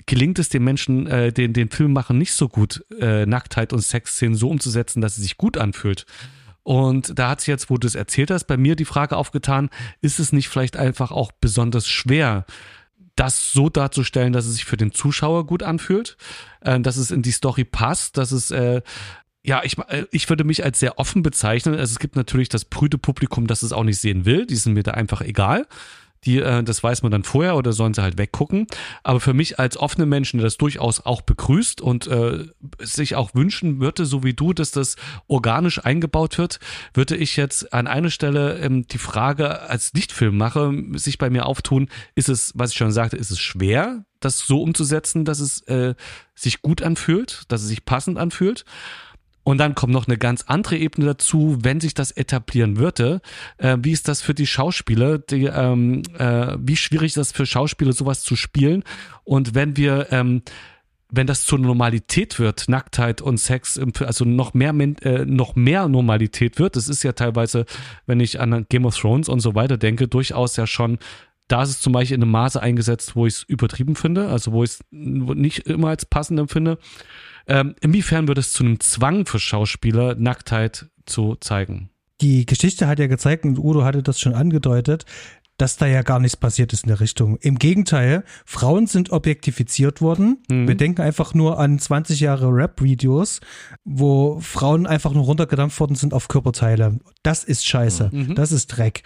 gelingt 0.06 0.38
es 0.38 0.48
den 0.48 0.64
Menschen, 0.64 1.06
äh, 1.06 1.32
den, 1.32 1.52
den 1.52 1.70
Filmemachern 1.70 2.18
nicht 2.18 2.32
so 2.32 2.48
gut, 2.48 2.84
äh, 3.00 3.26
Nacktheit 3.26 3.72
und 3.72 3.80
Sexszenen 3.80 4.36
so 4.36 4.50
umzusetzen, 4.50 5.00
dass 5.00 5.16
sie 5.16 5.22
sich 5.22 5.36
gut 5.36 5.56
anfühlt. 5.56 6.04
Und 6.62 7.18
da 7.18 7.30
hat 7.30 7.40
sich 7.40 7.48
jetzt, 7.48 7.70
wo 7.70 7.78
du 7.78 7.86
es 7.86 7.94
erzählt 7.94 8.30
hast, 8.30 8.44
bei 8.44 8.58
mir 8.58 8.76
die 8.76 8.84
Frage 8.84 9.16
aufgetan, 9.16 9.70
ist 10.02 10.20
es 10.20 10.32
nicht 10.32 10.48
vielleicht 10.48 10.76
einfach 10.76 11.10
auch 11.10 11.32
besonders 11.32 11.88
schwer, 11.88 12.44
das 13.18 13.52
so 13.52 13.68
darzustellen, 13.68 14.32
dass 14.32 14.46
es 14.46 14.54
sich 14.54 14.64
für 14.64 14.76
den 14.76 14.92
Zuschauer 14.92 15.46
gut 15.46 15.62
anfühlt, 15.62 16.16
äh, 16.60 16.78
dass 16.80 16.96
es 16.96 17.10
in 17.10 17.22
die 17.22 17.32
Story 17.32 17.64
passt, 17.64 18.16
dass 18.16 18.32
es 18.32 18.50
äh, 18.50 18.82
ja, 19.42 19.62
ich, 19.64 19.78
äh, 19.88 20.04
ich 20.10 20.28
würde 20.28 20.44
mich 20.44 20.64
als 20.64 20.78
sehr 20.78 20.98
offen 20.98 21.22
bezeichnen. 21.22 21.74
Also 21.74 21.92
es 21.92 21.98
gibt 21.98 22.16
natürlich 22.16 22.48
das 22.48 22.64
prüde 22.64 22.98
Publikum, 22.98 23.46
das 23.46 23.62
es 23.62 23.72
auch 23.72 23.84
nicht 23.84 24.00
sehen 24.00 24.24
will. 24.24 24.46
Die 24.46 24.56
sind 24.56 24.74
mir 24.74 24.82
da 24.82 24.92
einfach 24.92 25.20
egal. 25.20 25.66
Die, 26.24 26.38
äh, 26.38 26.62
das 26.62 26.82
weiß 26.82 27.02
man 27.02 27.12
dann 27.12 27.24
vorher 27.24 27.56
oder 27.56 27.72
sollen 27.72 27.94
sie 27.94 28.02
halt 28.02 28.18
weggucken. 28.18 28.66
Aber 29.02 29.20
für 29.20 29.34
mich 29.34 29.58
als 29.58 29.76
offene 29.76 30.06
Menschen, 30.06 30.38
der 30.38 30.44
das 30.44 30.56
durchaus 30.56 31.04
auch 31.04 31.22
begrüßt 31.22 31.80
und 31.80 32.06
äh, 32.06 32.46
sich 32.80 33.14
auch 33.16 33.34
wünschen 33.34 33.80
würde, 33.80 34.06
so 34.06 34.24
wie 34.24 34.34
du, 34.34 34.52
dass 34.52 34.70
das 34.70 34.96
organisch 35.26 35.84
eingebaut 35.84 36.38
wird, 36.38 36.60
würde 36.94 37.16
ich 37.16 37.36
jetzt 37.36 37.72
an 37.72 37.86
einer 37.86 38.10
Stelle 38.10 38.58
ähm, 38.58 38.86
die 38.86 38.98
Frage 38.98 39.62
als 39.62 39.92
Lichtfilmmacher 39.92 40.72
sich 40.94 41.18
bei 41.18 41.30
mir 41.30 41.46
auftun, 41.46 41.88
ist 42.14 42.28
es, 42.28 42.52
was 42.54 42.72
ich 42.72 42.76
schon 42.76 42.92
sagte, 42.92 43.16
ist 43.16 43.30
es 43.30 43.38
schwer, 43.38 44.04
das 44.20 44.38
so 44.38 44.62
umzusetzen, 44.62 45.24
dass 45.24 45.40
es 45.40 45.62
äh, 45.62 45.94
sich 46.34 46.62
gut 46.62 46.82
anfühlt, 46.82 47.42
dass 47.48 47.62
es 47.62 47.68
sich 47.68 47.84
passend 47.84 48.18
anfühlt? 48.18 48.64
Und 49.48 49.56
dann 49.56 49.74
kommt 49.74 49.94
noch 49.94 50.06
eine 50.06 50.18
ganz 50.18 50.44
andere 50.46 50.76
Ebene 50.76 51.06
dazu, 51.06 51.56
wenn 51.62 51.80
sich 51.80 51.94
das 51.94 52.10
etablieren 52.10 52.76
würde. 52.76 53.22
Äh, 53.56 53.78
wie 53.80 53.92
ist 53.92 54.06
das 54.06 54.20
für 54.20 54.34
die 54.34 54.46
Schauspieler? 54.46 55.16
Die, 55.16 55.46
ähm, 55.46 56.02
äh, 56.18 56.54
wie 56.58 56.76
schwierig 56.76 57.06
ist 57.06 57.16
das 57.16 57.32
für 57.32 57.46
Schauspieler, 57.46 57.94
sowas 57.94 58.20
zu 58.20 58.36
spielen? 58.36 58.84
Und 59.24 59.54
wenn 59.54 59.78
wir, 59.78 60.08
ähm, 60.10 60.42
wenn 61.08 61.26
das 61.26 61.46
zur 61.46 61.58
Normalität 61.58 62.38
wird, 62.38 62.68
Nacktheit 62.68 63.22
und 63.22 63.38
Sex, 63.38 63.80
also 64.00 64.26
noch 64.26 64.52
mehr, 64.52 64.74
äh, 64.78 65.24
noch 65.24 65.56
mehr 65.56 65.88
Normalität 65.88 66.58
wird, 66.58 66.76
das 66.76 66.90
ist 66.90 67.02
ja 67.02 67.12
teilweise, 67.12 67.64
wenn 68.04 68.20
ich 68.20 68.40
an 68.40 68.66
Game 68.68 68.84
of 68.84 68.98
Thrones 68.98 69.30
und 69.30 69.40
so 69.40 69.54
weiter 69.54 69.78
denke, 69.78 70.08
durchaus 70.08 70.58
ja 70.58 70.66
schon 70.66 70.98
da 71.48 71.62
ist 71.62 71.70
es 71.70 71.80
zum 71.80 71.94
Beispiel 71.94 72.16
in 72.16 72.22
einem 72.22 72.32
Maße 72.32 72.60
eingesetzt, 72.60 73.16
wo 73.16 73.24
ich 73.24 73.36
es 73.36 73.42
übertrieben 73.44 73.96
finde, 73.96 74.28
also 74.28 74.52
wo 74.52 74.64
ich 74.64 74.72
es 74.72 74.80
nicht 74.90 75.60
immer 75.60 75.88
als 75.88 76.04
passend 76.04 76.38
empfinde. 76.38 76.76
Ähm, 77.48 77.74
inwiefern 77.80 78.28
wird 78.28 78.38
es 78.38 78.52
zu 78.52 78.62
einem 78.62 78.78
Zwang 78.80 79.26
für 79.26 79.38
Schauspieler, 79.38 80.14
Nacktheit 80.14 80.86
zu 81.06 81.36
zeigen? 81.36 81.90
Die 82.20 82.46
Geschichte 82.46 82.86
hat 82.86 82.98
ja 82.98 83.06
gezeigt, 83.06 83.44
und 83.44 83.58
Udo 83.58 83.84
hatte 83.84 84.02
das 84.02 84.20
schon 84.20 84.34
angedeutet, 84.34 85.06
dass 85.58 85.76
da 85.76 85.86
ja 85.86 86.02
gar 86.02 86.20
nichts 86.20 86.36
passiert 86.36 86.72
ist 86.72 86.84
in 86.84 86.88
der 86.88 87.00
Richtung. 87.00 87.36
Im 87.38 87.58
Gegenteil, 87.58 88.24
Frauen 88.46 88.86
sind 88.86 89.10
objektifiziert 89.10 90.00
worden. 90.00 90.38
Mhm. 90.48 90.68
Wir 90.68 90.76
denken 90.76 91.02
einfach 91.02 91.34
nur 91.34 91.58
an 91.58 91.78
20 91.78 92.20
Jahre 92.20 92.48
Rap-Videos, 92.48 93.40
wo 93.84 94.40
Frauen 94.40 94.86
einfach 94.86 95.12
nur 95.12 95.24
runtergedampft 95.24 95.78
worden 95.80 95.96
sind 95.96 96.14
auf 96.14 96.28
Körperteile. 96.28 96.98
Das 97.22 97.44
ist 97.44 97.66
scheiße. 97.66 98.10
Mhm. 98.12 98.34
Das 98.36 98.52
ist 98.52 98.68
Dreck. 98.68 99.02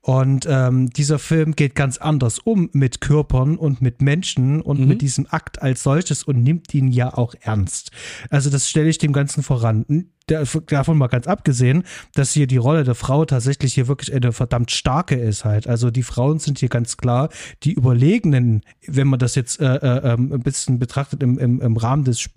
Und 0.00 0.46
ähm, 0.48 0.90
dieser 0.90 1.18
Film 1.18 1.56
geht 1.56 1.74
ganz 1.74 1.98
anders 1.98 2.38
um 2.38 2.70
mit 2.72 3.00
Körpern 3.00 3.56
und 3.56 3.82
mit 3.82 4.00
Menschen 4.00 4.60
und 4.62 4.78
mhm. 4.78 4.86
mit 4.86 5.02
diesem 5.02 5.26
Akt 5.28 5.60
als 5.60 5.82
solches 5.82 6.22
und 6.22 6.44
nimmt 6.44 6.72
ihn 6.72 6.86
ja 6.86 7.12
auch 7.12 7.34
ernst. 7.40 7.90
Also 8.30 8.48
das 8.48 8.70
stelle 8.70 8.88
ich 8.88 8.98
dem 8.98 9.12
Ganzen 9.12 9.42
voran. 9.42 9.84
Davon 10.26 10.98
mal 10.98 11.06
ganz 11.06 11.26
abgesehen, 11.26 11.84
dass 12.14 12.32
hier 12.32 12.46
die 12.46 12.56
Rolle 12.56 12.84
der 12.84 12.94
Frau 12.94 13.24
tatsächlich 13.24 13.74
hier 13.74 13.88
wirklich 13.88 14.14
eine 14.14 14.32
verdammt 14.32 14.70
starke 14.70 15.14
ist 15.14 15.44
halt. 15.44 15.68
Also 15.68 15.90
die 15.90 16.02
Frauen 16.02 16.38
sind 16.38 16.58
hier 16.58 16.68
ganz 16.68 16.96
klar 16.96 17.28
die 17.62 17.74
Überlegenen, 17.74 18.62
wenn 18.86 19.08
man 19.08 19.18
das 19.18 19.34
jetzt 19.34 19.60
äh, 19.60 19.76
äh, 19.76 20.12
ähm, 20.12 20.32
ein 20.32 20.40
bisschen 20.40 20.78
betrachtet 20.78 21.22
im, 21.22 21.38
im, 21.38 21.60
im 21.60 21.76
Rahmen 21.76 22.04
des, 22.04 22.28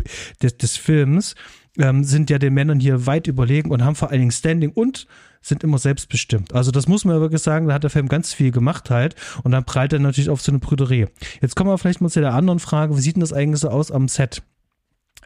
des, 0.42 0.58
des 0.58 0.78
Films, 0.78 1.36
ähm, 1.78 2.04
sind 2.04 2.30
ja 2.30 2.38
den 2.38 2.54
Männern 2.54 2.80
hier 2.80 3.06
weit 3.06 3.28
überlegen 3.28 3.72
und 3.72 3.84
haben 3.84 3.96
vor 3.96 4.10
allen 4.10 4.20
Dingen 4.20 4.32
Standing 4.32 4.72
und 4.72 5.08
sind 5.42 5.64
immer 5.64 5.78
selbstbestimmt. 5.78 6.54
Also 6.54 6.72
das 6.72 6.88
muss 6.88 7.06
man 7.06 7.20
wirklich 7.22 7.42
sagen, 7.42 7.68
da 7.68 7.74
hat 7.74 7.84
der 7.84 7.90
Film 7.90 8.10
ganz 8.10 8.34
viel 8.34 8.52
gemacht 8.52 8.90
halt 8.90 9.16
und 9.44 9.52
dann 9.52 9.64
prallt 9.64 9.94
er 9.94 10.00
natürlich 10.00 10.30
auf 10.30 10.42
so 10.42 10.52
eine 10.52 10.60
Brüderie. 10.60 11.08
Jetzt 11.42 11.56
kommen 11.56 11.70
wir 11.70 11.78
vielleicht 11.78 12.02
mal 12.02 12.10
zu 12.10 12.20
der 12.20 12.34
anderen 12.34 12.60
Frage, 12.60 12.98
wie 12.98 13.02
sieht 13.02 13.16
denn 13.16 13.22
das 13.22 13.34
eigentlich 13.34 13.62
so 13.62 13.70
aus 13.70 13.92
am 13.92 14.08
Set? 14.08 14.44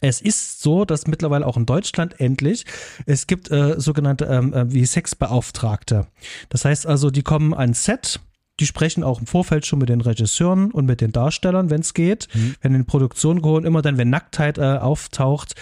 Es 0.02 0.22
ist 0.22 0.62
so, 0.62 0.86
dass 0.86 1.08
mittlerweile 1.08 1.48
auch 1.48 1.58
in 1.58 1.66
Deutschland 1.66 2.20
endlich, 2.20 2.66
es 3.06 3.28
gibt 3.28 3.52
äh, 3.52 3.80
sogenannte 3.80 4.26
ähm, 4.26 4.54
äh, 4.54 4.72
wie 4.72 4.86
Sexbeauftragte. 4.86 6.08
Das 6.50 6.66
heißt 6.66 6.86
also, 6.86 7.10
die 7.10 7.22
kommen 7.22 7.54
ans 7.54 7.86
Set, 7.86 8.20
die 8.60 8.66
sprechen 8.66 9.04
auch 9.04 9.20
im 9.20 9.28
Vorfeld 9.28 9.66
schon 9.66 9.80
mit 9.80 9.89
den 9.89 10.02
Regisseuren 10.02 10.72
und 10.72 10.86
mit 10.86 11.02
den 11.02 11.12
Darstellern, 11.12 11.70
wenn 11.70 11.82
es 11.82 11.94
geht. 11.94 12.28
Mhm. 12.34 12.56
Wenn 12.62 12.76
in 12.76 12.86
Produktion 12.86 13.41
geholt, 13.41 13.66
immer 13.66 13.82
dann, 13.82 13.98
wenn 13.98 14.10
Nacktheit 14.10 14.58
äh, 14.58 14.78
auftaucht, 14.78 15.56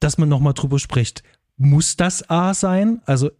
dass 0.00 0.18
man 0.18 0.28
nochmal 0.28 0.54
drüber 0.54 0.78
spricht. 0.78 1.22
Muss 1.56 1.96
das 1.96 2.28
A 2.28 2.54
sein? 2.54 3.00
Also 3.06 3.30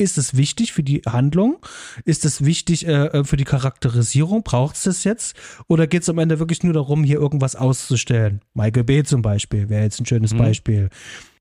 ist 0.00 0.18
es 0.18 0.36
wichtig 0.36 0.72
für 0.72 0.82
die 0.82 1.02
Handlung? 1.06 1.58
Ist 2.04 2.24
es 2.24 2.44
wichtig 2.44 2.86
äh, 2.86 3.06
äh 3.06 3.24
für 3.24 3.36
die 3.36 3.44
Charakterisierung? 3.44 4.42
Braucht 4.42 4.76
es 4.76 4.84
das 4.84 5.04
jetzt? 5.04 5.36
Oder 5.68 5.86
geht 5.86 6.02
es 6.02 6.08
am 6.08 6.18
Ende 6.18 6.38
wirklich 6.38 6.62
nur 6.62 6.72
darum, 6.72 7.04
hier 7.04 7.18
irgendwas 7.18 7.54
auszustellen? 7.54 8.40
Michael 8.54 8.84
B. 8.84 9.02
zum 9.02 9.22
Beispiel 9.22 9.68
wäre 9.68 9.82
jetzt 9.82 10.00
ein 10.00 10.06
schönes 10.06 10.32
mhm. 10.32 10.38
Beispiel. 10.38 10.88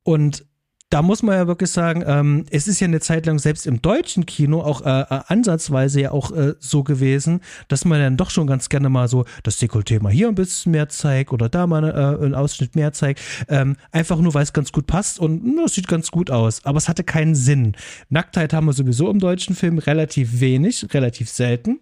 Und 0.04 0.46
da 0.90 1.04
muss 1.04 1.22
man 1.22 1.36
ja 1.36 1.48
wirklich 1.48 1.70
sagen, 1.70 2.04
ähm, 2.06 2.46
es 2.50 2.68
ist 2.68 2.80
ja 2.80 2.86
eine 2.86 3.00
Zeit 3.00 3.28
lang 3.28 3.38
selbst 3.38 3.68
im 3.68 3.82
deutschen 3.82 4.26
Kino 4.26 4.62
auch 4.62 4.82
äh, 4.82 5.02
äh, 5.02 5.22
ansatzweise 5.28 6.02
ja 6.02 6.12
auch 6.12 6.32
äh, 6.32 6.56
so 6.60 6.84
gewesen, 6.84 7.42
dass 7.68 7.86
man 7.86 8.00
dann 8.00 8.18
doch 8.18 8.32
schon 8.32 8.48
ganz 8.48 8.70
gerne 8.70 8.90
mal 8.90 9.08
so 9.08 9.26
das 9.44 9.60
Dekolleté 9.60 10.02
mal 10.02 10.12
hier 10.12 10.28
ein 10.28 10.36
bisschen 10.36 10.72
mehr 10.72 10.90
zeigt 10.90 11.32
oder 11.32 11.48
da 11.48 11.68
mal 11.68 11.84
äh, 11.84 12.24
einen 12.24 12.34
Ausschnitt 12.34 12.76
mehr 12.76 12.92
zeigt. 12.92 13.22
Ähm, 13.48 13.78
einfach 13.92 14.18
nur, 14.20 14.34
weil 14.34 14.44
es 14.44 14.54
ganz 14.54 14.72
gut 14.72 14.88
passt 14.88 15.20
und 15.20 15.46
es 15.46 15.56
no, 15.56 15.68
sieht 15.68 15.88
ganz 15.88 16.10
gut 16.10 16.32
aus. 16.32 16.66
Aber 16.66 16.78
es 16.80 16.90
hatte 16.90 17.04
keinen 17.04 17.36
Sinn. 17.36 17.76
Nacktheit 18.10 18.54
haben 18.54 18.66
wir 18.66 18.74
sowieso 18.74 19.12
im 19.12 19.20
deutschen 19.20 19.56
Film 19.56 19.78
relativ 19.78 20.40
wenig, 20.40 20.88
relativ 20.94 21.30
selten. 21.30 21.80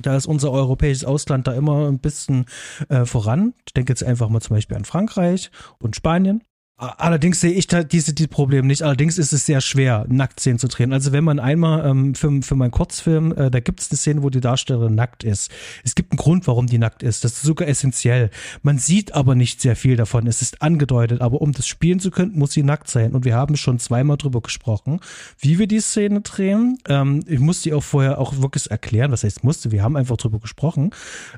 Da 0.00 0.16
ist 0.16 0.26
unser 0.26 0.50
europäisches 0.50 1.04
Ausland 1.04 1.46
da 1.46 1.54
immer 1.54 1.86
ein 1.86 2.00
bisschen 2.00 2.46
äh, 2.88 3.04
voran. 3.04 3.54
Ich 3.64 3.74
denke 3.74 3.92
jetzt 3.92 4.02
einfach 4.02 4.28
mal 4.28 4.40
zum 4.40 4.56
Beispiel 4.56 4.76
an 4.76 4.84
Frankreich 4.84 5.52
und 5.78 5.94
Spanien. 5.94 6.42
Allerdings 6.76 7.40
sehe 7.40 7.52
ich 7.52 7.68
da 7.68 7.84
diese 7.84 8.14
die 8.14 8.26
Probleme 8.26 8.66
nicht. 8.66 8.82
Allerdings 8.82 9.16
ist 9.16 9.32
es 9.32 9.46
sehr 9.46 9.60
schwer, 9.60 10.06
Nacktszenen 10.08 10.58
zu 10.58 10.66
drehen. 10.66 10.92
Also 10.92 11.12
wenn 11.12 11.22
man 11.22 11.38
einmal 11.38 11.88
ähm, 11.88 12.16
für, 12.16 12.42
für 12.42 12.56
meinen 12.56 12.72
Kurzfilm, 12.72 13.30
äh, 13.30 13.48
da 13.48 13.60
gibt 13.60 13.78
es 13.78 13.92
eine 13.92 13.96
Szene, 13.96 14.24
wo 14.24 14.30
die 14.30 14.40
Darstellerin 14.40 14.96
nackt 14.96 15.22
ist. 15.22 15.52
Es 15.84 15.94
gibt 15.94 16.10
einen 16.10 16.18
Grund, 16.18 16.48
warum 16.48 16.66
die 16.66 16.78
nackt 16.78 17.04
ist. 17.04 17.22
Das 17.22 17.34
ist 17.34 17.42
sogar 17.42 17.68
essentiell. 17.68 18.28
Man 18.62 18.78
sieht 18.78 19.14
aber 19.14 19.36
nicht 19.36 19.60
sehr 19.60 19.76
viel 19.76 19.94
davon. 19.94 20.26
Es 20.26 20.42
ist 20.42 20.62
angedeutet, 20.62 21.20
aber 21.20 21.40
um 21.42 21.52
das 21.52 21.68
spielen 21.68 22.00
zu 22.00 22.10
können, 22.10 22.36
muss 22.36 22.50
sie 22.50 22.64
nackt 22.64 22.90
sein. 22.90 23.12
Und 23.12 23.24
wir 23.24 23.36
haben 23.36 23.56
schon 23.56 23.78
zweimal 23.78 24.16
drüber 24.16 24.40
gesprochen, 24.40 24.98
wie 25.38 25.60
wir 25.60 25.68
die 25.68 25.80
Szene 25.80 26.22
drehen. 26.22 26.78
Ähm, 26.88 27.22
ich 27.28 27.38
musste 27.38 27.68
ihr 27.68 27.76
auch 27.76 27.84
vorher 27.84 28.18
auch 28.18 28.42
wirklich 28.42 28.68
erklären, 28.72 29.12
was 29.12 29.22
heißt 29.22 29.44
musste. 29.44 29.70
Wir 29.70 29.84
haben 29.84 29.96
einfach 29.96 30.16
drüber 30.16 30.40
gesprochen, 30.40 30.90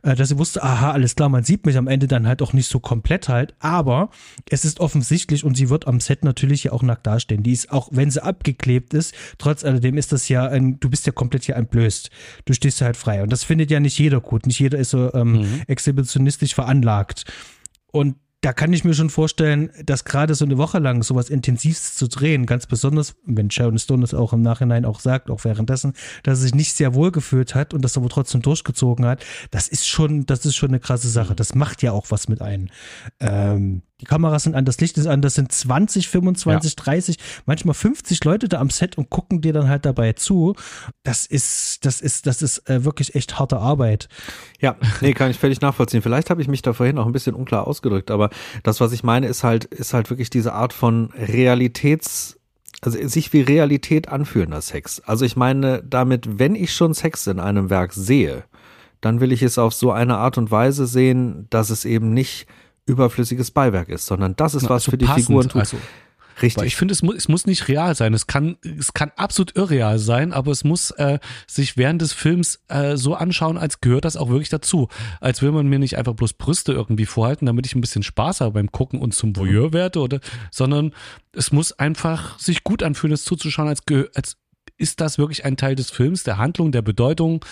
äh, 0.02 0.14
dass 0.14 0.30
sie 0.30 0.38
wusste, 0.38 0.62
aha, 0.62 0.92
alles 0.92 1.14
klar, 1.14 1.28
man 1.28 1.44
sieht 1.44 1.66
mich 1.66 1.76
am 1.76 1.88
Ende 1.88 2.06
dann 2.06 2.26
halt 2.26 2.40
auch 2.40 2.54
nicht 2.54 2.70
so 2.70 2.80
komplett 2.80 3.28
halt. 3.28 3.54
Aber 3.58 4.08
es 4.48 4.64
ist 4.64 4.80
offensichtlich 4.80 5.25
offensichtlich 5.26 5.44
und 5.44 5.56
sie 5.56 5.70
wird 5.70 5.86
am 5.86 6.00
Set 6.00 6.24
natürlich 6.24 6.64
ja 6.64 6.72
auch 6.72 6.82
nackt 6.82 7.06
dastehen. 7.06 7.42
Die 7.42 7.52
ist 7.52 7.70
auch, 7.70 7.88
wenn 7.92 8.10
sie 8.10 8.22
abgeklebt 8.22 8.94
ist, 8.94 9.14
trotz 9.38 9.64
alledem 9.64 9.96
ist 9.96 10.12
das 10.12 10.28
ja 10.28 10.46
ein, 10.46 10.78
du 10.80 10.88
bist 10.90 11.06
ja 11.06 11.12
komplett 11.12 11.44
hier 11.44 11.56
entblößt. 11.56 12.10
Du 12.44 12.52
stehst 12.52 12.80
halt 12.80 12.96
frei. 12.96 13.22
Und 13.22 13.32
das 13.32 13.44
findet 13.44 13.70
ja 13.70 13.80
nicht 13.80 13.98
jeder 13.98 14.20
gut. 14.20 14.46
Nicht 14.46 14.60
jeder 14.60 14.78
ist 14.78 14.90
so 14.90 15.12
ähm, 15.14 15.32
mhm. 15.32 15.62
exhibitionistisch 15.66 16.54
veranlagt. 16.54 17.24
Und 17.92 18.16
da 18.42 18.52
kann 18.52 18.72
ich 18.72 18.84
mir 18.84 18.94
schon 18.94 19.10
vorstellen, 19.10 19.70
dass 19.84 20.04
gerade 20.04 20.34
so 20.34 20.44
eine 20.44 20.56
Woche 20.56 20.78
lang 20.78 21.02
sowas 21.02 21.30
Intensivs 21.30 21.96
zu 21.96 22.06
drehen, 22.06 22.46
ganz 22.46 22.66
besonders, 22.66 23.16
wenn 23.24 23.50
Sharon 23.50 23.78
Stone 23.78 24.04
es 24.04 24.14
auch 24.14 24.32
im 24.32 24.42
Nachhinein 24.42 24.84
auch 24.84 25.00
sagt, 25.00 25.30
auch 25.30 25.44
währenddessen, 25.44 25.94
dass 26.22 26.38
er 26.38 26.42
sich 26.42 26.54
nicht 26.54 26.74
sehr 26.74 26.94
wohl 26.94 27.10
gefühlt 27.10 27.56
hat 27.56 27.74
und 27.74 27.82
das 27.82 27.96
aber 27.96 28.08
trotzdem 28.08 28.42
durchgezogen 28.42 29.04
hat, 29.04 29.24
das 29.50 29.66
ist 29.66 29.88
schon, 29.88 30.26
das 30.26 30.46
ist 30.46 30.54
schon 30.54 30.68
eine 30.68 30.78
krasse 30.78 31.08
Sache. 31.08 31.34
Das 31.34 31.56
macht 31.56 31.82
ja 31.82 31.90
auch 31.90 32.06
was 32.10 32.28
mit 32.28 32.40
einem. 32.40 32.68
Ähm, 33.18 33.82
die 34.02 34.04
Kameras 34.04 34.42
sind 34.42 34.54
an, 34.54 34.66
das 34.66 34.78
Licht 34.80 34.98
ist 34.98 35.06
an, 35.06 35.22
das 35.22 35.34
sind 35.34 35.50
20, 35.50 36.08
25, 36.08 36.72
ja. 36.72 36.84
30, 36.84 37.16
manchmal 37.46 37.74
50 37.74 38.22
Leute 38.24 38.48
da 38.48 38.60
am 38.60 38.68
Set 38.68 38.98
und 38.98 39.08
gucken 39.08 39.40
dir 39.40 39.54
dann 39.54 39.68
halt 39.68 39.86
dabei 39.86 40.12
zu. 40.12 40.54
Das 41.02 41.24
ist, 41.24 41.84
das 41.86 42.02
ist, 42.02 42.26
das 42.26 42.42
ist 42.42 42.68
äh, 42.68 42.84
wirklich 42.84 43.14
echt 43.14 43.38
harte 43.38 43.56
Arbeit. 43.56 44.08
Ja, 44.60 44.76
nee, 45.00 45.14
kann 45.14 45.30
ich 45.30 45.38
völlig 45.38 45.62
nachvollziehen. 45.62 46.02
Vielleicht 46.02 46.28
habe 46.28 46.42
ich 46.42 46.48
mich 46.48 46.60
da 46.60 46.74
vorhin 46.74 46.98
auch 46.98 47.06
ein 47.06 47.12
bisschen 47.12 47.34
unklar 47.34 47.66
ausgedrückt, 47.66 48.10
aber 48.10 48.28
das, 48.62 48.80
was 48.80 48.92
ich 48.92 49.02
meine, 49.02 49.28
ist 49.28 49.44
halt, 49.44 49.64
ist 49.64 49.94
halt 49.94 50.10
wirklich 50.10 50.28
diese 50.28 50.52
Art 50.52 50.74
von 50.74 51.10
Realitäts, 51.14 52.38
also 52.82 52.98
sich 53.08 53.32
wie 53.32 53.40
Realität 53.40 54.08
anfühlender 54.08 54.60
Sex. 54.60 55.00
Also 55.00 55.24
ich 55.24 55.36
meine 55.36 55.82
damit, 55.82 56.38
wenn 56.38 56.54
ich 56.54 56.74
schon 56.74 56.92
Sex 56.92 57.26
in 57.26 57.40
einem 57.40 57.70
Werk 57.70 57.94
sehe, 57.94 58.44
dann 59.00 59.20
will 59.20 59.32
ich 59.32 59.42
es 59.42 59.56
auf 59.56 59.72
so 59.72 59.90
eine 59.90 60.18
Art 60.18 60.36
und 60.36 60.50
Weise 60.50 60.86
sehen, 60.86 61.46
dass 61.48 61.70
es 61.70 61.86
eben 61.86 62.12
nicht 62.12 62.46
überflüssiges 62.86 63.50
Beiwerk 63.50 63.88
ist, 63.88 64.06
sondern 64.06 64.36
das 64.36 64.54
ist 64.54 64.64
was 64.64 64.70
also 64.70 64.92
für 64.92 64.98
die 64.98 65.06
passend, 65.06 65.26
Figuren 65.26 65.48
tut. 65.48 65.60
Also 65.60 65.76
Richtig. 66.42 66.60
Weil 66.60 66.66
ich 66.66 66.76
finde, 66.76 66.92
es, 66.92 67.02
mu 67.02 67.12
es 67.12 67.28
muss 67.28 67.46
nicht 67.46 67.68
real 67.68 67.94
sein. 67.94 68.12
Es 68.12 68.26
kann, 68.26 68.56
es 68.62 68.92
kann 68.92 69.10
absolut 69.16 69.56
irreal 69.56 69.98
sein, 69.98 70.32
aber 70.32 70.52
es 70.52 70.64
muss 70.64 70.90
äh, 70.92 71.18
sich 71.46 71.76
während 71.78 72.02
des 72.02 72.12
Films 72.12 72.60
äh, 72.68 72.96
so 72.96 73.14
anschauen, 73.14 73.56
als 73.56 73.80
gehört 73.80 74.04
das 74.04 74.16
auch 74.16 74.28
wirklich 74.28 74.50
dazu. 74.50 74.88
Als 75.20 75.40
will 75.40 75.52
man 75.52 75.66
mir 75.66 75.78
nicht 75.78 75.96
einfach 75.96 76.14
bloß 76.14 76.34
Brüste 76.34 76.72
irgendwie 76.72 77.06
vorhalten, 77.06 77.46
damit 77.46 77.66
ich 77.66 77.74
ein 77.74 77.80
bisschen 77.80 78.02
Spaß 78.02 78.42
habe 78.42 78.52
beim 78.52 78.70
Gucken 78.70 79.00
und 79.00 79.14
zum 79.14 79.34
Voyeur 79.34 79.72
werde, 79.72 80.00
oder, 80.00 80.20
sondern 80.50 80.92
es 81.32 81.52
muss 81.52 81.72
einfach 81.72 82.38
sich 82.38 82.64
gut 82.64 82.82
anfühlen, 82.82 83.14
es 83.14 83.24
zuzuschauen, 83.24 83.68
als, 83.68 83.82
als 84.14 84.36
ist 84.76 85.00
das 85.00 85.16
wirklich 85.16 85.44
ein 85.46 85.56
Teil 85.56 85.74
des 85.74 85.90
Films, 85.90 86.22
der 86.22 86.36
Handlung, 86.36 86.70
der 86.70 86.82
Bedeutung 86.82 87.42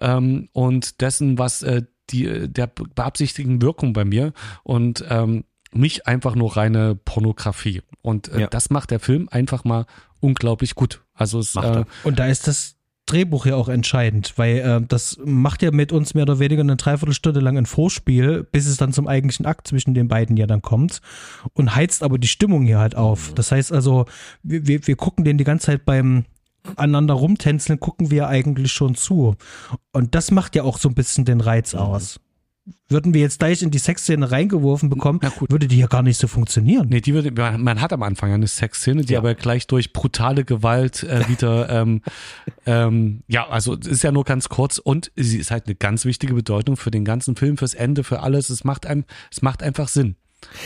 ähm, 0.00 0.48
und 0.52 1.00
dessen, 1.00 1.38
was 1.38 1.62
äh, 1.62 1.82
die, 2.10 2.48
der 2.48 2.66
beabsichtigten 2.66 3.62
Wirkung 3.62 3.92
bei 3.92 4.04
mir 4.04 4.32
und 4.62 5.04
ähm, 5.08 5.44
nicht 5.72 6.06
einfach 6.06 6.34
nur 6.34 6.56
reine 6.56 6.94
Pornografie. 6.94 7.82
Und 8.02 8.28
äh, 8.28 8.42
ja. 8.42 8.46
das 8.46 8.70
macht 8.70 8.90
der 8.90 9.00
Film 9.00 9.28
einfach 9.30 9.64
mal 9.64 9.86
unglaublich 10.20 10.74
gut. 10.74 11.02
Also 11.14 11.38
es, 11.38 11.56
äh, 11.56 11.84
und 12.04 12.18
da 12.18 12.26
ist 12.26 12.46
das 12.46 12.76
Drehbuch 13.06 13.46
ja 13.46 13.56
auch 13.56 13.68
entscheidend, 13.68 14.34
weil 14.36 14.58
äh, 14.58 14.80
das 14.86 15.18
macht 15.24 15.62
ja 15.62 15.70
mit 15.72 15.92
uns 15.92 16.14
mehr 16.14 16.22
oder 16.22 16.38
weniger 16.38 16.60
eine 16.60 16.76
Dreiviertelstunde 16.76 17.40
lang 17.40 17.58
ein 17.58 17.66
Vorspiel, 17.66 18.44
bis 18.44 18.66
es 18.66 18.76
dann 18.76 18.92
zum 18.92 19.08
eigentlichen 19.08 19.44
Akt 19.44 19.66
zwischen 19.66 19.94
den 19.94 20.08
beiden 20.08 20.36
ja 20.36 20.46
dann 20.46 20.62
kommt 20.62 21.00
und 21.52 21.74
heizt 21.74 22.02
aber 22.02 22.18
die 22.18 22.28
Stimmung 22.28 22.64
hier 22.64 22.78
halt 22.78 22.94
auf. 22.94 23.30
Mhm. 23.30 23.34
Das 23.34 23.50
heißt 23.50 23.72
also, 23.72 24.06
wir, 24.42 24.66
wir, 24.66 24.86
wir 24.86 24.96
gucken 24.96 25.24
den 25.24 25.36
die 25.36 25.44
ganze 25.44 25.66
Zeit 25.66 25.84
beim 25.84 26.24
aneinander 26.76 27.14
rumtänzeln, 27.14 27.80
gucken 27.80 28.10
wir 28.10 28.28
eigentlich 28.28 28.72
schon 28.72 28.94
zu. 28.94 29.36
Und 29.92 30.14
das 30.14 30.30
macht 30.30 30.54
ja 30.54 30.62
auch 30.62 30.78
so 30.78 30.88
ein 30.88 30.94
bisschen 30.94 31.24
den 31.24 31.40
Reiz 31.40 31.74
aus 31.74 32.20
würden 32.88 33.14
wir 33.14 33.22
jetzt 33.22 33.40
gleich 33.40 33.62
in 33.62 33.70
die 33.70 33.78
Sexszene 33.78 34.30
reingeworfen 34.30 34.88
bekommen, 34.88 35.20
würde 35.48 35.66
die 35.66 35.78
ja 35.78 35.86
gar 35.86 36.02
nicht 36.02 36.18
so 36.18 36.28
funktionieren. 36.28 36.88
Nee, 36.88 37.00
die 37.00 37.14
würde, 37.14 37.32
man 37.58 37.80
hat 37.80 37.92
am 37.92 38.02
Anfang 38.02 38.32
eine 38.32 38.46
Sexszene, 38.46 39.04
die 39.04 39.14
ja. 39.14 39.18
aber 39.18 39.34
gleich 39.34 39.66
durch 39.66 39.92
brutale 39.92 40.44
Gewalt 40.44 41.02
äh, 41.02 41.24
wieder, 41.28 41.68
ähm, 41.70 42.02
ähm, 42.66 43.22
ja, 43.26 43.48
also 43.48 43.74
ist 43.74 44.04
ja 44.04 44.12
nur 44.12 44.24
ganz 44.24 44.48
kurz 44.48 44.78
und 44.78 45.10
sie 45.16 45.38
ist 45.38 45.50
halt 45.50 45.66
eine 45.66 45.74
ganz 45.74 46.04
wichtige 46.04 46.34
Bedeutung 46.34 46.76
für 46.76 46.90
den 46.90 47.04
ganzen 47.04 47.34
Film, 47.34 47.56
fürs 47.56 47.74
Ende, 47.74 48.04
für 48.04 48.20
alles. 48.20 48.50
Es 48.50 48.62
macht 48.62 48.86
einem, 48.86 49.04
es 49.30 49.42
macht 49.42 49.62
einfach 49.62 49.88
Sinn. 49.88 50.16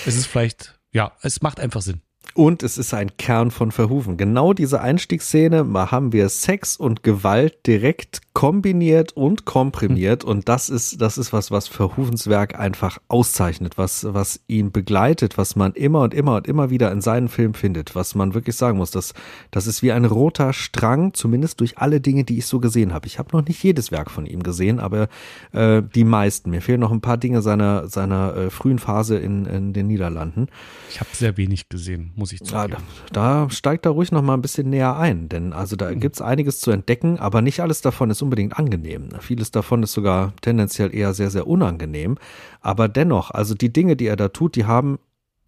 Es 0.04 0.16
ist 0.16 0.26
vielleicht, 0.26 0.78
ja, 0.92 1.12
es 1.22 1.40
macht 1.40 1.60
einfach 1.60 1.80
Sinn. 1.80 2.02
Und 2.34 2.62
es 2.62 2.78
ist 2.78 2.92
ein 2.94 3.16
Kern 3.16 3.50
von 3.50 3.72
Verhufen. 3.72 4.16
Genau 4.16 4.52
diese 4.52 4.80
Einstiegsszene, 4.80 5.64
mal 5.64 5.90
haben 5.90 6.12
wir 6.12 6.28
Sex 6.28 6.76
und 6.76 7.02
Gewalt 7.02 7.66
direkt 7.66 8.20
kombiniert 8.34 9.12
und 9.12 9.44
komprimiert. 9.44 10.24
Und 10.24 10.48
das 10.48 10.68
ist, 10.68 11.00
das 11.00 11.16
ist 11.16 11.32
was, 11.32 11.50
was 11.50 11.68
Verhufens 11.68 12.28
Werk 12.28 12.58
einfach 12.58 12.98
auszeichnet, 13.08 13.78
was, 13.78 14.06
was 14.10 14.40
ihn 14.46 14.72
begleitet, 14.72 15.38
was 15.38 15.56
man 15.56 15.72
immer 15.72 16.02
und 16.02 16.12
immer 16.12 16.36
und 16.36 16.46
immer 16.46 16.70
wieder 16.70 16.92
in 16.92 17.00
seinen 17.00 17.28
Filmen 17.28 17.54
findet, 17.54 17.94
was 17.94 18.14
man 18.14 18.34
wirklich 18.34 18.56
sagen 18.56 18.78
muss. 18.78 18.90
Das, 18.90 19.14
das 19.50 19.66
ist 19.66 19.82
wie 19.82 19.92
ein 19.92 20.04
roter 20.04 20.52
Strang, 20.52 21.14
zumindest 21.14 21.60
durch 21.60 21.78
alle 21.78 22.00
Dinge, 22.00 22.24
die 22.24 22.38
ich 22.38 22.46
so 22.46 22.60
gesehen 22.60 22.92
habe. 22.92 23.06
Ich 23.06 23.18
habe 23.18 23.34
noch 23.36 23.46
nicht 23.46 23.62
jedes 23.62 23.90
Werk 23.90 24.10
von 24.10 24.26
ihm 24.26 24.42
gesehen, 24.42 24.80
aber 24.80 25.08
äh, 25.52 25.82
die 25.94 26.04
meisten. 26.04 26.50
Mir 26.50 26.60
fehlen 26.60 26.80
noch 26.80 26.92
ein 26.92 27.00
paar 27.00 27.16
Dinge 27.16 27.40
seiner, 27.40 27.88
seiner 27.88 28.36
äh, 28.36 28.50
frühen 28.50 28.78
Phase 28.78 29.16
in, 29.16 29.46
in 29.46 29.72
den 29.72 29.86
Niederlanden. 29.86 30.48
Ich 30.90 31.00
habe 31.00 31.10
sehr 31.12 31.36
wenig 31.36 31.68
gesehen 31.68 32.12
muss 32.16 32.32
ich 32.32 32.40
zugeben. 32.40 32.72
Ja, 32.72 32.78
da, 33.12 33.44
da 33.44 33.50
steigt 33.50 33.86
da 33.86 33.90
ruhig 33.90 34.12
noch 34.12 34.22
mal 34.22 34.34
ein 34.34 34.42
bisschen 34.42 34.70
näher 34.70 34.96
ein, 34.96 35.28
denn 35.28 35.52
also 35.52 35.76
da 35.76 35.90
mhm. 35.90 36.00
gibt's 36.00 36.20
einiges 36.20 36.60
zu 36.60 36.70
entdecken, 36.70 37.18
aber 37.18 37.42
nicht 37.42 37.60
alles 37.60 37.80
davon 37.80 38.10
ist 38.10 38.22
unbedingt 38.22 38.58
angenehm. 38.58 39.10
Vieles 39.20 39.50
davon 39.50 39.82
ist 39.82 39.92
sogar 39.92 40.32
tendenziell 40.40 40.94
eher 40.94 41.14
sehr, 41.14 41.30
sehr 41.30 41.46
unangenehm. 41.46 42.16
Aber 42.60 42.88
dennoch, 42.88 43.30
also 43.30 43.54
die 43.54 43.72
Dinge, 43.72 43.96
die 43.96 44.06
er 44.06 44.16
da 44.16 44.28
tut, 44.28 44.56
die 44.56 44.64
haben, 44.64 44.98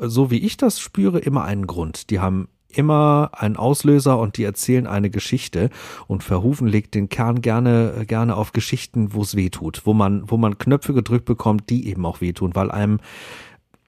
so 0.00 0.30
wie 0.30 0.38
ich 0.38 0.56
das 0.56 0.80
spüre, 0.80 1.18
immer 1.18 1.44
einen 1.44 1.66
Grund. 1.66 2.10
Die 2.10 2.20
haben 2.20 2.48
immer 2.70 3.30
einen 3.32 3.56
Auslöser 3.56 4.18
und 4.18 4.36
die 4.36 4.44
erzählen 4.44 4.86
eine 4.86 5.10
Geschichte 5.10 5.70
und 6.06 6.22
Verhufen 6.22 6.68
legt 6.68 6.94
den 6.94 7.08
Kern 7.08 7.40
gerne 7.40 8.04
gerne 8.06 8.36
auf 8.36 8.52
Geschichten, 8.52 9.14
wo 9.14 9.22
es 9.22 9.34
weh 9.36 9.48
tut, 9.48 9.82
wo 9.86 9.94
man 9.94 10.30
wo 10.30 10.36
man 10.36 10.58
Knöpfe 10.58 10.92
gedrückt 10.92 11.24
bekommt, 11.24 11.70
die 11.70 11.88
eben 11.88 12.04
auch 12.04 12.20
wehtun, 12.20 12.54
weil 12.54 12.70
einem 12.70 13.00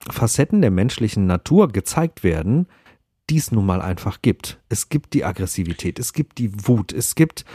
Facetten 0.09 0.61
der 0.61 0.71
menschlichen 0.71 1.25
Natur 1.27 1.67
gezeigt 1.67 2.23
werden, 2.23 2.67
die 3.29 3.37
es 3.37 3.51
nun 3.51 3.65
mal 3.65 3.81
einfach 3.81 4.21
gibt. 4.21 4.59
Es 4.69 4.89
gibt 4.89 5.13
die 5.13 5.23
Aggressivität, 5.23 5.99
es 5.99 6.13
gibt 6.13 6.37
die 6.37 6.67
Wut, 6.67 6.91
es 6.91 7.15
gibt 7.15 7.45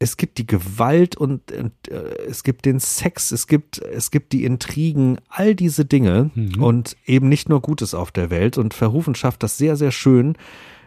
es 0.00 0.16
gibt 0.16 0.38
die 0.38 0.46
Gewalt 0.46 1.16
und, 1.16 1.50
und 1.50 1.72
äh, 1.88 2.26
es 2.28 2.44
gibt 2.44 2.66
den 2.66 2.78
Sex, 2.78 3.32
es 3.32 3.48
gibt 3.48 3.78
es 3.78 4.10
gibt 4.10 4.32
die 4.32 4.44
Intrigen, 4.44 5.18
all 5.28 5.54
diese 5.54 5.84
Dinge 5.84 6.30
mhm. 6.34 6.62
und 6.62 6.96
eben 7.04 7.28
nicht 7.28 7.48
nur 7.48 7.60
Gutes 7.60 7.94
auf 7.94 8.12
der 8.12 8.30
Welt 8.30 8.58
und 8.58 8.74
Verhufen 8.74 9.14
schafft 9.14 9.42
das 9.42 9.58
sehr 9.58 9.76
sehr 9.76 9.90
schön 9.90 10.36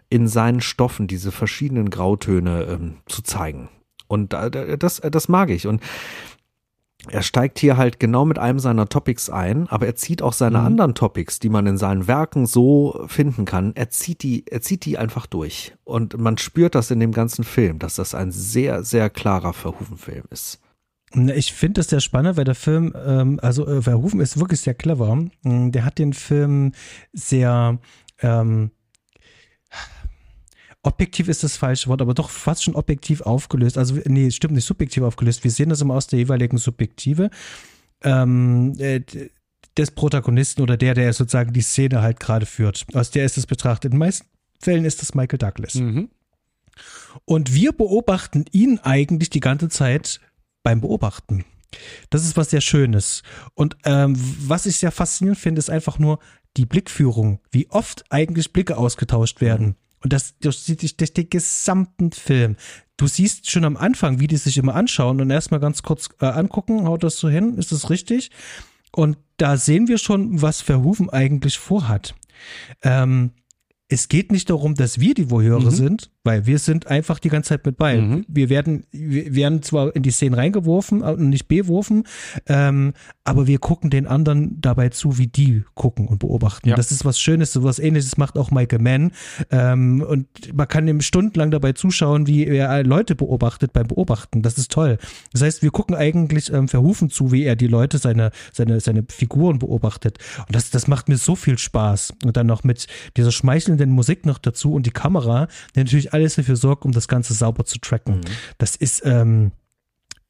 in 0.09 0.27
seinen 0.27 0.61
Stoffen 0.61 1.07
diese 1.07 1.31
verschiedenen 1.31 1.89
Grautöne 1.89 2.63
ähm, 2.63 2.95
zu 3.05 3.21
zeigen. 3.21 3.69
Und 4.07 4.33
äh, 4.33 4.77
das 4.77 5.01
das 5.01 5.27
mag 5.27 5.49
ich 5.49 5.67
und 5.67 5.81
er 7.09 7.23
steigt 7.23 7.59
hier 7.59 7.77
halt 7.77 7.99
genau 7.99 8.25
mit 8.25 8.37
einem 8.37 8.59
seiner 8.59 8.87
Topics 8.87 9.29
ein, 9.29 9.67
aber 9.69 9.87
er 9.87 9.95
zieht 9.95 10.21
auch 10.21 10.33
seine 10.33 10.59
mhm. 10.59 10.65
anderen 10.65 10.95
Topics, 10.95 11.39
die 11.39 11.49
man 11.49 11.65
in 11.65 11.77
seinen 11.77 12.07
Werken 12.07 12.45
so 12.45 13.05
finden 13.07 13.45
kann, 13.45 13.75
er 13.75 13.89
zieht 13.89 14.23
die, 14.23 14.45
er 14.47 14.61
zieht 14.61 14.85
die 14.85 14.97
einfach 14.97 15.25
durch. 15.25 15.73
Und 15.83 16.17
man 16.19 16.37
spürt 16.37 16.75
das 16.75 16.91
in 16.91 16.99
dem 16.99 17.11
ganzen 17.11 17.43
Film, 17.43 17.79
dass 17.79 17.95
das 17.95 18.13
ein 18.13 18.31
sehr, 18.31 18.83
sehr 18.83 19.09
klarer 19.09 19.53
Verhufen-Film 19.53 20.25
ist. 20.29 20.59
Ich 21.35 21.53
finde 21.53 21.81
das 21.81 21.89
sehr 21.89 21.99
spannend, 21.99 22.37
weil 22.37 22.45
der 22.45 22.55
Film, 22.55 22.93
ähm, 23.05 23.39
also 23.41 23.67
äh, 23.67 23.81
Verhufen 23.81 24.21
ist 24.21 24.39
wirklich 24.39 24.61
sehr 24.61 24.73
clever. 24.73 25.15
Mm, 25.43 25.71
der 25.71 25.83
hat 25.83 25.97
den 25.97 26.13
Film 26.13 26.71
sehr, 27.11 27.79
ähm, 28.21 28.71
objektiv 30.83 31.27
ist 31.27 31.43
das 31.43 31.57
falsche 31.57 31.89
Wort, 31.89 32.01
aber 32.01 32.13
doch 32.13 32.29
fast 32.29 32.63
schon 32.63 32.75
objektiv 32.75 33.21
aufgelöst. 33.21 33.77
Also, 33.77 33.99
nee, 34.05 34.31
stimmt 34.31 34.55
nicht, 34.55 34.65
subjektiv 34.65 35.03
aufgelöst. 35.03 35.43
Wir 35.43 35.51
sehen 35.51 35.69
das 35.69 35.81
immer 35.81 35.95
aus 35.95 36.07
der 36.07 36.19
jeweiligen 36.19 36.57
Subjektive 36.57 37.29
ähm, 38.03 38.73
äh, 38.79 39.01
des 39.77 39.91
Protagonisten 39.91 40.61
oder 40.61 40.77
der, 40.77 40.93
der 40.93 41.13
sozusagen 41.13 41.53
die 41.53 41.61
Szene 41.61 42.01
halt 42.01 42.19
gerade 42.19 42.45
führt. 42.45 42.85
Aus 42.93 43.11
der 43.11 43.25
ist 43.25 43.37
es 43.37 43.45
betrachtet. 43.45 43.85
In 43.85 43.91
den 43.91 43.99
meisten 43.99 44.27
Fällen 44.59 44.85
ist 44.85 45.01
das 45.01 45.13
Michael 45.13 45.39
Douglas. 45.39 45.75
Mhm. 45.75 46.09
Und 47.25 47.53
wir 47.53 47.71
beobachten 47.73 48.45
ihn 48.51 48.79
eigentlich 48.79 49.29
die 49.29 49.39
ganze 49.39 49.69
Zeit 49.69 50.19
beim 50.63 50.81
Beobachten. 50.81 51.45
Das 52.09 52.25
ist 52.25 52.37
was 52.37 52.49
sehr 52.49 52.61
Schönes. 52.61 53.23
Und 53.53 53.77
ähm, 53.85 54.15
was 54.17 54.65
ich 54.65 54.77
sehr 54.77 54.91
faszinierend 54.91 55.39
finde, 55.39 55.59
ist 55.59 55.69
einfach 55.69 55.99
nur 55.99 56.19
die 56.57 56.65
Blickführung, 56.65 57.39
wie 57.49 57.69
oft 57.69 58.03
eigentlich 58.09 58.51
Blicke 58.51 58.77
ausgetauscht 58.77 59.39
werden. 59.39 59.75
Und 60.03 60.13
das 60.13 60.37
durchzieht 60.39 60.81
sich 60.81 60.97
durch 60.97 61.13
den 61.13 61.29
gesamten 61.29 62.11
Film. 62.11 62.55
Du 62.97 63.07
siehst 63.07 63.49
schon 63.49 63.65
am 63.65 63.77
Anfang, 63.77 64.19
wie 64.19 64.27
die 64.27 64.37
sich 64.37 64.57
immer 64.57 64.75
anschauen 64.75 65.21
und 65.21 65.29
erstmal 65.29 65.59
ganz 65.59 65.83
kurz 65.83 66.09
äh, 66.19 66.25
angucken, 66.25 66.85
haut 66.85 67.03
das 67.03 67.17
so 67.17 67.29
hin, 67.29 67.57
ist 67.57 67.71
das 67.71 67.89
richtig? 67.89 68.31
Und 68.91 69.17
da 69.37 69.57
sehen 69.57 69.87
wir 69.87 69.97
schon, 69.97 70.41
was 70.41 70.61
Verhoeven 70.61 71.09
eigentlich 71.09 71.57
vorhat. 71.57 72.15
Ähm, 72.83 73.31
es 73.87 74.07
geht 74.07 74.31
nicht 74.31 74.49
darum, 74.49 74.75
dass 74.75 74.99
wir 74.99 75.13
die 75.13 75.29
Voyeure 75.29 75.65
mhm. 75.65 75.75
sind, 75.75 76.11
weil 76.23 76.45
wir 76.45 76.59
sind 76.59 76.87
einfach 76.87 77.19
die 77.19 77.29
ganze 77.29 77.49
Zeit 77.49 77.65
mit 77.65 77.77
bei. 77.77 77.97
Mhm. 77.99 78.25
Wir 78.27 78.49
werden, 78.49 78.85
wir 78.91 79.33
werden 79.35 79.63
zwar 79.63 79.95
in 79.95 80.03
die 80.03 80.11
Szenen 80.11 80.35
reingeworfen 80.35 81.01
und 81.01 81.29
nicht 81.29 81.47
beworfen, 81.47 82.03
ähm, 82.47 82.93
aber 83.23 83.47
wir 83.47 83.57
gucken 83.59 83.89
den 83.89 84.07
anderen 84.07 84.61
dabei 84.61 84.89
zu, 84.89 85.17
wie 85.17 85.27
die 85.27 85.63
gucken 85.73 86.07
und 86.07 86.19
beobachten. 86.19 86.69
Ja. 86.69 86.75
Das 86.75 86.91
ist 86.91 87.05
was 87.05 87.19
Schönes, 87.19 87.53
so 87.53 87.63
was 87.63 87.79
ähnliches 87.79 88.17
macht 88.17 88.37
auch 88.37 88.51
Michael 88.51 88.81
Mann. 88.81 89.11
Ähm, 89.49 90.01
und 90.07 90.27
man 90.53 90.67
kann 90.67 90.87
ihm 90.87 91.01
stundenlang 91.01 91.49
dabei 91.49 91.73
zuschauen, 91.73 92.27
wie 92.27 92.45
er 92.45 92.83
Leute 92.83 93.15
beobachtet 93.15 93.73
beim 93.73 93.87
Beobachten. 93.87 94.41
Das 94.41 94.57
ist 94.57 94.71
toll. 94.71 94.97
Das 95.33 95.41
heißt, 95.41 95.63
wir 95.63 95.71
gucken 95.71 95.95
eigentlich 95.95 96.51
ähm, 96.53 96.67
verhufen 96.67 97.09
zu, 97.09 97.31
wie 97.31 97.43
er 97.43 97.55
die 97.55 97.67
Leute, 97.67 97.97
seine, 97.97 98.31
seine, 98.53 98.79
seine 98.79 99.03
Figuren 99.09 99.59
beobachtet. 99.59 100.19
Und 100.47 100.55
das, 100.55 100.69
das 100.69 100.87
macht 100.87 101.09
mir 101.09 101.17
so 101.17 101.35
viel 101.35 101.57
Spaß. 101.57 102.13
Und 102.23 102.37
dann 102.37 102.47
noch 102.47 102.63
mit 102.63 102.87
dieser 103.17 103.31
schmeichelnden 103.31 103.89
Musik 103.89 104.25
noch 104.25 104.37
dazu 104.37 104.73
und 104.73 104.85
die 104.85 104.91
Kamera, 104.91 105.47
die 105.75 105.79
natürlich 105.79 106.10
alles 106.13 106.35
dafür 106.35 106.55
sorgt, 106.55 106.85
um 106.85 106.91
das 106.91 107.07
Ganze 107.07 107.33
sauber 107.33 107.65
zu 107.65 107.79
tracken. 107.79 108.17
Mhm. 108.17 108.21
Das 108.57 108.75
ist, 108.75 109.03
ähm, 109.05 109.51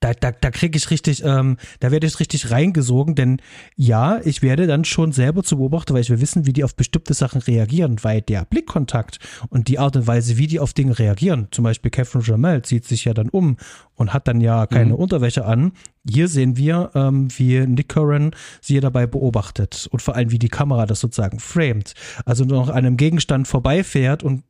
da, 0.02 0.14
da, 0.14 0.32
da 0.32 0.52
kriege 0.52 0.78
ich 0.78 0.90
richtig, 0.90 1.24
ähm, 1.24 1.58
da 1.80 1.92
werde 1.92 2.08
ich 2.08 2.20
richtig 2.20 2.52
reingesogen, 2.52 3.16
denn 3.16 3.38
ja, 3.76 4.20
ich 4.24 4.42
werde 4.42 4.66
dann 4.68 4.84
schon 4.84 5.12
selber 5.12 5.44
zu 5.44 5.58
beobachten, 5.58 5.94
weil 5.94 6.02
ich 6.02 6.10
will 6.10 6.20
wissen, 6.20 6.46
wie 6.46 6.54
die 6.54 6.64
auf 6.64 6.76
bestimmte 6.76 7.14
Sachen 7.14 7.40
reagieren, 7.40 7.98
weil 8.02 8.22
der 8.22 8.46
Blickkontakt 8.46 9.20
und 9.50 9.68
die 9.68 9.78
Art 9.78 9.96
und 9.96 10.08
Weise, 10.08 10.38
wie 10.38 10.48
die 10.48 10.60
auf 10.60 10.74
Dinge 10.74 10.98
reagieren, 10.98 11.48
zum 11.52 11.64
Beispiel 11.64 11.92
Catherine 11.92 12.26
Jamel 12.26 12.64
zieht 12.64 12.86
sich 12.86 13.06
ja 13.06 13.14
dann 13.14 13.30
um 13.30 13.58
und 13.94 14.12
hat 14.12 14.28
dann 14.28 14.42
ja 14.42 14.66
keine 14.66 14.94
mhm. 14.94 14.96
Unterwäsche 14.96 15.46
an. 15.46 15.74
Hier 16.10 16.28
sehen 16.28 16.58
wir, 16.58 16.90
ähm, 16.96 17.28
wie 17.38 17.60
Nick 17.68 17.90
Curran 17.90 18.32
sie 18.60 18.80
dabei 18.80 19.06
beobachtet 19.06 19.88
und 19.92 20.02
vor 20.02 20.16
allem, 20.16 20.32
wie 20.32 20.40
die 20.40 20.50
Kamera 20.50 20.88
das 20.88 21.00
sozusagen 21.00 21.40
framed. 21.40 21.94
Also 22.26 22.44
noch 22.44 22.70
an 22.70 22.78
einem 22.78 22.98
Gegenstand 22.98 23.48
vorbeifährt 23.48 24.24
und 24.24 24.44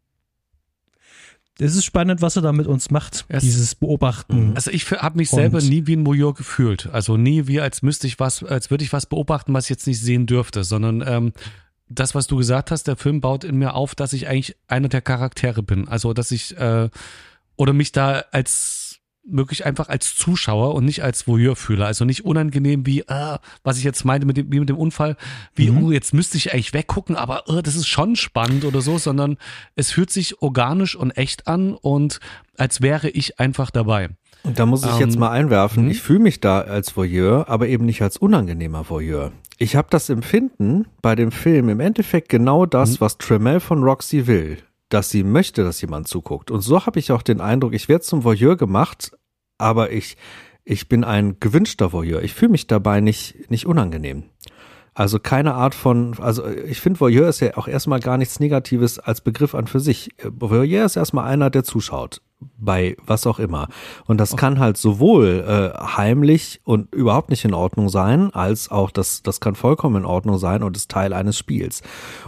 es 1.61 1.75
ist 1.75 1.85
spannend, 1.85 2.21
was 2.21 2.35
er 2.35 2.41
da 2.41 2.51
mit 2.51 2.67
uns 2.67 2.89
macht, 2.89 3.25
es, 3.27 3.43
dieses 3.43 3.75
Beobachten. 3.75 4.49
Mhm. 4.49 4.55
Also 4.55 4.71
ich 4.71 4.89
habe 4.91 5.17
mich 5.17 5.29
selber 5.29 5.61
nie 5.61 5.85
wie 5.85 5.95
ein 5.95 6.05
Voyeur 6.05 6.33
gefühlt. 6.33 6.89
Also 6.91 7.17
nie 7.17 7.47
wie, 7.47 7.61
als 7.61 7.81
müsste 7.81 8.07
ich 8.07 8.19
was, 8.19 8.43
als 8.43 8.71
würde 8.71 8.83
ich 8.83 8.91
was 8.93 9.05
beobachten, 9.05 9.53
was 9.53 9.65
ich 9.65 9.69
jetzt 9.69 9.87
nicht 9.87 9.99
sehen 9.99 10.25
dürfte, 10.25 10.63
sondern 10.63 11.03
ähm, 11.05 11.33
das, 11.87 12.15
was 12.15 12.27
du 12.27 12.37
gesagt 12.37 12.71
hast, 12.71 12.87
der 12.87 12.95
Film 12.95 13.21
baut 13.21 13.43
in 13.43 13.57
mir 13.57 13.75
auf, 13.75 13.95
dass 13.95 14.13
ich 14.13 14.27
eigentlich 14.27 14.55
einer 14.67 14.89
der 14.89 15.01
Charaktere 15.01 15.61
bin. 15.61 15.87
Also 15.87 16.13
dass 16.13 16.31
ich 16.31 16.57
äh, 16.57 16.89
oder 17.57 17.73
mich 17.73 17.91
da 17.91 18.25
als 18.31 18.80
wirklich 19.23 19.65
einfach 19.65 19.89
als 19.89 20.15
Zuschauer 20.15 20.73
und 20.73 20.85
nicht 20.85 21.03
als 21.03 21.27
Voyeur 21.27 21.55
fühle. 21.55 21.85
Also 21.85 22.05
nicht 22.05 22.25
unangenehm 22.25 22.85
wie, 22.85 23.01
äh, 23.01 23.37
was 23.63 23.77
ich 23.77 23.83
jetzt 23.83 24.03
meinte 24.03 24.25
mit 24.25 24.37
dem, 24.37 24.51
wie 24.51 24.59
mit 24.59 24.69
dem 24.69 24.77
Unfall, 24.77 25.15
wie, 25.55 25.69
mhm. 25.69 25.83
oh, 25.83 25.91
jetzt 25.91 26.13
müsste 26.13 26.37
ich 26.37 26.53
eigentlich 26.53 26.73
weggucken, 26.73 27.15
aber 27.15 27.43
äh, 27.47 27.61
das 27.61 27.75
ist 27.75 27.87
schon 27.87 28.15
spannend 28.15 28.65
oder 28.65 28.81
so, 28.81 28.97
sondern 28.97 29.37
es 29.75 29.91
fühlt 29.91 30.11
sich 30.11 30.41
organisch 30.41 30.95
und 30.95 31.11
echt 31.11 31.47
an 31.47 31.75
und 31.75 32.19
als 32.57 32.81
wäre 32.81 33.09
ich 33.09 33.39
einfach 33.39 33.71
dabei. 33.71 34.09
Und 34.43 34.57
da 34.57 34.65
muss 34.65 34.83
ich 34.83 34.93
ähm, 34.93 34.99
jetzt 34.99 35.19
mal 35.19 35.29
einwerfen, 35.29 35.85
mhm. 35.85 35.91
ich 35.91 36.01
fühle 36.01 36.19
mich 36.19 36.39
da 36.39 36.61
als 36.61 36.97
Voyeur, 36.97 37.47
aber 37.47 37.67
eben 37.67 37.85
nicht 37.85 38.01
als 38.01 38.17
unangenehmer 38.17 38.89
Voyeur. 38.89 39.31
Ich 39.59 39.75
habe 39.75 39.87
das 39.91 40.09
Empfinden 40.09 40.87
bei 41.03 41.15
dem 41.15 41.31
Film 41.31 41.69
im 41.69 41.79
Endeffekt 41.79 42.29
genau 42.29 42.65
das, 42.65 42.93
mhm. 42.93 43.01
was 43.01 43.19
Tremel 43.19 43.59
von 43.59 43.83
Roxy 43.83 44.25
will 44.25 44.57
dass 44.93 45.09
sie 45.09 45.23
möchte, 45.23 45.63
dass 45.63 45.81
jemand 45.81 46.07
zuguckt. 46.07 46.51
Und 46.51 46.61
so 46.61 46.85
habe 46.85 46.99
ich 46.99 47.11
auch 47.11 47.21
den 47.21 47.41
Eindruck, 47.41 47.73
ich 47.73 47.89
werde 47.89 48.03
zum 48.03 48.23
Voyeur 48.23 48.57
gemacht, 48.57 49.11
aber 49.57 49.91
ich, 49.91 50.17
ich 50.63 50.89
bin 50.89 51.03
ein 51.03 51.39
gewünschter 51.39 51.93
Voyeur. 51.93 52.21
Ich 52.21 52.33
fühle 52.33 52.51
mich 52.51 52.67
dabei 52.67 53.01
nicht, 53.01 53.49
nicht 53.49 53.65
unangenehm. 53.65 54.23
Also 54.93 55.19
keine 55.19 55.53
Art 55.53 55.73
von, 55.73 56.15
also 56.19 56.45
ich 56.47 56.81
finde, 56.81 56.99
Voyeur 56.99 57.29
ist 57.29 57.39
ja 57.39 57.55
auch 57.57 57.67
erstmal 57.67 58.01
gar 58.01 58.17
nichts 58.17 58.39
Negatives 58.39 58.99
als 58.99 59.21
Begriff 59.21 59.55
an 59.55 59.67
für 59.67 59.79
sich. 59.79 60.09
Voyeur 60.23 60.85
ist 60.85 60.97
erstmal 60.97 61.31
einer, 61.31 61.49
der 61.49 61.63
zuschaut 61.63 62.21
bei 62.61 62.95
was 63.05 63.27
auch 63.27 63.39
immer. 63.39 63.67
Und 64.05 64.19
das 64.19 64.37
kann 64.37 64.59
halt 64.59 64.77
sowohl 64.77 65.43
äh, 65.45 65.77
heimlich 65.79 66.61
und 66.63 66.93
überhaupt 66.93 67.29
nicht 67.29 67.43
in 67.43 67.53
Ordnung 67.53 67.89
sein, 67.89 68.33
als 68.33 68.71
auch 68.71 68.91
das, 68.91 69.23
das 69.23 69.39
kann 69.39 69.55
vollkommen 69.55 69.97
in 69.97 70.05
Ordnung 70.05 70.37
sein 70.37 70.63
und 70.63 70.77
ist 70.77 70.89
Teil 70.89 71.13
eines 71.13 71.37
Spiels. 71.37 71.81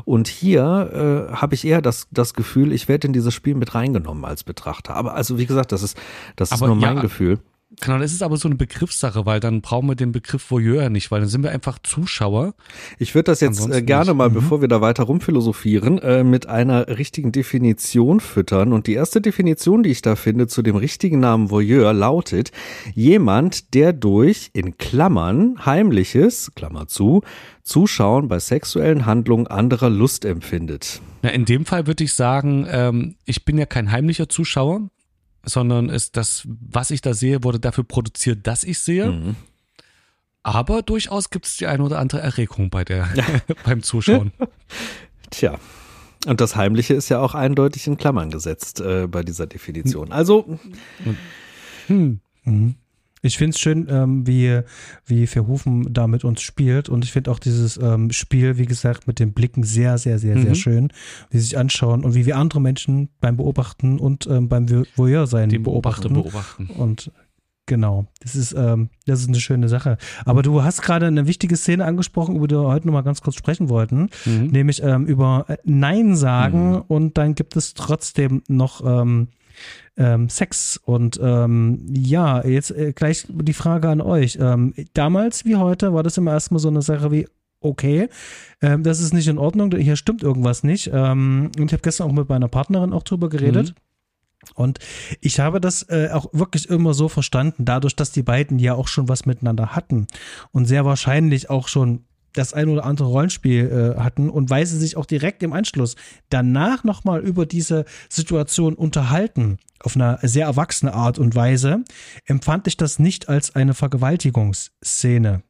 Und 0.03 0.27
hier 0.27 1.29
äh, 1.31 1.35
habe 1.35 1.55
ich 1.55 1.65
eher 1.65 1.81
das, 1.81 2.07
das 2.11 2.33
Gefühl, 2.33 2.73
ich 2.73 2.87
werde 2.87 3.07
in 3.07 3.13
dieses 3.13 3.33
Spiel 3.33 3.55
mit 3.55 3.75
reingenommen 3.75 4.25
als 4.25 4.43
Betrachter. 4.43 4.95
Aber 4.95 5.13
also 5.13 5.37
wie 5.37 5.45
gesagt, 5.45 5.71
das 5.71 5.83
ist, 5.83 5.97
das 6.35 6.51
ist 6.51 6.59
nur 6.59 6.75
mein 6.75 6.95
ja, 6.95 7.01
Gefühl. 7.01 7.39
Genau, 7.81 7.97
das 7.97 8.13
ist 8.13 8.21
aber 8.21 8.37
so 8.37 8.47
eine 8.47 8.55
Begriffssache, 8.55 9.25
weil 9.25 9.39
dann 9.39 9.61
brauchen 9.61 9.87
wir 9.87 9.95
den 9.95 10.11
Begriff 10.11 10.51
Voyeur 10.51 10.89
nicht, 10.89 11.11
weil 11.11 11.21
dann 11.21 11.29
sind 11.29 11.43
wir 11.43 11.51
einfach 11.51 11.79
Zuschauer. 11.81 12.53
Ich 12.99 13.15
würde 13.15 13.25
das 13.25 13.41
jetzt 13.41 13.67
äh, 13.69 13.81
gerne 13.81 14.11
nicht. 14.11 14.17
mal, 14.17 14.29
mhm. 14.29 14.35
bevor 14.35 14.61
wir 14.61 14.67
da 14.67 14.81
weiter 14.81 15.03
rumphilosophieren, 15.03 15.97
äh, 15.99 16.23
mit 16.23 16.47
einer 16.47 16.87
richtigen 16.87 17.31
Definition 17.31 18.19
füttern. 18.19 18.73
Und 18.73 18.87
die 18.87 18.93
erste 18.93 19.21
Definition, 19.21 19.83
die 19.83 19.89
ich 19.89 20.01
da 20.01 20.15
finde 20.15 20.47
zu 20.47 20.61
dem 20.61 20.75
richtigen 20.75 21.19
Namen 21.19 21.49
Voyeur, 21.49 21.93
lautet 21.93 22.51
jemand, 22.93 23.73
der 23.73 23.93
durch 23.93 24.49
in 24.53 24.77
Klammern 24.77 25.65
heimliches, 25.65 26.51
Klammer 26.55 26.87
zu, 26.87 27.21
Zuschauen 27.63 28.27
bei 28.27 28.39
sexuellen 28.39 29.05
Handlungen 29.05 29.47
anderer 29.47 29.89
Lust 29.89 30.25
empfindet. 30.25 31.01
Na, 31.21 31.29
in 31.29 31.45
dem 31.45 31.65
Fall 31.65 31.87
würde 31.87 32.03
ich 32.03 32.13
sagen, 32.13 32.67
ähm, 32.69 33.15
ich 33.25 33.45
bin 33.45 33.57
ja 33.57 33.65
kein 33.65 33.91
heimlicher 33.91 34.29
Zuschauer, 34.29 34.89
sondern 35.45 35.89
ist 35.89 36.17
das, 36.17 36.47
was 36.47 36.91
ich 36.91 37.01
da 37.01 37.13
sehe, 37.13 37.43
wurde 37.43 37.59
dafür 37.59 37.83
produziert, 37.83 38.47
dass 38.47 38.63
ich 38.63 38.79
sehe. 38.79 39.11
Mhm. 39.11 39.35
Aber 40.43 40.81
durchaus 40.81 41.29
gibt 41.29 41.45
es 41.45 41.57
die 41.57 41.67
eine 41.67 41.83
oder 41.83 41.99
andere 41.99 42.21
Erregung 42.21 42.69
bei 42.69 42.83
der, 42.83 43.07
ja. 43.15 43.25
beim 43.65 43.81
Zuschauen. 43.81 44.31
Tja. 45.29 45.57
Und 46.25 46.39
das 46.39 46.55
Heimliche 46.55 46.93
ist 46.93 47.09
ja 47.09 47.19
auch 47.19 47.35
eindeutig 47.35 47.87
in 47.87 47.97
Klammern 47.97 48.29
gesetzt 48.29 48.79
äh, 48.79 49.07
bei 49.07 49.23
dieser 49.23 49.47
Definition. 49.47 50.11
Also. 50.11 50.59
Hm. 51.87 52.21
Mhm. 52.43 52.75
Ich 53.25 53.37
finde 53.37 53.55
es 53.55 53.59
schön, 53.59 53.87
ähm, 53.89 54.27
wie, 54.27 54.59
wie 55.05 55.27
Verhufen 55.27 55.93
da 55.93 56.07
mit 56.07 56.25
uns 56.25 56.41
spielt. 56.41 56.89
Und 56.89 57.05
ich 57.05 57.11
finde 57.13 57.31
auch 57.31 57.39
dieses 57.39 57.77
ähm, 57.77 58.11
Spiel, 58.11 58.57
wie 58.57 58.65
gesagt, 58.65 59.07
mit 59.07 59.19
den 59.19 59.31
Blicken 59.31 59.63
sehr, 59.63 59.97
sehr, 59.97 60.19
sehr, 60.19 60.35
mhm. 60.35 60.43
sehr 60.43 60.55
schön, 60.55 60.93
wie 61.31 61.37
sie 61.37 61.45
sich 61.45 61.57
anschauen 61.57 62.03
und 62.03 62.15
wie 62.15 62.25
wir 62.25 62.37
andere 62.37 62.59
Menschen 62.59 63.09
beim 63.21 63.37
Beobachten 63.37 63.97
und 63.97 64.27
ähm, 64.27 64.49
beim 64.49 64.67
Voyeur-Sein 64.95 65.49
Die 65.49 65.57
Beobachter 65.57 66.09
beobachten. 66.09 66.67
Und 66.67 67.11
Genau, 67.65 68.07
das 68.19 68.35
ist, 68.35 68.51
ähm, 68.57 68.89
das 69.05 69.21
ist 69.21 69.29
eine 69.29 69.39
schöne 69.39 69.69
Sache. 69.69 69.97
Aber 70.25 70.41
du 70.41 70.63
hast 70.63 70.81
gerade 70.81 71.07
eine 71.07 71.27
wichtige 71.27 71.55
Szene 71.55 71.85
angesprochen, 71.85 72.35
über 72.35 72.45
die 72.45 72.55
wir 72.55 72.67
heute 72.67 72.87
nochmal 72.87 73.03
ganz 73.03 73.21
kurz 73.21 73.37
sprechen 73.37 73.69
wollten, 73.69 74.09
mhm. 74.25 74.47
nämlich 74.47 74.83
ähm, 74.83 75.05
über 75.05 75.45
äh, 75.47 75.55
Nein 75.63 76.17
sagen 76.17 76.71
mhm. 76.71 76.81
und 76.89 77.17
dann 77.17 77.35
gibt 77.35 77.55
es 77.55 77.73
trotzdem 77.73 78.43
noch 78.49 78.85
ähm, 78.85 79.29
ähm, 79.97 80.29
Sex. 80.29 80.79
Und 80.83 81.19
ähm, 81.21 81.85
ja, 81.89 82.45
jetzt 82.45 82.71
äh, 82.71 82.93
gleich 82.93 83.25
die 83.29 83.53
Frage 83.53 83.89
an 83.89 84.01
euch. 84.01 84.37
Ähm, 84.39 84.73
damals 84.93 85.45
wie 85.45 85.55
heute 85.55 85.93
war 85.93 86.03
das 86.03 86.17
immer 86.17 86.31
erstmal 86.31 86.59
so 86.59 86.69
eine 86.69 86.81
Sache 86.81 87.11
wie, 87.11 87.27
okay, 87.59 88.09
ähm, 88.61 88.83
das 88.83 88.99
ist 88.99 89.13
nicht 89.13 89.27
in 89.27 89.37
Ordnung, 89.37 89.71
hier 89.75 89.95
stimmt 89.95 90.23
irgendwas 90.23 90.63
nicht. 90.63 90.89
Ähm, 90.93 91.51
und 91.57 91.65
ich 91.65 91.73
habe 91.73 91.81
gestern 91.81 92.09
auch 92.09 92.13
mit 92.13 92.29
meiner 92.29 92.47
Partnerin 92.47 92.93
auch 92.93 93.03
drüber 93.03 93.29
geredet. 93.29 93.69
Mhm. 93.69 94.53
Und 94.55 94.79
ich 95.21 95.39
habe 95.39 95.61
das 95.61 95.83
äh, 95.83 96.09
auch 96.11 96.27
wirklich 96.33 96.69
immer 96.69 96.93
so 96.93 97.07
verstanden, 97.07 97.65
dadurch, 97.65 97.95
dass 97.95 98.11
die 98.11 98.23
beiden 98.23 98.59
ja 98.59 98.73
auch 98.73 98.87
schon 98.89 99.07
was 99.07 99.25
miteinander 99.25 99.75
hatten 99.75 100.07
und 100.51 100.65
sehr 100.65 100.83
wahrscheinlich 100.83 101.49
auch 101.49 101.69
schon 101.69 102.03
das 102.33 102.53
ein 102.53 102.69
oder 102.69 102.85
andere 102.85 103.07
Rollenspiel 103.07 103.95
äh, 103.97 103.99
hatten 103.99 104.29
und 104.29 104.49
weil 104.49 104.65
sie 104.65 104.77
sich 104.77 104.97
auch 104.97 105.05
direkt 105.05 105.43
im 105.43 105.53
Anschluss 105.53 105.95
danach 106.29 106.83
nochmal 106.83 107.21
über 107.21 107.45
diese 107.45 107.85
Situation 108.09 108.73
unterhalten, 108.73 109.57
auf 109.79 109.95
eine 109.95 110.19
sehr 110.21 110.45
erwachsene 110.45 110.93
Art 110.93 111.19
und 111.19 111.35
Weise, 111.35 111.83
empfand 112.25 112.67
ich 112.67 112.77
das 112.77 112.99
nicht 112.99 113.29
als 113.29 113.55
eine 113.55 113.73
Vergewaltigungsszene 113.73 115.43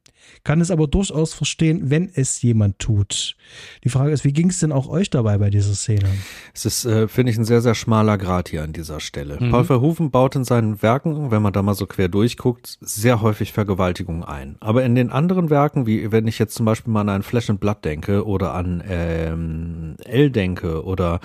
kann 0.44 0.62
es 0.62 0.72
aber 0.72 0.88
durchaus 0.88 1.34
verstehen, 1.34 1.90
wenn 1.90 2.10
es 2.14 2.42
jemand 2.42 2.80
tut. 2.80 3.36
Die 3.84 3.90
Frage 3.90 4.12
ist, 4.12 4.24
wie 4.24 4.34
ging 4.34 4.50
es 4.50 4.60
denn 4.60 4.72
auch 4.72 4.88
euch 4.88 5.10
dabei 5.10 5.38
bei 5.38 5.50
dieser 5.50 5.74
Szene? 5.74 6.10
Es 6.54 6.66
ist, 6.66 6.86
äh, 6.86 7.08
finde 7.08 7.32
ich, 7.32 7.38
ein 7.38 7.46
sehr, 7.46 7.62
sehr 7.62 7.76
schmaler 7.76 8.18
Grad 8.18 8.50
hier 8.50 8.64
an 8.64 8.74
dieser 8.74 9.00
Stelle. 9.00 9.38
Mhm. 9.40 9.52
Paul 9.52 9.64
Verhoeven 9.64 10.12
baut 10.12 10.36
in 10.36 10.44
seinen 10.44 10.82
Werken, 10.82 11.32
wenn 11.32 11.42
man 11.42 11.54
da 11.54 11.62
mal 11.62 11.76
so 11.76 11.86
quer 11.86 12.08
durchguckt, 12.08 12.78
sehr 12.82 13.22
häufig 13.22 13.54
Vergewaltigungen 13.54 14.24
ein. 14.24 14.58
Aber 14.60 14.84
in 14.84 14.96
den 14.96 15.10
anderen 15.10 15.50
Werken, 15.50 15.86
wie 15.88 16.12
wenn 16.12 16.28
ich 16.28 16.40
jetzt 16.40 16.56
zum 16.56 16.66
Beispiel 16.66 16.92
mal 16.92 17.02
an 17.02 17.10
ein 17.10 17.24
Flash 17.24 17.50
and 17.50 17.60
Blood 17.60 17.86
denke 17.86 18.26
oder 18.26 18.54
an 18.54 18.84
ähm, 18.88 19.96
L 20.06 20.30
denke 20.30 20.84
oder 20.84 21.20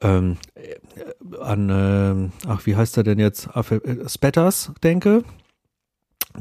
ähm, 0.00 0.36
äh, 0.54 1.36
an, 1.40 1.70
äh, 1.70 2.48
ach, 2.48 2.66
wie 2.66 2.76
heißt 2.76 2.96
er 2.96 3.02
denn 3.02 3.18
jetzt? 3.18 3.48
Äh, 3.54 4.08
Spetters 4.08 4.72
denke, 4.82 5.24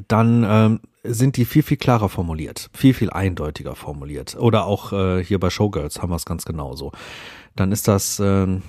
dann 0.07 0.45
ähm, 0.47 0.79
sind 1.07 1.37
die 1.37 1.45
viel, 1.45 1.63
viel 1.63 1.77
klarer 1.77 2.09
formuliert, 2.09 2.69
viel, 2.73 2.93
viel 2.93 3.09
eindeutiger 3.09 3.75
formuliert. 3.75 4.35
Oder 4.35 4.65
auch 4.65 4.93
äh, 4.93 5.23
hier 5.23 5.39
bei 5.39 5.49
Showgirls 5.49 6.01
haben 6.01 6.11
wir 6.11 6.15
es 6.15 6.25
ganz 6.25 6.45
genauso. 6.45 6.91
Dann 7.55 7.71
ist 7.71 7.87
das 7.87 8.19
äh, 8.19 8.59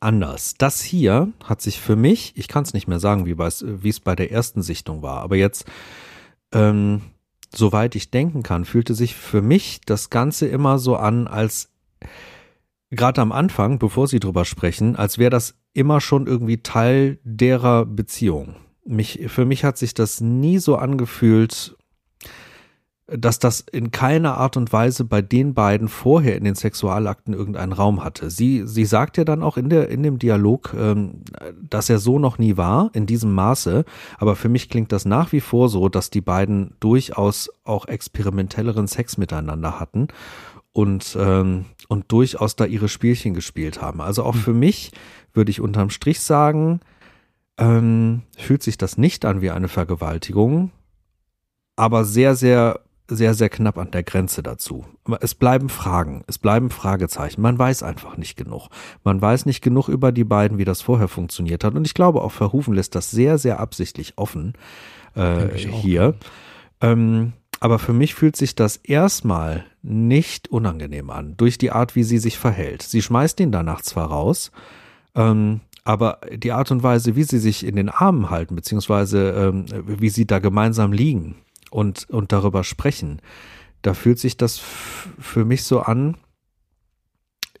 anders. 0.00 0.54
Das 0.58 0.82
hier 0.82 1.32
hat 1.42 1.62
sich 1.62 1.80
für 1.80 1.96
mich, 1.96 2.32
ich 2.36 2.48
kann 2.48 2.64
es 2.64 2.74
nicht 2.74 2.88
mehr 2.88 3.00
sagen, 3.00 3.26
wie 3.26 3.88
es 3.88 4.00
bei 4.00 4.14
der 4.14 4.30
ersten 4.30 4.62
Sichtung 4.62 5.02
war, 5.02 5.20
aber 5.20 5.36
jetzt, 5.36 5.64
ähm, 6.52 7.02
soweit 7.54 7.94
ich 7.94 8.10
denken 8.10 8.42
kann, 8.42 8.64
fühlte 8.64 8.94
sich 8.94 9.14
für 9.14 9.42
mich 9.42 9.80
das 9.86 10.10
Ganze 10.10 10.46
immer 10.46 10.78
so 10.78 10.96
an, 10.96 11.26
als 11.26 11.70
gerade 12.90 13.20
am 13.20 13.32
Anfang, 13.32 13.78
bevor 13.78 14.06
Sie 14.08 14.20
drüber 14.20 14.44
sprechen, 14.44 14.96
als 14.96 15.18
wäre 15.18 15.30
das 15.30 15.54
immer 15.72 16.00
schon 16.00 16.26
irgendwie 16.26 16.62
Teil 16.62 17.18
derer 17.24 17.86
Beziehung 17.86 18.56
mich, 18.84 19.24
für 19.28 19.44
mich 19.44 19.64
hat 19.64 19.78
sich 19.78 19.94
das 19.94 20.20
nie 20.20 20.58
so 20.58 20.76
angefühlt, 20.76 21.76
dass 23.06 23.38
das 23.38 23.60
in 23.60 23.90
keiner 23.90 24.38
Art 24.38 24.56
und 24.56 24.72
Weise 24.72 25.04
bei 25.04 25.20
den 25.20 25.52
beiden 25.52 25.88
vorher 25.88 26.36
in 26.36 26.44
den 26.44 26.54
Sexualakten 26.54 27.34
irgendeinen 27.34 27.72
Raum 27.72 28.02
hatte. 28.02 28.30
Sie, 28.30 28.62
sie 28.66 28.86
sagt 28.86 29.18
ja 29.18 29.24
dann 29.24 29.42
auch 29.42 29.58
in 29.58 29.68
der, 29.68 29.90
in 29.90 30.02
dem 30.02 30.18
Dialog, 30.18 30.74
ähm, 30.78 31.20
dass 31.68 31.90
er 31.90 31.98
so 31.98 32.18
noch 32.18 32.38
nie 32.38 32.56
war, 32.56 32.90
in 32.94 33.04
diesem 33.04 33.34
Maße. 33.34 33.84
Aber 34.18 34.36
für 34.36 34.48
mich 34.48 34.70
klingt 34.70 34.90
das 34.90 35.04
nach 35.04 35.32
wie 35.32 35.42
vor 35.42 35.68
so, 35.68 35.90
dass 35.90 36.08
die 36.08 36.22
beiden 36.22 36.76
durchaus 36.80 37.50
auch 37.64 37.86
experimentelleren 37.86 38.86
Sex 38.86 39.18
miteinander 39.18 39.78
hatten 39.78 40.08
und, 40.72 41.14
ähm, 41.20 41.66
und 41.88 42.10
durchaus 42.10 42.56
da 42.56 42.64
ihre 42.64 42.88
Spielchen 42.88 43.34
gespielt 43.34 43.82
haben. 43.82 44.00
Also 44.00 44.24
auch 44.24 44.34
hm. 44.34 44.40
für 44.40 44.54
mich 44.54 44.92
würde 45.34 45.50
ich 45.50 45.60
unterm 45.60 45.90
Strich 45.90 46.20
sagen, 46.20 46.80
ähm, 47.58 48.22
fühlt 48.36 48.62
sich 48.62 48.78
das 48.78 48.98
nicht 48.98 49.24
an 49.24 49.40
wie 49.40 49.50
eine 49.50 49.68
Vergewaltigung, 49.68 50.70
aber 51.76 52.04
sehr, 52.04 52.34
sehr, 52.34 52.80
sehr, 53.08 53.34
sehr 53.34 53.48
knapp 53.48 53.78
an 53.78 53.90
der 53.90 54.02
Grenze 54.02 54.42
dazu. 54.42 54.84
Es 55.20 55.34
bleiben 55.34 55.68
Fragen, 55.68 56.24
es 56.26 56.38
bleiben 56.38 56.70
Fragezeichen. 56.70 57.42
Man 57.42 57.58
weiß 57.58 57.82
einfach 57.82 58.16
nicht 58.16 58.36
genug. 58.36 58.68
Man 59.02 59.20
weiß 59.20 59.46
nicht 59.46 59.60
genug 59.60 59.88
über 59.88 60.10
die 60.10 60.24
beiden, 60.24 60.58
wie 60.58 60.64
das 60.64 60.82
vorher 60.82 61.08
funktioniert 61.08 61.64
hat. 61.64 61.74
Und 61.74 61.86
ich 61.86 61.94
glaube, 61.94 62.22
auch 62.22 62.32
Verhufen 62.32 62.74
lässt 62.74 62.94
das 62.94 63.10
sehr, 63.10 63.38
sehr 63.38 63.60
absichtlich 63.60 64.14
offen 64.16 64.54
äh, 65.14 65.48
hier. 65.56 66.14
Ähm, 66.80 67.34
aber 67.60 67.78
für 67.78 67.92
mich 67.92 68.14
fühlt 68.14 68.36
sich 68.36 68.54
das 68.54 68.76
erstmal 68.76 69.64
nicht 69.82 70.48
unangenehm 70.48 71.10
an, 71.10 71.36
durch 71.36 71.58
die 71.58 71.70
Art, 71.70 71.94
wie 71.94 72.04
sie 72.04 72.18
sich 72.18 72.38
verhält. 72.38 72.82
Sie 72.82 73.02
schmeißt 73.02 73.38
ihn 73.40 73.52
danach 73.52 73.82
zwar 73.82 74.08
raus, 74.08 74.50
ähm, 75.14 75.60
aber 75.84 76.20
die 76.32 76.52
Art 76.52 76.70
und 76.70 76.82
Weise, 76.82 77.14
wie 77.14 77.24
sie 77.24 77.38
sich 77.38 77.64
in 77.64 77.76
den 77.76 77.90
Armen 77.90 78.30
halten, 78.30 78.56
beziehungsweise 78.56 79.30
ähm, 79.30 79.66
wie 79.86 80.08
sie 80.08 80.26
da 80.26 80.38
gemeinsam 80.38 80.92
liegen 80.92 81.36
und, 81.70 82.08
und 82.08 82.32
darüber 82.32 82.64
sprechen, 82.64 83.20
da 83.82 83.92
fühlt 83.92 84.18
sich 84.18 84.38
das 84.38 84.58
für 84.58 85.44
mich 85.44 85.64
so 85.64 85.80
an, 85.80 86.16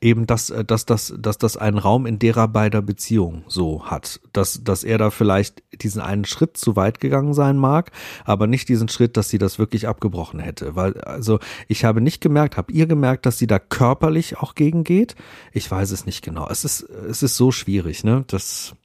eben, 0.04 0.26
dass, 0.26 0.50
äh, 0.50 0.64
dass, 0.64 0.84
dass, 0.84 1.14
dass 1.18 1.38
das 1.38 1.56
einen 1.56 1.78
Raum 1.78 2.06
in 2.06 2.18
derer 2.18 2.46
beider 2.46 2.82
Beziehung 2.82 3.42
so 3.48 3.86
hat. 3.86 4.20
Dass, 4.32 4.62
dass 4.62 4.84
er 4.84 4.98
da 4.98 5.10
vielleicht 5.10 5.62
diesen 5.82 6.00
einen 6.00 6.26
Schritt 6.26 6.56
zu 6.56 6.76
weit 6.76 7.00
gegangen 7.00 7.34
sein 7.34 7.56
mag, 7.56 7.90
aber 8.24 8.46
nicht 8.46 8.68
diesen 8.68 8.88
Schritt, 8.88 9.16
dass 9.16 9.30
sie 9.30 9.38
das 9.38 9.58
wirklich 9.58 9.88
abgebrochen 9.88 10.38
hätte. 10.38 10.76
Weil, 10.76 11.00
also, 11.00 11.40
ich 11.66 11.84
habe 11.84 12.00
nicht 12.00 12.20
gemerkt, 12.20 12.56
habt 12.56 12.70
ihr 12.70 12.86
gemerkt, 12.86 13.26
dass 13.26 13.38
sie 13.38 13.46
da 13.46 13.58
körperlich 13.58 14.36
auch 14.38 14.54
gegen 14.54 14.84
geht? 14.84 15.16
Ich 15.52 15.68
weiß 15.68 15.90
es 15.90 16.06
nicht 16.06 16.22
genau. 16.22 16.46
Es 16.48 16.64
ist, 16.64 16.82
es 16.82 17.22
ist 17.22 17.36
so 17.36 17.50
schwierig, 17.50 18.04
ne? 18.04 18.24
Das. 18.26 18.76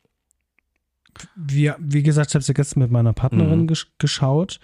Wie, 1.36 1.72
wie 1.80 2.04
gesagt, 2.04 2.32
ich 2.32 2.36
habe 2.36 2.41
es 2.41 2.48
ja 2.48 2.54
gestern 2.54 2.80
mit 2.80 2.91
meiner 2.91 3.12
Partnerin 3.12 3.64
mhm. 3.64 3.76
geschaut. 3.98 4.62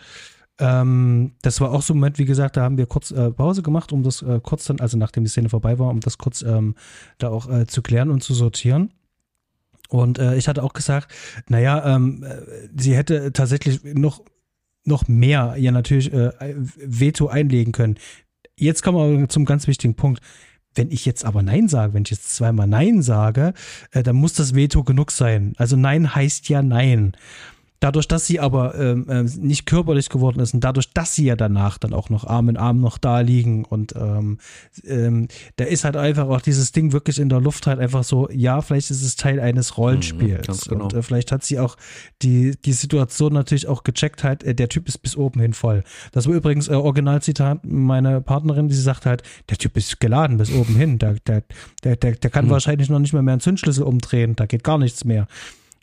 Ähm, 0.57 1.33
das 1.41 1.59
war 1.59 1.71
auch 1.71 1.81
so 1.81 1.93
ein 1.93 1.97
Moment, 1.97 2.17
wie 2.17 2.25
gesagt, 2.25 2.55
da 2.55 2.61
haben 2.61 2.77
wir 2.77 2.85
kurz 2.85 3.11
äh, 3.11 3.31
Pause 3.31 3.61
gemacht, 3.61 3.91
um 3.91 4.03
das 4.03 4.21
äh, 4.21 4.39
kurz 4.41 4.65
dann, 4.65 4.79
also 4.79 4.97
nachdem 4.97 5.25
die 5.25 5.29
Szene 5.29 5.49
vorbei 5.49 5.79
war, 5.79 5.89
um 5.89 5.99
das 5.99 6.17
kurz 6.17 6.41
ähm, 6.43 6.75
da 7.17 7.29
auch 7.29 7.49
äh, 7.49 7.67
zu 7.67 7.81
klären 7.81 8.09
und 8.09 8.23
zu 8.23 8.33
sortieren. 8.33 8.91
Und 9.89 10.17
äh, 10.17 10.35
ich 10.35 10.47
hatte 10.47 10.63
auch 10.63 10.73
gesagt, 10.73 11.13
naja, 11.49 11.95
ähm, 11.95 12.23
äh, 12.23 12.69
sie 12.75 12.95
hätte 12.95 13.33
tatsächlich 13.33 13.83
noch, 13.83 14.23
noch 14.85 15.07
mehr 15.07 15.55
ja 15.57 15.71
natürlich 15.71 16.13
äh, 16.13 16.31
Veto 16.55 17.27
einlegen 17.27 17.73
können. 17.73 17.95
Jetzt 18.55 18.81
kommen 18.81 19.19
wir 19.19 19.29
zum 19.29 19.43
ganz 19.45 19.67
wichtigen 19.67 19.95
Punkt. 19.95 20.21
Wenn 20.73 20.91
ich 20.91 21.05
jetzt 21.05 21.25
aber 21.25 21.41
Nein 21.41 21.67
sage, 21.67 21.93
wenn 21.93 22.03
ich 22.03 22.11
jetzt 22.11 22.35
zweimal 22.35 22.67
Nein 22.67 23.01
sage, 23.01 23.53
dann 23.91 24.15
muss 24.17 24.33
das 24.33 24.55
Veto 24.55 24.83
genug 24.83 25.11
sein. 25.11 25.53
Also 25.55 25.77
Nein 25.77 26.13
heißt 26.15 26.49
ja 26.49 26.61
Nein. 26.61 27.15
Dadurch, 27.79 28.07
dass 28.07 28.25
sie 28.25 28.39
aber 28.39 28.75
ähm, 28.75 29.07
äh, 29.09 29.23
nicht 29.23 29.65
körperlich 29.65 30.09
geworden 30.09 30.39
ist 30.39 30.53
und 30.53 30.63
dadurch, 30.63 30.93
dass 30.93 31.13
sie 31.13 31.25
ja 31.25 31.35
danach 31.35 31.77
dann 31.77 31.93
auch 31.93 32.09
noch 32.09 32.25
Arm 32.25 32.49
in 32.49 32.57
Arm 32.57 32.79
noch 32.79 32.97
da 32.97 33.19
liegen 33.19 33.65
und 33.65 33.93
ähm, 33.95 34.39
ähm, 34.85 35.27
da 35.57 35.65
ist 35.65 35.83
halt 35.83 35.97
einfach 35.97 36.27
auch 36.27 36.41
dieses 36.41 36.71
Ding 36.71 36.93
wirklich 36.93 37.19
in 37.19 37.29
der 37.29 37.41
Luft 37.41 37.67
halt 37.67 37.79
einfach 37.79 38.03
so, 38.03 38.29
ja, 38.31 38.61
vielleicht 38.61 38.91
ist 38.91 39.03
es 39.03 39.15
Teil 39.15 39.39
eines 39.39 39.77
Rollenspiels. 39.77 40.65
Mhm, 40.65 40.69
genau. 40.69 40.83
Und 40.85 40.93
äh, 40.93 41.03
vielleicht 41.03 41.31
hat 41.31 41.43
sie 41.43 41.59
auch 41.59 41.75
die, 42.21 42.55
die 42.63 42.73
Situation 42.73 43.33
natürlich 43.33 43.67
auch 43.67 43.83
gecheckt 43.83 44.23
halt, 44.23 44.43
äh, 44.43 44.55
der 44.55 44.69
Typ 44.69 44.87
ist 44.87 44.99
bis 44.99 45.15
oben 45.17 45.41
hin 45.41 45.53
voll. 45.53 45.83
Das 46.11 46.27
war 46.27 46.33
übrigens 46.33 46.67
äh, 46.67 46.73
Originalzitat 46.73 47.65
meine 47.65 48.21
Partnerin, 48.21 48.67
die 48.67 48.75
sagt 48.75 49.05
halt, 49.05 49.23
der 49.49 49.57
Typ 49.57 49.77
ist 49.77 49.99
geladen 49.99 50.37
bis 50.37 50.51
oben 50.51 50.75
hin, 50.75 50.97
der, 50.97 51.15
der, 51.27 51.43
der, 51.83 51.95
der, 51.95 52.13
der 52.13 52.29
kann 52.29 52.45
mhm. 52.45 52.51
wahrscheinlich 52.51 52.89
noch 52.89 52.99
nicht 52.99 53.13
mal 53.13 53.21
mehr 53.21 53.33
einen 53.33 53.41
Zündschlüssel 53.41 53.83
umdrehen, 53.83 54.35
da 54.35 54.45
geht 54.45 54.63
gar 54.63 54.77
nichts 54.77 55.03
mehr. 55.05 55.27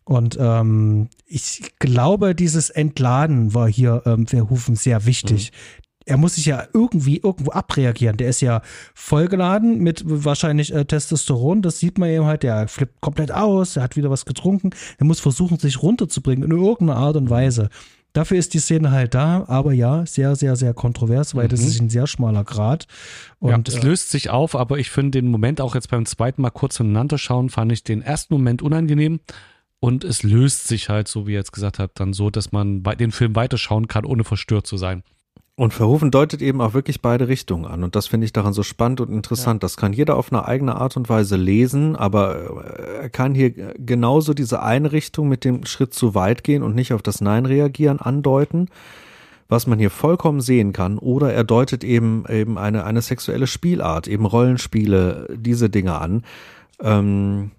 Und 0.05 0.37
ähm, 0.41 1.09
ich 1.27 1.73
glaube, 1.79 2.35
dieses 2.35 2.71
Entladen 2.71 3.55
war 3.55 3.69
hier 3.69 4.03
ähm, 4.05 4.27
Verhoeven 4.27 4.77
sehr 4.77 5.07
wichtig. 5.07 5.53
Mhm. 5.53 5.83
Er 6.05 6.17
muss 6.17 6.35
sich 6.35 6.47
ja 6.47 6.65
irgendwie 6.75 7.19
irgendwo 7.19 7.53
abreagieren. 7.53 8.17
Der 8.17 8.29
ist 8.29 8.41
ja 8.41 8.63
vollgeladen 8.93 9.79
mit 9.79 10.03
wahrscheinlich 10.05 10.75
äh, 10.75 10.85
Testosteron. 10.85 11.63
Das 11.63 11.79
sieht 11.79 11.99
man 11.99 12.09
eben 12.09 12.25
halt. 12.25 12.43
Der 12.43 12.67
flippt 12.67 13.01
komplett 13.01 13.31
aus. 13.31 13.77
Er 13.77 13.85
hat 13.85 13.97
wieder 13.97 14.11
was 14.11 14.25
getrunken. 14.25 14.71
Er 14.99 15.07
muss 15.07 15.21
versuchen, 15.21 15.59
sich 15.59 15.81
runterzubringen 15.81 16.51
in 16.51 16.57
irgendeiner 16.57 16.97
Art 16.97 17.17
und 17.17 17.31
Weise. 17.31 17.69
Dafür 18.13 18.37
ist 18.37 18.53
die 18.53 18.59
Szene 18.59 18.91
halt 18.91 19.15
da, 19.15 19.45
aber 19.49 19.73
ja, 19.73 20.05
sehr, 20.05 20.37
sehr, 20.37 20.55
sehr 20.57 20.75
kontrovers, 20.75 21.35
weil 21.35 21.47
mhm. 21.47 21.51
das 21.51 21.61
ist 21.61 21.81
ein 21.81 21.89
sehr 21.89 22.07
schmaler 22.07 22.45
Grad. 22.45 22.87
Und 23.39 23.69
ja, 23.69 23.75
es 23.75 23.83
äh, 23.83 23.87
löst 23.87 24.11
sich 24.11 24.29
auf, 24.29 24.55
aber 24.55 24.79
ich 24.79 24.91
finde 24.91 25.13
den 25.23 25.31
Moment 25.31 25.61
auch 25.61 25.75
jetzt 25.75 25.89
beim 25.89 26.05
zweiten 26.05 26.43
Mal 26.43 26.51
kurz 26.51 26.77
voneinander 26.77 27.17
schauen, 27.17 27.49
fand 27.49 27.73
ich 27.73 27.85
den 27.85 28.03
ersten 28.03 28.35
Moment 28.35 28.61
unangenehm. 28.61 29.21
Und 29.85 30.05
es 30.05 30.23
löst 30.23 30.69
sich 30.69 30.89
halt, 30.89 31.09
so 31.09 31.27
wie 31.27 31.33
ihr 31.33 31.39
jetzt 31.39 31.53
gesagt 31.53 31.81
habt, 31.81 31.99
dann 31.99 32.13
so, 32.13 32.31
dass 32.31 32.53
man 32.53 32.85
den 32.85 33.11
Film 33.11 33.35
weiterschauen 33.35 33.89
kann, 33.89 34.05
ohne 34.05 34.23
verstört 34.23 34.65
zu 34.65 34.77
sein. 34.77 35.03
Und 35.57 35.75
Verhoeven 35.75 36.13
deutet 36.13 36.41
eben 36.41 36.61
auch 36.61 36.73
wirklich 36.73 37.03
beide 37.03 37.27
Richtungen 37.27 37.65
an. 37.65 37.83
Und 37.83 37.97
das 37.97 38.07
finde 38.07 38.25
ich 38.25 38.33
daran 38.33 38.53
so 38.53 38.63
spannend 38.63 39.01
und 39.01 39.11
interessant. 39.11 39.57
Ja. 39.57 39.65
Das 39.65 39.77
kann 39.77 39.93
jeder 39.93 40.17
auf 40.17 40.33
eine 40.33 40.47
eigene 40.47 40.77
Art 40.77 40.97
und 40.97 41.09
Weise 41.09 41.35
lesen, 41.35 41.97
aber 41.97 42.65
er 43.01 43.11
kann 43.11 43.35
hier 43.35 43.51
genauso 43.51 44.35
diese 44.35 44.63
eine 44.63 44.93
Richtung 44.93 45.29
mit 45.29 45.45
dem 45.45 45.67
Schritt 45.67 45.95
zu 45.95 46.15
weit 46.15 46.45
gehen 46.45 46.63
und 46.63 46.77
nicht 46.77 46.93
auf 46.93 47.03
das 47.03 47.21
Nein 47.21 47.45
reagieren 47.45 47.99
andeuten, 47.99 48.69
was 49.49 49.67
man 49.67 49.81
hier 49.81 49.91
vollkommen 49.91 50.43
sehen 50.43 50.73
kann. 50.73 50.97
Oder 50.97 51.33
er 51.33 51.43
deutet 51.43 51.83
eben 51.83 52.25
eben 52.29 52.57
eine, 52.57 52.85
eine 52.85 53.03
sexuelle 53.03 53.49
Spielart, 53.49 54.07
eben 54.07 54.27
Rollenspiele, 54.27 55.27
diese 55.37 55.69
Dinge 55.71 56.01
an. 56.01 56.23
Ähm, 56.81 57.51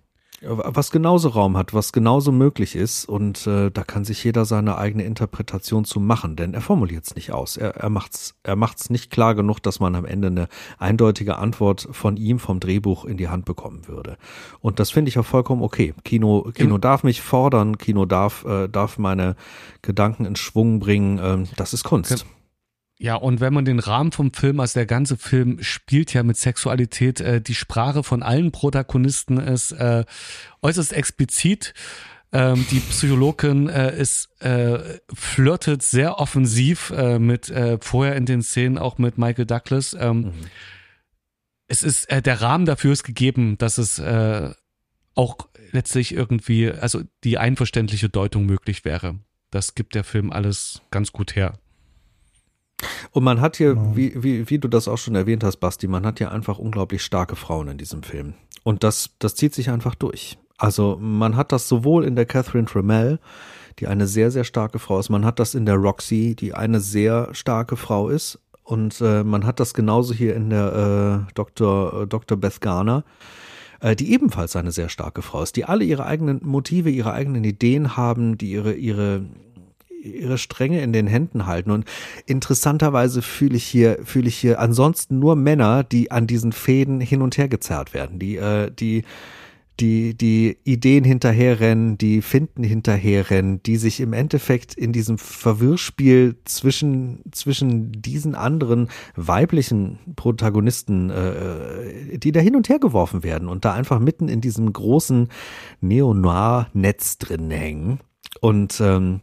was 0.45 0.91
genauso 0.91 1.29
Raum 1.29 1.57
hat, 1.57 1.73
was 1.73 1.91
genauso 1.91 2.31
möglich 2.31 2.75
ist. 2.75 3.05
Und 3.05 3.47
äh, 3.47 3.71
da 3.71 3.83
kann 3.83 4.05
sich 4.05 4.23
jeder 4.23 4.45
seine 4.45 4.77
eigene 4.77 5.03
Interpretation 5.03 5.85
zu 5.85 5.99
machen, 5.99 6.35
denn 6.35 6.53
er 6.53 6.61
formuliert 6.61 7.05
es 7.05 7.15
nicht 7.15 7.31
aus. 7.31 7.57
Er, 7.57 7.75
er 7.75 7.89
macht's, 7.89 8.35
er 8.43 8.55
macht's 8.55 8.89
nicht 8.89 9.11
klar 9.11 9.35
genug, 9.35 9.59
dass 9.59 9.79
man 9.79 9.95
am 9.95 10.05
Ende 10.05 10.27
eine 10.27 10.47
eindeutige 10.77 11.37
Antwort 11.37 11.87
von 11.91 12.17
ihm 12.17 12.39
vom 12.39 12.59
Drehbuch 12.59 13.05
in 13.05 13.17
die 13.17 13.29
Hand 13.29 13.45
bekommen 13.45 13.87
würde. 13.87 14.17
Und 14.59 14.79
das 14.79 14.91
finde 14.91 15.09
ich 15.09 15.19
auch 15.19 15.25
vollkommen 15.25 15.61
okay. 15.61 15.93
Kino, 16.03 16.51
Kino 16.53 16.77
darf 16.77 17.03
mich 17.03 17.21
fordern, 17.21 17.77
Kino 17.77 18.05
darf, 18.05 18.45
äh, 18.45 18.67
darf 18.67 18.97
meine 18.97 19.35
Gedanken 19.81 20.25
in 20.25 20.35
Schwung 20.35 20.79
bringen. 20.79 21.19
Ähm, 21.21 21.47
das 21.55 21.73
ist 21.73 21.83
Kunst. 21.83 22.25
Ja, 22.99 23.15
und 23.15 23.41
wenn 23.41 23.53
man 23.53 23.65
den 23.65 23.79
Rahmen 23.79 24.11
vom 24.11 24.33
Film, 24.33 24.59
also 24.59 24.79
der 24.79 24.85
ganze 24.85 25.17
Film 25.17 25.61
spielt 25.61 26.13
ja 26.13 26.23
mit 26.23 26.37
Sexualität, 26.37 27.19
äh, 27.21 27.41
die 27.41 27.55
Sprache 27.55 28.03
von 28.03 28.23
allen 28.23 28.51
Protagonisten 28.51 29.37
ist 29.37 29.71
äh, 29.71 30.05
äußerst 30.61 30.93
explizit. 30.93 31.73
Ähm, 32.31 32.65
die 32.71 32.79
Psychologin 32.79 33.69
äh, 33.69 33.95
ist 33.95 34.29
äh, 34.41 34.99
flirtet 35.13 35.83
sehr 35.83 36.19
offensiv 36.19 36.91
äh, 36.91 37.19
mit 37.19 37.49
äh, 37.49 37.77
vorher 37.81 38.15
in 38.15 38.25
den 38.25 38.41
Szenen 38.41 38.77
auch 38.77 38.97
mit 38.97 39.17
Michael 39.17 39.45
Douglas. 39.45 39.95
Ähm, 39.99 40.17
mhm. 40.17 40.33
Es 41.67 41.83
ist 41.83 42.09
äh, 42.09 42.21
der 42.21 42.41
Rahmen 42.41 42.65
dafür 42.65 42.93
ist 42.93 43.03
gegeben, 43.03 43.57
dass 43.57 43.77
es 43.77 43.99
äh, 43.99 44.51
auch 45.15 45.37
letztlich 45.71 46.13
irgendwie, 46.13 46.71
also 46.71 47.01
die 47.23 47.37
einverständliche 47.37 48.09
Deutung 48.09 48.45
möglich 48.45 48.85
wäre. 48.85 49.19
Das 49.51 49.75
gibt 49.75 49.93
der 49.93 50.03
Film 50.03 50.31
alles 50.31 50.81
ganz 50.89 51.11
gut 51.11 51.35
her. 51.35 51.59
Und 53.11 53.23
man 53.23 53.41
hat 53.41 53.57
hier, 53.57 53.75
genau. 53.75 53.95
wie, 53.95 54.23
wie, 54.23 54.49
wie 54.49 54.59
du 54.59 54.67
das 54.67 54.87
auch 54.87 54.97
schon 54.97 55.15
erwähnt 55.15 55.43
hast, 55.43 55.57
Basti, 55.57 55.87
man 55.87 56.05
hat 56.05 56.19
hier 56.19 56.31
einfach 56.31 56.59
unglaublich 56.59 57.03
starke 57.03 57.35
Frauen 57.35 57.67
in 57.67 57.77
diesem 57.77 58.03
Film. 58.03 58.33
Und 58.63 58.83
das, 58.83 59.11
das 59.19 59.35
zieht 59.35 59.53
sich 59.53 59.69
einfach 59.69 59.95
durch. 59.95 60.37
Also 60.57 60.97
man 60.99 61.35
hat 61.35 61.51
das 61.51 61.67
sowohl 61.67 62.05
in 62.05 62.15
der 62.15 62.25
Catherine 62.25 62.65
Tremell, 62.65 63.19
die 63.79 63.87
eine 63.87 64.07
sehr, 64.07 64.31
sehr 64.31 64.43
starke 64.43 64.79
Frau 64.79 64.99
ist, 64.99 65.09
man 65.09 65.25
hat 65.25 65.39
das 65.39 65.55
in 65.55 65.65
der 65.65 65.75
Roxy, 65.75 66.35
die 66.35 66.53
eine 66.53 66.79
sehr 66.79 67.29
starke 67.33 67.75
Frau 67.75 68.09
ist. 68.09 68.39
Und 68.63 69.01
äh, 69.01 69.23
man 69.23 69.45
hat 69.45 69.59
das 69.59 69.73
genauso 69.73 70.13
hier 70.13 70.35
in 70.35 70.49
der 70.49 71.25
äh, 71.27 71.33
Dr. 71.33 72.03
Äh, 72.03 72.07
Dr. 72.07 72.37
Beth 72.37 72.61
Garner, 72.61 73.03
äh, 73.81 73.95
die 73.95 74.13
ebenfalls 74.13 74.55
eine 74.55 74.71
sehr 74.71 74.87
starke 74.87 75.21
Frau 75.21 75.43
ist, 75.43 75.57
die 75.57 75.65
alle 75.65 75.83
ihre 75.83 76.05
eigenen 76.05 76.39
Motive, 76.43 76.89
ihre 76.89 77.11
eigenen 77.11 77.43
Ideen 77.43 77.97
haben, 77.97 78.37
die 78.37 78.51
ihre, 78.51 78.73
ihre, 78.73 79.25
ihre 80.03 80.37
Stränge 80.37 80.81
in 80.81 80.93
den 80.93 81.07
Händen 81.07 81.45
halten. 81.45 81.71
Und 81.71 81.85
interessanterweise 82.25 83.21
fühle 83.21 83.55
ich 83.55 83.63
hier, 83.63 83.99
fühle 84.03 84.27
ich 84.27 84.35
hier 84.35 84.59
ansonsten 84.59 85.19
nur 85.19 85.35
Männer, 85.35 85.83
die 85.83 86.11
an 86.11 86.27
diesen 86.27 86.51
Fäden 86.51 86.99
hin 86.99 87.21
und 87.21 87.37
her 87.37 87.47
gezerrt 87.47 87.93
werden, 87.93 88.19
die, 88.19 88.37
äh, 88.37 88.69
die, 88.71 89.03
die, 89.79 90.15
die 90.15 90.57
Ideen 90.63 91.03
hinterherrennen, 91.03 91.97
die 91.97 92.21
Finden 92.21 92.63
hinterherrennen, 92.63 93.63
die 93.63 93.77
sich 93.77 94.01
im 94.01 94.13
Endeffekt 94.13 94.75
in 94.75 94.93
diesem 94.93 95.17
Verwirrspiel 95.17 96.35
zwischen, 96.45 97.23
zwischen 97.31 97.91
diesen 97.91 98.35
anderen 98.35 98.89
weiblichen 99.15 99.97
Protagonisten, 100.15 101.09
äh, 101.09 102.17
die 102.17 102.31
da 102.31 102.39
hin 102.39 102.55
und 102.55 102.69
her 102.69 102.79
geworfen 102.79 103.23
werden 103.23 103.47
und 103.47 103.65
da 103.65 103.73
einfach 103.73 103.99
mitten 103.99 104.27
in 104.27 104.41
diesem 104.41 104.71
großen 104.71 105.29
Neo-Noir-Netz 105.81 107.17
drin 107.17 107.49
hängen. 107.49 107.99
Und 108.41 108.79
ähm, 108.79 109.21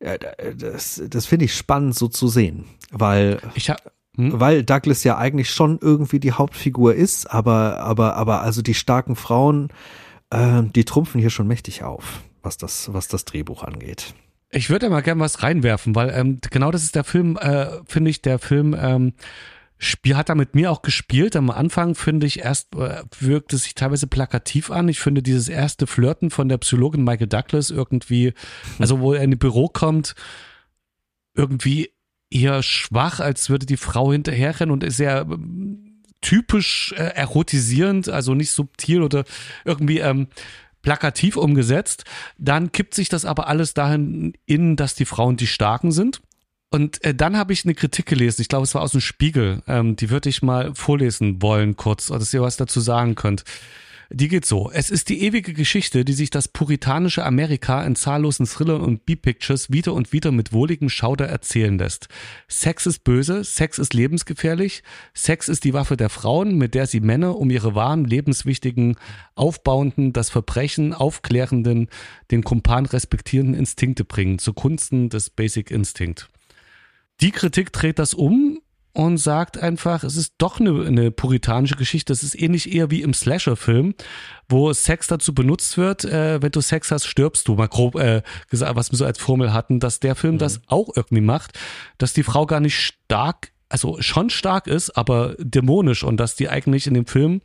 das, 0.00 1.02
das 1.08 1.26
finde 1.26 1.46
ich 1.46 1.54
spannend 1.54 1.94
so 1.94 2.08
zu 2.08 2.28
sehen, 2.28 2.64
weil 2.90 3.40
ich 3.54 3.70
hab, 3.70 3.92
hm? 4.16 4.40
weil 4.40 4.62
Douglas 4.62 5.04
ja 5.04 5.18
eigentlich 5.18 5.50
schon 5.50 5.78
irgendwie 5.80 6.20
die 6.20 6.32
Hauptfigur 6.32 6.94
ist, 6.94 7.26
aber 7.26 7.80
aber 7.80 8.16
aber 8.16 8.42
also 8.42 8.62
die 8.62 8.74
starken 8.74 9.16
Frauen, 9.16 9.68
äh, 10.30 10.62
die 10.62 10.84
trumpfen 10.84 11.20
hier 11.20 11.30
schon 11.30 11.48
mächtig 11.48 11.82
auf, 11.82 12.22
was 12.42 12.56
das 12.56 12.92
was 12.92 13.08
das 13.08 13.24
Drehbuch 13.24 13.64
angeht. 13.64 14.14
Ich 14.50 14.70
würde 14.70 14.88
mal 14.88 15.02
gerne 15.02 15.20
was 15.20 15.42
reinwerfen, 15.42 15.94
weil 15.94 16.10
ähm, 16.10 16.38
genau 16.50 16.70
das 16.70 16.82
ist 16.82 16.94
der 16.94 17.04
Film, 17.04 17.36
äh, 17.36 17.66
finde 17.86 18.10
ich, 18.10 18.22
der 18.22 18.38
Film 18.38 18.74
ähm, 18.78 19.12
Spiel 19.78 20.16
hat 20.16 20.28
er 20.28 20.34
mit 20.34 20.54
mir 20.54 20.72
auch 20.72 20.82
gespielt. 20.82 21.36
Am 21.36 21.50
Anfang 21.50 21.94
finde 21.94 22.26
ich 22.26 22.40
erst 22.40 22.74
äh, 22.74 23.02
wirkt 23.20 23.52
es 23.52 23.62
sich 23.62 23.74
teilweise 23.74 24.08
plakativ 24.08 24.70
an. 24.70 24.88
Ich 24.88 24.98
finde 24.98 25.22
dieses 25.22 25.48
erste 25.48 25.86
Flirten 25.86 26.30
von 26.30 26.48
der 26.48 26.58
Psychologin 26.58 27.04
Michael 27.04 27.28
Douglas 27.28 27.70
irgendwie, 27.70 28.34
also 28.78 29.00
wo 29.00 29.12
er 29.12 29.22
in 29.22 29.32
ein 29.32 29.38
Büro 29.38 29.68
kommt, 29.68 30.14
irgendwie 31.34 31.92
eher 32.30 32.62
schwach, 32.62 33.20
als 33.20 33.50
würde 33.50 33.66
die 33.66 33.76
Frau 33.76 34.12
hinterherrennen 34.12 34.72
und 34.72 34.82
ist 34.82 34.96
sehr 34.96 35.26
ähm, 35.30 36.02
typisch 36.20 36.92
äh, 36.96 37.14
erotisierend, 37.14 38.08
also 38.08 38.34
nicht 38.34 38.50
subtil 38.50 39.02
oder 39.02 39.24
irgendwie 39.64 39.98
ähm, 39.98 40.26
plakativ 40.82 41.36
umgesetzt. 41.36 42.04
Dann 42.36 42.72
kippt 42.72 42.94
sich 42.94 43.08
das 43.08 43.24
aber 43.24 43.46
alles 43.46 43.74
dahin 43.74 44.34
in, 44.46 44.76
dass 44.76 44.94
die 44.94 45.04
Frauen 45.04 45.36
die 45.36 45.46
Starken 45.46 45.92
sind. 45.92 46.20
Und 46.70 47.02
äh, 47.02 47.14
dann 47.14 47.36
habe 47.36 47.52
ich 47.52 47.64
eine 47.64 47.74
Kritik 47.74 48.06
gelesen, 48.06 48.42
ich 48.42 48.48
glaube, 48.48 48.64
es 48.64 48.74
war 48.74 48.82
aus 48.82 48.92
dem 48.92 49.00
Spiegel, 49.00 49.62
ähm, 49.66 49.96
die 49.96 50.10
würde 50.10 50.28
ich 50.28 50.42
mal 50.42 50.74
vorlesen 50.74 51.40
wollen 51.40 51.76
kurz, 51.76 52.08
dass 52.08 52.34
ihr 52.34 52.42
was 52.42 52.58
dazu 52.58 52.80
sagen 52.80 53.14
könnt. 53.14 53.44
Die 54.10 54.28
geht 54.28 54.46
so. 54.46 54.70
Es 54.72 54.90
ist 54.90 55.10
die 55.10 55.22
ewige 55.22 55.52
Geschichte, 55.52 56.02
die 56.02 56.14
sich 56.14 56.30
das 56.30 56.48
puritanische 56.48 57.26
Amerika 57.26 57.84
in 57.84 57.94
zahllosen 57.94 58.46
Thrillern 58.46 58.80
und 58.80 59.04
B-Pictures 59.04 59.70
wieder 59.70 59.92
und 59.92 60.14
wieder 60.14 60.32
mit 60.32 60.50
wohligem 60.50 60.88
Schauder 60.88 61.26
erzählen 61.26 61.76
lässt. 61.76 62.08
Sex 62.48 62.86
ist 62.86 63.04
böse, 63.04 63.44
Sex 63.44 63.78
ist 63.78 63.92
lebensgefährlich, 63.92 64.82
Sex 65.12 65.50
ist 65.50 65.64
die 65.64 65.74
Waffe 65.74 65.98
der 65.98 66.08
Frauen, 66.08 66.56
mit 66.56 66.74
der 66.74 66.86
sie 66.86 67.00
Männer 67.00 67.36
um 67.36 67.50
ihre 67.50 67.74
wahren, 67.74 68.06
lebenswichtigen, 68.06 68.96
aufbauenden, 69.34 70.14
das 70.14 70.30
Verbrechen 70.30 70.94
aufklärenden, 70.94 71.88
den 72.30 72.44
Kumpan 72.44 72.86
respektierenden 72.86 73.60
Instinkte 73.60 74.06
bringen, 74.06 74.38
zugunsten 74.38 75.10
des 75.10 75.28
Basic 75.28 75.70
Instinct. 75.70 76.30
Die 77.20 77.32
Kritik 77.32 77.72
dreht 77.72 77.98
das 77.98 78.14
um 78.14 78.60
und 78.92 79.18
sagt 79.18 79.58
einfach, 79.58 80.02
es 80.02 80.16
ist 80.16 80.34
doch 80.38 80.60
eine, 80.60 80.84
eine 80.84 81.10
puritanische 81.10 81.76
Geschichte. 81.76 82.12
Es 82.12 82.22
ist 82.22 82.40
ähnlich 82.40 82.72
eher 82.72 82.90
wie 82.90 83.02
im 83.02 83.14
Slasher-Film, 83.14 83.94
wo 84.48 84.72
Sex 84.72 85.06
dazu 85.06 85.34
benutzt 85.34 85.78
wird, 85.78 86.04
äh, 86.04 86.42
wenn 86.42 86.50
du 86.50 86.60
Sex 86.60 86.90
hast, 86.90 87.06
stirbst 87.06 87.46
du. 87.46 87.54
Mal 87.54 87.68
grob 87.68 87.96
äh, 87.96 88.22
gesagt, 88.50 88.76
was 88.76 88.90
wir 88.90 88.98
so 88.98 89.04
als 89.04 89.18
Formel 89.18 89.52
hatten, 89.52 89.78
dass 89.78 90.00
der 90.00 90.14
Film 90.14 90.34
mhm. 90.34 90.38
das 90.38 90.60
auch 90.66 90.88
irgendwie 90.96 91.20
macht, 91.20 91.58
dass 91.98 92.12
die 92.12 92.22
Frau 92.24 92.46
gar 92.46 92.60
nicht 92.60 92.76
stark, 92.76 93.52
also 93.68 94.00
schon 94.00 94.30
stark 94.30 94.66
ist, 94.66 94.90
aber 94.90 95.36
dämonisch 95.38 96.02
und 96.02 96.16
dass 96.18 96.34
die 96.34 96.48
eigentlich 96.48 96.86
in 96.86 96.94
dem 96.94 97.06
Film 97.06 97.40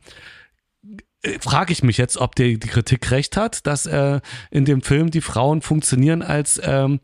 äh, 1.22 1.38
frage 1.38 1.72
ich 1.72 1.82
mich 1.82 1.98
jetzt, 1.98 2.16
ob 2.16 2.34
die, 2.34 2.58
die 2.58 2.68
Kritik 2.68 3.10
recht 3.10 3.36
hat, 3.36 3.66
dass 3.66 3.86
äh, 3.86 4.20
in 4.50 4.64
dem 4.64 4.82
Film 4.82 5.10
die 5.10 5.20
Frauen 5.20 5.62
funktionieren 5.62 6.22
als 6.22 6.60
ähm, 6.64 7.00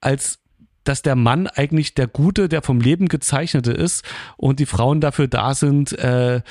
als 0.00 0.39
dass 0.84 1.02
der 1.02 1.16
Mann 1.16 1.46
eigentlich 1.46 1.94
der 1.94 2.06
Gute, 2.06 2.48
der 2.48 2.62
vom 2.62 2.80
Leben 2.80 3.08
gezeichnete 3.08 3.72
ist 3.72 4.04
und 4.36 4.60
die 4.60 4.66
Frauen 4.66 5.00
dafür 5.00 5.28
da 5.28 5.54
sind, 5.54 5.92
äh, 5.98 6.42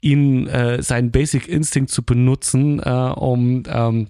ihn 0.00 0.46
äh, 0.48 0.82
seinen 0.82 1.10
Basic 1.10 1.48
Instinct 1.48 1.90
zu 1.90 2.02
benutzen, 2.02 2.80
äh, 2.80 2.90
um 2.90 3.62
ähm, 3.66 4.08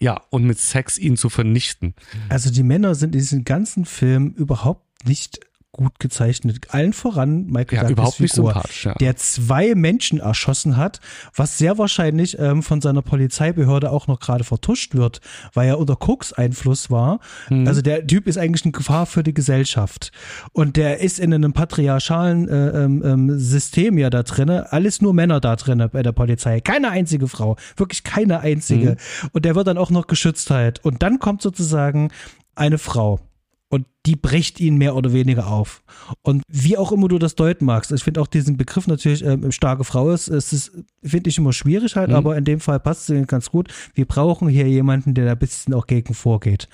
ja 0.00 0.20
und 0.30 0.44
mit 0.44 0.58
Sex 0.58 0.98
ihn 0.98 1.16
zu 1.16 1.28
vernichten. 1.28 1.94
Also 2.28 2.50
die 2.50 2.62
Männer 2.62 2.94
sind 2.94 3.14
in 3.14 3.20
diesem 3.20 3.44
ganzen 3.44 3.84
Film 3.84 4.32
überhaupt 4.36 5.06
nicht 5.06 5.40
gut 5.76 5.98
gezeichnet. 5.98 6.66
Allen 6.70 6.92
voran 6.92 7.46
Michael 7.46 7.76
ja, 7.76 7.80
Douglas 7.82 7.90
überhaupt 7.90 8.20
nicht 8.20 8.34
Figur, 8.34 8.52
sympathisch, 8.52 8.84
ja. 8.86 8.94
der 8.94 9.16
zwei 9.16 9.74
Menschen 9.74 10.18
erschossen 10.18 10.76
hat, 10.76 11.00
was 11.34 11.58
sehr 11.58 11.78
wahrscheinlich 11.78 12.38
ähm, 12.38 12.62
von 12.62 12.80
seiner 12.80 13.02
Polizeibehörde 13.02 13.90
auch 13.90 14.06
noch 14.06 14.18
gerade 14.18 14.44
vertuscht 14.44 14.94
wird, 14.94 15.20
weil 15.52 15.68
er 15.68 15.78
unter 15.78 15.96
Koks-Einfluss 15.96 16.90
war. 16.90 17.20
Mhm. 17.50 17.68
Also 17.68 17.82
der 17.82 18.06
Typ 18.06 18.26
ist 18.26 18.38
eigentlich 18.38 18.64
eine 18.64 18.72
Gefahr 18.72 19.06
für 19.06 19.22
die 19.22 19.34
Gesellschaft. 19.34 20.10
Und 20.52 20.76
der 20.76 21.00
ist 21.00 21.20
in 21.20 21.32
einem 21.32 21.52
patriarchalen 21.52 22.48
äh, 22.48 22.84
ähm, 22.84 23.02
ähm 23.04 23.38
System 23.38 23.98
ja 23.98 24.10
da 24.10 24.22
drinne. 24.22 24.72
Alles 24.72 25.00
nur 25.00 25.14
Männer 25.14 25.40
da 25.40 25.56
drinne 25.56 25.88
bei 25.88 26.02
der 26.02 26.12
Polizei. 26.12 26.60
Keine 26.60 26.90
einzige 26.90 27.28
Frau. 27.28 27.56
Wirklich 27.76 28.02
keine 28.02 28.40
einzige. 28.40 28.92
Mhm. 28.92 29.28
Und 29.32 29.44
der 29.44 29.54
wird 29.54 29.66
dann 29.66 29.78
auch 29.78 29.90
noch 29.90 30.06
geschützt 30.06 30.50
halt. 30.50 30.84
Und 30.84 31.02
dann 31.02 31.18
kommt 31.18 31.42
sozusagen 31.42 32.10
eine 32.54 32.78
Frau 32.78 33.20
und 33.68 33.86
die 34.06 34.14
bricht 34.14 34.60
ihn 34.60 34.76
mehr 34.76 34.94
oder 34.94 35.12
weniger 35.12 35.48
auf. 35.48 35.82
Und 36.22 36.42
wie 36.48 36.76
auch 36.76 36.92
immer 36.92 37.08
du 37.08 37.18
das 37.18 37.34
deuten 37.34 37.64
magst, 37.64 37.90
ich 37.90 38.04
finde 38.04 38.20
auch 38.20 38.28
diesen 38.28 38.56
Begriff 38.56 38.86
natürlich 38.86 39.24
ähm, 39.24 39.50
starke 39.50 39.82
Frau 39.82 40.10
ist, 40.10 40.28
es 40.28 40.52
ist, 40.52 40.72
finde 41.02 41.30
ich 41.30 41.38
immer 41.38 41.52
schwierig 41.52 41.96
halt, 41.96 42.10
mhm. 42.10 42.16
aber 42.16 42.36
in 42.36 42.44
dem 42.44 42.60
Fall 42.60 42.78
passt 42.78 43.10
es 43.10 43.26
ganz 43.26 43.50
gut. 43.50 43.68
Wir 43.94 44.04
brauchen 44.04 44.48
hier 44.48 44.68
jemanden, 44.68 45.14
der 45.14 45.24
da 45.24 45.32
ein 45.32 45.38
bisschen 45.38 45.74
auch 45.74 45.86
gegen 45.86 46.14
vorgeht. 46.14 46.68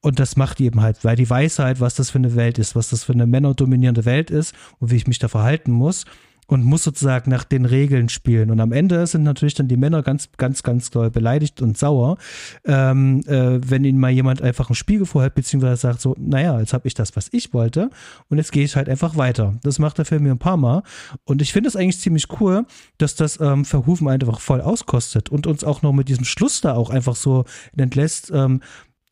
Und 0.00 0.18
das 0.18 0.36
macht 0.36 0.58
die 0.58 0.64
eben 0.64 0.80
halt, 0.80 1.04
weil 1.04 1.16
die 1.16 1.28
weiß 1.28 1.58
halt, 1.58 1.80
was 1.80 1.94
das 1.94 2.10
für 2.10 2.18
eine 2.18 2.34
Welt 2.34 2.58
ist, 2.58 2.74
was 2.74 2.88
das 2.88 3.04
für 3.04 3.12
eine 3.12 3.26
männerdominierende 3.26 4.06
Welt 4.06 4.30
ist 4.30 4.54
und 4.78 4.90
wie 4.90 4.96
ich 4.96 5.06
mich 5.06 5.18
da 5.18 5.28
verhalten 5.28 5.72
muss 5.72 6.06
und 6.50 6.64
muss 6.64 6.82
sozusagen 6.82 7.30
nach 7.30 7.44
den 7.44 7.64
Regeln 7.64 8.08
spielen. 8.08 8.50
Und 8.50 8.58
am 8.58 8.72
Ende 8.72 9.06
sind 9.06 9.22
natürlich 9.22 9.54
dann 9.54 9.68
die 9.68 9.76
Männer 9.76 10.02
ganz, 10.02 10.30
ganz, 10.36 10.64
ganz 10.64 10.90
doll 10.90 11.08
beleidigt 11.08 11.62
und 11.62 11.78
sauer, 11.78 12.18
ähm, 12.64 13.22
äh, 13.28 13.60
wenn 13.70 13.84
ihnen 13.84 14.00
mal 14.00 14.10
jemand 14.10 14.42
einfach 14.42 14.68
einen 14.68 14.74
Spiegel 14.74 15.06
vorhält, 15.06 15.36
beziehungsweise 15.36 15.76
sagt 15.76 16.00
so, 16.00 16.16
naja, 16.18 16.58
jetzt 16.58 16.72
habe 16.72 16.88
ich 16.88 16.94
das, 16.94 17.14
was 17.14 17.28
ich 17.30 17.54
wollte 17.54 17.90
und 18.28 18.38
jetzt 18.38 18.50
gehe 18.50 18.64
ich 18.64 18.74
halt 18.74 18.88
einfach 18.88 19.16
weiter. 19.16 19.60
Das 19.62 19.78
macht 19.78 19.98
der 19.98 20.04
Film 20.04 20.24
mir 20.24 20.32
ein 20.32 20.38
paar 20.38 20.56
Mal 20.56 20.82
und 21.22 21.40
ich 21.40 21.52
finde 21.52 21.68
es 21.68 21.76
eigentlich 21.76 22.00
ziemlich 22.00 22.26
cool, 22.40 22.66
dass 22.98 23.14
das 23.14 23.38
ähm, 23.40 23.64
Verhufen 23.64 24.08
einfach 24.08 24.40
voll 24.40 24.60
auskostet 24.60 25.28
und 25.28 25.46
uns 25.46 25.62
auch 25.62 25.82
noch 25.82 25.92
mit 25.92 26.08
diesem 26.08 26.24
Schluss 26.24 26.60
da 26.60 26.74
auch 26.74 26.90
einfach 26.90 27.14
so 27.14 27.44
entlässt, 27.76 28.32
ähm, 28.34 28.60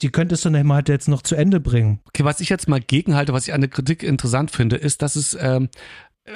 die 0.03 0.11
könntest 0.11 0.45
du 0.45 0.51
dann 0.51 0.73
halt 0.73 0.89
jetzt 0.89 1.09
noch 1.09 1.23
zu 1.23 1.35
Ende 1.35 1.59
bringen. 1.59 2.01
Okay, 2.07 2.25
was 2.25 2.41
ich 2.41 2.49
jetzt 2.49 2.69
mal 2.69 2.81
gegenhalte, 2.81 3.33
was 3.33 3.49
ich 3.49 3.55
an 3.55 3.61
der 3.61 3.71
Kritik 3.71 4.03
interessant 4.03 4.51
finde, 4.51 4.77
ist, 4.77 5.03
dass 5.03 5.17
es 5.17 5.37
ähm, 5.41 5.69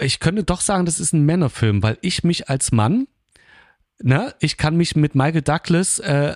ich 0.01 0.21
könnte 0.21 0.45
doch 0.45 0.61
sagen, 0.61 0.87
das 0.87 1.01
ist 1.01 1.13
ein 1.13 1.25
Männerfilm, 1.25 1.83
weil 1.83 1.99
ich 2.01 2.25
mich 2.25 2.49
als 2.49 2.73
Mann, 2.73 3.07
ne, 4.03 4.35
ich 4.41 4.57
kann 4.57 4.77
mich 4.77 4.97
mit 4.97 5.15
Michael 5.15 5.43
Douglas, 5.43 5.99
äh, 5.99 6.35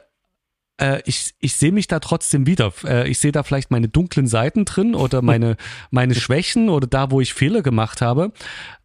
äh, 0.78 1.00
ich, 1.06 1.34
ich 1.40 1.56
sehe 1.56 1.72
mich 1.72 1.86
da 1.86 2.00
trotzdem 2.00 2.46
wieder. 2.46 2.72
Äh, 2.84 3.08
ich 3.08 3.18
sehe 3.18 3.32
da 3.32 3.42
vielleicht 3.42 3.70
meine 3.70 3.88
dunklen 3.88 4.26
Seiten 4.26 4.64
drin 4.64 4.94
oder 4.94 5.22
meine, 5.22 5.56
meine 5.90 6.14
Schwächen 6.14 6.68
oder 6.68 6.86
da, 6.86 7.10
wo 7.10 7.20
ich 7.20 7.34
Fehler 7.34 7.62
gemacht 7.62 8.02
habe. 8.02 8.32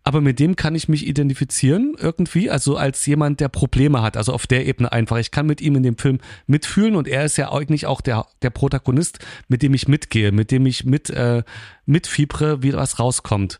Aber 0.03 0.19
mit 0.21 0.39
dem 0.39 0.55
kann 0.55 0.73
ich 0.73 0.89
mich 0.89 1.05
identifizieren 1.05 1.95
irgendwie, 1.97 2.49
also 2.49 2.75
als 2.75 3.05
jemand, 3.05 3.39
der 3.39 3.49
Probleme 3.49 4.01
hat, 4.01 4.17
also 4.17 4.33
auf 4.33 4.47
der 4.47 4.65
Ebene 4.65 4.91
einfach. 4.91 5.17
Ich 5.17 5.29
kann 5.29 5.45
mit 5.45 5.61
ihm 5.61 5.75
in 5.75 5.83
dem 5.83 5.97
Film 5.97 6.19
mitfühlen 6.47 6.95
und 6.95 7.07
er 7.07 7.25
ist 7.25 7.37
ja 7.37 7.51
eigentlich 7.51 7.85
auch 7.85 8.01
der, 8.01 8.25
der 8.41 8.49
Protagonist, 8.49 9.19
mit 9.47 9.61
dem 9.61 9.75
ich 9.75 9.87
mitgehe, 9.87 10.31
mit 10.31 10.49
dem 10.49 10.65
ich 10.65 10.85
mit, 10.85 11.11
äh, 11.11 11.43
mitfiebere, 11.85 12.63
wie 12.63 12.73
was 12.73 12.99
rauskommt 12.99 13.59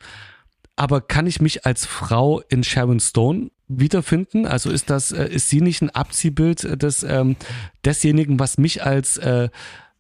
aber 0.82 1.00
kann 1.00 1.28
ich 1.28 1.40
mich 1.40 1.64
als 1.64 1.86
Frau 1.86 2.42
in 2.50 2.64
Sharon 2.64 3.00
Stone 3.00 3.52
wiederfinden? 3.68 4.48
Also 4.48 4.72
ist 4.72 4.90
das, 4.90 5.12
äh, 5.12 5.28
ist 5.28 5.48
sie 5.48 5.62
nicht 5.62 5.84
ein 5.84 5.92
Abziehbild 5.92 6.82
des, 6.82 7.04
ähm, 7.04 7.36
desjenigen, 7.86 8.40
was 8.40 8.58
mich 8.58 8.84
als 8.84 9.18
äh, 9.18 9.50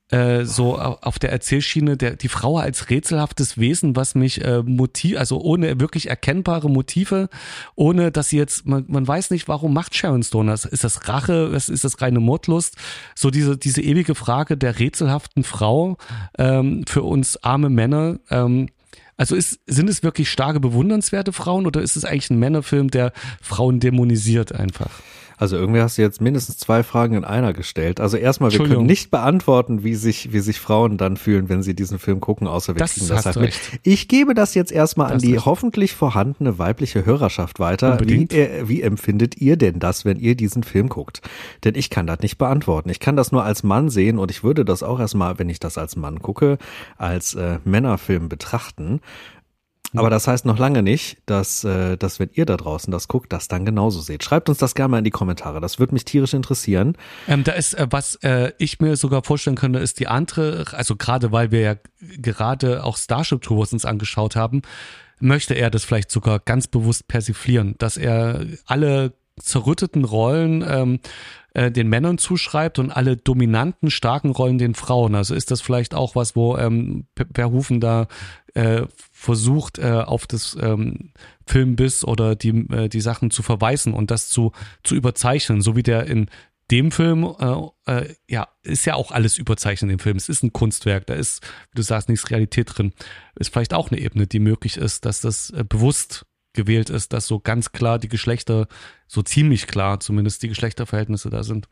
äh, 0.10 0.44
so 0.44 0.80
auf 0.80 1.20
der 1.20 1.32
Erzählschiene, 1.32 1.98
der, 1.98 2.16
die 2.16 2.30
Frau 2.30 2.58
als 2.58 2.90
rätselhaftes 2.90 3.60
Wesen, 3.60 3.96
was 3.96 4.16
mich 4.16 4.44
äh, 4.44 4.64
motiv, 4.64 5.20
also 5.20 5.40
ohne 5.40 5.80
wirklich 5.80 6.10
erkennbare 6.10 6.68
Motive, 6.68 7.30
ohne 7.76 8.12
dass 8.12 8.30
sie 8.30 8.38
jetzt, 8.38 8.66
man, 8.66 8.86
man 8.88 9.08
weiß 9.08 9.30
nicht, 9.30 9.48
warum 9.48 9.76
macht 9.76 9.96
Sharon 9.96 10.24
Stone 10.24 10.50
das? 10.50 10.66
Ist 10.66 10.84
das 10.84 11.08
Rache? 11.08 11.52
Ist 11.54 11.84
das 11.84 12.02
reine 12.02 12.20
Mordlust? 12.20 12.76
So 13.14 13.30
diese, 13.30 13.56
diese 13.56 13.84
ewige 13.84 14.16
Frage 14.16 14.58
der 14.58 14.80
rätselhaften 14.80 15.44
Frau 15.44 15.98
ähm, 16.40 16.86
für 16.88 17.04
uns 17.04 17.38
arme 17.44 17.70
Männer. 17.70 18.20
Ähm, 18.32 18.70
also 19.22 19.36
ist, 19.36 19.60
sind 19.68 19.88
es 19.88 20.02
wirklich 20.02 20.32
starke, 20.32 20.60
bewundernswerte 20.60 21.32
Frauen 21.32 21.68
oder 21.68 21.80
ist 21.80 21.96
es 21.96 22.06
eigentlich 22.06 22.32
ein 22.32 22.40
Männerfilm, 22.40 22.90
der 22.90 23.14
Frauen 23.40 23.80
dämonisiert 23.80 24.52
einfach? 24.52 24.90
Also 25.42 25.58
irgendwie 25.58 25.82
hast 25.82 25.98
du 25.98 26.04
jetzt 26.04 26.22
mindestens 26.22 26.58
zwei 26.60 26.84
Fragen 26.84 27.16
in 27.16 27.26
einer 27.26 27.52
gestellt. 27.52 28.00
Also 28.00 28.16
erstmal, 28.16 28.52
wir 28.52 28.60
können 28.60 28.86
nicht 28.86 29.10
beantworten, 29.10 29.84
wie 29.84 29.96
sich, 29.96 30.32
wie 30.32 30.40
sich 30.40 30.60
Frauen 30.60 31.00
dann 31.00 31.18
fühlen, 31.18 31.50
wenn 31.50 31.64
sie 31.64 31.74
diesen 31.74 31.98
Film 31.98 32.20
gucken, 32.20 32.46
außer 32.46 32.76
wir 32.76 32.80
das 32.80 32.94
kriegen 32.94 33.08
das 33.08 33.26
halt 33.26 33.38
mit. 33.38 33.60
Ich 33.82 34.08
gebe 34.08 34.36
das 34.36 34.54
jetzt 34.54 34.72
erstmal 34.72 35.08
das 35.08 35.16
an 35.16 35.20
die 35.28 35.34
recht. 35.34 35.46
hoffentlich 35.48 35.94
vorhandene 35.94 36.60
weibliche 36.60 37.08
Hörerschaft 37.08 37.60
weiter. 37.60 38.00
Wie, 38.02 38.26
äh, 38.26 38.70
wie 38.70 38.84
empfindet 38.84 39.36
ihr 39.42 39.58
denn 39.58 39.80
das, 39.80 40.06
wenn 40.06 40.20
ihr 40.20 40.36
diesen 40.36 40.62
Film 40.62 40.90
guckt? 40.90 41.24
Denn 41.64 41.74
ich 41.74 41.90
kann 41.90 42.06
das 42.06 42.20
nicht 42.20 42.38
beantworten. 42.38 42.92
Ich 42.92 43.00
kann 43.00 43.16
das 43.16 43.32
nur 43.32 43.44
als 43.44 43.64
Mann 43.64 43.90
sehen 43.90 44.20
und 44.20 44.30
ich 44.30 44.44
würde 44.44 44.64
das 44.64 44.84
auch 44.84 45.00
erstmal, 45.00 45.40
wenn 45.40 45.50
ich 45.50 45.60
das 45.60 45.80
als 45.80 45.96
Mann 45.96 46.22
gucke, 46.22 46.60
als 47.00 47.34
äh, 47.34 47.58
Männerfilm 47.66 48.30
betrachten. 48.30 49.02
Aber 49.94 50.10
das 50.10 50.28
heißt 50.28 50.46
noch 50.46 50.58
lange 50.58 50.84
nicht, 50.84 51.18
dass, 51.26 51.64
äh, 51.64 51.98
dass 51.98 52.20
wenn 52.20 52.30
ihr 52.34 52.46
da 52.46 52.58
draußen 52.58 52.92
das 52.92 53.08
guckt, 53.08 53.34
das 53.34 53.48
dann 53.48 53.66
genauso 53.66 54.02
seht. 54.02 54.24
Schreibt 54.24 54.48
uns 54.48 54.58
das 54.58 54.76
gerne 54.76 54.92
mal 54.92 54.98
in 55.00 55.04
die 55.04 55.12
Kommentare. 55.12 55.60
Das 55.60 55.80
würde 55.80 55.94
mich 55.94 56.06
tierisch 56.06 56.34
interessieren. 56.34 56.98
Ähm, 57.28 57.44
da 57.44 57.52
ist, 57.54 57.74
äh, 57.74 57.88
was 57.90 58.16
äh, 58.24 58.54
ich 58.58 58.80
mir 58.80 58.96
sogar 58.96 59.24
vorstellen 59.24 59.58
könnte, 59.58 59.80
ist 59.80 60.00
die 60.00 60.08
andere, 60.08 60.66
also 60.72 60.96
gerade 60.96 61.32
weil 61.32 61.52
wir 61.52 61.60
ja 61.60 61.76
gerade 62.00 62.84
auch 62.84 62.98
Starship 62.98 63.42
Tours 63.42 63.74
uns 63.74 63.86
angeschaut 63.86 64.36
haben, 64.36 64.62
möchte 65.20 65.54
er 65.54 65.70
das 65.70 65.84
vielleicht 65.84 66.12
sogar 66.12 66.40
ganz 66.40 66.68
bewusst 66.68 67.08
persiflieren, 67.08 67.76
dass 67.78 67.98
er 67.98 68.46
alle 68.66 69.14
zerrütteten 69.40 70.04
Rollen 70.06 70.64
ähm, 70.68 71.00
äh, 71.54 71.72
den 71.72 71.90
Männern 71.90 72.18
zuschreibt 72.18 72.80
und 72.80 72.92
alle 72.92 73.18
dominanten, 73.18 73.92
starken 73.92 74.32
Rollen 74.32 74.58
den 74.58 74.76
Frauen. 74.76 75.16
Also 75.16 75.36
ist 75.36 75.52
das 75.52 75.62
vielleicht 75.62 75.94
auch 75.94 76.16
was, 76.16 76.36
wo 76.36 76.58
ähm, 76.58 77.06
Verhoeven 77.34 77.80
da 77.80 78.08
äh, 78.54 78.84
versucht, 79.22 79.78
äh, 79.78 79.92
auf 79.92 80.26
das 80.26 80.58
ähm, 80.60 81.12
Filmbiss 81.46 82.04
oder 82.04 82.36
die, 82.36 82.50
äh, 82.72 82.90
die 82.90 83.02
Sachen 83.02 83.30
zu 83.30 83.44
verweisen 83.44 83.94
und 83.94 84.10
das 84.10 84.30
zu, 84.30 84.52
zu 84.84 84.96
überzeichnen, 84.96 85.62
so 85.62 85.76
wie 85.76 85.84
der 85.84 86.08
in 86.08 86.28
dem 86.72 86.92
Film, 86.92 87.36
äh, 87.40 87.92
äh, 87.92 88.16
ja, 88.28 88.48
ist 88.64 88.86
ja 88.86 88.96
auch 88.96 89.12
alles 89.12 89.38
überzeichnet 89.38 89.92
im 89.92 90.00
Film. 90.00 90.18
Es 90.18 90.28
ist 90.28 90.42
ein 90.42 90.54
Kunstwerk, 90.54 91.06
da 91.06 91.14
ist, 91.14 91.44
wie 91.70 91.76
du 91.76 91.84
sagst, 91.84 92.10
nichts 92.10 92.32
Realität 92.32 92.76
drin. 92.76 92.94
Ist 93.36 93.54
vielleicht 93.54 93.76
auch 93.76 93.92
eine 93.92 94.00
Ebene, 94.00 94.26
die 94.26 94.40
möglich 94.40 94.78
ist, 94.78 95.06
dass 95.06 95.22
das 95.22 95.52
äh, 95.52 95.64
bewusst 95.70 96.26
gewählt 96.54 96.90
ist, 96.90 97.14
dass 97.14 97.28
so 97.28 97.40
ganz 97.40 97.74
klar 97.74 98.00
die 98.00 98.10
Geschlechter, 98.10 98.68
so 99.06 99.22
ziemlich 99.22 99.68
klar 99.68 100.00
zumindest 100.00 100.42
die 100.42 100.48
Geschlechterverhältnisse 100.48 101.30
da 101.30 101.44
sind. 101.44 101.68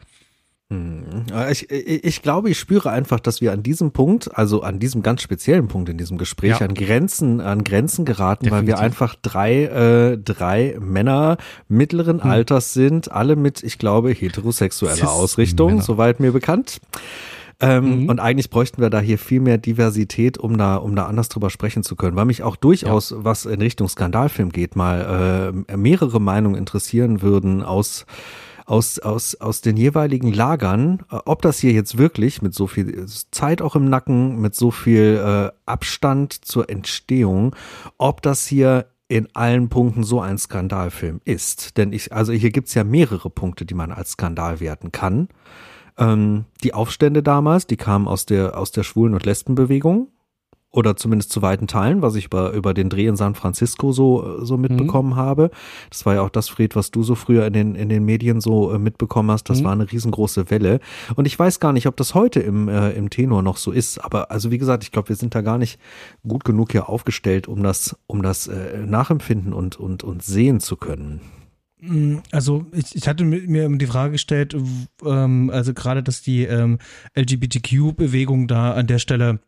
Hm. 0.71 1.25
Ich, 1.49 1.69
ich, 1.71 2.03
ich 2.03 2.21
glaube, 2.21 2.51
ich 2.51 2.59
spüre 2.59 2.91
einfach, 2.91 3.19
dass 3.19 3.41
wir 3.41 3.51
an 3.51 3.63
diesem 3.63 3.91
Punkt, 3.91 4.37
also 4.37 4.61
an 4.61 4.79
diesem 4.79 5.01
ganz 5.01 5.23
speziellen 5.23 5.67
Punkt 5.67 5.89
in 5.89 5.97
diesem 5.97 6.19
Gespräch, 6.19 6.59
ja. 6.59 6.67
an 6.67 6.75
Grenzen, 6.75 7.41
an 7.41 7.63
Grenzen 7.63 8.05
geraten, 8.05 8.45
Definitiv. 8.45 8.73
weil 8.73 8.77
wir 8.77 8.83
einfach 8.83 9.15
drei, 9.15 9.63
äh, 9.63 10.17
drei 10.17 10.77
Männer 10.79 11.37
mittleren 11.67 12.23
hm. 12.23 12.29
Alters 12.29 12.73
sind, 12.73 13.11
alle 13.11 13.35
mit, 13.35 13.63
ich 13.63 13.79
glaube, 13.79 14.11
heterosexueller 14.11 15.11
Ausrichtung, 15.11 15.81
soweit 15.81 16.19
mir 16.19 16.31
bekannt. 16.31 16.79
Ähm, 17.61 18.03
mhm. 18.03 18.09
Und 18.09 18.19
eigentlich 18.19 18.49
bräuchten 18.49 18.81
wir 18.81 18.89
da 18.89 19.01
hier 19.01 19.17
viel 19.17 19.41
mehr 19.41 19.57
Diversität, 19.57 20.37
um 20.37 20.57
da, 20.57 20.77
um 20.77 20.95
da 20.95 21.07
anders 21.07 21.27
drüber 21.27 21.49
sprechen 21.49 21.83
zu 21.83 21.97
können, 21.97 22.15
weil 22.15 22.25
mich 22.25 22.41
auch 22.41 22.55
durchaus, 22.55 23.09
ja. 23.09 23.17
was 23.19 23.45
in 23.45 23.61
Richtung 23.61 23.89
Skandalfilm 23.89 24.51
geht, 24.51 24.77
mal 24.77 25.53
äh, 25.67 25.75
mehrere 25.75 26.21
Meinungen 26.21 26.55
interessieren 26.55 27.21
würden 27.21 27.61
aus 27.61 28.05
aus, 28.69 28.99
aus, 28.99 29.33
aus 29.35 29.61
den 29.61 29.77
jeweiligen 29.77 30.31
Lagern, 30.31 31.03
äh, 31.11 31.17
ob 31.25 31.41
das 31.41 31.59
hier 31.59 31.71
jetzt 31.71 31.97
wirklich 31.97 32.41
mit 32.41 32.53
so 32.53 32.67
viel 32.67 33.05
Zeit 33.31 33.61
auch 33.61 33.75
im 33.75 33.89
Nacken, 33.89 34.39
mit 34.39 34.53
so 34.53 34.69
viel 34.69 35.19
äh, 35.23 35.51
Abstand 35.65 36.33
zur 36.33 36.69
Entstehung, 36.69 37.55
ob 37.97 38.21
das 38.21 38.45
hier 38.45 38.85
in 39.07 39.27
allen 39.33 39.69
Punkten 39.69 40.03
so 40.03 40.21
ein 40.21 40.37
Skandalfilm 40.37 41.19
ist. 41.25 41.77
Denn 41.77 41.91
ich, 41.91 42.13
also 42.13 42.31
hier 42.31 42.51
gibt's 42.51 42.75
ja 42.75 42.83
mehrere 42.83 43.31
Punkte, 43.31 43.65
die 43.65 43.73
man 43.73 43.91
als 43.91 44.11
Skandal 44.11 44.59
werten 44.59 44.91
kann. 44.91 45.29
Ähm, 45.97 46.45
die 46.63 46.75
Aufstände 46.75 47.23
damals, 47.23 47.65
die 47.65 47.77
kamen 47.77 48.07
aus 48.07 48.27
der, 48.27 48.55
aus 48.55 48.71
der 48.71 48.83
Schwulen- 48.83 49.15
und 49.15 49.25
Lesbenbewegung 49.25 50.09
oder 50.71 50.95
zumindest 50.95 51.31
zu 51.31 51.41
weiten 51.41 51.67
Teilen, 51.67 52.01
was 52.01 52.15
ich 52.15 52.25
über, 52.25 52.51
über 52.51 52.73
den 52.73 52.89
Dreh 52.89 53.07
in 53.07 53.15
San 53.15 53.33
Francisco 53.33 53.91
so, 53.91 54.43
so 54.43 54.57
mitbekommen 54.57 55.11
mhm. 55.11 55.15
habe. 55.15 55.51
Das 55.89 56.05
war 56.05 56.15
ja 56.15 56.21
auch 56.21 56.29
das, 56.29 56.47
Fred, 56.49 56.75
was 56.75 56.91
du 56.91 57.01
so 57.01 57.15
früher 57.15 57.47
in 57.47 57.53
den, 57.53 57.75
in 57.75 57.89
den 57.89 58.05
Medien 58.05 58.39
so 58.39 58.71
äh, 58.71 58.77
mitbekommen 58.77 59.31
hast. 59.31 59.49
Das 59.49 59.61
mhm. 59.61 59.65
war 59.65 59.71
eine 59.71 59.91
riesengroße 59.91 60.51
Welle. 60.51 60.79
Und 61.15 61.25
ich 61.25 61.37
weiß 61.37 61.59
gar 61.59 61.73
nicht, 61.73 61.87
ob 61.87 61.97
das 61.97 62.13
heute 62.13 62.39
im, 62.39 62.67
äh, 62.67 62.91
im 62.91 63.09
Tenor 63.09 63.41
noch 63.41 63.57
so 63.57 63.71
ist. 63.71 63.97
Aber 63.97 64.29
also 64.29 64.51
wie 64.51 64.59
gesagt, 64.59 64.83
ich 64.83 64.91
glaube, 64.91 65.09
wir 65.09 65.15
sind 65.15 65.33
da 65.33 65.41
gar 65.41 65.57
nicht 65.57 65.79
gut 66.27 66.45
genug 66.45 66.71
hier 66.71 66.87
aufgestellt, 66.87 67.47
um 67.47 67.63
das, 67.63 67.97
um 68.05 68.21
das 68.21 68.47
äh, 68.47 68.77
nachempfinden 68.85 69.53
und, 69.53 69.79
und, 69.79 70.03
und 70.03 70.23
sehen 70.23 70.59
zu 70.59 70.77
können. 70.77 71.21
Mm, 71.81 72.17
also 72.31 72.65
ich, 72.73 72.95
ich 72.95 73.07
hatte 73.07 73.23
mir 73.23 73.69
die 73.69 73.85
Frage 73.87 74.11
gestellt, 74.11 74.55
ähm, 75.03 75.49
also 75.51 75.73
gerade, 75.73 76.03
dass 76.03 76.21
die 76.21 76.43
ähm, 76.43 76.77
LGBTQ-Bewegung 77.17 78.47
da 78.47 78.73
an 78.73 78.85
der 78.85 78.99
Stelle 78.99 79.39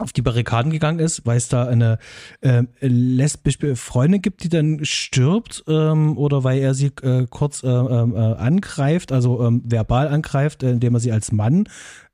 auf 0.00 0.12
die 0.12 0.22
Barrikaden 0.22 0.72
gegangen 0.72 0.98
ist, 0.98 1.26
weil 1.26 1.36
es 1.36 1.48
da 1.48 1.64
eine 1.64 1.98
äh, 2.40 2.62
lesbische 2.80 3.76
Freundin 3.76 4.22
gibt, 4.22 4.44
die 4.44 4.48
dann 4.48 4.84
stirbt 4.84 5.64
ähm, 5.68 6.16
oder 6.16 6.44
weil 6.44 6.58
er 6.58 6.74
sie 6.74 6.92
äh, 7.02 7.26
kurz 7.28 7.62
äh, 7.62 7.68
ähm, 7.68 8.14
äh, 8.14 8.18
angreift, 8.18 9.12
also 9.12 9.44
ähm, 9.46 9.62
verbal 9.64 10.08
angreift, 10.08 10.62
äh, 10.62 10.70
indem 10.70 10.94
er 10.94 11.00
sie 11.00 11.12
als 11.12 11.32
Mann 11.32 11.68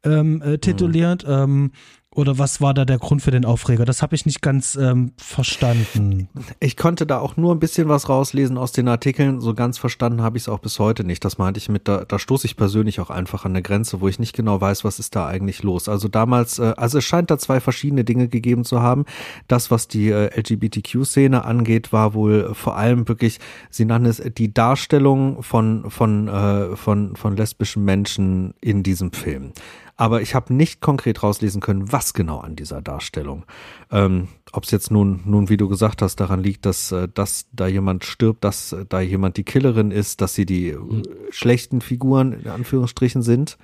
ähm, 0.04 0.42
äh, 0.42 0.58
tituliert. 0.58 1.26
Mhm. 1.26 1.72
Oder 2.16 2.38
was 2.38 2.62
war 2.62 2.72
da 2.72 2.86
der 2.86 2.98
Grund 2.98 3.20
für 3.20 3.30
den 3.30 3.44
Aufreger? 3.44 3.84
Das 3.84 4.00
habe 4.00 4.14
ich 4.14 4.24
nicht 4.24 4.40
ganz 4.40 4.74
ähm, 4.74 5.12
verstanden. 5.18 6.30
Ich 6.60 6.78
konnte 6.78 7.04
da 7.04 7.18
auch 7.18 7.36
nur 7.36 7.54
ein 7.54 7.60
bisschen 7.60 7.90
was 7.90 8.08
rauslesen 8.08 8.56
aus 8.56 8.72
den 8.72 8.88
Artikeln. 8.88 9.42
So 9.42 9.52
ganz 9.52 9.76
verstanden 9.76 10.22
habe 10.22 10.38
ich 10.38 10.44
es 10.44 10.48
auch 10.48 10.60
bis 10.60 10.78
heute 10.78 11.04
nicht. 11.04 11.22
Das 11.26 11.36
meinte 11.36 11.58
ich 11.58 11.68
mit, 11.68 11.88
da, 11.88 12.06
da 12.06 12.18
stoße 12.18 12.46
ich 12.46 12.56
persönlich 12.56 13.00
auch 13.00 13.10
einfach 13.10 13.44
an 13.44 13.52
der 13.52 13.62
Grenze, 13.62 14.00
wo 14.00 14.08
ich 14.08 14.18
nicht 14.18 14.34
genau 14.34 14.58
weiß, 14.58 14.82
was 14.82 14.98
ist 14.98 15.14
da 15.14 15.26
eigentlich 15.26 15.62
los. 15.62 15.90
Also 15.90 16.08
damals, 16.08 16.58
äh, 16.58 16.72
also 16.78 16.96
es 16.96 17.04
scheint 17.04 17.30
da 17.30 17.36
zwei 17.36 17.60
verschiedene 17.60 18.02
Dinge 18.02 18.28
gegeben 18.28 18.64
zu 18.64 18.80
haben. 18.80 19.04
Das, 19.46 19.70
was 19.70 19.86
die 19.86 20.08
äh, 20.08 20.30
LGBTQ-Szene 20.34 21.44
angeht, 21.44 21.92
war 21.92 22.14
wohl 22.14 22.54
vor 22.54 22.78
allem 22.78 23.08
wirklich, 23.08 23.40
sie 23.68 23.84
nannten 23.84 24.08
es 24.08 24.22
die 24.38 24.54
Darstellung 24.54 25.42
von, 25.42 25.90
von, 25.90 26.28
äh, 26.28 26.76
von, 26.76 27.14
von 27.14 27.36
lesbischen 27.36 27.84
Menschen 27.84 28.54
in 28.62 28.82
diesem 28.82 29.12
Film 29.12 29.52
aber 29.96 30.20
ich 30.20 30.34
habe 30.34 30.52
nicht 30.52 30.80
konkret 30.80 31.22
rauslesen 31.22 31.60
können, 31.60 31.90
was 31.90 32.12
genau 32.12 32.38
an 32.38 32.54
dieser 32.54 32.82
Darstellung. 32.82 33.44
Ähm, 33.90 34.28
Ob 34.52 34.64
es 34.64 34.70
jetzt 34.70 34.90
nun, 34.90 35.20
nun, 35.24 35.48
wie 35.48 35.56
du 35.56 35.68
gesagt 35.68 36.02
hast, 36.02 36.16
daran 36.16 36.42
liegt, 36.42 36.66
dass, 36.66 36.92
äh, 36.92 37.08
dass 37.12 37.46
da 37.52 37.66
jemand 37.66 38.04
stirbt, 38.04 38.44
dass 38.44 38.72
äh, 38.72 38.84
da 38.88 39.00
jemand 39.00 39.36
die 39.36 39.44
Killerin 39.44 39.90
ist, 39.90 40.20
dass 40.20 40.34
sie 40.34 40.46
die 40.46 40.72
mhm. 40.72 41.02
schlechten 41.30 41.80
Figuren 41.80 42.32
in 42.32 42.48
Anführungsstrichen 42.48 43.22
sind 43.22 43.56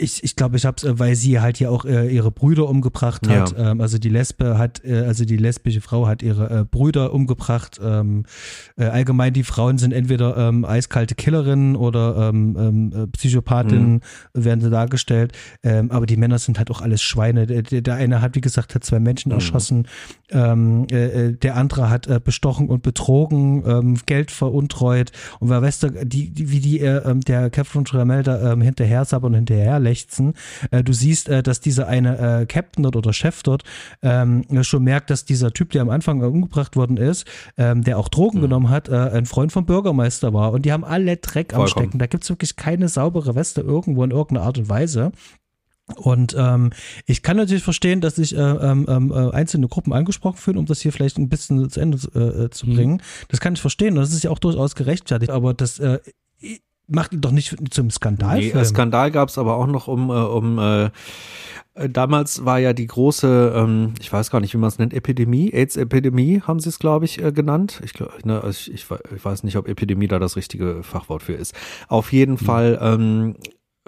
ich, 0.00 0.22
ich 0.22 0.36
glaube, 0.36 0.56
ich 0.56 0.64
habe 0.64 0.76
es, 0.76 0.84
äh, 0.84 0.98
weil 0.98 1.16
sie 1.16 1.40
halt 1.40 1.58
hier 1.58 1.72
auch 1.72 1.84
äh, 1.84 2.08
ihre 2.08 2.30
Brüder 2.30 2.68
umgebracht 2.68 3.28
hat. 3.28 3.58
Ja. 3.58 3.72
Ähm, 3.72 3.80
also 3.80 3.98
die 3.98 4.08
Lesbe 4.08 4.56
hat, 4.56 4.84
äh, 4.84 5.00
also 5.00 5.24
die 5.24 5.36
lesbische 5.36 5.80
Frau 5.80 6.06
hat 6.06 6.22
ihre 6.22 6.60
äh, 6.60 6.64
Brüder 6.64 7.12
umgebracht. 7.12 7.80
Ähm, 7.82 8.24
äh, 8.76 8.84
allgemein 8.84 9.32
die 9.32 9.42
Frauen 9.42 9.76
sind 9.76 9.92
entweder 9.92 10.36
ähm, 10.36 10.64
eiskalte 10.64 11.16
Killerinnen 11.16 11.74
oder 11.74 12.28
ähm, 12.28 12.56
ähm, 12.58 12.92
äh, 12.94 13.06
Psychopathinnen 13.08 13.94
mhm. 14.34 14.44
werden 14.44 14.60
sie 14.60 14.70
dargestellt. 14.70 15.32
Ähm, 15.64 15.90
aber 15.90 16.06
die 16.06 16.16
Männer 16.16 16.38
sind 16.38 16.58
halt 16.58 16.70
auch 16.70 16.80
alles 16.80 17.02
Schweine. 17.02 17.46
Der, 17.46 17.62
der 17.62 17.94
eine 17.94 18.22
hat, 18.22 18.36
wie 18.36 18.40
gesagt, 18.40 18.76
hat 18.76 18.84
zwei 18.84 19.00
Menschen 19.00 19.30
mhm. 19.30 19.38
erschossen. 19.38 19.88
Der 20.30 21.56
andere 21.56 21.90
hat 21.90 22.24
bestochen 22.24 22.68
und 22.68 22.82
betrogen, 22.82 23.98
Geld 24.04 24.30
veruntreut. 24.30 25.10
Und 25.40 25.48
wer 25.48 25.62
weiß, 25.62 25.86
die, 26.04 26.30
die, 26.30 26.50
wie 26.50 26.60
die 26.60 26.78
der 26.78 27.50
Captain 27.50 27.84
Tramel 27.84 28.22
da 28.22 28.54
hinterher 28.56 29.04
sabbern 29.04 29.32
und 29.32 29.36
hinterher 29.36 29.80
lechzen. 29.88 30.34
Äh, 30.70 30.84
du 30.84 30.92
siehst, 30.92 31.28
äh, 31.28 31.42
dass 31.42 31.60
dieser 31.60 31.88
eine 31.88 32.40
äh, 32.42 32.46
Captain 32.46 32.82
dort 32.82 32.96
oder 32.96 33.12
Chef 33.12 33.42
dort 33.42 33.64
ähm, 34.02 34.44
schon 34.62 34.84
merkt, 34.84 35.10
dass 35.10 35.24
dieser 35.24 35.52
Typ, 35.52 35.70
der 35.70 35.82
am 35.82 35.90
Anfang 35.90 36.22
umgebracht 36.22 36.76
worden 36.76 36.96
ist, 36.96 37.24
ähm, 37.56 37.82
der 37.82 37.98
auch 37.98 38.08
Drogen 38.08 38.38
mhm. 38.38 38.42
genommen 38.42 38.70
hat, 38.70 38.88
äh, 38.88 38.96
ein 38.96 39.26
Freund 39.26 39.52
vom 39.52 39.66
Bürgermeister 39.66 40.32
war. 40.32 40.52
Und 40.52 40.64
die 40.64 40.72
haben 40.72 40.84
alle 40.84 41.16
Dreck 41.16 41.52
Vollkommen. 41.52 41.62
am 41.62 41.68
Stecken. 41.68 41.98
Da 41.98 42.06
gibt 42.06 42.24
es 42.24 42.30
wirklich 42.30 42.56
keine 42.56 42.88
saubere 42.88 43.34
Weste 43.34 43.60
irgendwo 43.60 44.04
in 44.04 44.10
irgendeiner 44.10 44.46
Art 44.46 44.58
und 44.58 44.68
Weise. 44.68 45.12
Und 45.96 46.36
ähm, 46.38 46.70
ich 47.06 47.22
kann 47.22 47.38
natürlich 47.38 47.62
verstehen, 47.62 48.00
dass 48.00 48.16
sich 48.16 48.36
äh, 48.36 48.40
ähm, 48.40 48.86
äh, 48.88 49.30
einzelne 49.30 49.68
Gruppen 49.68 49.94
angesprochen 49.94 50.36
fühlen, 50.36 50.58
um 50.58 50.66
das 50.66 50.80
hier 50.80 50.92
vielleicht 50.92 51.18
ein 51.18 51.30
bisschen 51.30 51.70
zu 51.70 51.80
Ende 51.80 51.96
äh, 51.96 52.50
zu 52.50 52.66
mhm. 52.66 52.74
bringen. 52.74 53.02
Das 53.28 53.40
kann 53.40 53.54
ich 53.54 53.60
verstehen 53.60 53.94
und 53.94 54.02
das 54.02 54.12
ist 54.12 54.22
ja 54.22 54.30
auch 54.30 54.38
durchaus 54.38 54.74
gerechtfertigt. 54.74 55.32
Aber 55.32 55.54
das 55.54 55.78
äh, 55.78 55.98
macht 56.88 57.12
ihn 57.12 57.20
doch 57.20 57.30
nicht 57.30 57.54
zum 57.70 57.90
Skandal. 57.90 58.38
Nee, 58.38 58.64
Skandal 58.64 59.10
gab 59.10 59.28
es 59.28 59.38
aber 59.38 59.56
auch 59.56 59.66
noch 59.66 59.88
um, 59.88 60.10
äh, 60.10 60.12
um 60.12 60.58
äh, 60.58 60.90
äh, 61.78 61.88
damals 61.88 62.44
war 62.44 62.58
ja 62.58 62.72
die 62.72 62.86
große, 62.86 63.52
ähm, 63.54 63.94
ich 64.00 64.12
weiß 64.12 64.30
gar 64.30 64.40
nicht, 64.40 64.52
wie 64.54 64.58
man 64.58 64.68
es 64.68 64.78
nennt, 64.78 64.92
Epidemie, 64.92 65.52
AIDS-Epidemie 65.52 66.42
haben 66.42 66.60
sie 66.60 66.68
es, 66.68 66.78
glaube 66.78 67.04
ich, 67.04 67.22
äh, 67.22 67.32
genannt. 67.32 67.80
Ich, 67.84 67.94
ne, 68.24 68.42
ich, 68.48 68.72
ich, 68.72 68.86
ich, 69.14 69.24
weiß 69.24 69.44
nicht, 69.44 69.56
ob 69.56 69.68
Epidemie 69.68 70.08
da 70.08 70.18
das 70.18 70.36
richtige 70.36 70.82
Fachwort 70.82 71.22
für 71.22 71.34
ist. 71.34 71.54
Auf 71.88 72.12
jeden 72.12 72.32
mhm. 72.32 72.38
Fall 72.38 72.78
ähm, 72.82 73.36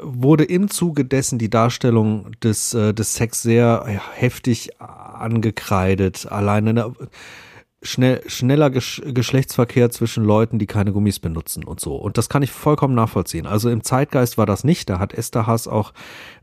wurde 0.00 0.44
im 0.44 0.68
Zuge 0.68 1.04
dessen 1.04 1.38
die 1.38 1.50
Darstellung 1.50 2.30
des, 2.42 2.74
äh, 2.74 2.94
des 2.94 3.14
Sex 3.14 3.42
sehr 3.42 3.84
ja, 3.86 4.00
heftig 4.14 4.80
angekreidet. 4.80 6.26
Alleine, 6.30 6.72
ne, 6.72 6.92
schnell, 7.82 8.20
schneller 8.26 8.70
Gesch 8.70 9.00
Geschlechtsverkehr 9.06 9.90
zwischen 9.90 10.24
Leuten, 10.24 10.58
die 10.58 10.66
keine 10.66 10.92
Gummis 10.92 11.18
benutzen 11.18 11.64
und 11.64 11.80
so. 11.80 11.96
Und 11.96 12.18
das 12.18 12.28
kann 12.28 12.42
ich 12.42 12.50
vollkommen 12.50 12.94
nachvollziehen. 12.94 13.46
Also 13.46 13.70
im 13.70 13.82
Zeitgeist 13.82 14.36
war 14.36 14.46
das 14.46 14.64
nicht. 14.64 14.90
Da 14.90 14.98
hat 14.98 15.14
Esther 15.14 15.46
Haas 15.46 15.66
auch 15.66 15.92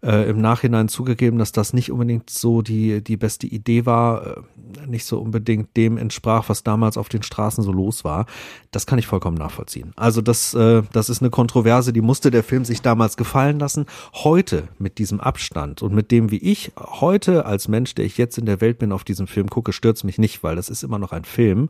äh, 0.04 0.28
im 0.30 0.42
Nachhinein 0.42 0.88
zugegeben, 0.88 1.38
dass 1.38 1.52
das 1.52 1.74
nicht 1.74 1.92
unbedingt 1.92 2.30
so 2.30 2.62
die, 2.62 3.04
die 3.04 3.18
beste 3.18 3.46
Idee 3.46 3.86
war, 3.86 4.26
äh, 4.26 4.42
nicht 4.88 5.06
so 5.06 5.20
unbedingt 5.20 5.78
dem 5.78 5.98
entsprach, 5.98 6.50
was 6.50 6.64
damals 6.64 6.98
auf 6.98 7.10
den 7.10 7.22
Straßen 7.22 7.64
so 7.64 7.72
los 7.72 8.04
war. 8.04 8.26
Das 8.72 8.88
kann 8.88 8.98
ich 8.98 9.06
vollkommen 9.06 9.38
nachvollziehen. 9.38 9.94
Also 9.96 10.22
das, 10.22 10.56
äh, 10.56 10.82
das 10.92 11.10
ist 11.10 11.22
eine 11.22 11.30
Kontroverse, 11.30 11.94
die 11.94 12.02
musste 12.02 12.32
der 12.32 12.44
Film 12.44 12.66
sich 12.66 12.82
damals 12.82 13.16
gefallen 13.16 13.60
lassen. 13.60 13.86
Heute 14.14 14.68
mit 14.80 14.98
diesem 14.98 15.20
Abstand 15.20 15.84
und 15.84 15.94
mit 15.94 16.10
dem, 16.10 16.32
wie 16.32 16.38
ich 16.38 16.72
heute 16.78 17.46
als 17.46 17.68
Mensch, 17.68 17.94
der 17.94 18.06
ich 18.06 18.18
jetzt 18.18 18.40
in 18.40 18.46
der 18.48 18.60
Welt 18.60 18.80
bin, 18.80 18.92
auf 18.92 19.04
diesen 19.04 19.28
Film 19.28 19.50
gucke, 19.50 19.72
stürzt 19.72 20.04
mich 20.04 20.18
nicht, 20.18 20.42
weil 20.42 20.56
das 20.56 20.70
ist 20.70 20.84
immer 20.84 20.98
noch 20.98 21.12
ein 21.12 21.27
Film. 21.28 21.70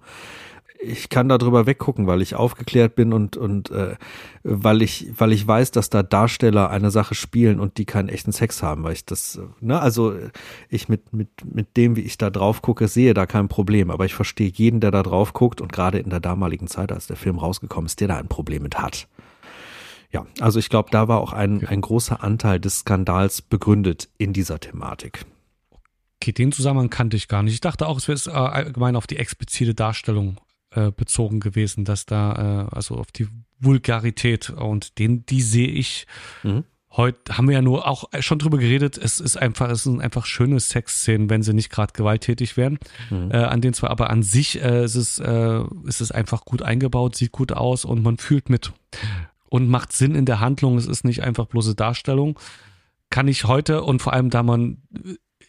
Ich 0.80 1.10
kann 1.10 1.28
darüber 1.28 1.66
weggucken, 1.66 2.06
weil 2.06 2.22
ich 2.22 2.36
aufgeklärt 2.36 2.94
bin 2.94 3.12
und 3.12 3.36
und 3.36 3.72
äh, 3.72 3.96
weil 4.44 4.84
ich 4.84 5.12
weil 5.18 5.34
ich 5.34 5.48
weiß, 5.48 5.72
dass 5.72 5.90
da 5.90 6.04
Darsteller 6.04 6.70
eine 6.70 6.92
Sache 6.92 7.16
spielen 7.16 7.60
und 7.60 7.80
die 7.80 7.86
keinen 7.86 8.10
echten 8.10 8.32
Sex 8.32 8.62
haben, 8.62 8.84
weil 8.84 8.94
ich 8.94 9.04
das 9.04 9.40
ne 9.60 9.82
also 9.82 10.14
ich 10.70 10.88
mit 10.88 11.14
mit 11.14 11.30
mit 11.44 11.78
dem 11.78 11.96
wie 11.96 12.02
ich 12.02 12.20
da 12.20 12.30
drauf 12.30 12.62
gucke 12.62 12.88
sehe 12.88 13.16
da 13.16 13.26
kein 13.26 13.48
Problem, 13.48 13.90
aber 13.90 14.06
ich 14.06 14.14
verstehe 14.14 14.52
jeden, 14.54 14.80
der 14.80 14.92
da 14.92 15.02
drauf 15.02 15.34
guckt 15.34 15.62
und 15.62 15.74
gerade 15.74 15.98
in 15.98 16.12
der 16.12 16.20
damaligen 16.20 16.68
Zeit, 16.68 16.92
als 16.92 17.08
der 17.08 17.18
Film 17.18 17.40
rausgekommen 17.40 17.88
ist, 17.88 18.00
der 18.00 18.10
da 18.10 18.18
ein 18.18 18.28
Problem 18.28 18.62
mit 18.62 18.78
hat. 18.78 19.08
Ja, 20.12 20.26
also 20.40 20.60
ich 20.60 20.70
glaube, 20.70 20.90
da 20.92 21.08
war 21.08 21.20
auch 21.20 21.34
ein, 21.34 21.66
ein 21.68 21.82
großer 21.82 22.24
Anteil 22.24 22.60
des 22.60 22.80
Skandals 22.80 23.42
begründet 23.42 24.10
in 24.18 24.34
dieser 24.34 24.60
Thematik. 24.60 25.26
Okay, 26.22 26.32
den 26.32 26.52
Zusammenhang 26.52 26.90
kannte 26.90 27.18
ich 27.18 27.28
gar 27.28 27.44
nicht. 27.44 27.54
Ich 27.54 27.62
dachte 27.62 27.88
auch, 27.88 27.98
es 27.98 28.08
wäre 28.08 28.20
äh, 28.30 28.34
allgemein 28.34 28.96
auf 28.96 29.08
die 29.08 29.18
explizite 29.18 29.76
Darstellung 29.76 30.40
äh, 30.72 30.92
bezogen 30.92 31.40
gewesen, 31.40 31.86
dass 31.86 32.06
da, 32.06 32.68
äh, 32.72 32.76
also 32.76 32.96
auf 32.96 33.12
die 33.12 33.28
Vulgarität 33.60 34.50
und 34.50 35.00
den, 35.00 35.26
die 35.26 35.42
sehe 35.42 35.68
ich. 35.68 36.08
Mhm. 36.44 36.64
Heute 36.92 37.38
haben 37.38 37.48
wir 37.48 37.54
ja 37.54 37.62
nur 37.62 37.88
auch 37.88 38.06
schon 38.22 38.40
drüber 38.40 38.58
geredet. 38.58 38.98
Es 38.98 39.20
ist 39.20 39.38
einfach, 39.38 39.70
es 39.70 39.84
sind 39.84 40.02
einfach 40.02 40.26
schöne 40.26 40.60
Sexszenen, 40.60 41.30
wenn 41.30 41.44
sie 41.44 41.54
nicht 41.54 41.70
gerade 41.70 41.94
gewalttätig 41.94 42.58
werden. 42.58 42.80
Mhm. 43.10 43.32
Äh, 43.32 43.38
an 43.38 43.62
den 43.62 43.74
zwei, 43.74 43.88
aber 43.88 44.10
an 44.10 44.24
sich 44.24 44.62
äh, 44.62 44.84
ist 44.84 44.96
es, 44.96 45.20
äh, 45.20 45.62
ist 45.86 46.02
es 46.02 46.12
einfach 46.12 46.46
gut 46.46 46.64
eingebaut, 46.64 47.16
sieht 47.16 47.32
gut 47.32 47.52
aus 47.52 47.86
und 47.86 48.02
man 48.02 48.18
fühlt 48.18 48.50
mit 48.50 48.74
und 49.50 49.70
macht 49.70 49.94
Sinn 49.94 50.16
in 50.16 50.26
der 50.26 50.40
Handlung. 50.40 50.78
Es 50.78 50.88
ist 50.88 51.06
nicht 51.06 51.22
einfach 51.24 51.46
bloße 51.46 51.76
Darstellung. 51.76 52.40
Kann 53.10 53.28
ich 53.28 53.46
heute 53.46 53.84
und 53.84 54.02
vor 54.02 54.14
allem, 54.14 54.30
da 54.30 54.44
man 54.44 54.82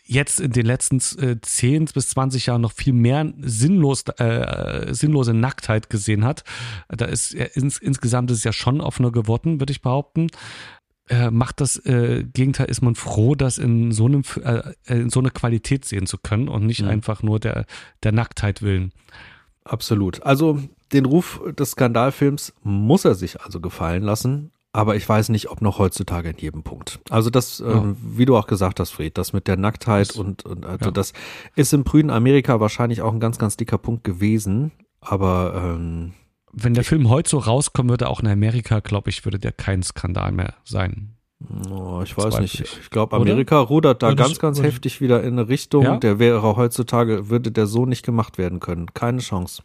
jetzt 0.08 0.40
in 0.40 0.52
den 0.52 0.66
letzten 0.66 0.96
äh, 1.20 1.36
10 1.40 1.86
bis 1.86 2.08
20 2.10 2.46
Jahren 2.46 2.62
noch 2.62 2.72
viel 2.72 2.94
mehr 2.94 3.32
sinnlos, 3.40 4.04
äh, 4.18 4.92
sinnlose 4.92 5.34
Nacktheit 5.34 5.90
gesehen 5.90 6.24
hat. 6.24 6.44
Da 6.88 7.04
ist 7.04 7.34
er 7.34 7.56
ins, 7.56 7.78
insgesamt 7.78 8.30
ist 8.30 8.38
es 8.38 8.44
ja 8.44 8.52
schon 8.52 8.80
offener 8.80 9.12
geworden, 9.12 9.60
würde 9.60 9.70
ich 9.70 9.82
behaupten. 9.82 10.28
Äh, 11.08 11.30
macht 11.30 11.60
das 11.60 11.76
äh, 11.86 12.24
Gegenteil, 12.24 12.66
ist 12.66 12.82
man 12.82 12.94
froh, 12.94 13.34
das 13.34 13.58
in 13.58 13.92
so 13.92 14.06
einem 14.06 14.22
äh, 14.42 14.74
in 14.86 15.10
so 15.10 15.20
eine 15.20 15.30
Qualität 15.30 15.84
sehen 15.84 16.06
zu 16.06 16.18
können 16.18 16.48
und 16.48 16.66
nicht 16.66 16.82
mhm. 16.82 16.88
einfach 16.88 17.22
nur 17.22 17.38
der 17.38 17.66
der 18.02 18.12
Nacktheit 18.12 18.62
willen. 18.62 18.92
Absolut. 19.64 20.22
Also 20.22 20.58
den 20.92 21.04
Ruf 21.04 21.40
des 21.58 21.72
Skandalfilms 21.72 22.54
muss 22.62 23.04
er 23.04 23.14
sich 23.14 23.40
also 23.40 23.60
gefallen 23.60 24.02
lassen. 24.02 24.52
Aber 24.72 24.96
ich 24.96 25.08
weiß 25.08 25.30
nicht, 25.30 25.50
ob 25.50 25.62
noch 25.62 25.78
heutzutage 25.78 26.28
in 26.30 26.36
jedem 26.36 26.62
Punkt. 26.62 27.00
Also 27.10 27.30
das, 27.30 27.58
ja. 27.58 27.70
ähm, 27.70 27.96
wie 28.00 28.26
du 28.26 28.36
auch 28.36 28.46
gesagt 28.46 28.80
hast, 28.80 28.90
Fred, 28.90 29.16
das 29.16 29.32
mit 29.32 29.48
der 29.48 29.56
Nacktheit 29.56 30.10
das, 30.10 30.16
und, 30.16 30.44
und 30.44 30.66
also 30.66 30.86
ja. 30.86 30.90
das 30.90 31.12
ist 31.56 31.72
im 31.72 31.86
frühen 31.86 32.10
Amerika 32.10 32.60
wahrscheinlich 32.60 33.00
auch 33.00 33.12
ein 33.12 33.20
ganz, 33.20 33.38
ganz 33.38 33.56
dicker 33.56 33.78
Punkt 33.78 34.04
gewesen. 34.04 34.72
Aber 35.00 35.54
ähm, 35.64 36.12
wenn 36.52 36.74
der 36.74 36.84
Film 36.84 37.08
heute 37.08 37.30
so 37.30 37.38
rauskommen 37.38 37.90
würde, 37.90 38.08
auch 38.08 38.20
in 38.20 38.28
Amerika, 38.28 38.80
glaube 38.80 39.10
ich, 39.10 39.24
würde 39.24 39.38
der 39.38 39.52
kein 39.52 39.82
Skandal 39.82 40.32
mehr 40.32 40.54
sein. 40.64 41.14
Oh, 41.70 42.00
ich 42.02 42.16
weiß 42.16 42.40
nicht. 42.40 42.60
Ich 42.60 42.90
glaube, 42.90 43.16
Amerika 43.16 43.60
Oder? 43.60 43.68
rudert 43.68 44.02
da 44.02 44.12
ganz, 44.14 44.38
ganz 44.40 44.60
heftig 44.60 45.00
wieder 45.00 45.22
in 45.22 45.38
eine 45.38 45.48
Richtung. 45.48 45.84
Ja? 45.84 45.96
Der 45.96 46.18
wäre 46.18 46.42
heutzutage, 46.56 47.30
würde 47.30 47.52
der 47.52 47.66
so 47.66 47.86
nicht 47.86 48.04
gemacht 48.04 48.38
werden 48.38 48.58
können. 48.60 48.92
Keine 48.92 49.20
Chance. 49.20 49.62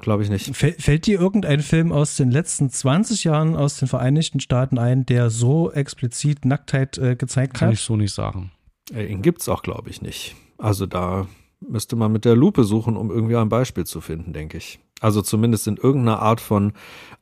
Glaube 0.00 0.22
ich 0.22 0.30
nicht. 0.30 0.54
Fällt 0.54 1.06
dir 1.06 1.20
irgendein 1.20 1.60
Film 1.60 1.90
aus 1.90 2.16
den 2.16 2.30
letzten 2.30 2.70
20 2.70 3.24
Jahren 3.24 3.56
aus 3.56 3.78
den 3.78 3.88
Vereinigten 3.88 4.40
Staaten 4.40 4.78
ein, 4.78 5.06
der 5.06 5.30
so 5.30 5.72
explizit 5.72 6.44
Nacktheit 6.44 6.98
äh, 6.98 7.16
gezeigt 7.16 7.54
Kann 7.54 7.68
hat? 7.68 7.68
Kann 7.68 7.72
ich 7.72 7.80
so 7.80 7.96
nicht 7.96 8.12
sagen. 8.12 8.50
Äh, 8.92 9.06
ihn 9.06 9.22
gibt 9.22 9.40
es 9.40 9.48
auch, 9.48 9.62
glaube 9.62 9.90
ich, 9.90 10.02
nicht. 10.02 10.36
Also 10.58 10.86
da 10.86 11.26
müsste 11.60 11.96
man 11.96 12.12
mit 12.12 12.24
der 12.24 12.36
Lupe 12.36 12.64
suchen, 12.64 12.96
um 12.96 13.10
irgendwie 13.10 13.36
ein 13.36 13.48
Beispiel 13.48 13.84
zu 13.84 14.00
finden, 14.00 14.32
denke 14.32 14.58
ich. 14.58 14.78
Also 15.00 15.22
zumindest 15.22 15.66
in 15.66 15.76
irgendeiner 15.76 16.20
Art 16.20 16.40
von 16.40 16.72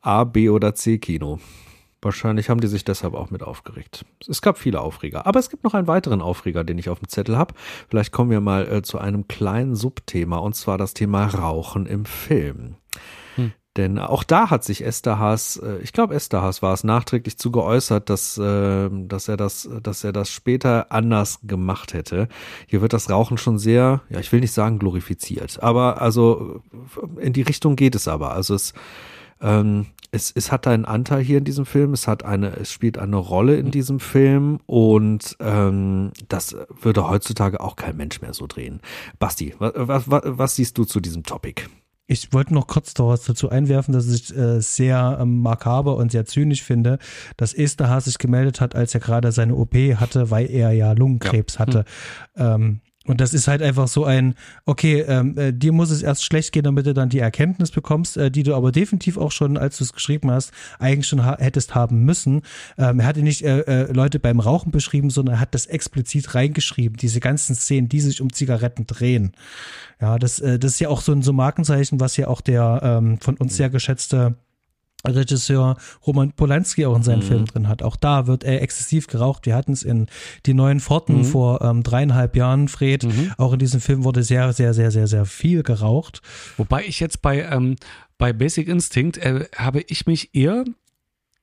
A, 0.01 0.25
B 0.25 0.49
oder 0.49 0.75
C 0.75 0.99
Kino. 0.99 1.41
Wahrscheinlich 2.05 2.51
haben 2.51 2.61
die 2.61 2.67
sich 2.67 2.85
deshalb 2.85 3.15
auch 3.15 3.31
mit 3.31 3.43
aufgeregt. 3.43 4.05
Es 4.29 4.43
gab 4.43 4.59
viele 4.59 4.81
Aufreger. 4.81 5.27
Aber 5.27 5.41
es 5.41 5.51
gibt 5.51 5.65
noch 5.65 5.75
einen 5.75 5.87
weiteren 5.87 6.21
Aufreger, 6.21 6.65
den 6.65 6.79
ich 6.79 6.89
auf 6.89 6.99
dem 6.99 7.09
Zettel 7.09 7.37
habe. 7.37 7.55
Vielleicht 7.89 8.13
kommen 8.13 8.31
wir 8.31 8.41
mal 8.41 8.71
äh, 8.71 8.83
zu 8.83 8.99
einem 8.99 9.27
kleinen 9.27 9.75
Subthema, 9.75 10.39
und 10.39 10.55
zwar 10.55 10.79
das 10.79 10.95
Thema 10.95 11.27
Rauchen 11.27 11.87
im 11.87 12.05
Film. 12.05 12.77
Hm. 13.37 13.53
Denn 13.77 13.99
auch 13.99 14.23
da 14.23 14.51
hat 14.51 14.63
sich 14.63 14.85
Esther 14.85 15.19
Haas, 15.19 15.57
äh, 15.57 15.79
ich 15.79 15.93
glaube 15.93 16.15
Esther 16.15 16.43
Haas 16.43 16.63
war 16.63 16.73
es 16.75 16.85
nachträglich 16.85 17.39
zu 17.39 17.51
geäußert, 17.51 18.09
dass, 18.09 18.39
äh, 18.39 18.89
dass 18.91 19.27
er 19.29 19.37
das, 19.37 19.69
dass 19.83 20.05
er 20.05 20.13
das 20.13 20.31
später 20.31 20.93
anders 20.93 21.41
gemacht 21.43 21.93
hätte. 21.93 22.29
Hier 22.67 22.83
wird 22.83 22.93
das 22.93 23.11
Rauchen 23.11 23.37
schon 23.37 23.59
sehr, 23.59 24.03
ja, 24.11 24.21
ich 24.21 24.31
will 24.31 24.41
nicht 24.41 24.53
sagen 24.53 24.79
glorifiziert, 24.79 25.61
aber 25.63 26.01
also 26.01 26.63
in 27.19 27.33
die 27.33 27.43
Richtung 27.43 27.75
geht 27.75 27.97
es 27.97 28.07
aber. 28.07 28.33
Also 28.33 28.55
es 28.55 28.75
ähm, 29.41 29.87
es, 30.15 30.33
es 30.35 30.53
hat 30.53 30.67
einen 30.67 30.85
Anteil 30.85 31.23
hier 31.23 31.39
in 31.39 31.45
diesem 31.45 31.67
Film, 31.67 31.93
es 31.93 32.07
hat 32.07 32.25
eine, 32.25 32.57
es 32.57 32.73
spielt 32.73 32.99
eine 32.99 33.17
Rolle 33.17 33.57
in 33.57 33.71
diesem 33.73 33.99
Film 33.99 34.61
und 34.67 35.37
ähm, 35.41 36.13
das 36.29 36.57
würde 36.81 37.09
heutzutage 37.09 37.61
auch 37.61 37.75
kein 37.75 37.97
Mensch 37.97 38.21
mehr 38.21 38.33
so 38.33 38.47
drehen. 38.47 38.81
Basti, 39.19 39.55
was, 39.59 39.73
was, 40.07 40.23
was 40.25 40.57
siehst 40.57 40.79
du 40.79 40.85
zu 40.85 41.01
diesem 41.01 41.25
Topic? 41.25 41.63
Ich 42.07 42.33
wollte 42.33 42.55
noch 42.55 42.67
kurz 42.67 42.93
dazu 42.95 43.49
einwerfen, 43.49 43.93
dass 43.95 44.07
ich 44.09 44.37
äh, 44.37 44.61
sehr 44.61 45.19
ähm, 45.21 45.41
makaber 45.41 45.97
und 45.97 46.13
sehr 46.13 46.27
zynisch 46.27 46.63
finde, 46.63 46.99
dass 47.37 47.55
Esther 47.55 48.01
sich 48.01 48.19
gemeldet 48.19 48.61
hat, 48.61 48.77
als 48.77 48.95
er 48.95 49.01
gerade 49.01 49.33
seine 49.33 49.57
OP 49.57 49.75
hatte, 49.75 50.31
weil 50.31 50.51
er 50.51 50.73
ja 50.73 50.93
Lungenkrebs 50.93 51.55
ja. 51.55 51.61
hatte. 51.61 51.85
Hm. 52.35 52.47
Ähm, 52.47 52.81
und 53.07 53.21
das 53.21 53.35
ist 53.35 53.49
halt 53.49 53.61
einfach 53.61 53.87
so 53.87 54.05
ein, 54.05 54.35
okay, 54.65 55.01
ähm, 55.01 55.37
äh, 55.37 55.53
dir 55.53 55.73
muss 55.73 55.91
es 55.91 56.03
erst 56.03 56.25
schlecht 56.25 56.53
gehen, 56.53 56.65
damit 56.65 56.87
du 56.87 56.95
dann 56.95 57.11
die 57.11 57.19
Erkenntnis 57.19 57.71
bekommst, 57.71 58.17
äh, 58.17 58.31
die 58.31 58.43
du 58.43 58.55
aber 58.55 58.73
definitiv 58.73 59.19
auch 59.19 59.31
schon, 59.31 59.59
als 59.59 59.77
du 59.77 59.85
es 59.85 59.93
geschrieben 59.93 60.31
hast, 60.31 60.53
eigentlich 60.79 61.07
schon 61.07 61.25
ha 61.25 61.37
hättest 61.39 61.75
haben 61.75 62.05
müssen. 62.05 62.43
Ähm, 62.79 63.01
er 63.01 63.07
hatte 63.07 63.23
nicht 63.23 63.43
äh, 63.43 63.61
äh, 63.61 63.93
Leute 63.93 64.19
beim 64.21 64.41
Rauchen 64.41 64.73
beschrieben, 64.73 65.11
sondern 65.11 65.37
er 65.37 65.41
hat 65.41 65.55
das 65.55 65.67
explizit 65.67 66.35
reingeschrieben, 66.35 66.97
diese 66.97 67.21
ganzen 67.21 67.55
Szenen, 67.55 67.91
die 67.91 68.01
sich 68.01 68.23
um 68.23 68.33
Zigaretten 68.33 68.87
drehen. 68.87 69.33
Ja, 70.01 70.19
das, 70.19 70.39
äh, 70.41 70.59
das 70.59 70.73
ist 70.73 70.81
ja 70.81 70.89
auch 70.89 71.03
so 71.03 71.13
ein 71.13 71.21
so 71.21 71.35
Markenzeichen, 71.35 72.01
was 72.01 72.17
ja 72.17 72.29
auch 72.29 72.41
der 72.41 72.81
ähm, 72.83 73.19
von 73.21 73.37
uns 73.37 73.57
sehr 73.57 73.69
geschätzte 73.69 74.37
Regisseur 75.13 75.77
Roman 76.07 76.33
Polanski 76.33 76.87
auch 76.87 76.97
in 76.97 77.03
seinen 77.03 77.21
mhm. 77.21 77.27
Filmen 77.27 77.45
drin 77.47 77.69
hat. 77.69 77.83
Auch 77.83 77.97
da 77.97 78.27
wird 78.27 78.45
er 78.45 78.63
exzessiv 78.63 79.07
geraucht. 79.07 79.47
Wir 79.47 79.55
hatten 79.55 79.73
es 79.73 79.83
in 79.83 80.07
Die 80.47 80.55
Neuen 80.55 80.81
Forten 80.81 81.19
mhm. 81.19 81.25
vor 81.25 81.63
ähm, 81.63 81.83
dreieinhalb 81.83 82.37
Jahren, 82.37 82.69
Fred. 82.69 83.05
Mhm. 83.05 83.33
Auch 83.37 83.53
in 83.53 83.59
diesem 83.59 83.81
Film 83.81 84.05
wurde 84.05 84.23
sehr, 84.23 84.53
sehr, 84.53 84.75
sehr, 84.75 84.91
sehr, 84.91 85.07
sehr 85.07 85.27
viel 85.27 85.63
geraucht. 85.63 86.23
Wobei 86.57 86.85
ich 86.85 87.01
jetzt 87.01 87.23
bei, 87.23 87.43
ähm, 87.43 87.77
bei 88.19 88.33
Basic 88.33 88.69
Instinct 88.69 89.19
äh, 89.19 89.47
habe 89.57 89.83
ich 89.87 90.07
mich 90.07 90.35
eher 90.35 90.65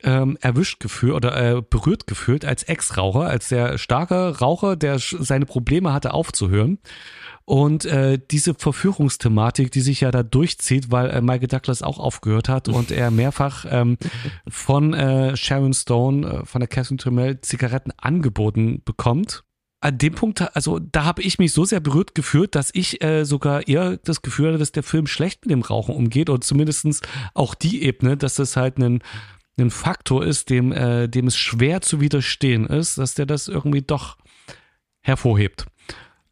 ähm, 0.04 0.38
erwischt 0.42 0.80
gefühlt 0.80 1.14
oder 1.14 1.58
äh, 1.58 1.62
berührt 1.62 2.08
gefühlt 2.08 2.46
als 2.46 2.64
Ex-Raucher, 2.64 3.28
als 3.28 3.50
der 3.50 3.78
starke 3.78 4.40
Raucher, 4.40 4.76
der 4.76 5.00
seine 5.00 5.46
Probleme 5.46 5.94
hatte 5.94 6.14
aufzuhören. 6.14 6.80
Und 7.46 7.86
äh, 7.86 8.20
diese 8.30 8.54
Verführungsthematik, 8.54 9.72
die 9.72 9.82
sich 9.82 10.02
ja 10.02 10.12
da 10.12 10.24
durchzieht, 10.24 10.92
weil 10.92 11.10
äh, 11.10 11.22
Michael 11.22 11.48
Douglas 11.48 11.82
auch 11.82 12.00
aufgehört 12.00 12.48
hat 12.50 12.70
und 12.70 12.92
er 12.92 13.12
mehrfach 13.12 13.66
ähm, 13.70 13.98
von 14.48 14.94
äh, 14.94 15.36
Sharon 15.36 15.74
Stone, 15.74 16.28
äh, 16.28 16.46
von 16.46 16.62
der 16.62 16.68
Catherine 16.68 16.98
Tremel 16.98 17.42
Zigaretten 17.42 17.92
angeboten 17.98 18.82
bekommt. 18.86 19.44
An 19.84 19.98
dem 19.98 20.14
Punkt, 20.14 20.56
also 20.56 20.78
da 20.78 21.06
habe 21.06 21.24
ich 21.24 21.40
mich 21.40 21.54
so 21.54 21.66
sehr 21.66 21.80
berührt 21.80 22.14
gefühlt, 22.14 22.54
dass 22.54 22.70
ich 22.72 23.04
äh, 23.04 23.26
sogar 23.26 23.68
eher 23.68 23.98
das 23.98 24.22
Gefühl 24.22 24.50
hatte, 24.50 24.60
dass 24.60 24.72
der 24.72 24.84
Film 24.84 25.08
schlecht 25.08 25.44
mit 25.44 25.52
dem 25.52 25.64
Rauchen 25.64 25.96
umgeht 25.96 26.30
und 26.30 26.44
zumindestens 26.44 27.02
auch 27.34 27.56
die 27.56 27.84
Ebene, 27.84 28.16
dass 28.16 28.36
das 28.36 28.56
halt 28.56 28.78
ein 28.78 29.02
ein 29.60 29.72
Faktor 29.72 30.26
ist, 30.26 30.50
dem, 30.50 30.72
äh, 30.72 31.08
dem 31.08 31.28
es 31.28 31.38
schwer 31.38 31.82
zu 31.82 32.00
widerstehen 32.02 32.66
ist, 32.66 32.98
dass 32.98 33.16
der 33.16 33.26
das 33.26 33.48
irgendwie 33.48 33.82
doch 33.82 34.18
hervorhebt. 35.02 35.66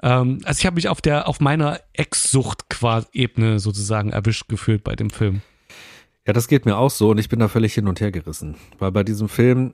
Ähm, 0.01 0.39
also 0.43 0.59
ich 0.59 0.65
habe 0.65 0.75
mich 0.75 0.87
auf 0.87 1.01
der, 1.01 1.27
auf 1.27 1.39
meiner 1.39 1.79
Ex-Sucht-Ebene 1.93 3.59
sozusagen 3.59 4.11
erwischt 4.11 4.47
gefühlt 4.47 4.83
bei 4.83 4.95
dem 4.95 5.09
Film. 5.09 5.41
Ja, 6.25 6.33
das 6.33 6.47
geht 6.47 6.65
mir 6.65 6.77
auch 6.77 6.91
so 6.91 7.09
und 7.09 7.17
ich 7.17 7.29
bin 7.29 7.39
da 7.39 7.47
völlig 7.47 7.73
hin 7.73 7.87
und 7.87 7.99
her 8.01 8.11
gerissen. 8.11 8.55
Weil 8.77 8.91
bei 8.91 9.03
diesem 9.03 9.29
Film, 9.29 9.73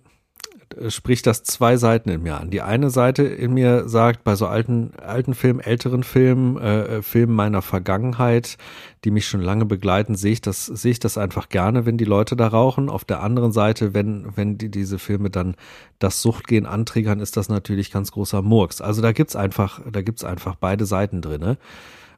spricht 0.90 1.28
das 1.28 1.44
zwei 1.44 1.78
Seiten 1.78 2.10
in 2.10 2.24
mir 2.24 2.40
an. 2.40 2.50
Die 2.50 2.62
eine 2.62 2.90
Seite 2.90 3.24
in 3.24 3.54
mir 3.54 3.88
sagt, 3.88 4.24
bei 4.24 4.36
so 4.36 4.48
alten, 4.48 4.92
alten 5.02 5.34
Filmen, 5.34 5.60
älteren 5.60 6.04
Filmen, 6.04 6.58
äh, 6.58 6.98
äh, 6.98 7.02
Filmen 7.02 7.36
meiner 7.36 7.62
Vergangenheit, 7.62 8.58
die 9.04 9.12
mich 9.12 9.28
schon 9.28 9.42
lange 9.42 9.66
begleiten, 9.66 10.16
sehe 10.16 10.34
ich 10.34 10.42
das, 10.42 10.66
sehe 10.66 10.92
ich 10.92 11.00
das 11.00 11.18
einfach 11.18 11.50
gerne, 11.50 11.86
wenn 11.86 11.98
die 11.98 12.06
Leute 12.06 12.36
da 12.36 12.48
rauchen. 12.48 12.90
Auf 12.90 13.06
der 13.06 13.22
anderen 13.22 13.52
Seite, 13.52 13.94
wenn, 13.94 14.28
wenn 14.36 14.58
die, 14.58 14.70
diese 14.70 15.00
Filme 15.00 15.30
dann 15.30 15.56
das 16.00 16.22
Suchtgehen 16.22 16.66
antriggern, 16.66 17.20
ist 17.20 17.38
das 17.38 17.50
natürlich 17.50 17.92
ganz 17.92 18.12
großer 18.12 18.42
Murks. 18.42 18.82
Also 18.82 19.02
da 19.02 19.12
gibt's 19.12 19.36
einfach, 19.36 19.82
da 19.92 20.02
gibt's 20.02 20.24
einfach 20.24 20.56
beide 20.56 20.86
Seiten 20.86 21.22
drinne. 21.22 21.58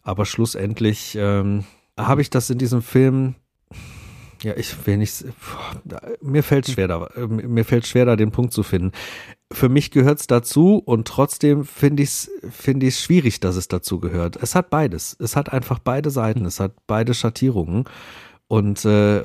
Aber 0.04 0.26
schlussendlich 0.26 1.18
ähm, 1.20 1.66
habe 1.98 2.22
ich 2.22 2.30
das 2.30 2.50
in 2.50 2.58
diesem 2.58 2.82
Film 2.82 3.36
ja, 4.44 4.54
ich 4.56 4.86
will 4.86 4.98
nicht. 4.98 5.26
Mir 6.22 6.44
fällt 6.44 6.68
schwer, 6.68 6.88
da, 6.88 7.10
mir 7.28 7.66
fällt 7.66 7.88
schwer, 7.88 8.06
da 8.06 8.16
den 8.16 8.32
Punkt 8.32 8.54
zu 8.54 8.64
finden. 8.64 8.92
Für 9.52 9.70
mich 9.70 9.92
gehört 9.92 10.20
es 10.20 10.28
dazu 10.28 10.82
und 10.84 11.08
trotzdem 11.08 11.64
finde 11.64 12.04
ich 12.04 12.10
es 12.10 12.32
finde 12.50 12.88
ich 12.88 13.00
schwierig, 13.00 13.40
dass 13.40 13.56
es 13.56 13.68
dazu 13.68 14.00
gehört. 14.00 14.36
Es 14.36 14.56
hat 14.56 14.70
beides. 14.70 15.16
Es 15.20 15.36
hat 15.36 15.52
einfach 15.52 15.80
beide 15.80 16.10
Seiten. 16.10 16.46
Es 16.46 16.60
hat 16.60 16.74
beide 16.86 17.14
Schattierungen 17.14 17.86
und 18.48 18.86
äh, 18.86 19.22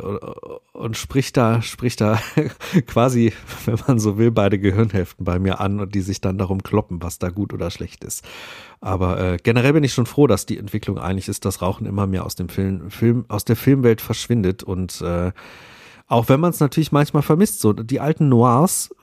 und 0.72 0.96
spricht 0.96 1.36
da 1.36 1.62
spricht 1.62 2.00
da 2.00 2.18
quasi, 2.86 3.32
wenn 3.66 3.78
man 3.86 3.98
so 3.98 4.18
will, 4.18 4.30
beide 4.30 4.58
Gehirnhälften 4.58 5.24
bei 5.24 5.38
mir 5.38 5.60
an 5.60 5.80
und 5.80 5.94
die 5.94 6.00
sich 6.00 6.20
dann 6.20 6.38
darum 6.38 6.62
kloppen, 6.62 7.02
was 7.02 7.18
da 7.18 7.28
gut 7.28 7.52
oder 7.52 7.70
schlecht 7.70 8.04
ist. 8.04 8.24
Aber 8.80 9.20
äh, 9.20 9.36
generell 9.42 9.74
bin 9.74 9.84
ich 9.84 9.92
schon 9.92 10.06
froh, 10.06 10.26
dass 10.26 10.46
die 10.46 10.58
Entwicklung 10.58 10.98
eigentlich 10.98 11.28
ist, 11.28 11.44
dass 11.44 11.62
Rauchen 11.62 11.86
immer 11.86 12.06
mehr 12.06 12.26
aus 12.26 12.34
dem 12.34 12.48
Film, 12.48 12.90
Film 12.90 13.24
aus 13.28 13.44
der 13.44 13.56
Filmwelt 13.56 14.00
verschwindet 14.00 14.64
und 14.64 15.00
äh, 15.02 15.30
auch 16.08 16.28
wenn 16.28 16.40
man 16.40 16.50
es 16.50 16.60
natürlich 16.60 16.92
manchmal 16.92 17.22
vermisst, 17.22 17.60
so 17.60 17.72
die 17.72 18.00
alten 18.00 18.28
Noirs 18.28 18.94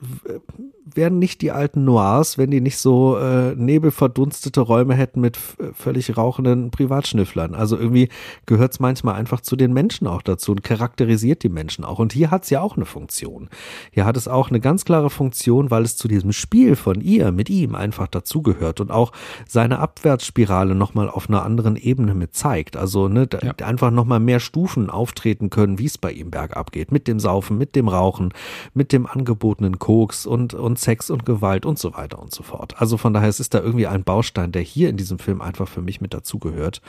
wären 0.94 1.18
nicht 1.18 1.42
die 1.42 1.50
alten 1.50 1.84
Noirs, 1.84 2.38
wenn 2.38 2.50
die 2.50 2.60
nicht 2.60 2.78
so 2.78 3.16
äh, 3.16 3.54
nebelverdunstete 3.54 4.60
Räume 4.60 4.94
hätten 4.94 5.20
mit 5.20 5.38
völlig 5.72 6.16
rauchenden 6.16 6.70
Privatschnüfflern. 6.70 7.54
Also 7.54 7.76
irgendwie 7.76 8.08
gehört 8.46 8.72
es 8.72 8.80
manchmal 8.80 9.14
einfach 9.14 9.40
zu 9.40 9.56
den 9.56 9.72
Menschen 9.72 10.06
auch 10.06 10.22
dazu 10.22 10.52
und 10.52 10.62
charakterisiert 10.62 11.42
die 11.42 11.48
Menschen 11.48 11.84
auch. 11.84 11.98
Und 11.98 12.12
hier 12.12 12.30
hat 12.30 12.44
es 12.44 12.50
ja 12.50 12.60
auch 12.60 12.76
eine 12.76 12.86
Funktion. 12.86 13.48
Hier 13.92 14.04
hat 14.04 14.16
es 14.16 14.28
auch 14.28 14.50
eine 14.50 14.60
ganz 14.60 14.84
klare 14.84 15.10
Funktion, 15.10 15.70
weil 15.70 15.82
es 15.82 15.96
zu 15.96 16.08
diesem 16.08 16.32
Spiel 16.32 16.76
von 16.76 17.00
ihr 17.00 17.32
mit 17.32 17.50
ihm 17.50 17.74
einfach 17.74 18.08
dazugehört 18.08 18.80
und 18.80 18.90
auch 18.90 19.12
seine 19.46 19.78
Abwärtsspirale 19.78 20.74
nochmal 20.74 21.08
auf 21.08 21.28
einer 21.28 21.44
anderen 21.44 21.76
Ebene 21.76 22.14
mit 22.14 22.34
zeigt. 22.34 22.76
Also 22.76 23.08
ne, 23.08 23.28
ja. 23.42 23.54
einfach 23.64 23.90
nochmal 23.90 24.20
mehr 24.20 24.40
Stufen 24.40 24.90
auftreten 24.90 25.50
können, 25.50 25.78
wie 25.78 25.86
es 25.86 25.98
bei 25.98 26.12
ihm 26.12 26.30
bergab 26.30 26.72
geht. 26.72 26.92
Mit 26.92 27.06
dem 27.06 27.20
Saufen, 27.20 27.58
mit 27.58 27.76
dem 27.76 27.88
Rauchen, 27.88 28.32
mit 28.74 28.92
dem 28.92 29.06
angebotenen 29.06 29.78
Koks 29.78 30.26
und, 30.26 30.54
und 30.54 30.78
Sex 30.80 31.10
und 31.10 31.26
Gewalt 31.26 31.66
und 31.66 31.78
so 31.78 31.94
weiter 31.94 32.18
und 32.20 32.32
so 32.32 32.42
fort. 32.42 32.80
Also 32.80 32.96
von 32.96 33.12
daher 33.12 33.28
es 33.28 33.40
ist 33.40 33.54
da 33.54 33.60
irgendwie 33.60 33.86
ein 33.86 34.04
Baustein, 34.04 34.52
der 34.52 34.62
hier 34.62 34.88
in 34.88 34.96
diesem 34.96 35.18
Film 35.18 35.40
einfach 35.40 35.68
für 35.68 35.82
mich 35.82 36.00
mit 36.00 36.14
dazugehört 36.14 36.80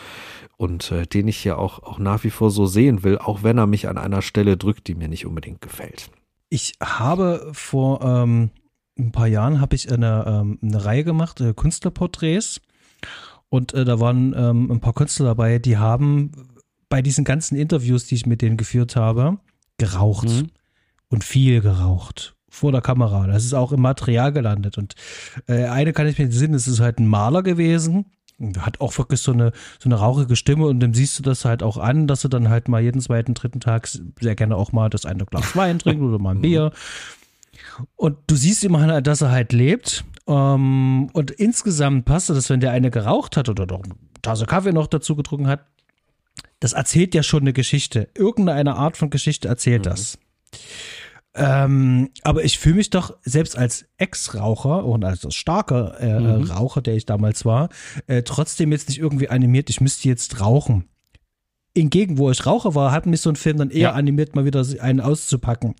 und 0.57 0.91
äh, 0.91 1.05
den 1.05 1.27
ich 1.27 1.43
ja 1.43 1.57
auch, 1.57 1.83
auch 1.83 1.99
nach 1.99 2.23
wie 2.23 2.29
vor 2.29 2.51
so 2.51 2.65
sehen 2.65 3.03
will, 3.03 3.17
auch 3.17 3.43
wenn 3.43 3.57
er 3.57 3.67
mich 3.67 3.87
an 3.87 3.97
einer 3.97 4.21
Stelle 4.21 4.57
drückt, 4.57 4.87
die 4.87 4.95
mir 4.95 5.07
nicht 5.07 5.25
unbedingt 5.25 5.61
gefällt. 5.61 6.09
Ich 6.49 6.73
habe 6.81 7.49
vor 7.53 8.01
ähm, 8.01 8.51
ein 8.97 9.11
paar 9.11 9.27
Jahren 9.27 9.61
habe 9.61 9.75
ich 9.75 9.91
eine, 9.91 10.25
ähm, 10.27 10.59
eine 10.61 10.83
Reihe 10.83 11.03
gemacht, 11.03 11.41
äh, 11.41 11.53
Künstlerporträts. 11.53 12.61
Und 13.49 13.73
äh, 13.73 13.83
da 13.83 13.99
waren 13.99 14.33
ähm, 14.35 14.71
ein 14.71 14.79
paar 14.79 14.93
Künstler 14.93 15.25
dabei, 15.25 15.59
die 15.59 15.77
haben 15.77 16.31
bei 16.89 17.01
diesen 17.01 17.23
ganzen 17.23 17.57
Interviews, 17.57 18.05
die 18.05 18.15
ich 18.15 18.25
mit 18.25 18.41
denen 18.41 18.57
geführt 18.57 18.95
habe, 18.95 19.39
geraucht. 19.77 20.29
Mhm. 20.29 20.49
Und 21.09 21.25
viel 21.25 21.59
geraucht. 21.59 22.37
Vor 22.53 22.73
der 22.73 22.81
Kamera. 22.81 23.27
Das 23.27 23.45
ist 23.45 23.53
auch 23.53 23.71
im 23.71 23.79
Material 23.79 24.33
gelandet. 24.33 24.77
Und 24.77 24.95
äh, 25.47 25.63
eine 25.63 25.93
kann 25.93 26.05
ich 26.05 26.19
mir 26.19 26.29
sehen, 26.29 26.53
es 26.53 26.67
ist 26.67 26.81
halt 26.81 26.99
ein 26.99 27.07
Maler 27.07 27.43
gewesen. 27.43 28.07
Hat 28.59 28.81
auch 28.81 28.97
wirklich 28.97 29.21
so 29.21 29.31
eine, 29.31 29.53
so 29.79 29.87
eine 29.87 29.95
rauchige 29.95 30.35
Stimme 30.35 30.65
und 30.65 30.81
dem 30.81 30.93
siehst 30.93 31.17
du 31.17 31.23
das 31.23 31.45
halt 31.45 31.63
auch 31.63 31.77
an, 31.77 32.07
dass 32.07 32.25
er 32.25 32.29
dann 32.29 32.49
halt 32.49 32.67
mal 32.67 32.81
jeden 32.81 32.99
zweiten, 32.99 33.35
dritten 33.35 33.61
Tag 33.61 33.87
sehr 33.87 34.35
gerne 34.35 34.57
auch 34.57 34.73
mal 34.73 34.89
das 34.89 35.05
eine 35.05 35.25
Glas 35.25 35.55
Wein 35.55 35.79
trinkt 35.79 36.03
oder 36.03 36.19
mal 36.19 36.31
ein 36.31 36.37
mhm. 36.37 36.41
Bier. 36.41 36.71
Und 37.95 38.17
du 38.27 38.35
siehst 38.35 38.65
immer, 38.65 38.81
halt, 38.81 39.07
dass 39.07 39.21
er 39.21 39.31
halt 39.31 39.53
lebt. 39.53 40.03
Ähm, 40.27 41.09
und 41.13 41.31
insgesamt 41.31 42.03
passt 42.03 42.29
das, 42.29 42.49
wenn 42.49 42.59
der 42.59 42.71
eine 42.71 42.91
geraucht 42.91 43.37
hat 43.37 43.47
oder 43.47 43.65
doch 43.65 43.83
eine 43.83 43.95
Tasse 44.21 44.45
Kaffee 44.45 44.73
noch 44.73 44.87
dazu 44.87 45.15
getrunken 45.15 45.47
hat, 45.47 45.65
das 46.59 46.73
erzählt 46.73 47.15
ja 47.15 47.23
schon 47.23 47.41
eine 47.41 47.53
Geschichte. 47.53 48.09
Irgendeine 48.13 48.75
Art 48.75 48.97
von 48.97 49.09
Geschichte 49.09 49.47
erzählt 49.47 49.85
mhm. 49.85 49.89
das. 49.89 50.17
Ähm, 51.33 52.09
aber 52.23 52.43
ich 52.43 52.59
fühle 52.59 52.75
mich 52.75 52.89
doch 52.89 53.15
selbst 53.21 53.57
als 53.57 53.85
Ex-Raucher 53.97 54.85
und 54.85 55.05
als 55.05 55.33
starker 55.33 55.99
äh, 55.99 56.19
mhm. 56.19 56.43
Raucher, 56.43 56.81
der 56.81 56.95
ich 56.95 57.05
damals 57.05 57.45
war, 57.45 57.69
äh, 58.07 58.23
trotzdem 58.23 58.71
jetzt 58.71 58.89
nicht 58.89 58.99
irgendwie 58.99 59.29
animiert, 59.29 59.69
ich 59.69 59.79
müsste 59.79 60.09
jetzt 60.09 60.41
rauchen. 60.41 60.89
Hingegen, 61.73 62.17
wo 62.17 62.29
ich 62.29 62.45
Raucher 62.45 62.75
war, 62.75 62.91
hat 62.91 63.05
mich 63.05 63.21
so 63.21 63.29
ein 63.29 63.37
Film 63.37 63.57
dann 63.57 63.69
eher 63.69 63.79
ja. 63.79 63.91
animiert, 63.93 64.35
mal 64.35 64.43
wieder 64.43 64.65
einen 64.81 64.99
auszupacken. 64.99 65.75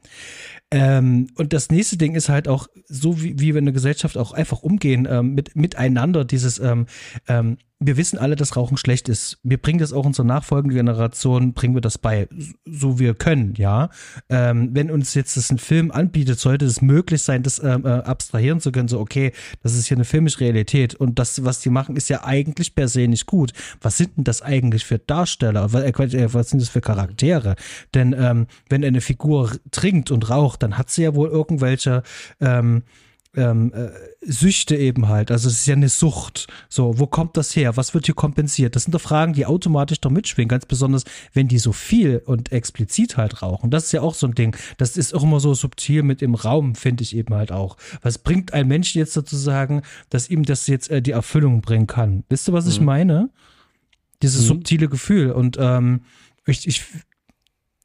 Ähm, 0.72 1.28
und 1.36 1.52
das 1.52 1.69
nächste 1.69 1.98
Ding 1.98 2.15
ist 2.15 2.30
halt 2.30 2.48
auch 2.48 2.68
so, 2.88 3.22
wie, 3.22 3.38
wie 3.38 3.53
wir 3.53 3.60
in 3.60 3.65
der 3.65 3.73
Gesellschaft 3.73 4.18
auch 4.18 4.32
einfach 4.32 4.64
umgehen 4.64 5.06
ähm, 5.10 5.34
mit, 5.34 5.57
miteinander. 5.57 6.23
Dieses, 6.23 6.60
ähm, 6.60 6.86
ähm, 7.28 7.57
wir 7.83 7.97
wissen 7.97 8.19
alle, 8.19 8.35
dass 8.35 8.55
Rauchen 8.55 8.77
schlecht 8.77 9.09
ist. 9.09 9.39
Wir 9.41 9.57
bringen 9.57 9.79
das 9.79 9.91
auch 9.91 10.05
unserer 10.05 10.25
nachfolgenden 10.25 10.77
Generation, 10.77 11.53
bringen 11.53 11.73
wir 11.73 11.81
das 11.81 11.97
bei, 11.97 12.27
so 12.63 12.99
wir 12.99 13.15
können, 13.15 13.55
ja. 13.55 13.89
Ähm, 14.29 14.69
wenn 14.73 14.91
uns 14.91 15.15
jetzt 15.15 15.35
das 15.35 15.51
ein 15.51 15.57
Film 15.57 15.89
anbietet, 15.89 16.39
sollte 16.39 16.65
es 16.65 16.81
möglich 16.81 17.23
sein, 17.23 17.41
das 17.41 17.61
ähm, 17.61 17.85
äh, 17.85 17.89
abstrahieren 17.89 18.59
zu 18.59 18.71
können, 18.71 18.87
so, 18.87 18.99
okay, 18.99 19.31
das 19.63 19.75
ist 19.75 19.87
hier 19.87 19.97
eine 19.97 20.05
filmische 20.05 20.41
Realität 20.41 20.93
und 20.93 21.17
das, 21.17 21.43
was 21.43 21.59
die 21.59 21.71
machen, 21.71 21.95
ist 21.95 22.09
ja 22.09 22.23
eigentlich 22.23 22.75
per 22.75 22.87
se 22.87 23.07
nicht 23.07 23.25
gut. 23.25 23.51
Was 23.81 23.97
sind 23.97 24.15
denn 24.15 24.25
das 24.25 24.43
eigentlich 24.43 24.85
für 24.85 24.99
Darsteller? 24.99 25.73
Was, 25.73 25.83
äh, 25.83 26.33
was 26.33 26.51
sind 26.51 26.61
das 26.61 26.69
für 26.69 26.81
Charaktere? 26.81 27.55
Denn 27.95 28.15
ähm, 28.17 28.45
wenn 28.69 28.85
eine 28.85 29.01
Figur 29.01 29.53
trinkt 29.71 30.11
und 30.11 30.29
raucht, 30.29 30.61
dann 30.61 30.77
hat 30.77 30.91
sie 30.91 31.01
ja 31.01 31.15
wohl 31.15 31.29
irgendwelche 31.29 32.03
ähm, 32.39 32.83
ähm, 33.35 33.71
äh, 33.73 33.89
Süchte 34.21 34.75
eben 34.75 35.07
halt. 35.07 35.31
Also 35.31 35.47
es 35.47 35.59
ist 35.59 35.65
ja 35.65 35.75
eine 35.75 35.89
Sucht. 35.89 36.47
So, 36.69 36.99
wo 36.99 37.07
kommt 37.07 37.37
das 37.37 37.55
her? 37.55 37.77
Was 37.77 37.93
wird 37.93 38.05
hier 38.05 38.15
kompensiert? 38.15 38.75
Das 38.75 38.83
sind 38.83 38.93
doch 38.93 39.01
Fragen, 39.01 39.33
die 39.33 39.45
automatisch 39.45 40.01
doch 40.01 40.11
mitschwingen, 40.11 40.49
ganz 40.49 40.65
besonders, 40.65 41.03
wenn 41.33 41.47
die 41.47 41.59
so 41.59 41.71
viel 41.71 42.21
und 42.25 42.51
explizit 42.51 43.17
halt 43.17 43.41
rauchen. 43.41 43.71
Das 43.71 43.85
ist 43.85 43.91
ja 43.93 44.01
auch 44.01 44.15
so 44.15 44.27
ein 44.27 44.35
Ding. 44.35 44.55
Das 44.77 44.97
ist 44.97 45.13
auch 45.13 45.23
immer 45.23 45.39
so 45.39 45.53
subtil 45.53 46.03
mit 46.03 46.21
im 46.21 46.35
Raum, 46.35 46.75
finde 46.75 47.03
ich 47.03 47.15
eben 47.15 47.33
halt 47.33 47.51
auch. 47.51 47.77
Was 48.01 48.17
bringt 48.17 48.53
ein 48.53 48.67
Mensch 48.67 48.95
jetzt 48.95 49.13
sozusagen, 49.13 49.81
dass 50.09 50.29
ihm 50.29 50.43
das 50.43 50.67
jetzt 50.67 50.89
äh, 50.89 51.01
die 51.01 51.11
Erfüllung 51.11 51.61
bringen 51.61 51.87
kann? 51.87 52.23
Wisst 52.29 52.49
ihr, 52.49 52.53
was 52.53 52.65
mhm. 52.65 52.71
ich 52.71 52.81
meine? 52.81 53.29
Dieses 54.21 54.43
mhm. 54.43 54.47
subtile 54.47 54.89
Gefühl. 54.89 55.31
Und 55.31 55.57
ähm, 55.59 56.01
ich, 56.45 56.67
ich 56.67 56.83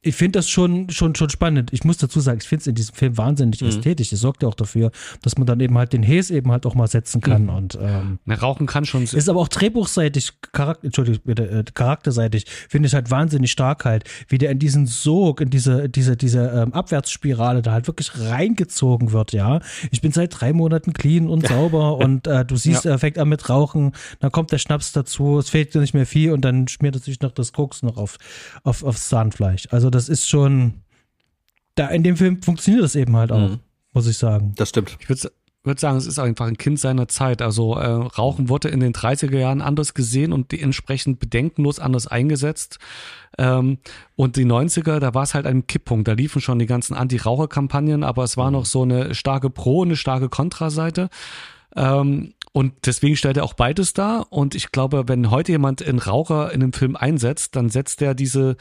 ich 0.01 0.15
finde 0.15 0.39
das 0.39 0.49
schon, 0.49 0.89
schon, 0.89 1.15
schon 1.15 1.29
spannend. 1.29 1.73
Ich 1.73 1.83
muss 1.83 1.97
dazu 1.97 2.19
sagen, 2.19 2.39
ich 2.41 2.47
finde 2.47 2.61
es 2.61 2.67
in 2.67 2.75
diesem 2.75 2.95
Film 2.95 3.17
wahnsinnig 3.17 3.61
mhm. 3.61 3.69
ästhetisch. 3.69 4.11
Es 4.13 4.21
sorgt 4.21 4.43
ja 4.43 4.49
auch 4.49 4.53
dafür, 4.53 4.91
dass 5.21 5.37
man 5.37 5.47
dann 5.47 5.59
eben 5.59 5.77
halt 5.77 5.91
den 5.91 6.03
Häs 6.03 6.29
eben 6.29 6.51
halt 6.51 6.65
auch 6.65 6.75
mal 6.75 6.87
setzen 6.87 7.19
kann. 7.19 7.43
Mhm. 7.43 7.49
Und 7.49 7.79
ähm, 7.81 8.19
Na, 8.25 8.35
Rauchen 8.35 8.67
kann 8.67 8.85
schon. 8.85 9.03
Ist 9.03 9.29
aber 9.29 9.39
auch 9.39 9.47
drehbuchseitig, 9.47 10.33
charakter, 10.51 10.85
Entschuldigung, 10.85 11.37
äh, 11.37 11.63
charakterseitig, 11.73 12.45
finde 12.69 12.87
ich 12.87 12.93
halt 12.93 13.11
wahnsinnig 13.11 13.51
stark 13.51 13.85
halt, 13.85 14.03
wie 14.27 14.37
der 14.37 14.51
in 14.51 14.59
diesen 14.59 14.85
Sog, 14.85 15.41
in 15.41 15.49
diese, 15.49 15.89
diese, 15.89 16.15
diese 16.15 16.47
ähm, 16.47 16.73
Abwärtsspirale 16.73 17.61
da 17.61 17.71
halt 17.71 17.87
wirklich 17.87 18.11
reingezogen 18.19 19.11
wird, 19.11 19.33
ja. 19.33 19.61
Ich 19.91 20.01
bin 20.01 20.11
seit 20.11 20.39
drei 20.39 20.53
Monaten 20.53 20.93
clean 20.93 21.27
und 21.27 21.47
sauber 21.47 21.97
und 21.97 22.27
äh, 22.27 22.45
du 22.45 22.55
siehst, 22.55 22.85
ja. 22.85 22.91
er 22.91 22.99
fängt 22.99 23.17
an 23.17 23.29
mit 23.29 23.49
Rauchen, 23.49 23.93
dann 24.19 24.31
kommt 24.31 24.51
der 24.51 24.59
Schnaps 24.59 24.91
dazu, 24.91 25.39
es 25.39 25.49
fehlt 25.49 25.73
dir 25.73 25.81
nicht 25.81 25.93
mehr 25.93 26.05
viel 26.05 26.31
und 26.31 26.41
dann 26.41 26.67
schmiert 26.67 26.95
er 26.95 27.01
sich 27.01 27.19
noch 27.21 27.31
das 27.31 27.51
Koks 27.51 27.81
noch 27.81 27.97
auf, 27.97 28.17
auf, 28.63 28.83
aufs 28.83 29.09
Zahnfleisch. 29.09 29.67
Also 29.71 29.86
das 29.89 30.09
ist 30.09 30.27
schon, 30.27 30.81
da 31.75 31.87
in 31.87 32.03
dem 32.03 32.17
Film 32.17 32.41
funktioniert 32.41 32.83
das 32.83 32.95
eben 32.95 33.15
halt 33.15 33.31
auch, 33.31 33.49
mhm. 33.49 33.59
muss 33.93 34.07
ich 34.07 34.17
sagen. 34.17 34.53
Das 34.55 34.69
stimmt. 34.69 34.97
Ich 34.99 35.09
würde 35.09 35.31
würde 35.67 35.79
sagen, 35.79 35.97
es 35.97 36.07
ist 36.07 36.17
einfach 36.17 36.47
ein 36.47 36.57
Kind 36.57 36.79
seiner 36.79 37.07
Zeit. 37.07 37.43
Also 37.43 37.75
äh, 37.75 37.85
Rauchen 37.85 38.49
wurde 38.49 38.69
in 38.69 38.79
den 38.79 38.93
30er 38.93 39.37
Jahren 39.37 39.61
anders 39.61 39.93
gesehen 39.93 40.33
und 40.33 40.51
dementsprechend 40.51 41.19
bedenkenlos 41.19 41.79
anders 41.79 42.07
eingesetzt. 42.07 42.79
Ähm, 43.37 43.77
und 44.15 44.37
die 44.37 44.45
90er, 44.45 44.99
da 44.99 45.13
war 45.13 45.23
es 45.23 45.35
halt 45.35 45.45
ein 45.45 45.67
Kipppunkt. 45.67 46.07
Da 46.07 46.13
liefen 46.13 46.41
schon 46.41 46.57
die 46.57 46.65
ganzen 46.65 46.95
Anti-Raucher-Kampagnen, 46.95 48.03
aber 48.03 48.23
es 48.23 48.37
war 48.37 48.47
mhm. 48.47 48.53
noch 48.53 48.65
so 48.65 48.81
eine 48.81 49.13
starke 49.13 49.51
Pro- 49.51 49.81
und 49.81 49.89
eine 49.89 49.97
starke 49.97 50.29
Kontraseite. 50.29 51.09
Ähm, 51.75 52.33
und 52.53 52.73
deswegen 52.87 53.15
stellt 53.15 53.37
er 53.37 53.43
auch 53.43 53.53
beides 53.53 53.93
dar. 53.93 54.31
Und 54.31 54.55
ich 54.55 54.71
glaube, 54.71 55.03
wenn 55.07 55.29
heute 55.29 55.51
jemand 55.51 55.85
einen 55.85 55.99
Raucher 55.99 56.51
in 56.51 56.63
einem 56.63 56.73
Film 56.73 56.95
einsetzt, 56.95 57.55
dann 57.55 57.69
setzt 57.69 58.01
er 58.01 58.15
diese 58.15 58.55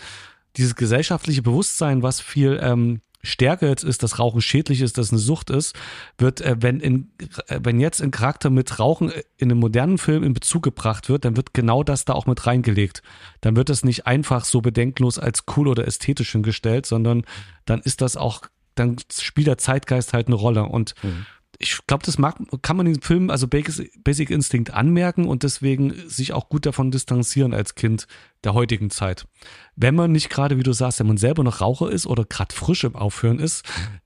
dieses 0.57 0.75
gesellschaftliche 0.75 1.43
Bewusstsein, 1.43 2.03
was 2.03 2.21
viel 2.21 2.59
ähm, 2.63 3.01
stärker 3.23 3.69
jetzt 3.69 3.85
ist, 3.85 4.03
dass 4.03 4.19
Rauchen 4.19 4.41
schädlich 4.41 4.81
ist, 4.81 4.99
dass 4.99 5.07
es 5.07 5.13
eine 5.13 5.19
Sucht 5.19 5.51
ist, 5.51 5.75
wird, 6.19 6.41
äh, 6.41 6.57
wenn, 6.61 6.81
in, 6.81 7.11
äh, 7.49 7.61
wenn 7.63 7.81
jetzt 7.81 8.01
ein 8.01 8.11
Charakter 8.11 8.51
mit 8.51 8.79
Rauchen 8.79 9.13
in 9.37 9.51
einem 9.51 9.61
modernen 9.61 9.99
Film 9.99 10.23
in 10.23 10.33
Bezug 10.33 10.63
gebracht 10.63 11.09
wird, 11.09 11.25
dann 11.25 11.37
wird 11.37 11.53
genau 11.53 11.83
das 11.83 12.05
da 12.05 12.15
auch 12.15 12.27
mit 12.27 12.47
reingelegt. 12.47 13.03
Dann 13.41 13.57
wird 13.57 13.69
das 13.69 13.85
nicht 13.85 14.07
einfach 14.07 14.45
so 14.45 14.61
bedenklos 14.61 15.19
als 15.19 15.45
cool 15.57 15.69
oder 15.69 15.87
ästhetisch 15.87 16.33
hingestellt, 16.33 16.87
sondern 16.87 17.25
dann 17.65 17.81
ist 17.81 18.01
das 18.01 18.17
auch, 18.17 18.43
dann 18.75 18.97
spielt 19.13 19.49
der 19.49 19.59
Zeitgeist 19.59 20.13
halt 20.13 20.29
eine 20.29 20.37
Rolle. 20.37 20.65
Und 20.65 20.95
mhm 21.03 21.27
ich 21.59 21.79
glaube, 21.87 22.05
das 22.05 22.19
mag, 22.19 22.37
kann 22.63 22.77
man 22.77 22.87
in 22.87 22.95
den 22.95 23.03
Film, 23.03 23.31
also 23.31 23.47
Basic 23.49 24.31
Instinct 24.31 24.73
anmerken 24.73 25.27
und 25.27 25.43
deswegen 25.43 25.95
sich 26.09 26.33
auch 26.33 26.49
gut 26.49 26.67
davon 26.67 26.91
distanzieren 26.91 27.55
als 27.55 27.75
Kind 27.75 28.07
der 28.45 28.55
heutigen 28.55 28.91
Zeit. 28.91 29.27
Wenn 29.75 29.95
man 29.95 30.13
nicht 30.13 30.31
gerade, 30.31 30.59
wie 30.59 30.63
du 30.63 30.73
sagst, 30.73 31.01
wenn 31.01 31.07
man 31.07 31.17
selber 31.17 31.43
noch 31.45 31.61
Raucher 31.61 31.91
ist 31.91 32.07
oder 32.07 32.25
gerade 32.25 32.55
frisch 32.55 32.85
im 32.85 32.97
Aufhören 32.97 33.39
ist, 33.39 33.65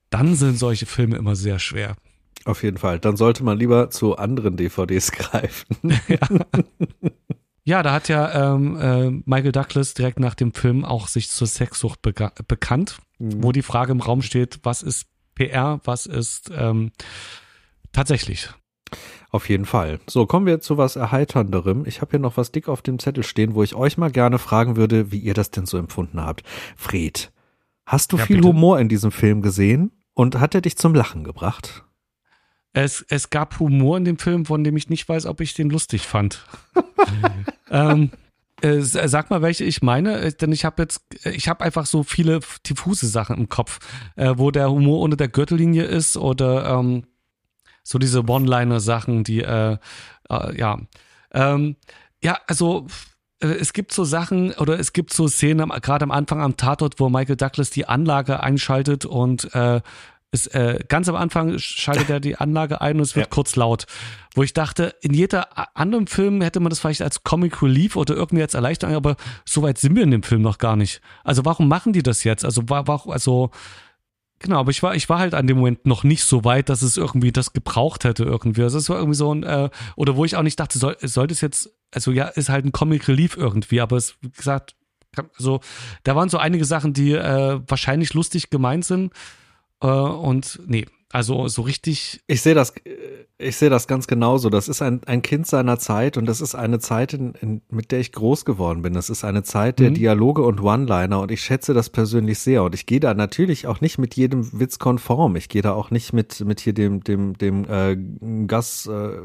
dann 0.09 0.35
sind 0.35 0.57
solche 0.57 0.85
Filme 0.85 1.17
immer 1.17 1.35
sehr 1.35 1.59
schwer. 1.59 1.95
Auf 2.45 2.63
jeden 2.63 2.77
Fall. 2.77 2.99
Dann 2.99 3.17
sollte 3.17 3.43
man 3.43 3.57
lieber 3.57 3.89
zu 3.89 4.17
anderen 4.17 4.57
DVDs 4.57 5.11
greifen. 5.11 5.77
ja. 6.07 6.19
ja, 7.63 7.83
da 7.83 7.93
hat 7.93 8.07
ja 8.07 8.55
ähm, 8.55 8.77
äh, 8.79 9.09
Michael 9.25 9.51
Douglas 9.51 9.93
direkt 9.93 10.19
nach 10.19 10.35
dem 10.35 10.53
Film 10.53 10.83
auch 10.83 11.07
sich 11.07 11.29
zur 11.29 11.47
Sexsucht 11.47 12.01
bekannt, 12.01 12.97
mhm. 13.19 13.43
wo 13.43 13.51
die 13.51 13.61
Frage 13.61 13.91
im 13.91 13.99
Raum 13.99 14.21
steht, 14.21 14.59
was 14.63 14.81
ist 14.81 15.10
PR, 15.35 15.79
was 15.83 16.05
ist 16.05 16.51
ähm, 16.55 16.91
tatsächlich. 17.91 18.49
Auf 19.29 19.47
jeden 19.47 19.65
Fall. 19.65 19.99
So, 20.07 20.25
kommen 20.25 20.45
wir 20.45 20.59
zu 20.59 20.77
was 20.77 20.97
Erheiternderem. 20.97 21.85
Ich 21.85 22.01
habe 22.01 22.11
hier 22.11 22.19
noch 22.19 22.35
was 22.35 22.51
dick 22.51 22.67
auf 22.67 22.81
dem 22.81 22.99
Zettel 22.99 23.23
stehen, 23.23 23.55
wo 23.55 23.63
ich 23.63 23.75
euch 23.75 23.97
mal 23.97 24.11
gerne 24.11 24.39
fragen 24.39 24.75
würde, 24.75 25.11
wie 25.11 25.19
ihr 25.19 25.33
das 25.33 25.51
denn 25.51 25.65
so 25.65 25.77
empfunden 25.77 26.21
habt. 26.21 26.43
Fred, 26.75 27.31
hast 27.85 28.11
du 28.11 28.17
ja, 28.17 28.25
viel 28.25 28.37
bitte? 28.37 28.49
Humor 28.49 28.79
in 28.79 28.89
diesem 28.89 29.11
Film 29.11 29.41
gesehen 29.41 29.91
und 30.13 30.39
hat 30.39 30.53
er 30.53 30.61
dich 30.61 30.77
zum 30.77 30.93
Lachen 30.93 31.23
gebracht? 31.23 31.85
Es, 32.73 33.05
es 33.07 33.29
gab 33.29 33.59
Humor 33.59 33.97
in 33.97 34.05
dem 34.05 34.17
Film, 34.17 34.45
von 34.45 34.63
dem 34.63 34.75
ich 34.75 34.89
nicht 34.89 35.07
weiß, 35.07 35.25
ob 35.25 35.39
ich 35.39 35.53
den 35.53 35.69
lustig 35.69 36.07
fand. 36.07 36.45
ähm, 37.69 38.11
äh, 38.61 38.81
sag 38.81 39.29
mal, 39.29 39.41
welche 39.41 39.63
ich 39.63 39.81
meine, 39.81 40.19
äh, 40.19 40.33
denn 40.33 40.51
ich 40.51 40.65
habe 40.65 40.83
jetzt, 40.83 41.01
äh, 41.25 41.31
ich 41.31 41.47
habe 41.47 41.63
einfach 41.63 41.85
so 41.85 42.03
viele 42.03 42.39
diffuse 42.67 43.07
Sachen 43.07 43.37
im 43.37 43.49
Kopf, 43.49 43.79
äh, 44.15 44.33
wo 44.37 44.51
der 44.51 44.69
Humor 44.69 45.01
unter 45.01 45.17
der 45.17 45.27
Gürtellinie 45.27 45.83
ist 45.83 46.17
oder 46.17 46.67
ähm, 46.67 47.03
so 47.83 47.97
diese 47.97 48.27
One-Liner-Sachen, 48.27 49.23
die, 49.23 49.41
äh, 49.41 49.77
äh, 50.29 50.57
ja, 50.57 50.79
ähm, 51.33 51.75
ja, 52.23 52.39
also 52.47 52.87
es 53.43 53.73
gibt 53.73 53.91
so 53.91 54.03
Sachen 54.03 54.53
oder 54.53 54.79
es 54.79 54.93
gibt 54.93 55.11
so 55.13 55.27
Szenen, 55.27 55.69
gerade 55.81 56.03
am 56.03 56.11
Anfang 56.11 56.41
am 56.41 56.57
Tatort, 56.57 56.99
wo 56.99 57.09
Michael 57.09 57.37
Douglas 57.37 57.71
die 57.71 57.87
Anlage 57.87 58.41
einschaltet 58.41 59.05
und 59.05 59.53
äh, 59.55 59.81
ist, 60.31 60.47
äh, 60.55 60.79
ganz 60.87 61.09
am 61.09 61.15
Anfang 61.15 61.57
schaltet 61.59 62.09
er 62.09 62.19
die 62.19 62.37
Anlage 62.37 62.79
ein 62.81 62.95
und 62.95 63.01
es 63.01 63.15
wird 63.15 63.27
ja. 63.27 63.29
kurz 63.29 63.55
laut. 63.55 63.85
Wo 64.33 64.43
ich 64.43 64.53
dachte, 64.53 64.95
in 65.01 65.13
jeder 65.13 65.75
anderen 65.77 66.07
Film 66.07 66.41
hätte 66.41 66.61
man 66.61 66.69
das 66.69 66.79
vielleicht 66.79 67.01
als 67.01 67.23
Comic 67.23 67.61
Relief 67.61 67.97
oder 67.97 68.15
irgendwie 68.15 68.41
als 68.41 68.53
Erleichterung, 68.53 68.95
aber 68.95 69.17
so 69.45 69.61
weit 69.61 69.77
sind 69.77 69.95
wir 69.95 70.03
in 70.03 70.11
dem 70.11 70.23
Film 70.23 70.41
noch 70.41 70.57
gar 70.57 70.77
nicht. 70.77 71.01
Also 71.23 71.43
warum 71.43 71.67
machen 71.67 71.91
die 71.91 72.03
das 72.03 72.23
jetzt? 72.23 72.45
Also 72.45 72.69
war, 72.69 72.87
war 72.87 73.03
also 73.09 73.51
Genau, 74.41 74.59
aber 74.59 74.71
ich 74.71 74.81
war, 74.81 74.95
ich 74.95 75.07
war 75.07 75.19
halt 75.19 75.35
an 75.35 75.45
dem 75.45 75.57
Moment 75.57 75.85
noch 75.85 76.03
nicht 76.03 76.23
so 76.23 76.43
weit, 76.43 76.69
dass 76.69 76.81
es 76.81 76.97
irgendwie 76.97 77.31
das 77.31 77.53
gebraucht 77.53 78.05
hätte 78.05 78.23
irgendwie. 78.23 78.63
Also 78.63 78.79
es 78.79 78.89
war 78.89 78.97
irgendwie 78.97 79.15
so 79.15 79.31
ein, 79.31 79.43
äh, 79.43 79.69
oder 79.95 80.15
wo 80.15 80.25
ich 80.25 80.35
auch 80.35 80.41
nicht 80.41 80.59
dachte, 80.59 80.79
soll, 80.79 80.97
sollte 80.99 81.35
es 81.35 81.41
jetzt, 81.41 81.69
also 81.93 82.11
ja, 82.11 82.25
ist 82.25 82.49
halt 82.49 82.65
ein 82.65 82.71
Comic 82.71 83.07
Relief 83.07 83.37
irgendwie, 83.37 83.81
aber 83.81 83.97
es, 83.97 84.15
wie 84.21 84.31
gesagt, 84.31 84.75
also 85.37 85.59
da 86.03 86.15
waren 86.15 86.29
so 86.29 86.39
einige 86.39 86.65
Sachen, 86.65 86.93
die 86.93 87.11
äh, 87.11 87.59
wahrscheinlich 87.67 88.15
lustig 88.15 88.49
gemeint 88.49 88.83
sind, 88.83 89.13
äh, 89.81 89.87
und 89.87 90.59
nee, 90.67 90.85
Also 91.11 91.47
so 91.49 91.63
richtig. 91.63 92.21
Ich 92.27 92.41
sehe 92.41 92.55
das, 92.55 92.73
ich 93.37 93.57
sehe 93.57 93.69
das 93.69 93.87
ganz 93.87 94.07
genauso. 94.07 94.49
Das 94.49 94.69
ist 94.69 94.81
ein, 94.81 95.01
ein 95.05 95.21
Kind 95.21 95.45
seiner 95.45 95.77
Zeit 95.77 96.15
und 96.15 96.25
das 96.25 96.39
ist 96.39 96.55
eine 96.55 96.79
Zeit, 96.79 97.13
in, 97.13 97.33
in, 97.41 97.61
mit 97.69 97.91
der 97.91 97.99
ich 97.99 98.13
groß 98.13 98.45
geworden 98.45 98.81
bin. 98.81 98.93
Das 98.93 99.09
ist 99.09 99.25
eine 99.25 99.43
Zeit 99.43 99.79
der 99.79 99.89
mhm. 99.89 99.95
Dialoge 99.95 100.43
und 100.43 100.61
One-Liner 100.61 101.19
und 101.19 101.31
ich 101.31 101.41
schätze 101.41 101.73
das 101.73 101.89
persönlich 101.89 102.39
sehr. 102.39 102.63
Und 102.63 102.75
ich 102.75 102.85
gehe 102.85 102.99
da 103.01 103.13
natürlich 103.13 103.67
auch 103.67 103.81
nicht 103.81 103.97
mit 103.97 104.15
jedem 104.15 104.57
Witz 104.57 104.79
konform. 104.79 105.35
Ich 105.35 105.49
gehe 105.49 105.61
da 105.61 105.73
auch 105.73 105.91
nicht 105.91 106.13
mit, 106.13 106.39
mit 106.45 106.61
hier 106.61 106.73
dem, 106.73 107.03
dem, 107.03 107.37
dem 107.37 107.65
äh, 107.65 107.97
Gas 108.45 108.85
äh, 108.87 109.17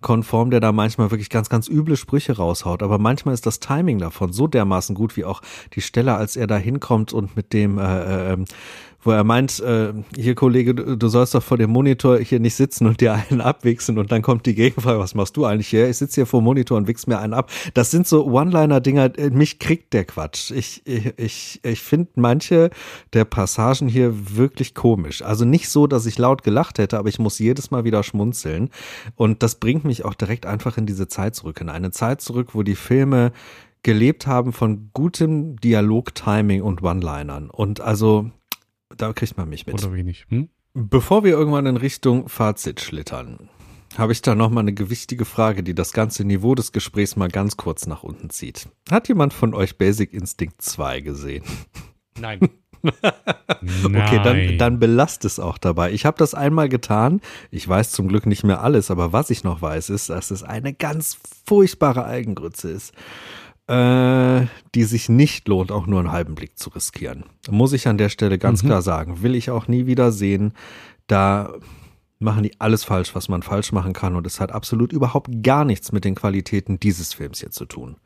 konform, 0.00 0.50
der 0.50 0.60
da 0.60 0.72
manchmal 0.72 1.10
wirklich 1.10 1.30
ganz, 1.30 1.50
ganz 1.50 1.68
üble 1.68 1.96
Sprüche 1.96 2.36
raushaut. 2.36 2.82
Aber 2.82 2.98
manchmal 2.98 3.34
ist 3.34 3.44
das 3.44 3.60
Timing 3.60 3.98
davon 3.98 4.32
so 4.32 4.46
dermaßen 4.46 4.94
gut, 4.94 5.16
wie 5.16 5.26
auch 5.26 5.42
die 5.74 5.82
Stelle, 5.82 6.14
als 6.14 6.36
er 6.36 6.46
da 6.46 6.56
hinkommt 6.56 7.12
und 7.12 7.36
mit 7.36 7.52
dem 7.52 7.76
äh, 7.76 8.32
äh, 8.32 8.44
wo 9.02 9.12
er 9.12 9.22
meint, 9.22 9.60
äh, 9.60 9.92
hier 10.16 10.34
Kollege, 10.34 10.74
du, 10.74 11.08
sollst 11.08 11.34
doch 11.34 11.42
vor 11.42 11.56
dem 11.56 11.70
Monitor 11.70 12.18
hier 12.18 12.40
nicht 12.40 12.56
sitzen 12.56 12.86
und 12.86 13.00
dir 13.00 13.14
einen 13.30 13.40
abwichsen 13.40 13.96
und 13.98 14.10
dann 14.10 14.22
kommt 14.22 14.44
die 14.46 14.54
Gegenfrage, 14.54 14.98
was 14.98 15.14
machst 15.14 15.36
du 15.36 15.44
eigentlich 15.44 15.68
hier? 15.68 15.88
Ich 15.88 15.98
sitze 15.98 16.16
hier 16.16 16.26
vor 16.26 16.40
dem 16.40 16.44
Monitor 16.44 16.76
und 16.76 16.88
wichs 16.88 17.06
mir 17.06 17.18
einen 17.18 17.32
ab. 17.32 17.50
Das 17.74 17.90
sind 17.90 18.08
so 18.08 18.26
One-Liner-Dinger, 18.26 19.16
äh, 19.18 19.30
mich 19.30 19.58
kriegt 19.58 19.92
der 19.92 20.04
Quatsch. 20.04 20.50
Ich, 20.50 20.82
ich, 20.84 21.60
ich, 21.62 21.80
finde 21.80 22.10
manche 22.16 22.70
der 23.12 23.24
Passagen 23.24 23.88
hier 23.88 24.36
wirklich 24.36 24.74
komisch. 24.74 25.22
Also 25.22 25.44
nicht 25.44 25.68
so, 25.68 25.86
dass 25.86 26.04
ich 26.06 26.18
laut 26.18 26.42
gelacht 26.42 26.78
hätte, 26.78 26.98
aber 26.98 27.08
ich 27.08 27.20
muss 27.20 27.38
jedes 27.38 27.70
Mal 27.70 27.84
wieder 27.84 28.02
schmunzeln. 28.02 28.70
Und 29.14 29.42
das 29.42 29.56
bringt 29.56 29.84
mich 29.84 30.04
auch 30.04 30.14
direkt 30.14 30.44
einfach 30.44 30.76
in 30.76 30.86
diese 30.86 31.06
Zeit 31.06 31.36
zurück, 31.36 31.60
in 31.60 31.68
eine 31.68 31.92
Zeit 31.92 32.20
zurück, 32.20 32.48
wo 32.54 32.62
die 32.64 32.74
Filme 32.74 33.32
gelebt 33.82 34.26
haben 34.26 34.52
von 34.52 34.90
gutem 34.92 35.56
Dialog, 35.60 36.14
Timing 36.14 36.62
und 36.62 36.82
One-Linern. 36.82 37.48
Und 37.48 37.80
also 37.80 38.30
da 38.98 39.12
kriegt 39.12 39.36
man 39.36 39.48
mich 39.48 39.66
mit. 39.66 39.74
Oder 39.74 39.92
wenig. 39.92 40.26
Hm? 40.28 40.48
Bevor 40.74 41.24
wir 41.24 41.32
irgendwann 41.32 41.66
in 41.66 41.76
Richtung 41.76 42.28
Fazit 42.28 42.80
schlittern, 42.80 43.48
habe 43.96 44.12
ich 44.12 44.22
da 44.22 44.34
nochmal 44.34 44.62
eine 44.62 44.74
gewichtige 44.74 45.24
Frage, 45.24 45.62
die 45.62 45.74
das 45.74 45.92
ganze 45.92 46.24
Niveau 46.24 46.54
des 46.54 46.72
Gesprächs 46.72 47.16
mal 47.16 47.28
ganz 47.28 47.56
kurz 47.56 47.86
nach 47.86 48.02
unten 48.02 48.30
zieht. 48.30 48.68
Hat 48.90 49.08
jemand 49.08 49.32
von 49.32 49.54
euch 49.54 49.78
Basic 49.78 50.12
Instinct 50.12 50.62
2 50.62 51.00
gesehen? 51.00 51.44
Nein. 52.20 52.40
okay, 52.82 54.20
dann, 54.22 54.58
dann 54.58 54.78
belast 54.78 55.24
es 55.24 55.40
auch 55.40 55.58
dabei. 55.58 55.90
Ich 55.92 56.04
habe 56.04 56.16
das 56.16 56.34
einmal 56.34 56.68
getan. 56.68 57.20
Ich 57.50 57.66
weiß 57.66 57.90
zum 57.90 58.06
Glück 58.06 58.26
nicht 58.26 58.44
mehr 58.44 58.62
alles, 58.62 58.90
aber 58.90 59.12
was 59.12 59.30
ich 59.30 59.42
noch 59.42 59.60
weiß, 59.60 59.90
ist, 59.90 60.10
dass 60.10 60.30
es 60.30 60.44
eine 60.44 60.72
ganz 60.74 61.18
furchtbare 61.46 62.04
Eigengrütze 62.04 62.70
ist 62.70 62.94
äh, 63.68 64.46
die 64.74 64.84
sich 64.84 65.08
nicht 65.08 65.46
lohnt, 65.46 65.70
auch 65.70 65.86
nur 65.86 66.00
einen 66.00 66.12
halben 66.12 66.34
Blick 66.34 66.58
zu 66.58 66.70
riskieren. 66.70 67.24
Muss 67.50 67.72
ich 67.72 67.86
an 67.86 67.98
der 67.98 68.08
Stelle 68.08 68.38
ganz 68.38 68.62
mhm. 68.62 68.68
klar 68.68 68.82
sagen. 68.82 69.22
Will 69.22 69.34
ich 69.34 69.50
auch 69.50 69.68
nie 69.68 69.86
wieder 69.86 70.10
sehen. 70.10 70.52
Da 71.06 71.52
machen 72.18 72.42
die 72.42 72.52
alles 72.58 72.84
falsch, 72.84 73.14
was 73.14 73.28
man 73.28 73.42
falsch 73.42 73.72
machen 73.72 73.92
kann. 73.92 74.16
Und 74.16 74.26
es 74.26 74.40
hat 74.40 74.52
absolut 74.52 74.92
überhaupt 74.92 75.42
gar 75.42 75.64
nichts 75.64 75.92
mit 75.92 76.04
den 76.04 76.14
Qualitäten 76.14 76.80
dieses 76.80 77.14
Films 77.14 77.40
hier 77.40 77.50
zu 77.50 77.64
tun. 77.66 77.96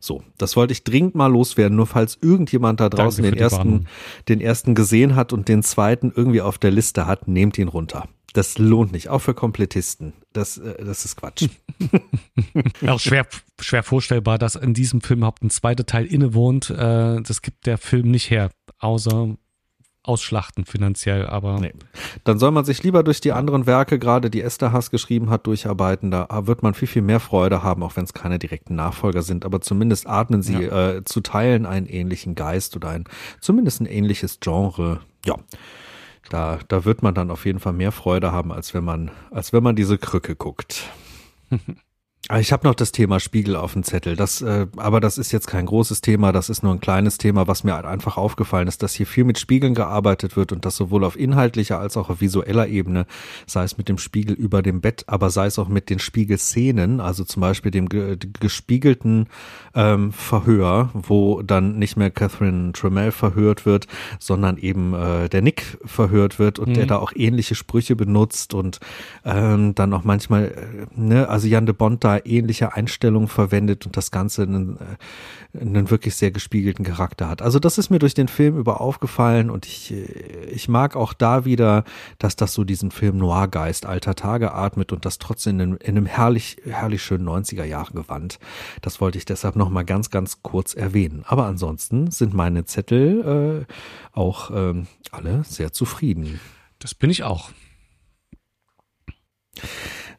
So, 0.00 0.22
das 0.38 0.56
wollte 0.56 0.72
ich 0.72 0.84
dringend 0.84 1.14
mal 1.14 1.30
loswerden, 1.30 1.76
nur 1.76 1.86
falls 1.86 2.18
irgendjemand 2.22 2.80
da 2.80 2.88
draußen 2.88 3.22
den 3.22 3.36
ersten, 3.36 3.86
den 4.28 4.40
ersten 4.40 4.74
gesehen 4.74 5.16
hat 5.16 5.32
und 5.32 5.48
den 5.48 5.62
zweiten 5.62 6.12
irgendwie 6.14 6.40
auf 6.40 6.58
der 6.58 6.70
Liste 6.70 7.06
hat, 7.06 7.28
nehmt 7.28 7.58
ihn 7.58 7.68
runter. 7.68 8.08
Das 8.38 8.56
lohnt 8.56 8.92
nicht, 8.92 9.08
auch 9.08 9.18
für 9.18 9.34
Komplettisten. 9.34 10.12
Das, 10.32 10.58
äh, 10.58 10.84
das 10.84 11.04
ist 11.04 11.16
Quatsch. 11.16 11.48
auch 12.86 13.00
schwer, 13.00 13.26
schwer 13.60 13.82
vorstellbar, 13.82 14.38
dass 14.38 14.54
in 14.54 14.74
diesem 14.74 15.00
Film 15.00 15.18
überhaupt 15.18 15.42
ein 15.42 15.50
zweiter 15.50 15.86
Teil 15.86 16.06
innewohnt. 16.06 16.70
Äh, 16.70 17.20
das 17.20 17.42
gibt 17.42 17.66
der 17.66 17.78
Film 17.78 18.12
nicht 18.12 18.30
her, 18.30 18.52
außer 18.78 19.34
ausschlachten 20.04 20.66
finanziell, 20.66 21.26
aber. 21.26 21.58
Nee. 21.58 21.72
Dann 22.22 22.38
soll 22.38 22.52
man 22.52 22.64
sich 22.64 22.80
lieber 22.84 23.02
durch 23.02 23.20
die 23.20 23.32
anderen 23.32 23.66
Werke, 23.66 23.98
gerade 23.98 24.30
die 24.30 24.40
Esther 24.40 24.70
Haas 24.70 24.92
geschrieben 24.92 25.30
hat, 25.30 25.48
durcharbeiten. 25.48 26.12
Da 26.12 26.28
wird 26.46 26.62
man 26.62 26.74
viel, 26.74 26.86
viel 26.86 27.02
mehr 27.02 27.18
Freude 27.18 27.64
haben, 27.64 27.82
auch 27.82 27.96
wenn 27.96 28.04
es 28.04 28.14
keine 28.14 28.38
direkten 28.38 28.76
Nachfolger 28.76 29.22
sind. 29.22 29.44
Aber 29.44 29.60
zumindest 29.62 30.06
atmen 30.06 30.42
sie 30.42 30.62
ja. 30.62 30.90
äh, 30.90 31.04
zu 31.04 31.22
teilen 31.22 31.66
einen 31.66 31.86
ähnlichen 31.86 32.36
Geist 32.36 32.76
oder 32.76 32.90
ein, 32.90 33.02
zumindest 33.40 33.80
ein 33.80 33.86
ähnliches 33.86 34.38
Genre. 34.38 35.00
Ja. 35.26 35.34
Da, 36.28 36.58
da 36.68 36.84
wird 36.84 37.02
man 37.02 37.14
dann 37.14 37.30
auf 37.30 37.46
jeden 37.46 37.58
Fall 37.58 37.72
mehr 37.72 37.92
Freude 37.92 38.32
haben, 38.32 38.52
als 38.52 38.74
wenn 38.74 38.84
man, 38.84 39.10
als 39.30 39.52
wenn 39.52 39.62
man 39.62 39.76
diese 39.76 39.98
Krücke 39.98 40.36
guckt. 40.36 40.82
Ah, 42.30 42.40
ich 42.40 42.52
habe 42.52 42.66
noch 42.66 42.74
das 42.74 42.92
Thema 42.92 43.20
Spiegel 43.20 43.56
auf 43.56 43.72
dem 43.72 43.84
Zettel. 43.84 44.14
Das, 44.14 44.42
äh, 44.42 44.66
aber 44.76 45.00
das 45.00 45.16
ist 45.16 45.32
jetzt 45.32 45.46
kein 45.46 45.64
großes 45.64 46.02
Thema, 46.02 46.30
das 46.30 46.50
ist 46.50 46.62
nur 46.62 46.74
ein 46.74 46.80
kleines 46.80 47.16
Thema, 47.16 47.46
was 47.46 47.64
mir 47.64 47.74
einfach 47.86 48.18
aufgefallen 48.18 48.68
ist, 48.68 48.82
dass 48.82 48.92
hier 48.92 49.06
viel 49.06 49.24
mit 49.24 49.38
Spiegeln 49.38 49.72
gearbeitet 49.74 50.36
wird 50.36 50.52
und 50.52 50.66
das 50.66 50.76
sowohl 50.76 51.04
auf 51.04 51.18
inhaltlicher 51.18 51.78
als 51.78 51.96
auch 51.96 52.10
auf 52.10 52.20
visueller 52.20 52.68
Ebene, 52.68 53.06
sei 53.46 53.64
es 53.64 53.78
mit 53.78 53.88
dem 53.88 53.96
Spiegel 53.96 54.36
über 54.36 54.60
dem 54.60 54.82
Bett, 54.82 55.04
aber 55.06 55.30
sei 55.30 55.46
es 55.46 55.58
auch 55.58 55.68
mit 55.68 55.88
den 55.88 56.00
Spiegelszenen, 56.00 57.00
also 57.00 57.24
zum 57.24 57.40
Beispiel 57.40 57.70
dem 57.70 57.88
ge 57.88 58.18
gespiegelten 58.38 59.28
ähm, 59.74 60.12
Verhör, 60.12 60.90
wo 60.92 61.40
dann 61.40 61.78
nicht 61.78 61.96
mehr 61.96 62.10
Catherine 62.10 62.72
Tremell 62.72 63.10
verhört 63.10 63.64
wird, 63.64 63.86
sondern 64.18 64.58
eben 64.58 64.92
äh, 64.92 65.30
der 65.30 65.40
Nick 65.40 65.78
verhört 65.86 66.38
wird 66.38 66.58
und 66.58 66.68
mhm. 66.68 66.74
der 66.74 66.86
da 66.86 66.98
auch 66.98 67.12
ähnliche 67.14 67.54
Sprüche 67.54 67.96
benutzt 67.96 68.52
und 68.52 68.80
ähm, 69.24 69.74
dann 69.74 69.94
auch 69.94 70.04
manchmal, 70.04 70.44
äh, 70.44 70.86
ne, 70.94 71.26
also 71.30 71.46
Jan 71.46 71.64
de 71.64 71.74
Bond 71.74 72.04
da 72.04 72.17
ähnliche 72.26 72.74
Einstellungen 72.74 73.28
verwendet 73.28 73.86
und 73.86 73.96
das 73.96 74.10
Ganze 74.10 74.42
einen, 74.42 74.78
äh, 75.54 75.58
einen 75.60 75.90
wirklich 75.90 76.14
sehr 76.14 76.30
gespiegelten 76.30 76.84
Charakter 76.84 77.28
hat. 77.28 77.42
Also 77.42 77.58
das 77.58 77.78
ist 77.78 77.90
mir 77.90 77.98
durch 77.98 78.14
den 78.14 78.28
Film 78.28 78.58
über 78.58 78.80
aufgefallen 78.80 79.50
und 79.50 79.66
ich, 79.66 79.92
äh, 79.92 80.04
ich 80.50 80.68
mag 80.68 80.96
auch 80.96 81.12
da 81.12 81.44
wieder, 81.44 81.84
dass 82.18 82.36
das 82.36 82.54
so 82.54 82.64
diesen 82.64 82.90
Film 82.90 83.18
Noir-Geist 83.18 83.86
alter 83.86 84.14
Tage 84.14 84.52
atmet 84.52 84.92
und 84.92 85.04
das 85.04 85.18
trotzdem 85.18 85.60
in, 85.60 85.76
in 85.76 85.96
einem 85.96 86.06
herrlich, 86.06 86.58
herrlich 86.64 87.02
schönen 87.02 87.28
90er 87.28 87.64
Jahre 87.64 87.92
Gewand. 87.92 88.38
Das 88.82 89.00
wollte 89.00 89.18
ich 89.18 89.24
deshalb 89.24 89.56
nochmal 89.56 89.84
ganz, 89.84 90.10
ganz 90.10 90.42
kurz 90.42 90.74
erwähnen. 90.74 91.24
Aber 91.26 91.46
ansonsten 91.46 92.10
sind 92.10 92.34
meine 92.34 92.64
Zettel 92.64 93.66
äh, 93.68 93.72
auch 94.12 94.50
äh, 94.50 94.74
alle 95.10 95.44
sehr 95.44 95.72
zufrieden. 95.72 96.40
Das 96.78 96.94
bin 96.94 97.10
ich 97.10 97.22
auch. 97.24 97.50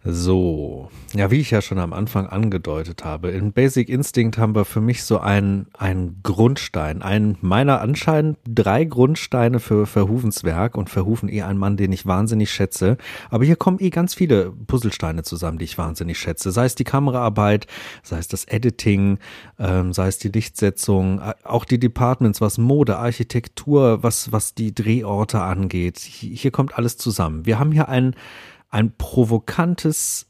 So, 0.06 0.90
ja, 1.14 1.30
wie 1.30 1.42
ich 1.42 1.52
ja 1.52 1.62
schon 1.62 1.78
am 1.78 1.92
Anfang 1.92 2.26
angedeutet 2.26 3.04
habe, 3.04 3.32
in 3.32 3.52
Basic 3.52 3.90
Instinct 3.90 4.38
haben 4.38 4.56
wir 4.56 4.64
für 4.64 4.80
mich 4.80 5.04
so 5.04 5.20
einen, 5.20 5.68
einen 5.78 6.22
Grundstein, 6.24 7.02
einen 7.02 7.38
meiner 7.42 7.82
anscheinend 7.82 8.38
drei 8.48 8.86
Grundsteine 8.86 9.60
für 9.60 9.86
Verhovens 9.86 10.46
Werk 10.46 10.78
und 10.78 10.90
Verhoeven 10.90 11.28
eh 11.28 11.42
ein 11.42 11.58
Mann, 11.58 11.76
den 11.76 11.92
ich 11.92 12.06
wahnsinnig 12.06 12.50
schätze. 12.50 12.96
Aber 13.30 13.44
hier 13.44 13.58
kommen 13.58 13.80
eh 13.82 13.90
ganz 13.90 14.14
viele 14.14 14.52
Puzzlesteine 14.68 15.24
zusammen, 15.24 15.58
die 15.58 15.66
ich 15.66 15.78
wahnsinnig 15.78 16.18
schätze. 16.18 16.52
Sei 16.52 16.64
es 16.64 16.76
die 16.76 16.86
Kameraarbeit, 16.86 17.68
sei 18.02 18.20
es 18.20 18.30
das 18.30 18.46
Editing, 18.46 19.20
ähm, 19.60 19.92
sei 19.92 20.08
es 20.08 20.18
die 20.18 20.30
Lichtsetzung, 20.30 21.22
auch 21.44 21.66
die 21.66 21.80
Departments, 21.80 22.40
was 22.40 22.58
Mode, 22.58 22.96
Architektur, 22.96 24.02
was, 24.02 24.32
was 24.32 24.54
die 24.54 24.74
Drehorte 24.74 25.42
angeht. 25.42 26.00
Hier 26.00 26.52
kommt 26.52 26.78
alles 26.78 26.96
zusammen. 26.96 27.46
Wir 27.46 27.60
haben 27.60 27.74
hier 27.74 27.90
einen 27.90 28.16
ein 28.70 28.96
provokantes 28.96 30.29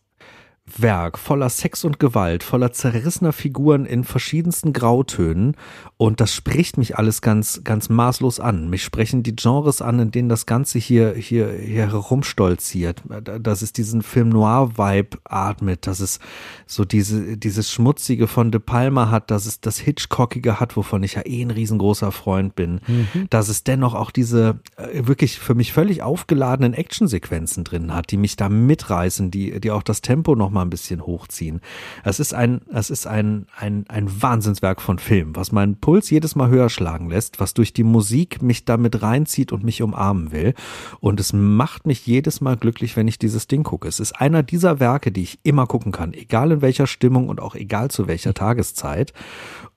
Werk 0.77 1.17
voller 1.17 1.49
Sex 1.49 1.83
und 1.83 1.99
Gewalt, 1.99 2.43
voller 2.43 2.71
zerrissener 2.71 3.33
Figuren 3.33 3.85
in 3.85 4.03
verschiedensten 4.03 4.73
Grautönen 4.73 5.55
und 6.01 6.21
das 6.21 6.33
spricht 6.33 6.77
mich 6.77 6.97
alles 6.97 7.21
ganz, 7.21 7.59
ganz 7.65 7.89
maßlos 7.89 8.39
an. 8.39 8.69
Mich 8.69 8.85
sprechen 8.85 9.21
die 9.21 9.35
Genres 9.35 9.81
an, 9.81 9.99
in 9.99 10.11
denen 10.11 10.29
das 10.29 10.45
Ganze 10.45 10.79
hier, 10.79 11.13
hier, 11.13 11.51
hier 11.51 11.91
herumstolziert. 11.91 13.03
Dass 13.41 13.61
es 13.61 13.73
diesen 13.73 14.01
Film 14.01 14.29
Noir-Vibe 14.29 15.17
atmet, 15.25 15.87
dass 15.87 15.99
es 15.99 16.19
so 16.65 16.85
diese, 16.85 17.35
dieses 17.35 17.69
Schmutzige 17.69 18.27
von 18.27 18.49
De 18.49 18.61
Palma 18.61 19.11
hat, 19.11 19.29
dass 19.29 19.45
es 19.45 19.59
das 19.59 19.77
Hitchcockige 19.77 20.61
hat, 20.61 20.77
wovon 20.77 21.03
ich 21.03 21.15
ja 21.15 21.25
eh 21.25 21.41
ein 21.41 21.51
riesengroßer 21.51 22.13
Freund 22.13 22.55
bin. 22.55 22.79
Mhm. 22.87 23.27
Dass 23.29 23.49
es 23.49 23.65
dennoch 23.65 23.93
auch 23.93 24.11
diese 24.11 24.61
äh, 24.77 25.05
wirklich 25.05 25.37
für 25.37 25.53
mich 25.53 25.73
völlig 25.73 26.01
aufgeladenen 26.01 26.73
Actionsequenzen 26.73 27.65
drin 27.65 27.93
hat, 27.93 28.11
die 28.11 28.17
mich 28.17 28.37
da 28.37 28.47
mitreißen, 28.47 29.31
die, 29.31 29.59
die 29.59 29.71
auch 29.71 29.83
das 29.83 29.99
Tempo 29.99 30.35
nochmal 30.35 30.58
ein 30.63 30.69
bisschen 30.69 31.05
hochziehen. 31.05 31.61
Es 32.03 32.19
ist 32.19 32.33
ein, 32.33 32.61
es 32.73 32.89
ist 32.89 33.07
ein, 33.07 33.47
ein, 33.55 33.85
ein 33.89 34.21
Wahnsinnswerk 34.21 34.81
von 34.81 34.99
Film, 34.99 35.35
was 35.35 35.51
meinen 35.51 35.79
Puls 35.79 36.09
jedes 36.09 36.35
Mal 36.35 36.49
höher 36.49 36.69
schlagen 36.69 37.09
lässt, 37.09 37.39
was 37.39 37.53
durch 37.53 37.73
die 37.73 37.83
Musik 37.83 38.41
mich 38.41 38.65
damit 38.65 39.01
reinzieht 39.01 39.51
und 39.51 39.63
mich 39.63 39.81
umarmen 39.81 40.31
will. 40.31 40.53
Und 40.99 41.19
es 41.19 41.33
macht 41.33 41.85
mich 41.85 42.05
jedes 42.05 42.41
Mal 42.41 42.57
glücklich, 42.57 42.95
wenn 42.95 43.07
ich 43.07 43.19
dieses 43.19 43.47
Ding 43.47 43.63
gucke. 43.63 43.87
Es 43.87 43.99
ist 43.99 44.19
einer 44.19 44.43
dieser 44.43 44.79
Werke, 44.79 45.11
die 45.11 45.23
ich 45.23 45.39
immer 45.43 45.67
gucken 45.67 45.91
kann, 45.91 46.13
egal 46.13 46.51
in 46.51 46.61
welcher 46.61 46.87
Stimmung 46.87 47.29
und 47.29 47.39
auch 47.39 47.55
egal 47.55 47.91
zu 47.91 48.07
welcher 48.07 48.33
Tageszeit. 48.33 49.13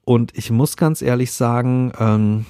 Und 0.04 0.36
ich 0.36 0.50
muss 0.50 0.76
ganz 0.76 1.00
ehrlich 1.02 1.32
sagen, 1.32 1.92
ähm, 1.98 2.46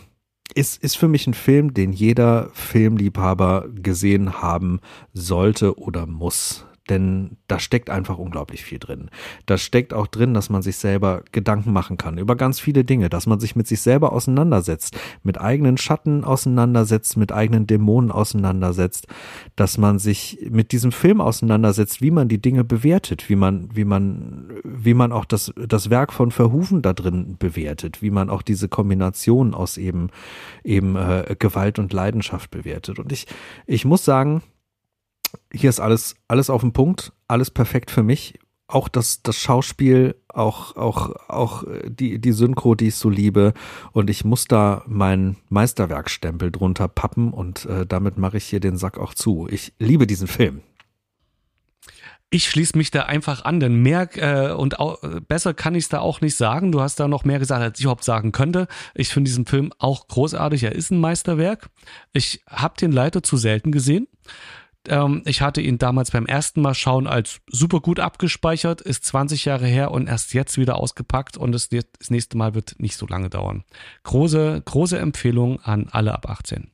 ist, 0.54 0.82
ist 0.82 0.96
für 0.96 1.08
mich 1.08 1.26
ein 1.26 1.34
Film, 1.34 1.74
den 1.74 1.92
jeder 1.92 2.50
Filmliebhaber 2.52 3.66
gesehen 3.74 4.42
haben 4.42 4.80
sollte 5.12 5.78
oder 5.78 6.06
muss. 6.06 6.66
Denn 6.88 7.36
da 7.46 7.58
steckt 7.58 7.90
einfach 7.90 8.18
unglaublich 8.18 8.64
viel 8.64 8.78
drin. 8.78 9.08
Da 9.46 9.56
steckt 9.56 9.94
auch 9.94 10.06
drin, 10.06 10.34
dass 10.34 10.50
man 10.50 10.62
sich 10.62 10.76
selber 10.76 11.22
Gedanken 11.30 11.72
machen 11.72 11.96
kann 11.96 12.18
über 12.18 12.36
ganz 12.36 12.58
viele 12.58 12.84
Dinge, 12.84 13.08
dass 13.08 13.26
man 13.26 13.38
sich 13.38 13.54
mit 13.54 13.66
sich 13.66 13.80
selber 13.80 14.12
auseinandersetzt, 14.12 14.96
mit 15.22 15.40
eigenen 15.40 15.78
Schatten 15.78 16.24
auseinandersetzt, 16.24 17.16
mit 17.16 17.32
eigenen 17.32 17.66
Dämonen 17.66 18.10
auseinandersetzt, 18.10 19.06
dass 19.54 19.78
man 19.78 19.98
sich 19.98 20.46
mit 20.50 20.72
diesem 20.72 20.92
Film 20.92 21.20
auseinandersetzt, 21.20 22.02
wie 22.02 22.10
man 22.10 22.28
die 22.28 22.40
Dinge 22.40 22.64
bewertet, 22.64 23.28
wie 23.28 23.36
man, 23.36 23.68
wie 23.74 23.84
man, 23.84 24.50
wie 24.64 24.94
man 24.94 25.12
auch 25.12 25.24
das, 25.24 25.52
das 25.56 25.90
Werk 25.90 26.12
von 26.12 26.30
Verhufen 26.30 26.82
da 26.82 26.92
drin 26.92 27.36
bewertet, 27.38 28.02
wie 28.02 28.10
man 28.10 28.28
auch 28.28 28.42
diese 28.42 28.68
Kombination 28.68 29.54
aus 29.54 29.76
eben, 29.76 30.08
eben 30.64 30.96
äh, 30.96 31.36
Gewalt 31.38 31.78
und 31.78 31.92
Leidenschaft 31.92 32.50
bewertet. 32.50 32.98
Und 32.98 33.12
ich, 33.12 33.26
ich 33.66 33.84
muss 33.84 34.04
sagen, 34.04 34.42
hier 35.52 35.70
ist 35.70 35.80
alles, 35.80 36.16
alles 36.28 36.50
auf 36.50 36.60
dem 36.60 36.72
Punkt, 36.72 37.12
alles 37.28 37.50
perfekt 37.50 37.90
für 37.90 38.02
mich. 38.02 38.38
Auch 38.66 38.88
das, 38.88 39.22
das 39.22 39.36
Schauspiel, 39.36 40.14
auch, 40.28 40.76
auch, 40.76 41.28
auch 41.28 41.64
die, 41.84 42.18
die 42.18 42.32
Synchro, 42.32 42.74
die 42.74 42.88
ich 42.88 42.94
so 42.94 43.10
liebe. 43.10 43.52
Und 43.92 44.08
ich 44.08 44.24
muss 44.24 44.46
da 44.46 44.82
meinen 44.86 45.36
Meisterwerkstempel 45.50 46.50
drunter 46.50 46.88
pappen 46.88 47.32
und 47.32 47.66
äh, 47.66 47.84
damit 47.86 48.16
mache 48.16 48.38
ich 48.38 48.44
hier 48.44 48.60
den 48.60 48.78
Sack 48.78 48.98
auch 48.98 49.12
zu. 49.12 49.46
Ich 49.50 49.74
liebe 49.78 50.06
diesen 50.06 50.26
Film. 50.26 50.62
Ich 52.34 52.48
schließe 52.48 52.78
mich 52.78 52.90
da 52.90 53.02
einfach 53.02 53.44
an, 53.44 53.60
denn 53.60 53.82
mehr 53.82 54.08
äh, 54.16 54.54
und 54.54 54.80
auch, 54.80 55.02
besser 55.28 55.52
kann 55.52 55.74
ich 55.74 55.84
es 55.84 55.88
da 55.90 55.98
auch 55.98 56.22
nicht 56.22 56.34
sagen. 56.34 56.72
Du 56.72 56.80
hast 56.80 56.98
da 56.98 57.06
noch 57.06 57.24
mehr 57.24 57.38
gesagt, 57.38 57.60
als 57.62 57.78
ich 57.78 57.84
überhaupt 57.84 58.04
sagen 58.04 58.32
könnte. 58.32 58.68
Ich 58.94 59.10
finde 59.10 59.28
diesen 59.28 59.44
Film 59.44 59.70
auch 59.78 60.08
großartig. 60.08 60.62
Er 60.62 60.72
ist 60.72 60.90
ein 60.90 60.98
Meisterwerk. 60.98 61.68
Ich 62.14 62.42
habe 62.48 62.74
den 62.80 62.90
leider 62.90 63.22
zu 63.22 63.36
selten 63.36 63.70
gesehen. 63.70 64.08
Ähm, 64.88 65.22
ich 65.24 65.42
hatte 65.42 65.60
ihn 65.60 65.78
damals 65.78 66.10
beim 66.10 66.26
ersten 66.26 66.60
Mal 66.60 66.74
schauen 66.74 67.06
als 67.06 67.40
super 67.48 67.80
gut 67.80 68.00
abgespeichert, 68.00 68.80
ist 68.80 69.04
20 69.04 69.44
Jahre 69.44 69.66
her 69.66 69.90
und 69.90 70.08
erst 70.08 70.34
jetzt 70.34 70.58
wieder 70.58 70.76
ausgepackt 70.76 71.36
und 71.36 71.52
das, 71.52 71.68
das 71.68 72.10
nächste 72.10 72.36
Mal 72.36 72.54
wird 72.54 72.74
nicht 72.78 72.96
so 72.96 73.06
lange 73.06 73.30
dauern. 73.30 73.64
Große, 74.04 74.62
große 74.64 74.98
Empfehlung 74.98 75.60
an 75.60 75.88
alle 75.90 76.12
ab 76.12 76.28
18. 76.28 76.70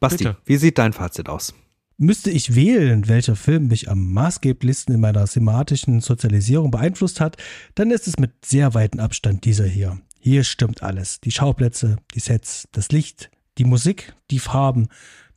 Basti, 0.00 0.24
Bitte. 0.24 0.36
wie 0.44 0.56
sieht 0.56 0.78
dein 0.78 0.92
Fazit 0.92 1.28
aus? 1.28 1.54
Müsste 1.98 2.30
ich 2.30 2.54
wählen, 2.54 3.06
welcher 3.08 3.36
Film 3.36 3.68
mich 3.68 3.88
am 3.88 4.12
maßgeblichsten 4.12 4.94
in 4.94 5.00
meiner 5.00 5.24
thematischen 5.26 6.00
Sozialisierung 6.00 6.70
beeinflusst 6.70 7.20
hat, 7.20 7.36
dann 7.74 7.90
ist 7.90 8.08
es 8.08 8.18
mit 8.18 8.44
sehr 8.44 8.74
weitem 8.74 8.98
Abstand 8.98 9.44
dieser 9.44 9.66
hier. 9.66 10.00
Hier 10.18 10.44
stimmt 10.44 10.82
alles. 10.82 11.20
Die 11.20 11.30
Schauplätze, 11.30 11.96
die 12.14 12.20
Sets, 12.20 12.68
das 12.72 12.90
Licht, 12.90 13.30
die 13.58 13.64
Musik, 13.64 14.14
die 14.30 14.38
Farben, 14.38 14.88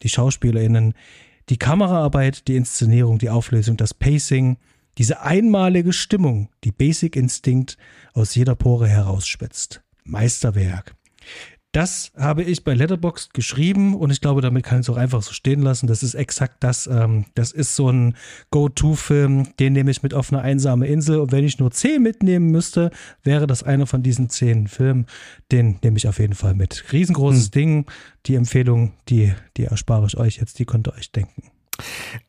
die 0.01 0.09
SchauspielerInnen, 0.09 0.93
die 1.49 1.57
Kameraarbeit, 1.57 2.47
die 2.47 2.55
Inszenierung, 2.55 3.19
die 3.19 3.29
Auflösung, 3.29 3.77
das 3.77 3.93
Pacing, 3.93 4.57
diese 4.97 5.21
einmalige 5.21 5.93
Stimmung, 5.93 6.49
die 6.63 6.71
Basic 6.71 7.15
Instinct 7.15 7.77
aus 8.13 8.35
jeder 8.35 8.55
Pore 8.55 8.87
herausspitzt. 8.87 9.81
Meisterwerk. 10.03 10.95
Das 11.75 12.13
habe 12.15 12.41
ich 12.41 12.63
bei 12.63 12.73
Letterboxd 12.73 13.33
geschrieben 13.33 13.95
und 13.97 14.09
ich 14.09 14.21
glaube, 14.21 14.39
damit 14.39 14.63
kann 14.63 14.79
ich 14.79 14.85
es 14.85 14.89
auch 14.89 14.95
einfach 14.95 15.21
so 15.21 15.33
stehen 15.33 15.61
lassen. 15.61 15.87
Das 15.87 16.03
ist 16.03 16.13
exakt 16.13 16.63
das. 16.63 16.87
Ähm, 16.87 17.25
das 17.33 17.51
ist 17.51 17.75
so 17.75 17.89
ein 17.89 18.15
Go-To-Film, 18.49 19.49
den 19.59 19.73
nehme 19.73 19.91
ich 19.91 20.01
mit 20.01 20.13
auf 20.13 20.31
eine 20.31 20.41
einsame 20.41 20.87
Insel 20.87 21.19
und 21.19 21.33
wenn 21.33 21.43
ich 21.43 21.59
nur 21.59 21.71
zehn 21.71 22.01
mitnehmen 22.01 22.49
müsste, 22.49 22.91
wäre 23.23 23.45
das 23.45 23.61
einer 23.61 23.87
von 23.87 24.03
diesen 24.03 24.29
zehn 24.29 24.69
Filmen. 24.69 25.05
Den 25.51 25.77
nehme 25.83 25.97
ich 25.97 26.07
auf 26.07 26.19
jeden 26.19 26.35
Fall 26.35 26.55
mit. 26.55 26.85
Riesengroßes 26.93 27.47
hm. 27.47 27.51
Ding. 27.51 27.85
Die 28.25 28.35
Empfehlung, 28.35 28.93
die, 29.09 29.33
die 29.57 29.65
erspare 29.65 30.07
ich 30.07 30.15
euch 30.15 30.37
jetzt, 30.37 30.59
die 30.59 30.65
könnt 30.65 30.87
ihr 30.87 30.93
euch 30.93 31.11
denken. 31.11 31.51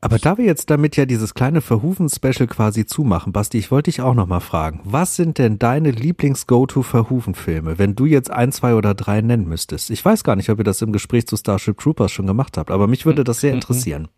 Aber 0.01 0.19
da 0.19 0.39
wir 0.39 0.45
jetzt 0.45 0.71
damit 0.71 0.97
ja 0.97 1.07
dieses 1.07 1.35
kleine 1.35 1.61
Verhufen-Special 1.61 2.47
quasi 2.47 2.87
zumachen, 2.87 3.33
Basti, 3.33 3.59
ich 3.59 3.71
wollte 3.71 3.91
dich 3.91 4.01
auch 4.01 4.15
nochmal 4.15 4.41
fragen, 4.41 4.81
was 4.85 5.17
sind 5.17 5.39
denn 5.39 5.59
deine 5.59 5.91
Lieblings-Go-To-Verhufen-Filme, 5.91 7.79
wenn 7.79 7.95
du 7.95 8.07
jetzt 8.07 8.31
ein, 8.31 8.53
zwei 8.53 8.75
oder 8.75 8.95
drei 8.95 9.21
nennen 9.21 9.49
müsstest? 9.49 9.91
Ich 9.91 10.05
weiß 10.05 10.25
gar 10.25 10.37
nicht, 10.37 10.51
ob 10.51 10.59
ihr 10.59 10.65
das 10.65 10.83
im 10.83 10.93
Gespräch 10.93 11.27
zu 11.27 11.37
Starship 11.37 11.79
Troopers 11.79 12.13
schon 12.13 12.27
gemacht 12.27 12.57
habt, 12.59 12.71
aber 12.71 12.87
mich 12.87 13.07
würde 13.07 13.25
das 13.25 13.41
sehr 13.41 13.53
interessieren. 13.53 14.09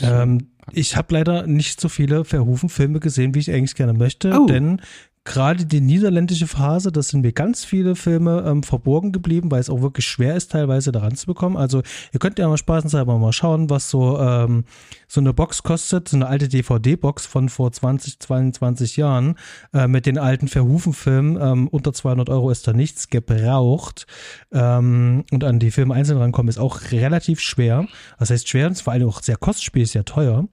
Ähm, 0.00 0.48
ich 0.72 0.96
habe 0.96 1.14
leider 1.14 1.46
nicht 1.46 1.80
so 1.80 1.88
viele 1.88 2.24
Verhufen-Filme 2.24 3.00
gesehen, 3.00 3.34
wie 3.34 3.38
ich 3.38 3.50
eigentlich 3.50 3.74
gerne 3.74 3.94
möchte, 3.94 4.38
oh. 4.38 4.46
denn 4.46 4.82
gerade 5.28 5.66
die 5.66 5.82
niederländische 5.82 6.46
Phase, 6.46 6.90
das 6.90 7.08
sind 7.08 7.20
mir 7.20 7.32
ganz 7.32 7.64
viele 7.64 7.94
Filme 7.96 8.44
ähm, 8.46 8.62
verborgen 8.62 9.12
geblieben, 9.12 9.50
weil 9.50 9.60
es 9.60 9.68
auch 9.68 9.82
wirklich 9.82 10.06
schwer 10.06 10.34
ist, 10.34 10.52
teilweise 10.52 10.90
daran 10.90 11.14
zu 11.16 11.26
bekommen. 11.26 11.56
Also 11.56 11.82
ihr 12.12 12.18
könnt 12.18 12.38
ja 12.38 12.48
mal 12.48 12.56
spaßenshalber 12.56 13.18
mal 13.18 13.32
schauen, 13.32 13.68
was 13.68 13.90
so, 13.90 14.18
ähm, 14.18 14.64
so 15.06 15.20
eine 15.20 15.34
Box 15.34 15.62
kostet, 15.62 16.08
so 16.08 16.16
eine 16.16 16.26
alte 16.26 16.48
DVD-Box 16.48 17.26
von 17.26 17.50
vor 17.50 17.70
20, 17.70 18.18
22 18.20 18.96
Jahren 18.96 19.34
äh, 19.74 19.86
mit 19.86 20.06
den 20.06 20.16
alten 20.16 20.48
Verhufen-Filmen. 20.48 21.38
Ähm, 21.40 21.68
unter 21.68 21.92
200 21.92 22.30
Euro 22.30 22.50
ist 22.50 22.66
da 22.66 22.72
nichts 22.72 23.10
gebraucht. 23.10 24.06
Ähm, 24.50 25.24
und 25.30 25.44
an 25.44 25.58
die 25.58 25.70
Filme 25.70 25.94
einzeln 25.94 26.18
rankommen 26.18 26.48
ist 26.48 26.58
auch 26.58 26.90
relativ 26.90 27.40
schwer. 27.40 27.86
Das 28.18 28.30
heißt 28.30 28.48
schwer 28.48 28.68
und 28.68 28.80
vor 28.80 28.94
allem 28.94 29.06
auch 29.06 29.22
sehr 29.22 29.36
kostspielig, 29.36 29.90
sehr 29.90 30.06
teuer. 30.06 30.48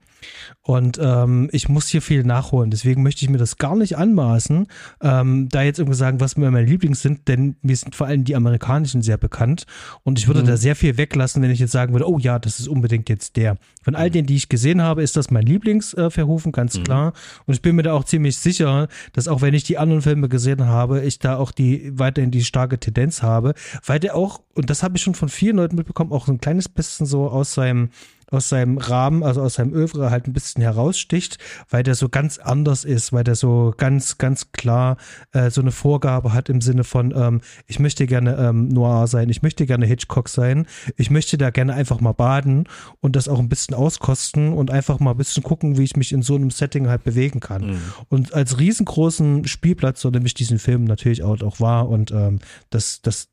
Und 0.61 0.99
ähm, 1.01 1.49
ich 1.51 1.69
muss 1.69 1.87
hier 1.87 2.01
viel 2.01 2.23
nachholen. 2.23 2.71
Deswegen 2.71 3.03
möchte 3.03 3.23
ich 3.23 3.29
mir 3.29 3.37
das 3.37 3.57
gar 3.57 3.75
nicht 3.75 3.97
anmaßen, 3.97 4.67
ähm, 5.01 5.49
da 5.49 5.61
jetzt 5.61 5.79
irgendwie 5.79 5.97
sagen, 5.97 6.19
was 6.19 6.37
mir 6.37 6.49
meine 6.49 6.67
Lieblings 6.67 7.01
sind, 7.01 7.27
denn 7.27 7.55
mir 7.61 7.75
sind 7.75 7.95
vor 7.95 8.07
allem 8.07 8.23
die 8.23 8.35
amerikanischen 8.35 9.01
sehr 9.01 9.17
bekannt. 9.17 9.65
Und 10.03 10.19
ich 10.19 10.27
würde 10.27 10.41
mhm. 10.41 10.47
da 10.47 10.57
sehr 10.57 10.75
viel 10.75 10.97
weglassen, 10.97 11.41
wenn 11.43 11.51
ich 11.51 11.59
jetzt 11.59 11.71
sagen 11.71 11.93
würde, 11.93 12.09
oh 12.09 12.17
ja, 12.17 12.39
das 12.39 12.59
ist 12.59 12.67
unbedingt 12.67 13.09
jetzt 13.09 13.35
der. 13.35 13.57
Von 13.83 13.95
all 13.95 14.09
denen, 14.09 14.25
die 14.25 14.35
ich 14.35 14.49
gesehen 14.49 14.81
habe, 14.81 15.03
ist 15.03 15.15
das 15.15 15.29
mein 15.29 15.45
Lieblingsverhufen, 15.45 16.49
äh, 16.49 16.53
ganz 16.53 16.77
mhm. 16.77 16.83
klar. 16.83 17.13
Und 17.45 17.53
ich 17.53 17.61
bin 17.61 17.75
mir 17.75 17.83
da 17.83 17.93
auch 17.93 18.03
ziemlich 18.03 18.37
sicher, 18.37 18.87
dass 19.13 19.27
auch 19.27 19.41
wenn 19.41 19.53
ich 19.53 19.63
die 19.63 19.77
anderen 19.77 20.01
Filme 20.01 20.29
gesehen 20.29 20.65
habe, 20.65 21.01
ich 21.01 21.19
da 21.19 21.37
auch 21.37 21.51
die 21.51 21.91
weiterhin 21.93 22.31
die 22.31 22.43
starke 22.43 22.79
Tendenz 22.79 23.21
habe, 23.21 23.53
weil 23.85 23.99
der 23.99 24.15
auch, 24.15 24.41
und 24.55 24.69
das 24.69 24.83
habe 24.83 24.97
ich 24.97 25.03
schon 25.03 25.15
von 25.15 25.29
vielen 25.29 25.57
Leuten 25.57 25.75
mitbekommen, 25.75 26.11
auch 26.11 26.25
so 26.25 26.31
ein 26.31 26.39
kleines 26.39 26.69
bisschen 26.69 27.05
so 27.05 27.29
aus 27.29 27.53
seinem 27.53 27.89
aus 28.31 28.49
seinem 28.49 28.77
Rahmen, 28.77 29.23
also 29.23 29.41
aus 29.41 29.55
seinem 29.55 29.73
Övre 29.73 30.11
halt 30.11 30.27
ein 30.27 30.33
bisschen 30.33 30.61
heraussticht, 30.61 31.37
weil 31.69 31.83
der 31.83 31.95
so 31.95 32.09
ganz 32.09 32.37
anders 32.37 32.83
ist, 32.83 33.13
weil 33.13 33.23
der 33.23 33.35
so 33.35 33.73
ganz, 33.77 34.17
ganz 34.17 34.51
klar 34.51 34.97
äh, 35.31 35.49
so 35.49 35.61
eine 35.61 35.71
Vorgabe 35.71 36.33
hat 36.33 36.49
im 36.49 36.61
Sinne 36.61 36.83
von, 36.83 37.13
ähm, 37.15 37.41
ich 37.67 37.79
möchte 37.79 38.07
gerne 38.07 38.35
ähm, 38.37 38.67
Noir 38.67 39.07
sein, 39.07 39.29
ich 39.29 39.41
möchte 39.41 39.65
gerne 39.65 39.85
Hitchcock 39.85 40.29
sein, 40.29 40.67
ich 40.97 41.09
möchte 41.09 41.37
da 41.37 41.49
gerne 41.49 41.73
einfach 41.73 42.01
mal 42.01 42.13
baden 42.13 42.67
und 43.01 43.15
das 43.15 43.27
auch 43.27 43.39
ein 43.39 43.49
bisschen 43.49 43.75
auskosten 43.75 44.53
und 44.53 44.71
einfach 44.71 44.99
mal 44.99 45.11
ein 45.11 45.17
bisschen 45.17 45.43
gucken, 45.43 45.77
wie 45.77 45.83
ich 45.83 45.95
mich 45.95 46.11
in 46.11 46.21
so 46.21 46.35
einem 46.35 46.51
Setting 46.51 46.87
halt 46.87 47.03
bewegen 47.03 47.39
kann. 47.39 47.67
Mhm. 47.67 47.81
Und 48.09 48.33
als 48.33 48.59
riesengroßen 48.59 49.45
Spielplatz, 49.47 50.01
so 50.01 50.09
nehme 50.09 50.25
ich 50.25 50.33
diesen 50.33 50.59
Film 50.59 50.85
natürlich 50.85 51.23
auch, 51.23 51.41
auch 51.41 51.59
wahr 51.59 51.89
und 51.89 52.11
ähm, 52.11 52.39
das, 52.69 53.01
das, 53.01 53.29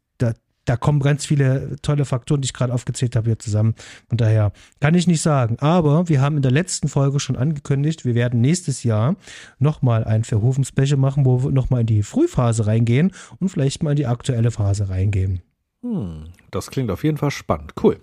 da, 0.64 0.76
kommen 0.76 1.00
ganz 1.00 1.26
viele 1.26 1.76
tolle 1.82 2.04
Faktoren, 2.04 2.40
die 2.40 2.46
ich 2.46 2.52
gerade 2.52 2.72
aufgezählt 2.72 3.16
habe, 3.16 3.30
hier 3.30 3.38
zusammen. 3.38 3.74
Von 4.08 4.18
daher 4.18 4.52
kann 4.80 4.94
ich 4.94 5.06
nicht 5.06 5.20
sagen. 5.20 5.56
Aber 5.58 6.08
wir 6.08 6.20
haben 6.20 6.36
in 6.36 6.42
der 6.42 6.52
letzten 6.52 6.88
Folge 6.88 7.20
schon 7.20 7.36
angekündigt, 7.36 8.04
wir 8.04 8.14
werden 8.14 8.40
nächstes 8.40 8.82
Jahr 8.84 9.16
nochmal 9.58 10.04
ein 10.04 10.24
Verhofen-Special 10.24 10.96
machen, 10.96 11.24
wo 11.24 11.42
wir 11.44 11.50
nochmal 11.50 11.80
in 11.80 11.86
die 11.86 12.02
Frühphase 12.02 12.66
reingehen 12.66 13.12
und 13.40 13.48
vielleicht 13.48 13.82
mal 13.82 13.90
in 13.90 13.96
die 13.96 14.06
aktuelle 14.06 14.50
Phase 14.50 14.88
reingehen. 14.88 15.42
Hm, 15.82 16.26
das 16.50 16.70
klingt 16.70 16.90
auf 16.90 17.02
jeden 17.02 17.16
Fall 17.16 17.30
spannend. 17.30 17.72
Cool. 17.82 18.00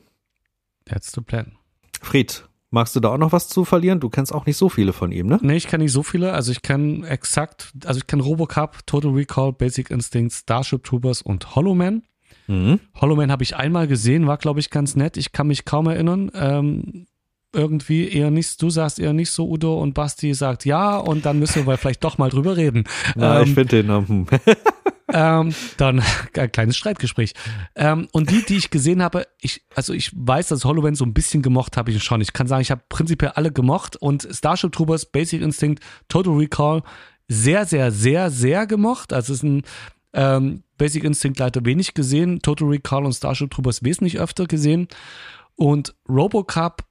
That's 0.86 1.12
the 1.14 1.22
plan. 1.22 1.54
Fried, 2.02 2.50
Magst 2.72 2.96
du 2.96 3.00
da 3.00 3.10
auch 3.10 3.18
noch 3.18 3.32
was 3.32 3.48
zu 3.48 3.66
verlieren? 3.66 4.00
Du 4.00 4.10
kennst 4.10 4.32
auch 4.32 4.46
nicht 4.46 4.58
so 4.58 4.70
viele 4.70 4.94
von 4.94 5.12
ihm, 5.12 5.26
ne? 5.26 5.40
Nee, 5.42 5.56
ich 5.56 5.68
kenne 5.68 5.84
nicht 5.84 5.92
so 5.92 6.04
viele. 6.04 6.34
Also 6.34 6.52
ich 6.52 6.62
kenne 6.62 7.08
exakt, 7.08 7.74
also 7.84 7.98
ich 7.98 8.06
kenne 8.06 8.22
Robocop, 8.22 8.86
Total 8.86 9.12
Recall, 9.12 9.54
Basic 9.54 9.90
Instinct, 9.90 10.34
Starship 10.34 10.84
Troopers 10.84 11.24
und 11.24 11.56
Hollow 11.56 11.74
Man. 11.74 12.04
Mhm. 12.50 12.80
Hollow 13.00 13.16
Man 13.16 13.32
habe 13.32 13.44
ich 13.44 13.56
einmal 13.56 13.88
gesehen, 13.88 14.26
war, 14.26 14.38
glaube 14.38 14.60
ich, 14.60 14.72
ganz 14.72 14.96
nett. 14.96 15.18
Ich 15.18 15.32
kann 15.32 15.48
mich 15.48 15.66
kaum 15.66 15.88
erinnern. 15.88 16.32
Ähm, 16.34 17.06
irgendwie 17.54 18.08
eher 18.10 18.32
nicht, 18.32 18.62
du 18.62 18.70
sagst 18.70 19.00
eher 19.00 19.14
nicht 19.14 19.32
so, 19.32 19.50
Udo, 19.50 19.80
und 19.80 19.94
Basti 19.94 20.34
sagt 20.34 20.66
ja, 20.66 20.98
und 20.98 21.26
dann 21.26 21.40
müssen 21.40 21.66
wir 21.66 21.78
vielleicht 21.78 22.04
doch 22.04 22.18
mal 22.18 22.30
drüber 22.30 22.58
reden. 22.58 22.84
Ja, 23.16 23.40
ähm, 23.40 23.48
ich 23.48 23.54
finde 23.54 23.84
den. 23.84 23.90
Um 23.90 24.28
ähm, 25.14 25.54
dann 25.78 26.02
ein 26.38 26.52
kleines 26.52 26.78
Streitgespräch. 26.78 27.34
Ähm, 27.76 28.08
und 28.12 28.32
die, 28.32 28.44
die 28.44 28.58
ich 28.58 28.72
gesehen 28.72 29.02
habe, 29.04 29.28
ich, 29.42 29.64
also 29.76 29.94
ich 29.94 30.12
weiß, 30.16 30.48
dass 30.48 30.66
HoloLens 30.66 31.00
so 31.00 31.06
ein 31.06 31.14
bisschen 31.14 31.42
gemocht 31.42 31.78
habe 31.78 31.92
ich 31.92 32.04
schon. 32.04 32.22
Ich 32.22 32.34
kann 32.34 32.48
sagen, 32.48 32.62
ich 32.62 32.72
habe 32.72 32.82
prinzipiell 32.90 33.32
alle 33.36 33.52
gemocht 33.52 33.96
und 33.96 34.28
Starship 34.32 34.72
Troopers, 34.72 35.06
Basic 35.06 35.42
Instinct, 35.42 35.84
Total 36.08 36.34
Recall 36.34 36.82
sehr, 37.28 37.66
sehr, 37.66 37.92
sehr, 37.92 38.32
sehr 38.32 38.66
gemocht. 38.66 39.14
Also 39.14 39.34
es 39.34 39.40
ist 39.40 39.44
ein 39.44 39.64
ähm, 40.14 40.64
Basic 40.80 41.04
Instinct 41.04 41.38
leider 41.40 41.64
wenig 41.64 41.94
gesehen, 41.94 42.42
Total 42.42 42.68
Recall 42.68 43.06
und 43.06 43.14
Starship 43.14 43.52
Troopers 43.52 43.84
wesentlich 43.84 44.18
öfter 44.18 44.48
gesehen. 44.48 44.88
Und 45.56 45.94
Robocop 46.10 46.84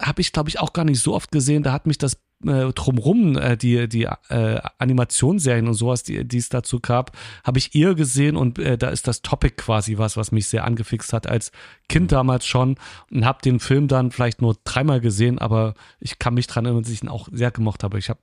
habe 0.00 0.20
ich, 0.20 0.32
glaube 0.32 0.48
ich, 0.48 0.60
auch 0.60 0.72
gar 0.72 0.84
nicht 0.84 1.00
so 1.00 1.14
oft 1.14 1.32
gesehen. 1.32 1.64
Da 1.64 1.72
hat 1.72 1.86
mich 1.86 1.98
das 1.98 2.20
äh, 2.46 2.72
drumrum, 2.72 3.36
äh, 3.36 3.56
die, 3.56 3.88
die 3.88 4.04
äh, 4.04 4.60
Animationsserien 4.78 5.68
und 5.68 5.74
sowas, 5.74 6.02
die, 6.02 6.26
die 6.26 6.38
es 6.38 6.48
dazu 6.48 6.80
gab, 6.80 7.16
habe 7.44 7.58
ich 7.58 7.74
eher 7.74 7.94
gesehen 7.94 8.36
und 8.36 8.58
äh, 8.58 8.78
da 8.78 8.88
ist 8.88 9.06
das 9.08 9.22
Topic 9.22 9.56
quasi 9.56 9.98
was, 9.98 10.16
was 10.16 10.32
mich 10.32 10.48
sehr 10.48 10.64
angefixt 10.64 11.12
hat 11.12 11.26
als 11.26 11.52
Kind 11.88 12.12
damals 12.12 12.46
schon 12.46 12.76
und 13.10 13.24
habe 13.24 13.42
den 13.42 13.60
Film 13.60 13.88
dann 13.88 14.10
vielleicht 14.10 14.40
nur 14.40 14.56
dreimal 14.64 15.00
gesehen, 15.00 15.38
aber 15.38 15.74
ich 15.98 16.18
kann 16.18 16.34
mich 16.34 16.46
dran 16.46 16.64
erinnern, 16.64 16.82
dass 16.82 16.92
ich 16.92 17.02
ihn 17.02 17.08
auch 17.08 17.28
sehr 17.30 17.50
gemocht 17.50 17.84
habe. 17.84 17.98
Ich 17.98 18.08
habe, 18.08 18.20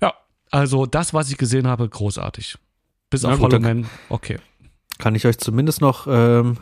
ja, 0.00 0.14
also 0.50 0.86
das, 0.86 1.12
was 1.12 1.30
ich 1.30 1.36
gesehen 1.36 1.66
habe, 1.66 1.88
großartig. 1.88 2.58
Bis 3.10 3.24
auf 3.24 3.40
Hollow 3.40 3.60
Man, 3.60 3.86
okay. 4.08 4.38
Kann 4.98 5.14
ich 5.14 5.26
euch 5.26 5.38
zumindest 5.38 5.80
noch 5.80 6.06
ähm, 6.10 6.58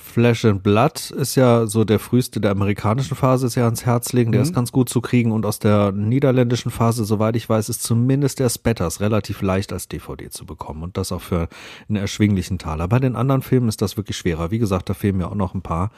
Flesh 0.00 0.44
and 0.44 0.62
Blood 0.62 1.10
ist 1.10 1.36
ja 1.36 1.66
so 1.66 1.84
der 1.84 1.98
früheste 1.98 2.40
der 2.40 2.50
amerikanischen 2.50 3.16
Phase, 3.16 3.46
ist 3.46 3.54
ja 3.54 3.64
ans 3.64 3.86
Herz 3.86 4.12
legen. 4.12 4.32
Der 4.32 4.40
mhm. 4.40 4.46
ist 4.46 4.54
ganz 4.54 4.72
gut 4.72 4.88
zu 4.88 5.00
kriegen. 5.00 5.30
Und 5.30 5.46
aus 5.46 5.58
der 5.58 5.92
niederländischen 5.92 6.70
Phase, 6.70 7.04
soweit 7.04 7.36
ich 7.36 7.48
weiß, 7.48 7.68
ist 7.68 7.82
zumindest 7.82 8.40
der 8.40 8.48
Spatters 8.48 9.00
relativ 9.00 9.42
leicht 9.42 9.72
als 9.72 9.88
DVD 9.88 10.30
zu 10.30 10.46
bekommen. 10.46 10.82
Und 10.82 10.96
das 10.96 11.12
auch 11.12 11.20
für 11.20 11.48
einen 11.88 11.96
erschwinglichen 11.96 12.58
Taler. 12.58 12.88
Bei 12.88 12.98
den 12.98 13.14
anderen 13.14 13.42
Filmen 13.42 13.68
ist 13.68 13.82
das 13.82 13.96
wirklich 13.96 14.16
schwerer. 14.16 14.50
Wie 14.50 14.58
gesagt, 14.58 14.88
da 14.88 14.94
fehlen 14.94 15.18
mir 15.18 15.28
auch 15.28 15.36
noch 15.36 15.54
ein 15.54 15.62
paar. 15.62 15.90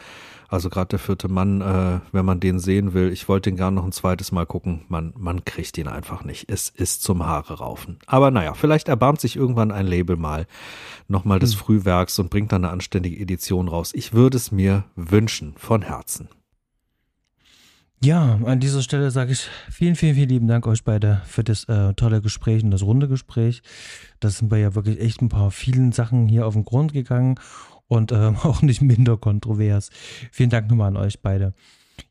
Also 0.53 0.69
gerade 0.69 0.89
der 0.89 0.99
vierte 0.99 1.29
Mann, 1.29 1.63
äh, 1.63 2.01
wenn 2.13 2.27
man 2.27 2.39
den 2.39 2.59
sehen 2.59 2.93
will, 2.93 3.11
ich 3.11 3.27
wollte 3.27 3.49
ihn 3.49 3.57
gerne 3.57 3.77
noch 3.77 3.87
ein 3.87 3.93
zweites 3.93 4.33
Mal 4.33 4.45
gucken, 4.45 4.83
man, 4.89 5.15
man 5.17 5.47
kriegt 5.47 5.79
ihn 5.79 5.89
einfach 5.89 6.25
nicht. 6.25 6.51
Es 6.51 6.69
ist 6.69 7.03
zum 7.03 7.25
Haare 7.25 7.55
raufen. 7.55 7.99
Aber 8.05 8.31
naja, 8.31 8.53
vielleicht 8.53 8.89
erbarmt 8.89 9.19
sich 9.19 9.35
irgendwann 9.35 9.71
ein 9.71 9.87
Label 9.87 10.19
mal 10.19 10.47
nochmal 11.09 11.39
des 11.39 11.55
hm. 11.55 11.59
Frühwerks 11.59 12.19
und 12.19 12.29
bringt 12.29 12.53
dann 12.53 12.67
eine 12.67 12.73
anständige 12.73 13.19
Edition 13.19 13.67
raus. 13.67 13.93
Ich 13.95 14.13
würde 14.13 14.37
es 14.37 14.53
mir 14.53 14.85
wünschen, 14.95 15.55
von 15.57 15.81
Herzen. 15.81 16.29
Ja, 18.05 18.39
an 18.45 18.61
dieser 18.61 18.83
Stelle 18.83 19.11
sage 19.11 19.33
ich 19.33 19.49
vielen, 19.71 19.97
vielen, 19.97 20.17
vielen 20.17 20.29
lieben 20.29 20.49
Dank 20.49 20.67
euch 20.67 20.85
beide 20.85 21.23
für 21.25 21.45
das 21.45 21.65
äh, 21.65 21.95
tolle 21.95 22.21
Gespräch 22.21 22.63
und 22.63 22.73
das 22.73 22.83
runde 22.83 23.09
Gespräch. 23.09 23.63
Da 24.21 24.29
sind 24.29 24.51
wir 24.51 24.59
ja 24.59 24.75
wirklich 24.75 25.01
echt 25.01 25.23
ein 25.23 25.31
paar 25.31 25.51
vielen 25.51 25.93
Sachen 25.93 26.27
hier 26.27 26.47
auf 26.47 26.53
den 26.53 26.67
Grund 26.67 26.93
gegangen 26.93 27.37
und 27.93 28.11
ähm, 28.11 28.37
auch 28.43 28.63
nicht 28.63 28.81
minder 28.81 29.17
kontrovers. 29.17 29.91
Vielen 30.31 30.51
Dank 30.51 30.69
nochmal 30.71 30.89
an 30.89 30.97
euch 30.97 31.21
beide. 31.21 31.53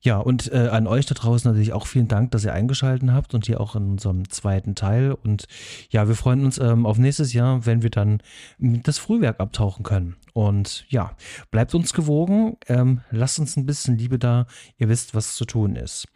Ja, 0.04 0.18
und 0.18 0.52
äh, 0.52 0.70
an 0.72 0.88
euch 0.88 1.06
da 1.06 1.14
draußen 1.14 1.50
natürlich 1.50 1.74
auch 1.74 1.86
vielen 1.86 2.08
Dank, 2.08 2.32
dass 2.32 2.44
ihr 2.44 2.54
eingeschaltet 2.54 3.12
habt 3.12 3.36
und 3.36 3.46
hier 3.46 3.62
auch 3.62 3.76
in 3.76 3.92
unserem 3.92 4.30
zweiten 4.30 4.74
Teil. 4.74 5.12
Und 5.12 5.46
ja, 5.90 6.08
wir 6.08 6.16
freuen 6.16 6.44
uns 6.44 6.58
ähm, 6.58 6.88
auf 6.88 6.98
nächstes 6.98 7.34
Jahr, 7.34 7.66
wenn 7.68 7.84
wir 7.84 7.92
dann 7.92 8.22
das 8.58 8.98
Frühwerk 8.98 9.40
abtauchen 9.40 9.84
können. 9.84 10.16
Und 10.34 10.86
ja, 10.90 11.16
bleibt 11.52 11.76
uns 11.76 11.94
gewogen, 11.94 12.58
ähm, 12.68 13.02
lasst 13.12 13.40
uns 13.40 13.58
ein 13.58 13.66
bisschen 13.68 13.98
Liebe 13.98 14.18
da. 14.18 14.48
Ihr 14.78 14.90
wisst, 14.90 15.14
was 15.14 15.36
zu 15.36 15.46
tun 15.46 15.76
ist. 15.76 16.08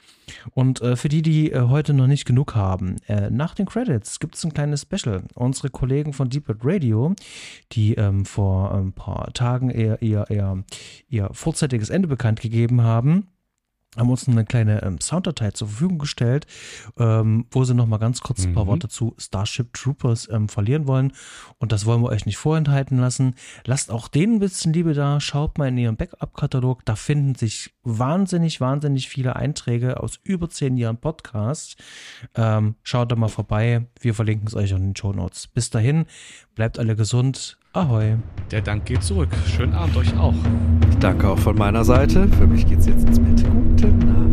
Und 0.52 0.82
äh, 0.82 0.96
für 0.96 1.10
die, 1.10 1.22
die 1.22 1.52
äh, 1.52 1.62
heute 1.62 1.94
noch 1.94 2.08
nicht 2.08 2.26
genug 2.26 2.56
haben, 2.56 2.96
äh, 3.08 3.30
nach 3.30 3.54
den 3.54 3.68
Credits 3.68 4.20
gibt 4.20 4.36
es 4.36 4.44
ein 4.44 4.54
kleines 4.54 4.82
Special. 4.82 5.24
Unsere 5.36 5.70
Kollegen 5.70 6.14
von 6.14 6.30
Deep 6.30 6.50
Red 6.50 6.60
Radio, 6.64 7.14
die 7.74 7.94
ähm, 7.96 8.26
vor 8.26 8.74
ein 8.74 8.94
paar 8.94 9.32
Tagen 9.34 9.70
ihr, 9.70 10.02
ihr, 10.02 10.26
ihr, 10.30 10.64
ihr 11.08 11.30
vorzeitiges 11.34 11.92
Ende 11.92 12.08
bekannt 12.08 12.42
gegeben 12.42 12.82
haben, 12.82 13.28
haben 13.96 14.10
uns 14.10 14.28
eine 14.28 14.46
kleine 14.46 14.84
ähm, 14.84 15.00
Sounddatei 15.00 15.52
zur 15.52 15.68
Verfügung 15.68 16.00
gestellt, 16.00 16.48
ähm, 16.98 17.46
wo 17.52 17.64
sie 17.64 17.74
noch 17.74 17.88
mal 17.88 17.98
ganz 17.98 18.22
kurz 18.22 18.46
ein 18.46 18.54
paar 18.54 18.66
mhm. 18.66 18.70
Worte 18.70 18.90
zu 18.90 19.16
Starship 19.18 19.74
Troopers 19.74 20.30
ähm, 20.30 20.50
verlieren 20.50 20.88
wollen. 20.88 21.14
Und 21.58 21.72
das 21.72 21.86
wollen 21.86 22.02
wir 22.02 22.10
euch 22.10 22.26
nicht 22.26 22.38
vorenthalten 22.38 22.98
lassen. 22.98 23.36
Lasst 23.66 23.92
auch 23.92 24.08
denen 24.08 24.36
ein 24.36 24.40
bisschen 24.40 24.74
Liebe 24.74 24.94
da. 24.94 25.20
Schaut 25.20 25.58
mal 25.58 25.68
in 25.68 25.78
ihren 25.78 25.98
Backup-Katalog. 25.98 26.86
Da 26.86 26.96
finden 26.96 27.36
sich 27.36 27.74
wahnsinnig, 27.84 28.62
wahnsinnig 28.62 29.10
viele 29.10 29.36
Einträge 29.36 30.02
aus 30.02 30.20
über 30.24 30.50
zehn 30.50 30.78
Jahren 30.78 30.98
Podcast. 30.98 31.78
Ähm, 32.36 32.76
schaut 32.84 33.12
da 33.12 33.16
mal 33.16 33.30
vorbei. 33.30 33.88
Wir 34.00 34.14
verlinken 34.14 34.48
es 34.48 34.56
euch 34.56 34.72
in 34.72 34.78
den 34.78 34.96
Show 34.96 35.14
Notes. 35.14 35.48
Bis 35.48 35.70
dahin, 35.70 36.06
bleibt 36.56 36.80
alle 36.80 36.96
gesund. 36.96 37.58
Ahoi. 37.76 38.16
Der 38.52 38.62
Dank 38.62 38.86
geht 38.86 39.04
zurück. 39.04 39.28
Schönen 39.46 39.74
Abend 39.74 39.98
euch 39.98 40.18
auch. 40.18 40.34
Ich 40.90 40.98
danke 41.00 41.28
auch 41.28 41.38
von 41.38 41.58
meiner 41.58 41.84
Seite. 41.84 42.30
Für 42.30 42.48
mich 42.48 42.66
geht's 42.66 42.86
jetzt 42.86 43.06
ins 43.06 43.20
Bett. 43.20 43.44
Gute 43.44 43.88
Nacht. 43.88 44.25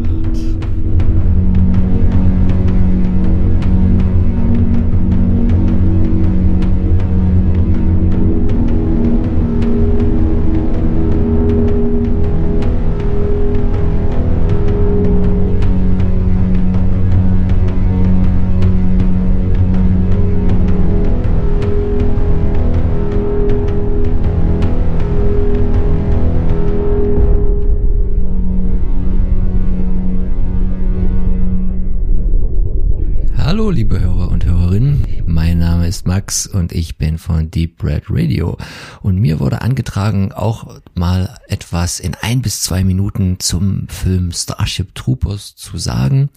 Max 36.05 36.47
und 36.47 36.73
ich 36.73 36.99
bin 36.99 37.17
von 37.17 37.51
Deep 37.51 37.83
Red 37.85 38.05
Radio. 38.09 38.59
Und 39.03 39.19
mir 39.19 39.41
wurde 39.41 39.63
angetragen, 39.63 40.33
auch 40.33 40.81
mal 40.95 41.39
etwas 41.49 42.01
in 42.01 42.15
ein 42.15 42.43
bis 42.43 42.61
zwei 42.63 42.85
Minuten 42.85 43.39
zum 43.39 43.89
Film 43.89 44.33
Starship 44.33 44.95
Troopers 44.95 45.55
zu 45.55 45.79
sagen. 45.79 46.29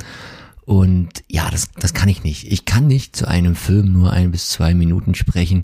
Und 0.66 1.24
ja, 1.28 1.50
das, 1.50 1.72
das 1.80 1.94
kann 1.94 2.10
ich 2.10 2.24
nicht. 2.24 2.52
Ich 2.52 2.66
kann 2.66 2.88
nicht 2.88 3.16
zu 3.16 3.28
einem 3.28 3.56
Film 3.56 3.92
nur 3.92 4.14
ein 4.14 4.32
bis 4.32 4.50
zwei 4.50 4.74
Minuten 4.74 5.16
sprechen, 5.16 5.64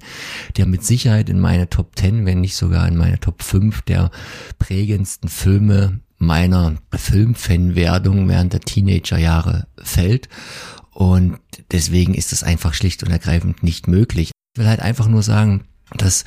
der 0.58 0.66
mit 0.66 0.84
Sicherheit 0.84 1.30
in 1.30 1.40
meine 1.40 1.70
Top 1.70 1.92
10, 1.96 2.26
wenn 2.26 2.42
nicht 2.42 2.56
sogar 2.56 2.88
in 2.88 2.98
meine 2.98 3.20
Top 3.20 3.44
5 3.44 3.84
der 3.84 4.12
prägendsten 4.60 5.30
Filme 5.30 6.00
meiner 6.18 6.76
Filmfanwerdung 6.94 8.28
während 8.28 8.54
der 8.54 8.62
Teenagerjahre 8.62 9.68
fällt. 9.78 10.28
Und 10.94 11.40
deswegen 11.72 12.14
ist 12.14 12.34
es 12.34 12.44
einfach 12.44 12.74
schlicht 12.74 13.04
und 13.04 13.12
ergreifend 13.12 13.64
nicht 13.64 13.88
möglich. 13.88 14.32
Ich 14.54 14.60
will 14.60 14.68
halt 14.68 14.82
einfach 14.82 15.08
nur 15.08 15.24
sagen, 15.24 15.66
dass 15.98 16.24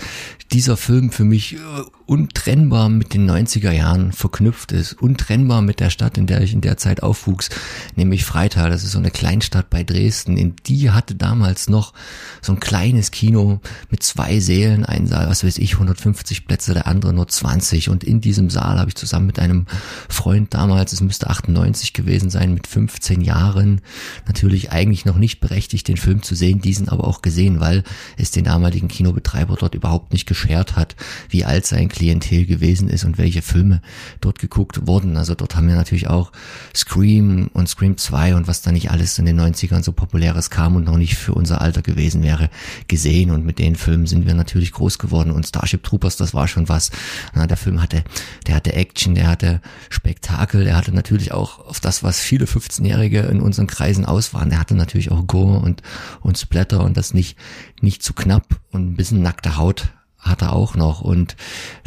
dieser 0.52 0.76
Film 0.76 1.10
für 1.10 1.24
mich 1.24 1.54
äh, 1.54 1.58
untrennbar 2.06 2.90
mit 2.90 3.14
den 3.14 3.28
90er 3.28 3.70
Jahren 3.70 4.12
verknüpft 4.12 4.72
ist, 4.72 4.92
untrennbar 4.92 5.62
mit 5.62 5.80
der 5.80 5.88
Stadt, 5.88 6.18
in 6.18 6.26
der 6.26 6.42
ich 6.42 6.52
in 6.52 6.60
der 6.60 6.76
Zeit 6.76 7.02
aufwuchs, 7.02 7.48
nämlich 7.96 8.24
Freital. 8.24 8.68
Das 8.68 8.84
ist 8.84 8.92
so 8.92 8.98
eine 8.98 9.10
Kleinstadt 9.10 9.70
bei 9.70 9.84
Dresden. 9.84 10.36
In 10.36 10.54
die 10.66 10.90
hatte 10.90 11.14
damals 11.14 11.68
noch 11.68 11.94
so 12.42 12.52
ein 12.52 12.60
kleines 12.60 13.10
Kino 13.10 13.60
mit 13.90 14.02
zwei 14.02 14.38
Sälen, 14.38 14.84
ein 14.84 15.06
Saal, 15.06 15.28
was 15.28 15.44
weiß 15.44 15.56
ich, 15.58 15.74
150 15.74 16.46
Plätze, 16.46 16.74
der 16.74 16.86
andere 16.86 17.14
nur 17.14 17.26
20. 17.26 17.88
Und 17.88 18.04
in 18.04 18.20
diesem 18.20 18.50
Saal 18.50 18.78
habe 18.78 18.90
ich 18.90 18.96
zusammen 18.96 19.26
mit 19.26 19.38
einem 19.38 19.66
Freund 20.10 20.52
damals, 20.52 20.92
es 20.92 21.00
müsste 21.00 21.30
98 21.30 21.94
gewesen 21.94 22.28
sein, 22.28 22.52
mit 22.52 22.66
15 22.66 23.22
Jahren, 23.22 23.80
natürlich 24.26 24.72
eigentlich 24.72 25.06
noch 25.06 25.16
nicht 25.16 25.40
berechtigt, 25.40 25.88
den 25.88 25.96
Film 25.96 26.22
zu 26.22 26.34
sehen, 26.34 26.60
diesen 26.60 26.90
aber 26.90 27.04
auch 27.04 27.22
gesehen, 27.22 27.60
weil 27.60 27.82
es 28.18 28.30
den 28.30 28.44
damaligen 28.44 28.88
Kinobetreiber 28.88 29.53
dort 29.56 29.74
überhaupt 29.74 30.12
nicht 30.12 30.26
geschert 30.26 30.76
hat, 30.76 30.96
wie 31.28 31.44
alt 31.44 31.66
sein 31.66 31.88
Klientel 31.88 32.46
gewesen 32.46 32.88
ist 32.88 33.04
und 33.04 33.18
welche 33.18 33.42
Filme 33.42 33.80
dort 34.20 34.38
geguckt 34.38 34.86
wurden. 34.86 35.16
Also 35.16 35.34
dort 35.34 35.56
haben 35.56 35.68
wir 35.68 35.76
natürlich 35.76 36.08
auch 36.08 36.32
Scream 36.74 37.50
und 37.52 37.68
Scream 37.68 37.96
2 37.96 38.34
und 38.34 38.48
was 38.48 38.62
da 38.62 38.72
nicht 38.72 38.90
alles 38.90 39.18
in 39.18 39.26
den 39.26 39.40
90ern 39.40 39.82
so 39.82 39.92
populäres 39.92 40.50
kam 40.50 40.76
und 40.76 40.84
noch 40.84 40.96
nicht 40.96 41.16
für 41.16 41.34
unser 41.34 41.60
Alter 41.60 41.82
gewesen 41.82 42.22
wäre, 42.22 42.50
gesehen. 42.88 43.30
Und 43.30 43.44
mit 43.44 43.58
den 43.58 43.76
Filmen 43.76 44.06
sind 44.06 44.26
wir 44.26 44.34
natürlich 44.34 44.72
groß 44.72 44.98
geworden. 44.98 45.30
Und 45.30 45.46
Starship 45.46 45.82
Troopers, 45.82 46.16
das 46.16 46.34
war 46.34 46.48
schon 46.48 46.68
was. 46.68 46.90
Na, 47.34 47.46
der 47.46 47.56
Film 47.56 47.82
hatte, 47.82 48.04
der 48.46 48.56
hatte 48.56 48.72
Action, 48.74 49.14
der 49.14 49.28
hatte 49.28 49.60
Spektakel, 49.90 50.64
der 50.64 50.76
hatte 50.76 50.92
natürlich 50.92 51.32
auch 51.32 51.58
auf 51.66 51.80
das, 51.80 52.02
was 52.02 52.18
viele 52.18 52.46
15-Jährige 52.46 53.20
in 53.20 53.40
unseren 53.40 53.66
Kreisen 53.66 54.04
aus 54.04 54.34
waren. 54.34 54.50
Der 54.50 54.58
hatte 54.58 54.74
natürlich 54.74 55.10
auch 55.10 55.26
Gore 55.26 55.60
und, 55.60 55.82
und 56.20 56.38
Splatter 56.38 56.82
und 56.84 56.96
das 56.96 57.14
nicht, 57.14 57.36
nicht 57.80 58.02
zu 58.02 58.12
knapp 58.12 58.60
und 58.70 58.90
ein 58.90 58.96
bisschen 58.96 59.22
nackte 59.44 59.56
Haut 59.56 59.88
hat 60.18 60.42
er 60.42 60.54
auch 60.54 60.74
noch 60.74 61.02
und 61.02 61.36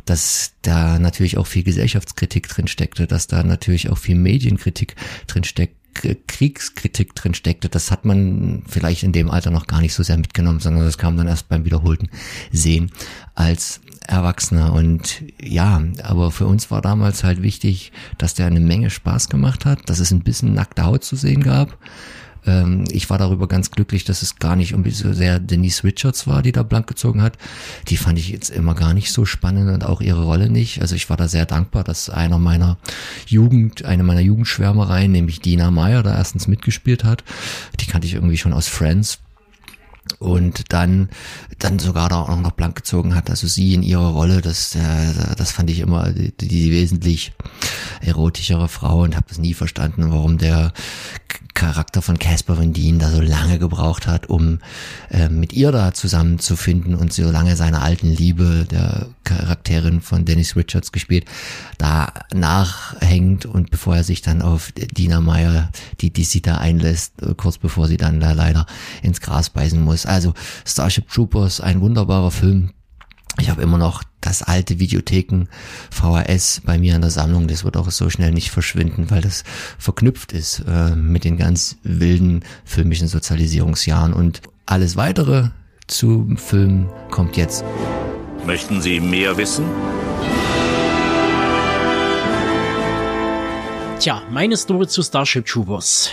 dass 0.05 0.53
da 0.61 0.99
natürlich 0.99 1.37
auch 1.37 1.47
viel 1.47 1.63
Gesellschaftskritik 1.63 2.47
drin 2.47 2.67
steckte, 2.67 3.07
dass 3.07 3.27
da 3.27 3.43
natürlich 3.43 3.89
auch 3.89 3.97
viel 3.97 4.15
Medienkritik 4.15 4.95
drin 5.25 5.43
steckt, 5.43 5.75
Kriegskritik 6.27 7.15
drin 7.15 7.33
steckte, 7.33 7.69
das 7.69 7.89
hat 7.89 8.05
man 8.05 8.61
vielleicht 8.67 9.01
in 9.01 9.11
dem 9.11 9.31
Alter 9.31 9.49
noch 9.49 9.65
gar 9.65 9.81
nicht 9.81 9.95
so 9.95 10.03
sehr 10.03 10.17
mitgenommen, 10.17 10.59
sondern 10.59 10.85
das 10.85 10.99
kam 10.99 11.17
dann 11.17 11.27
erst 11.27 11.49
beim 11.49 11.65
wiederholten 11.65 12.09
Sehen 12.51 12.91
als 13.33 13.81
Erwachsener. 14.05 14.73
Und 14.73 15.23
ja, 15.41 15.81
aber 16.03 16.29
für 16.29 16.45
uns 16.45 16.69
war 16.69 16.81
damals 16.81 17.23
halt 17.23 17.41
wichtig, 17.41 17.91
dass 18.19 18.35
der 18.35 18.45
eine 18.45 18.59
Menge 18.59 18.91
Spaß 18.91 19.29
gemacht 19.29 19.65
hat, 19.65 19.89
dass 19.89 19.99
es 19.99 20.11
ein 20.11 20.21
bisschen 20.21 20.53
nackte 20.53 20.85
Haut 20.85 21.03
zu 21.03 21.15
sehen 21.15 21.41
gab, 21.41 21.79
Ähm, 22.47 22.85
ich 22.89 23.09
war 23.09 23.17
darüber 23.17 23.47
ganz 23.47 23.71
glücklich, 23.71 24.05
dass 24.05 24.21
es 24.21 24.37
gar 24.37 24.55
nicht 24.55 24.71
irgendwie 24.71 24.91
so 24.91 25.13
sehr 25.13 25.39
Denise 25.39 25.83
Richards 25.83 26.25
war, 26.25 26.41
die 26.41 26.51
da 26.51 26.63
blank 26.63 26.87
gezogen 26.87 27.21
hat. 27.21 27.37
Die 27.89 27.97
fand 27.97 28.17
ich 28.17 28.29
jetzt 28.29 28.49
immer 28.49 28.73
gar 28.73 28.93
nicht 28.93 29.11
so 29.11 29.25
spannend 29.25 29.69
und 29.69 29.85
auch 29.85 30.01
ihre 30.01 30.23
Rolle 30.23 30.49
nicht. 30.49 30.81
Also 30.81 30.95
ich 30.95 31.09
war 31.09 31.17
da 31.17 31.27
sehr 31.27 31.45
dankbar, 31.45 31.83
dass 31.83 32.09
einer 32.09 32.39
meiner 32.39 32.77
Jugend, 33.27 33.85
eine 33.85 34.03
meiner 34.03 34.21
Jugendschwärmereien, 34.21 35.11
nämlich 35.11 35.41
Dina 35.41 35.69
Meyer, 35.69 36.03
da 36.03 36.15
erstens 36.15 36.47
mitgespielt 36.47 37.03
hat. 37.03 37.23
Die 37.79 37.85
kannte 37.85 38.07
ich 38.07 38.13
irgendwie 38.13 38.37
schon 38.37 38.53
aus 38.53 38.67
Friends 38.67 39.19
und 40.19 40.71
dann 40.71 41.09
dann 41.59 41.79
sogar 41.79 42.09
da 42.09 42.21
auch 42.21 42.39
noch 42.39 42.51
blank 42.51 42.75
gezogen 42.75 43.15
hat. 43.15 43.29
Also 43.29 43.47
sie 43.47 43.73
in 43.73 43.83
ihrer 43.83 44.09
Rolle, 44.09 44.41
das 44.41 44.75
äh, 44.75 45.35
das 45.37 45.51
fand 45.51 45.69
ich 45.69 45.79
immer 45.79 46.11
die, 46.11 46.31
die 46.31 46.71
wesentlich 46.71 47.33
erotischere 48.01 48.69
Frau 48.69 49.01
und 49.01 49.15
habe 49.15 49.25
das 49.27 49.37
nie 49.37 49.53
verstanden, 49.53 50.11
warum 50.11 50.37
der 50.37 50.71
Charakter 51.57 52.03
von 52.03 52.19
Casper 52.19 52.59
Van 52.59 52.71
Dien 52.71 52.99
da 52.99 53.09
so 53.09 53.19
lange 53.19 53.57
gebraucht 53.57 54.05
hat, 54.05 54.29
um 54.29 54.59
äh, 55.09 55.27
mit 55.27 55.53
ihr 55.53 55.71
da 55.71 55.91
zusammenzufinden 55.91 56.93
und 56.93 57.11
so 57.11 57.31
lange 57.31 57.55
seine 57.55 57.81
alten 57.81 58.13
Liebe 58.13 58.67
der 58.69 59.07
Charakterin 59.23 60.01
von 60.01 60.23
Dennis 60.23 60.55
Richards 60.55 60.91
gespielt, 60.91 61.25
da 61.79 62.13
nachhängt 62.31 63.47
und 63.47 63.71
bevor 63.71 63.95
er 63.95 64.03
sich 64.03 64.21
dann 64.21 64.43
auf 64.43 64.71
Dina 64.71 65.19
Meyer, 65.19 65.71
die, 65.99 66.13
die 66.13 66.25
sie 66.25 66.43
da 66.43 66.59
einlässt, 66.59 67.13
kurz 67.37 67.57
bevor 67.57 67.87
sie 67.87 67.97
dann 67.97 68.19
da 68.19 68.33
leider 68.33 68.67
ins 69.01 69.19
Gras 69.19 69.49
beißen 69.49 69.81
muss. 69.81 70.05
Also 70.05 70.35
Starship 70.63 71.09
Troopers, 71.09 71.59
ein 71.59 71.81
wunderbarer 71.81 72.29
Film, 72.29 72.69
ich 73.39 73.49
habe 73.49 73.61
immer 73.61 73.77
noch 73.77 74.03
das 74.21 74.41
alte 74.41 74.79
Videotheken 74.79 75.45
VHS 75.91 76.61
bei 76.65 76.77
mir 76.77 76.95
in 76.95 77.01
der 77.01 77.11
Sammlung. 77.11 77.47
Das 77.47 77.63
wird 77.63 77.77
auch 77.77 77.89
so 77.91 78.09
schnell 78.09 78.31
nicht 78.31 78.49
verschwinden, 78.49 79.09
weil 79.09 79.21
das 79.21 79.43
verknüpft 79.77 80.33
ist 80.33 80.63
äh, 80.67 80.95
mit 80.95 81.23
den 81.23 81.37
ganz 81.37 81.77
wilden 81.83 82.43
filmischen 82.65 83.07
Sozialisierungsjahren. 83.07 84.13
Und 84.13 84.41
alles 84.65 84.95
weitere 84.95 85.49
zum 85.87 86.37
Film 86.37 86.89
kommt 87.11 87.37
jetzt. 87.37 87.63
Möchten 88.45 88.81
Sie 88.81 88.99
mehr 88.99 89.37
wissen? 89.37 89.65
Tja, 93.99 94.21
meine 94.31 94.57
Story 94.57 94.87
zu 94.87 95.01
Starship 95.03 95.45
Troopers 95.45 96.11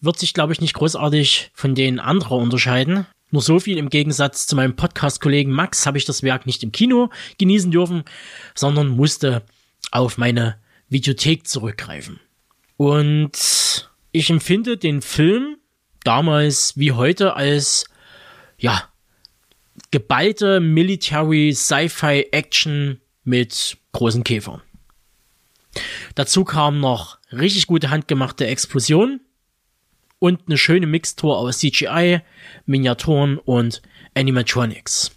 wird 0.00 0.18
sich, 0.18 0.34
glaube 0.34 0.52
ich, 0.52 0.60
nicht 0.60 0.74
großartig 0.74 1.50
von 1.54 1.74
den 1.74 2.00
anderen 2.00 2.42
unterscheiden. 2.42 3.06
Nur 3.30 3.42
so 3.42 3.60
viel 3.60 3.78
im 3.78 3.90
Gegensatz 3.90 4.46
zu 4.46 4.56
meinem 4.56 4.74
Podcast-Kollegen 4.74 5.52
Max 5.52 5.86
habe 5.86 5.98
ich 5.98 6.04
das 6.04 6.22
Werk 6.22 6.46
nicht 6.46 6.62
im 6.62 6.72
Kino 6.72 7.10
genießen 7.38 7.70
dürfen, 7.70 8.04
sondern 8.54 8.88
musste 8.88 9.42
auf 9.92 10.18
meine 10.18 10.58
Videothek 10.88 11.46
zurückgreifen. 11.46 12.18
Und 12.76 13.88
ich 14.12 14.30
empfinde 14.30 14.76
den 14.76 15.02
Film 15.02 15.56
damals 16.02 16.76
wie 16.76 16.92
heute 16.92 17.34
als, 17.34 17.84
ja, 18.58 18.82
geballte 19.92 20.60
Military 20.60 21.52
Sci-Fi 21.54 22.28
Action 22.32 23.00
mit 23.24 23.76
großen 23.92 24.24
Käfern. 24.24 24.62
Dazu 26.16 26.44
kam 26.44 26.80
noch 26.80 27.18
richtig 27.32 27.68
gute 27.68 27.90
handgemachte 27.90 28.46
Explosionen 28.46 29.20
und 30.20 30.42
eine 30.46 30.56
schöne 30.56 30.86
Mixtur 30.86 31.36
aus 31.36 31.58
CGI, 31.58 32.20
Miniaturen 32.66 33.38
und 33.38 33.82
Animatronics. 34.14 35.10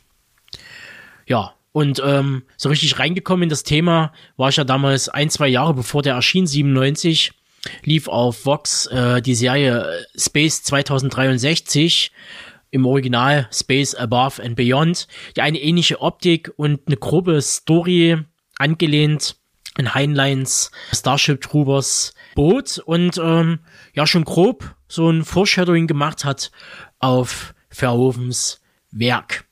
Ja, 1.27 1.53
und 1.71 2.01
ähm, 2.03 2.43
so 2.57 2.69
richtig 2.69 2.97
reingekommen 2.97 3.43
in 3.43 3.49
das 3.49 3.63
Thema 3.63 4.13
war 4.37 4.49
ich 4.49 4.55
ja 4.55 4.63
damals 4.63 5.09
ein, 5.09 5.29
zwei 5.29 5.47
Jahre 5.47 5.73
bevor 5.73 6.01
der 6.01 6.15
erschien, 6.15 6.47
97, 6.47 7.33
lief 7.83 8.07
auf 8.07 8.45
Vox 8.45 8.87
äh, 8.87 9.21
die 9.21 9.35
Serie 9.35 10.05
Space 10.15 10.63
2063 10.63 12.11
im 12.71 12.85
Original 12.85 13.47
Space 13.51 13.95
Above 13.95 14.41
and 14.41 14.55
Beyond, 14.55 15.07
die 15.35 15.41
eine 15.41 15.59
ähnliche 15.59 16.01
Optik 16.01 16.51
und 16.57 16.81
eine 16.87 16.97
grobe 16.97 17.41
Story 17.41 18.17
angelehnt 18.57 19.35
an 19.75 19.93
Heinleins 19.93 20.71
Starship 20.91 21.41
Troopers 21.41 22.13
Boot 22.35 22.79
und 22.79 23.17
ähm, 23.17 23.59
ja 23.93 24.07
schon 24.07 24.23
grob 24.23 24.75
so 24.87 25.09
ein 25.09 25.23
Foreshadowing 25.23 25.87
gemacht 25.87 26.25
hat 26.25 26.51
auf 26.99 27.53
Verhovens 27.69 28.61
Werk. 28.91 29.45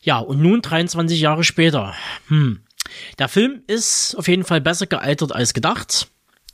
Ja, 0.00 0.18
und 0.18 0.40
nun 0.40 0.62
23 0.62 1.20
Jahre 1.20 1.44
später. 1.44 1.94
Hm. 2.28 2.60
Der 3.18 3.28
Film 3.28 3.62
ist 3.66 4.14
auf 4.16 4.28
jeden 4.28 4.44
Fall 4.44 4.60
besser 4.60 4.86
gealtert 4.86 5.32
als 5.34 5.54
gedacht. 5.54 6.08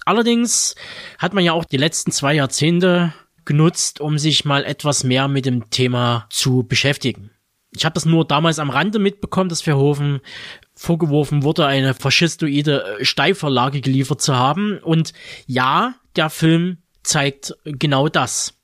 Allerdings 0.04 0.74
hat 1.18 1.32
man 1.32 1.44
ja 1.44 1.52
auch 1.52 1.64
die 1.64 1.76
letzten 1.76 2.12
zwei 2.12 2.34
Jahrzehnte 2.34 3.14
genutzt, 3.44 4.00
um 4.00 4.18
sich 4.18 4.44
mal 4.44 4.64
etwas 4.64 5.04
mehr 5.04 5.28
mit 5.28 5.46
dem 5.46 5.70
Thema 5.70 6.26
zu 6.30 6.64
beschäftigen. 6.64 7.30
Ich 7.76 7.84
habe 7.84 7.94
das 7.94 8.04
nur 8.04 8.26
damals 8.26 8.58
am 8.58 8.70
Rande 8.70 8.98
mitbekommen, 8.98 9.48
dass 9.48 9.62
Verhoeven 9.62 10.20
vorgeworfen 10.84 11.42
wurde, 11.42 11.66
eine 11.66 11.94
faschistoide 11.94 12.98
äh, 13.00 13.04
Steilvorlage 13.04 13.80
geliefert 13.80 14.20
zu 14.20 14.36
haben. 14.36 14.78
Und 14.78 15.12
ja, 15.46 15.94
der 16.16 16.30
Film 16.30 16.78
zeigt 17.02 17.54
genau 17.64 18.08
das. 18.08 18.54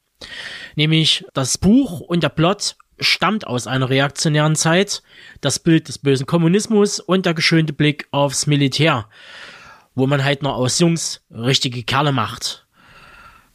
Nämlich 0.76 1.24
das 1.34 1.58
Buch 1.58 2.00
und 2.00 2.22
der 2.22 2.28
Plot 2.28 2.76
stammt 3.00 3.46
aus 3.46 3.66
einer 3.66 3.88
reaktionären 3.88 4.54
Zeit, 4.54 5.02
das 5.40 5.58
Bild 5.58 5.88
des 5.88 5.98
bösen 5.98 6.26
Kommunismus 6.26 7.00
und 7.00 7.24
der 7.24 7.34
geschönte 7.34 7.72
Blick 7.72 8.06
aufs 8.10 8.46
Militär, 8.46 9.08
wo 9.94 10.06
man 10.06 10.22
halt 10.22 10.42
noch 10.42 10.56
aus 10.56 10.78
Jungs 10.78 11.24
richtige 11.30 11.82
Kerle 11.82 12.12
macht. 12.12 12.66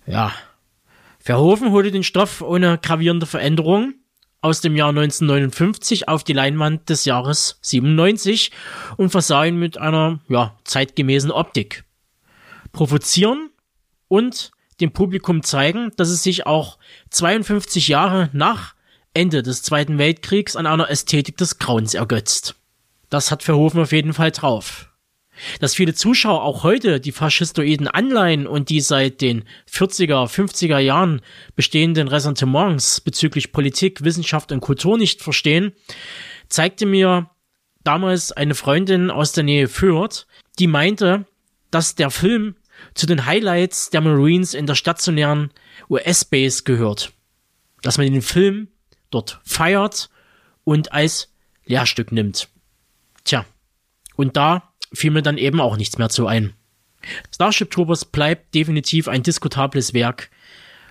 Ja. 0.08 0.34
Verhoeven 1.20 1.72
holte 1.72 1.92
den 1.92 2.04
Stoff 2.04 2.42
ohne 2.42 2.80
gravierende 2.80 3.26
Veränderung 3.26 3.94
aus 4.42 4.62
dem 4.62 4.76
Jahr 4.76 4.90
1959 4.90 6.08
auf 6.08 6.24
die 6.24 6.34
Leinwand 6.34 6.90
des 6.90 7.06
Jahres 7.06 7.58
97 7.62 8.52
und 8.98 9.10
versah 9.10 9.46
ihn 9.46 9.58
mit 9.58 9.78
einer, 9.78 10.20
ja, 10.28 10.56
zeitgemäßen 10.64 11.32
Optik. 11.32 11.84
Provozieren 12.72 13.50
und 14.08 14.52
dem 14.82 14.92
Publikum 14.92 15.44
zeigen, 15.44 15.92
dass 15.98 16.10
es 16.10 16.24
sich 16.24 16.46
auch 16.46 16.78
52 17.10 17.88
Jahre 17.88 18.30
nach 18.34 18.76
Ende 19.14 19.42
des 19.42 19.64
Zweiten 19.64 19.98
Weltkriegs 19.98 20.56
an 20.56 20.68
einer 20.68 20.90
Ästhetik 20.90 21.38
des 21.38 21.58
Grauens 21.58 21.94
ergötzt. 21.94 22.56
Das 23.10 23.32
hat 23.32 23.44
Verhoeven 23.44 23.82
auf 23.82 23.94
jeden 23.94 24.14
Fall 24.14 24.32
drauf. 24.32 24.90
Dass 25.60 25.76
viele 25.76 25.94
Zuschauer 25.94 26.44
auch 26.44 26.64
heute 26.64 27.00
die 27.00 27.12
faschistoiden 27.12 27.88
Anleihen 27.88 28.48
und 28.48 28.70
die 28.70 28.82
seit 28.82 29.22
den 29.22 29.44
40er, 29.72 30.28
50er 30.28 30.80
Jahren 30.80 31.22
bestehenden 31.56 32.08
Ressentiments 32.08 33.02
bezüglich 33.02 33.52
Politik, 33.52 34.04
Wissenschaft 34.04 34.52
und 34.52 34.62
Kultur 34.62 34.98
nicht 34.98 35.22
verstehen, 35.22 35.74
zeigte 36.50 36.86
mir 36.86 37.30
damals 37.84 38.32
eine 38.32 38.56
Freundin 38.56 39.12
aus 39.12 39.32
der 39.32 39.44
Nähe 39.44 39.68
Fürth, 39.68 40.26
die 40.60 40.68
meinte, 40.68 41.26
dass 41.72 41.96
der 41.96 42.10
Film 42.10 42.56
zu 42.94 43.06
den 43.06 43.26
Highlights 43.26 43.90
der 43.90 44.02
Marines 44.02 44.54
in 44.54 44.66
der 44.66 44.76
stationären 44.76 45.52
US-Base 45.90 46.64
gehört. 46.64 47.14
Dass 47.82 47.98
man 47.98 48.12
den 48.12 48.22
Film 48.22 48.70
dort 49.12 49.40
feiert 49.44 50.10
und 50.64 50.92
als 50.92 51.34
Lehrstück 51.66 52.12
nimmt. 52.12 52.50
Tja, 53.24 53.46
und 54.16 54.38
da 54.38 54.74
fiel 54.94 55.12
mir 55.12 55.22
dann 55.22 55.38
eben 55.38 55.62
auch 55.62 55.78
nichts 55.78 55.98
mehr 55.98 56.10
zu 56.10 56.28
ein. 56.28 56.54
Starship 57.34 57.72
Troopers 57.72 58.06
bleibt 58.06 58.56
definitiv 58.56 59.08
ein 59.08 59.24
diskutables 59.24 59.94
Werk 59.94 60.30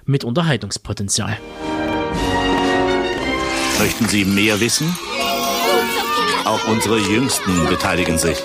mit 0.04 0.24
Unterhaltungspotenzial. 0.24 1.38
Möchten 3.78 4.08
Sie 4.08 4.24
mehr 4.24 4.60
wissen? 4.60 4.96
Auch 6.44 6.68
unsere 6.68 6.98
Jüngsten 6.98 7.66
beteiligen 7.66 8.18
sich. 8.18 8.38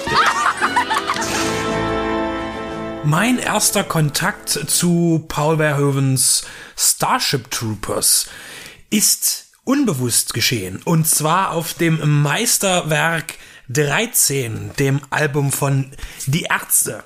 Mein 3.03 3.39
erster 3.39 3.83
Kontakt 3.83 4.49
zu 4.49 5.25
Paul 5.27 5.57
Verhoevens 5.57 6.45
Starship 6.77 7.49
Troopers 7.51 8.27
ist 8.89 9.47
unbewusst 9.63 10.33
geschehen. 10.33 10.81
Und 10.83 11.07
zwar 11.07 11.51
auf 11.51 11.73
dem 11.73 12.21
Meisterwerk 12.21 13.35
13, 13.69 14.71
dem 14.79 15.01
Album 15.11 15.51
von 15.51 15.91
Die 16.25 16.43
Ärzte, 16.43 17.03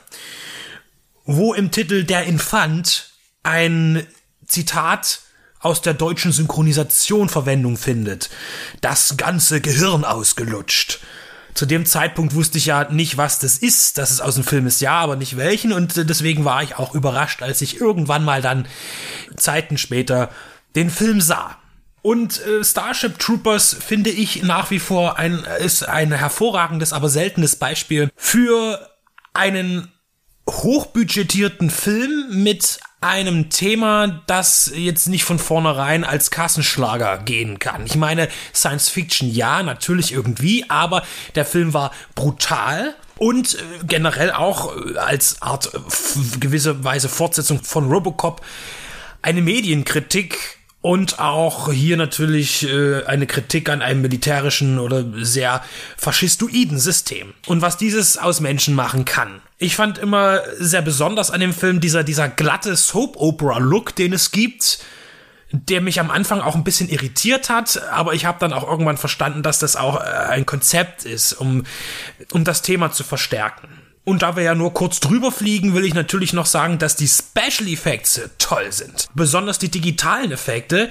wo 1.25 1.53
im 1.53 1.71
Titel 1.71 2.05
Der 2.05 2.23
Infant 2.23 3.11
ein 3.43 4.07
Zitat 4.47 5.21
aus 5.59 5.81
der 5.81 5.93
deutschen 5.93 6.31
Synchronisation 6.31 7.27
Verwendung 7.27 7.77
findet. 7.77 8.29
Das 8.81 9.17
ganze 9.17 9.59
Gehirn 9.59 10.05
ausgelutscht. 10.05 10.99
Zu 11.53 11.65
dem 11.65 11.85
Zeitpunkt 11.85 12.33
wusste 12.33 12.57
ich 12.57 12.65
ja 12.65 12.89
nicht, 12.89 13.17
was 13.17 13.39
das 13.39 13.57
ist. 13.57 13.97
Dass 13.97 14.11
es 14.11 14.21
aus 14.21 14.35
dem 14.35 14.43
Film 14.43 14.65
ist, 14.65 14.81
ja, 14.81 14.93
aber 14.93 15.15
nicht 15.15 15.37
welchen. 15.37 15.73
Und 15.73 16.09
deswegen 16.09 16.45
war 16.45 16.63
ich 16.63 16.75
auch 16.77 16.95
überrascht, 16.95 17.43
als 17.43 17.61
ich 17.61 17.79
irgendwann 17.79 18.23
mal 18.23 18.41
dann 18.41 18.67
Zeiten 19.35 19.77
später 19.77 20.29
den 20.75 20.89
Film 20.89 21.21
sah. 21.21 21.57
Und 22.03 22.45
äh, 22.45 22.63
Starship 22.63 23.17
Troopers 23.17 23.75
finde 23.79 24.09
ich 24.09 24.43
nach 24.43 24.69
wie 24.71 24.79
vor 24.79 25.17
ein, 25.17 25.45
ist 25.59 25.87
ein 25.87 26.11
hervorragendes, 26.11 26.91
aber 26.93 27.07
seltenes 27.09 27.55
Beispiel 27.55 28.11
für 28.15 28.89
einen 29.33 29.91
hochbudgetierten 30.49 31.69
Film 31.69 32.43
mit 32.43 32.79
einem 32.99 33.49
Thema, 33.49 34.21
das 34.27 34.71
jetzt 34.75 35.07
nicht 35.07 35.23
von 35.23 35.39
vornherein 35.39 36.03
als 36.03 36.29
Kassenschlager 36.29 37.19
gehen 37.19 37.59
kann. 37.59 37.85
Ich 37.85 37.95
meine, 37.95 38.27
Science 38.53 38.89
Fiction 38.89 39.29
ja, 39.29 39.63
natürlich 39.63 40.11
irgendwie, 40.11 40.69
aber 40.69 41.03
der 41.35 41.45
Film 41.45 41.73
war 41.73 41.91
brutal 42.15 42.95
und 43.17 43.55
äh, 43.55 43.59
generell 43.85 44.31
auch 44.31 44.75
äh, 44.75 44.97
als 44.97 45.41
Art 45.41 45.71
gewisse 46.41 46.83
Weise 46.83 47.07
Fortsetzung 47.07 47.63
von 47.63 47.89
Robocop 47.89 48.41
eine 49.21 49.41
Medienkritik 49.41 50.57
und 50.83 51.19
auch 51.19 51.71
hier 51.71 51.95
natürlich 51.95 52.69
äh, 52.69 53.05
eine 53.05 53.25
Kritik 53.25 53.69
an 53.69 53.81
einem 53.81 54.01
militärischen 54.01 54.79
oder 54.79 55.05
sehr 55.23 55.63
faschistoiden 55.95 56.77
System 56.77 57.33
und 57.47 57.61
was 57.61 57.77
dieses 57.77 58.17
aus 58.17 58.41
Menschen 58.41 58.75
machen 58.75 59.05
kann. 59.05 59.41
Ich 59.57 59.77
fand 59.77 59.97
immer 59.97 60.41
sehr 60.59 60.81
besonders 60.81 61.31
an 61.31 61.39
dem 61.39 61.53
Film 61.53 61.79
dieser, 61.79 62.03
dieser 62.03 62.27
glatte 62.27 62.75
Soap-Opera-Look, 62.75 63.95
den 63.95 64.11
es 64.11 64.31
gibt, 64.31 64.79
der 65.53 65.79
mich 65.79 66.01
am 66.01 66.11
Anfang 66.11 66.41
auch 66.41 66.55
ein 66.55 66.65
bisschen 66.65 66.89
irritiert 66.89 67.49
hat, 67.49 67.81
aber 67.89 68.13
ich 68.13 68.25
habe 68.25 68.39
dann 68.39 68.51
auch 68.51 68.67
irgendwann 68.69 68.97
verstanden, 68.97 69.41
dass 69.41 69.59
das 69.59 69.77
auch 69.77 70.01
äh, 70.01 70.03
ein 70.03 70.45
Konzept 70.45 71.05
ist, 71.05 71.31
um, 71.31 71.63
um 72.33 72.43
das 72.43 72.61
Thema 72.61 72.91
zu 72.91 73.05
verstärken. 73.05 73.82
Und 74.05 74.21
da 74.21 74.35
wir 74.35 74.43
ja 74.43 74.53
nur 74.53 74.73
kurz 74.73 74.99
drüber 74.99 75.31
fliegen, 75.31 75.73
will 75.73 75.85
ich 75.85 75.93
natürlich 75.93 76.33
noch 76.33 76.45
sagen, 76.45 76.77
dass 76.77 76.97
die 76.97 77.07
Special 77.07 77.69
Effects 77.69 78.19
toll 78.37 78.71
sind. 78.71 79.07
Besonders 79.13 79.59
die 79.59 79.69
digitalen 79.69 80.31
Effekte, 80.31 80.89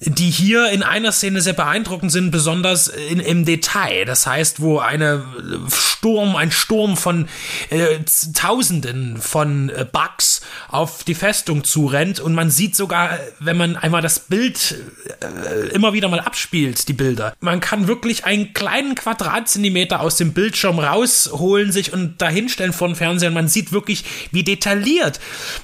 die 0.00 0.30
hier 0.30 0.70
in 0.70 0.82
einer 0.82 1.12
Szene 1.12 1.40
sehr 1.40 1.52
beeindruckend 1.52 2.10
sind, 2.10 2.30
besonders 2.30 2.88
in, 2.88 3.20
im 3.20 3.44
Detail. 3.44 4.04
Das 4.04 4.26
heißt, 4.26 4.60
wo 4.60 4.78
eine 4.78 5.24
Sturm, 5.68 6.36
ein 6.36 6.50
Sturm 6.50 6.96
von 6.96 7.28
äh, 7.70 8.00
Tausenden 8.34 9.18
von 9.18 9.70
äh, 9.70 9.86
Bugs 9.90 10.42
auf 10.68 11.04
die 11.04 11.14
Festung 11.14 11.64
zurennt 11.64 12.20
und 12.20 12.34
man 12.34 12.50
sieht 12.50 12.76
sogar, 12.76 13.18
wenn 13.38 13.56
man 13.56 13.76
einmal 13.76 14.02
das 14.02 14.18
Bild 14.20 14.74
äh, 15.20 15.68
immer 15.68 15.92
wieder 15.92 16.08
mal 16.08 16.20
abspielt, 16.20 16.88
die 16.88 16.92
Bilder, 16.92 17.34
man 17.40 17.60
kann 17.60 17.86
wirklich 17.86 18.24
einen 18.24 18.52
kleinen 18.52 18.94
Quadratzentimeter 18.94 20.00
aus 20.00 20.16
dem 20.16 20.32
Bildschirm 20.32 20.78
rausholen, 20.78 21.72
sich 21.72 21.92
und 21.92 22.20
dahinstellen 22.20 22.72
vor 22.72 22.88
den 22.88 22.96
Fernseher 22.96 23.28
und 23.28 23.34
man 23.34 23.48
sieht 23.48 23.72
wirklich, 23.72 24.04
wie 24.32 24.42
detailliert 24.42 25.20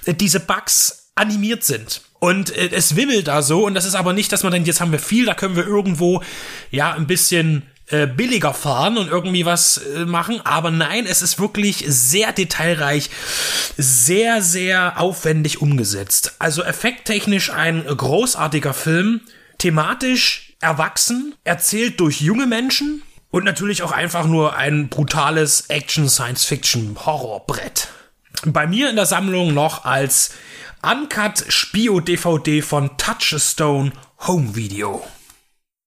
äh, 0.06 0.14
diese 0.14 0.40
Bugs 0.40 1.10
animiert 1.14 1.64
sind. 1.64 2.00
Und 2.20 2.56
äh, 2.56 2.70
es 2.72 2.94
wimmelt 2.94 3.26
da 3.26 3.42
so, 3.42 3.66
und 3.66 3.74
das 3.74 3.84
ist 3.84 3.96
aber 3.96 4.12
nicht, 4.12 4.30
dass 4.30 4.44
man 4.44 4.52
denkt, 4.52 4.68
jetzt 4.68 4.80
haben 4.80 4.92
wir 4.92 5.00
viel, 5.00 5.26
da 5.26 5.34
können 5.34 5.56
wir 5.56 5.66
irgendwo 5.66 6.22
ja 6.70 6.92
ein 6.92 7.08
bisschen 7.08 7.64
äh, 7.88 8.06
billiger 8.06 8.54
fahren 8.54 8.98
und 8.98 9.08
irgendwie 9.08 9.44
was 9.44 9.78
äh, 9.78 10.04
machen. 10.04 10.40
Aber 10.44 10.70
nein, 10.70 11.06
es 11.06 11.22
ist 11.22 11.40
wirklich 11.40 11.84
sehr 11.88 12.32
detailreich, 12.32 13.10
sehr, 13.76 14.42
sehr 14.42 15.00
aufwendig 15.00 15.60
umgesetzt. 15.60 16.36
Also 16.38 16.62
effekttechnisch 16.62 17.50
ein 17.50 17.84
großartiger 17.84 18.74
Film, 18.74 19.22
thematisch 19.58 20.54
erwachsen, 20.60 21.34
erzählt 21.42 21.98
durch 21.98 22.20
junge 22.20 22.46
Menschen 22.46 23.02
und 23.30 23.44
natürlich 23.44 23.82
auch 23.82 23.92
einfach 23.92 24.26
nur 24.26 24.56
ein 24.56 24.88
brutales 24.88 25.66
Action-Science-Fiction-Horrorbrett. 25.68 27.88
Bei 28.44 28.66
mir 28.66 28.90
in 28.90 28.96
der 28.96 29.06
Sammlung 29.06 29.52
noch 29.52 29.84
als 29.84 30.30
Uncut 30.82 31.44
Spio 31.50 32.00
DVD 32.00 32.62
von 32.62 32.96
Touchstone 32.96 33.92
Home 34.26 34.54
Video. 34.54 35.02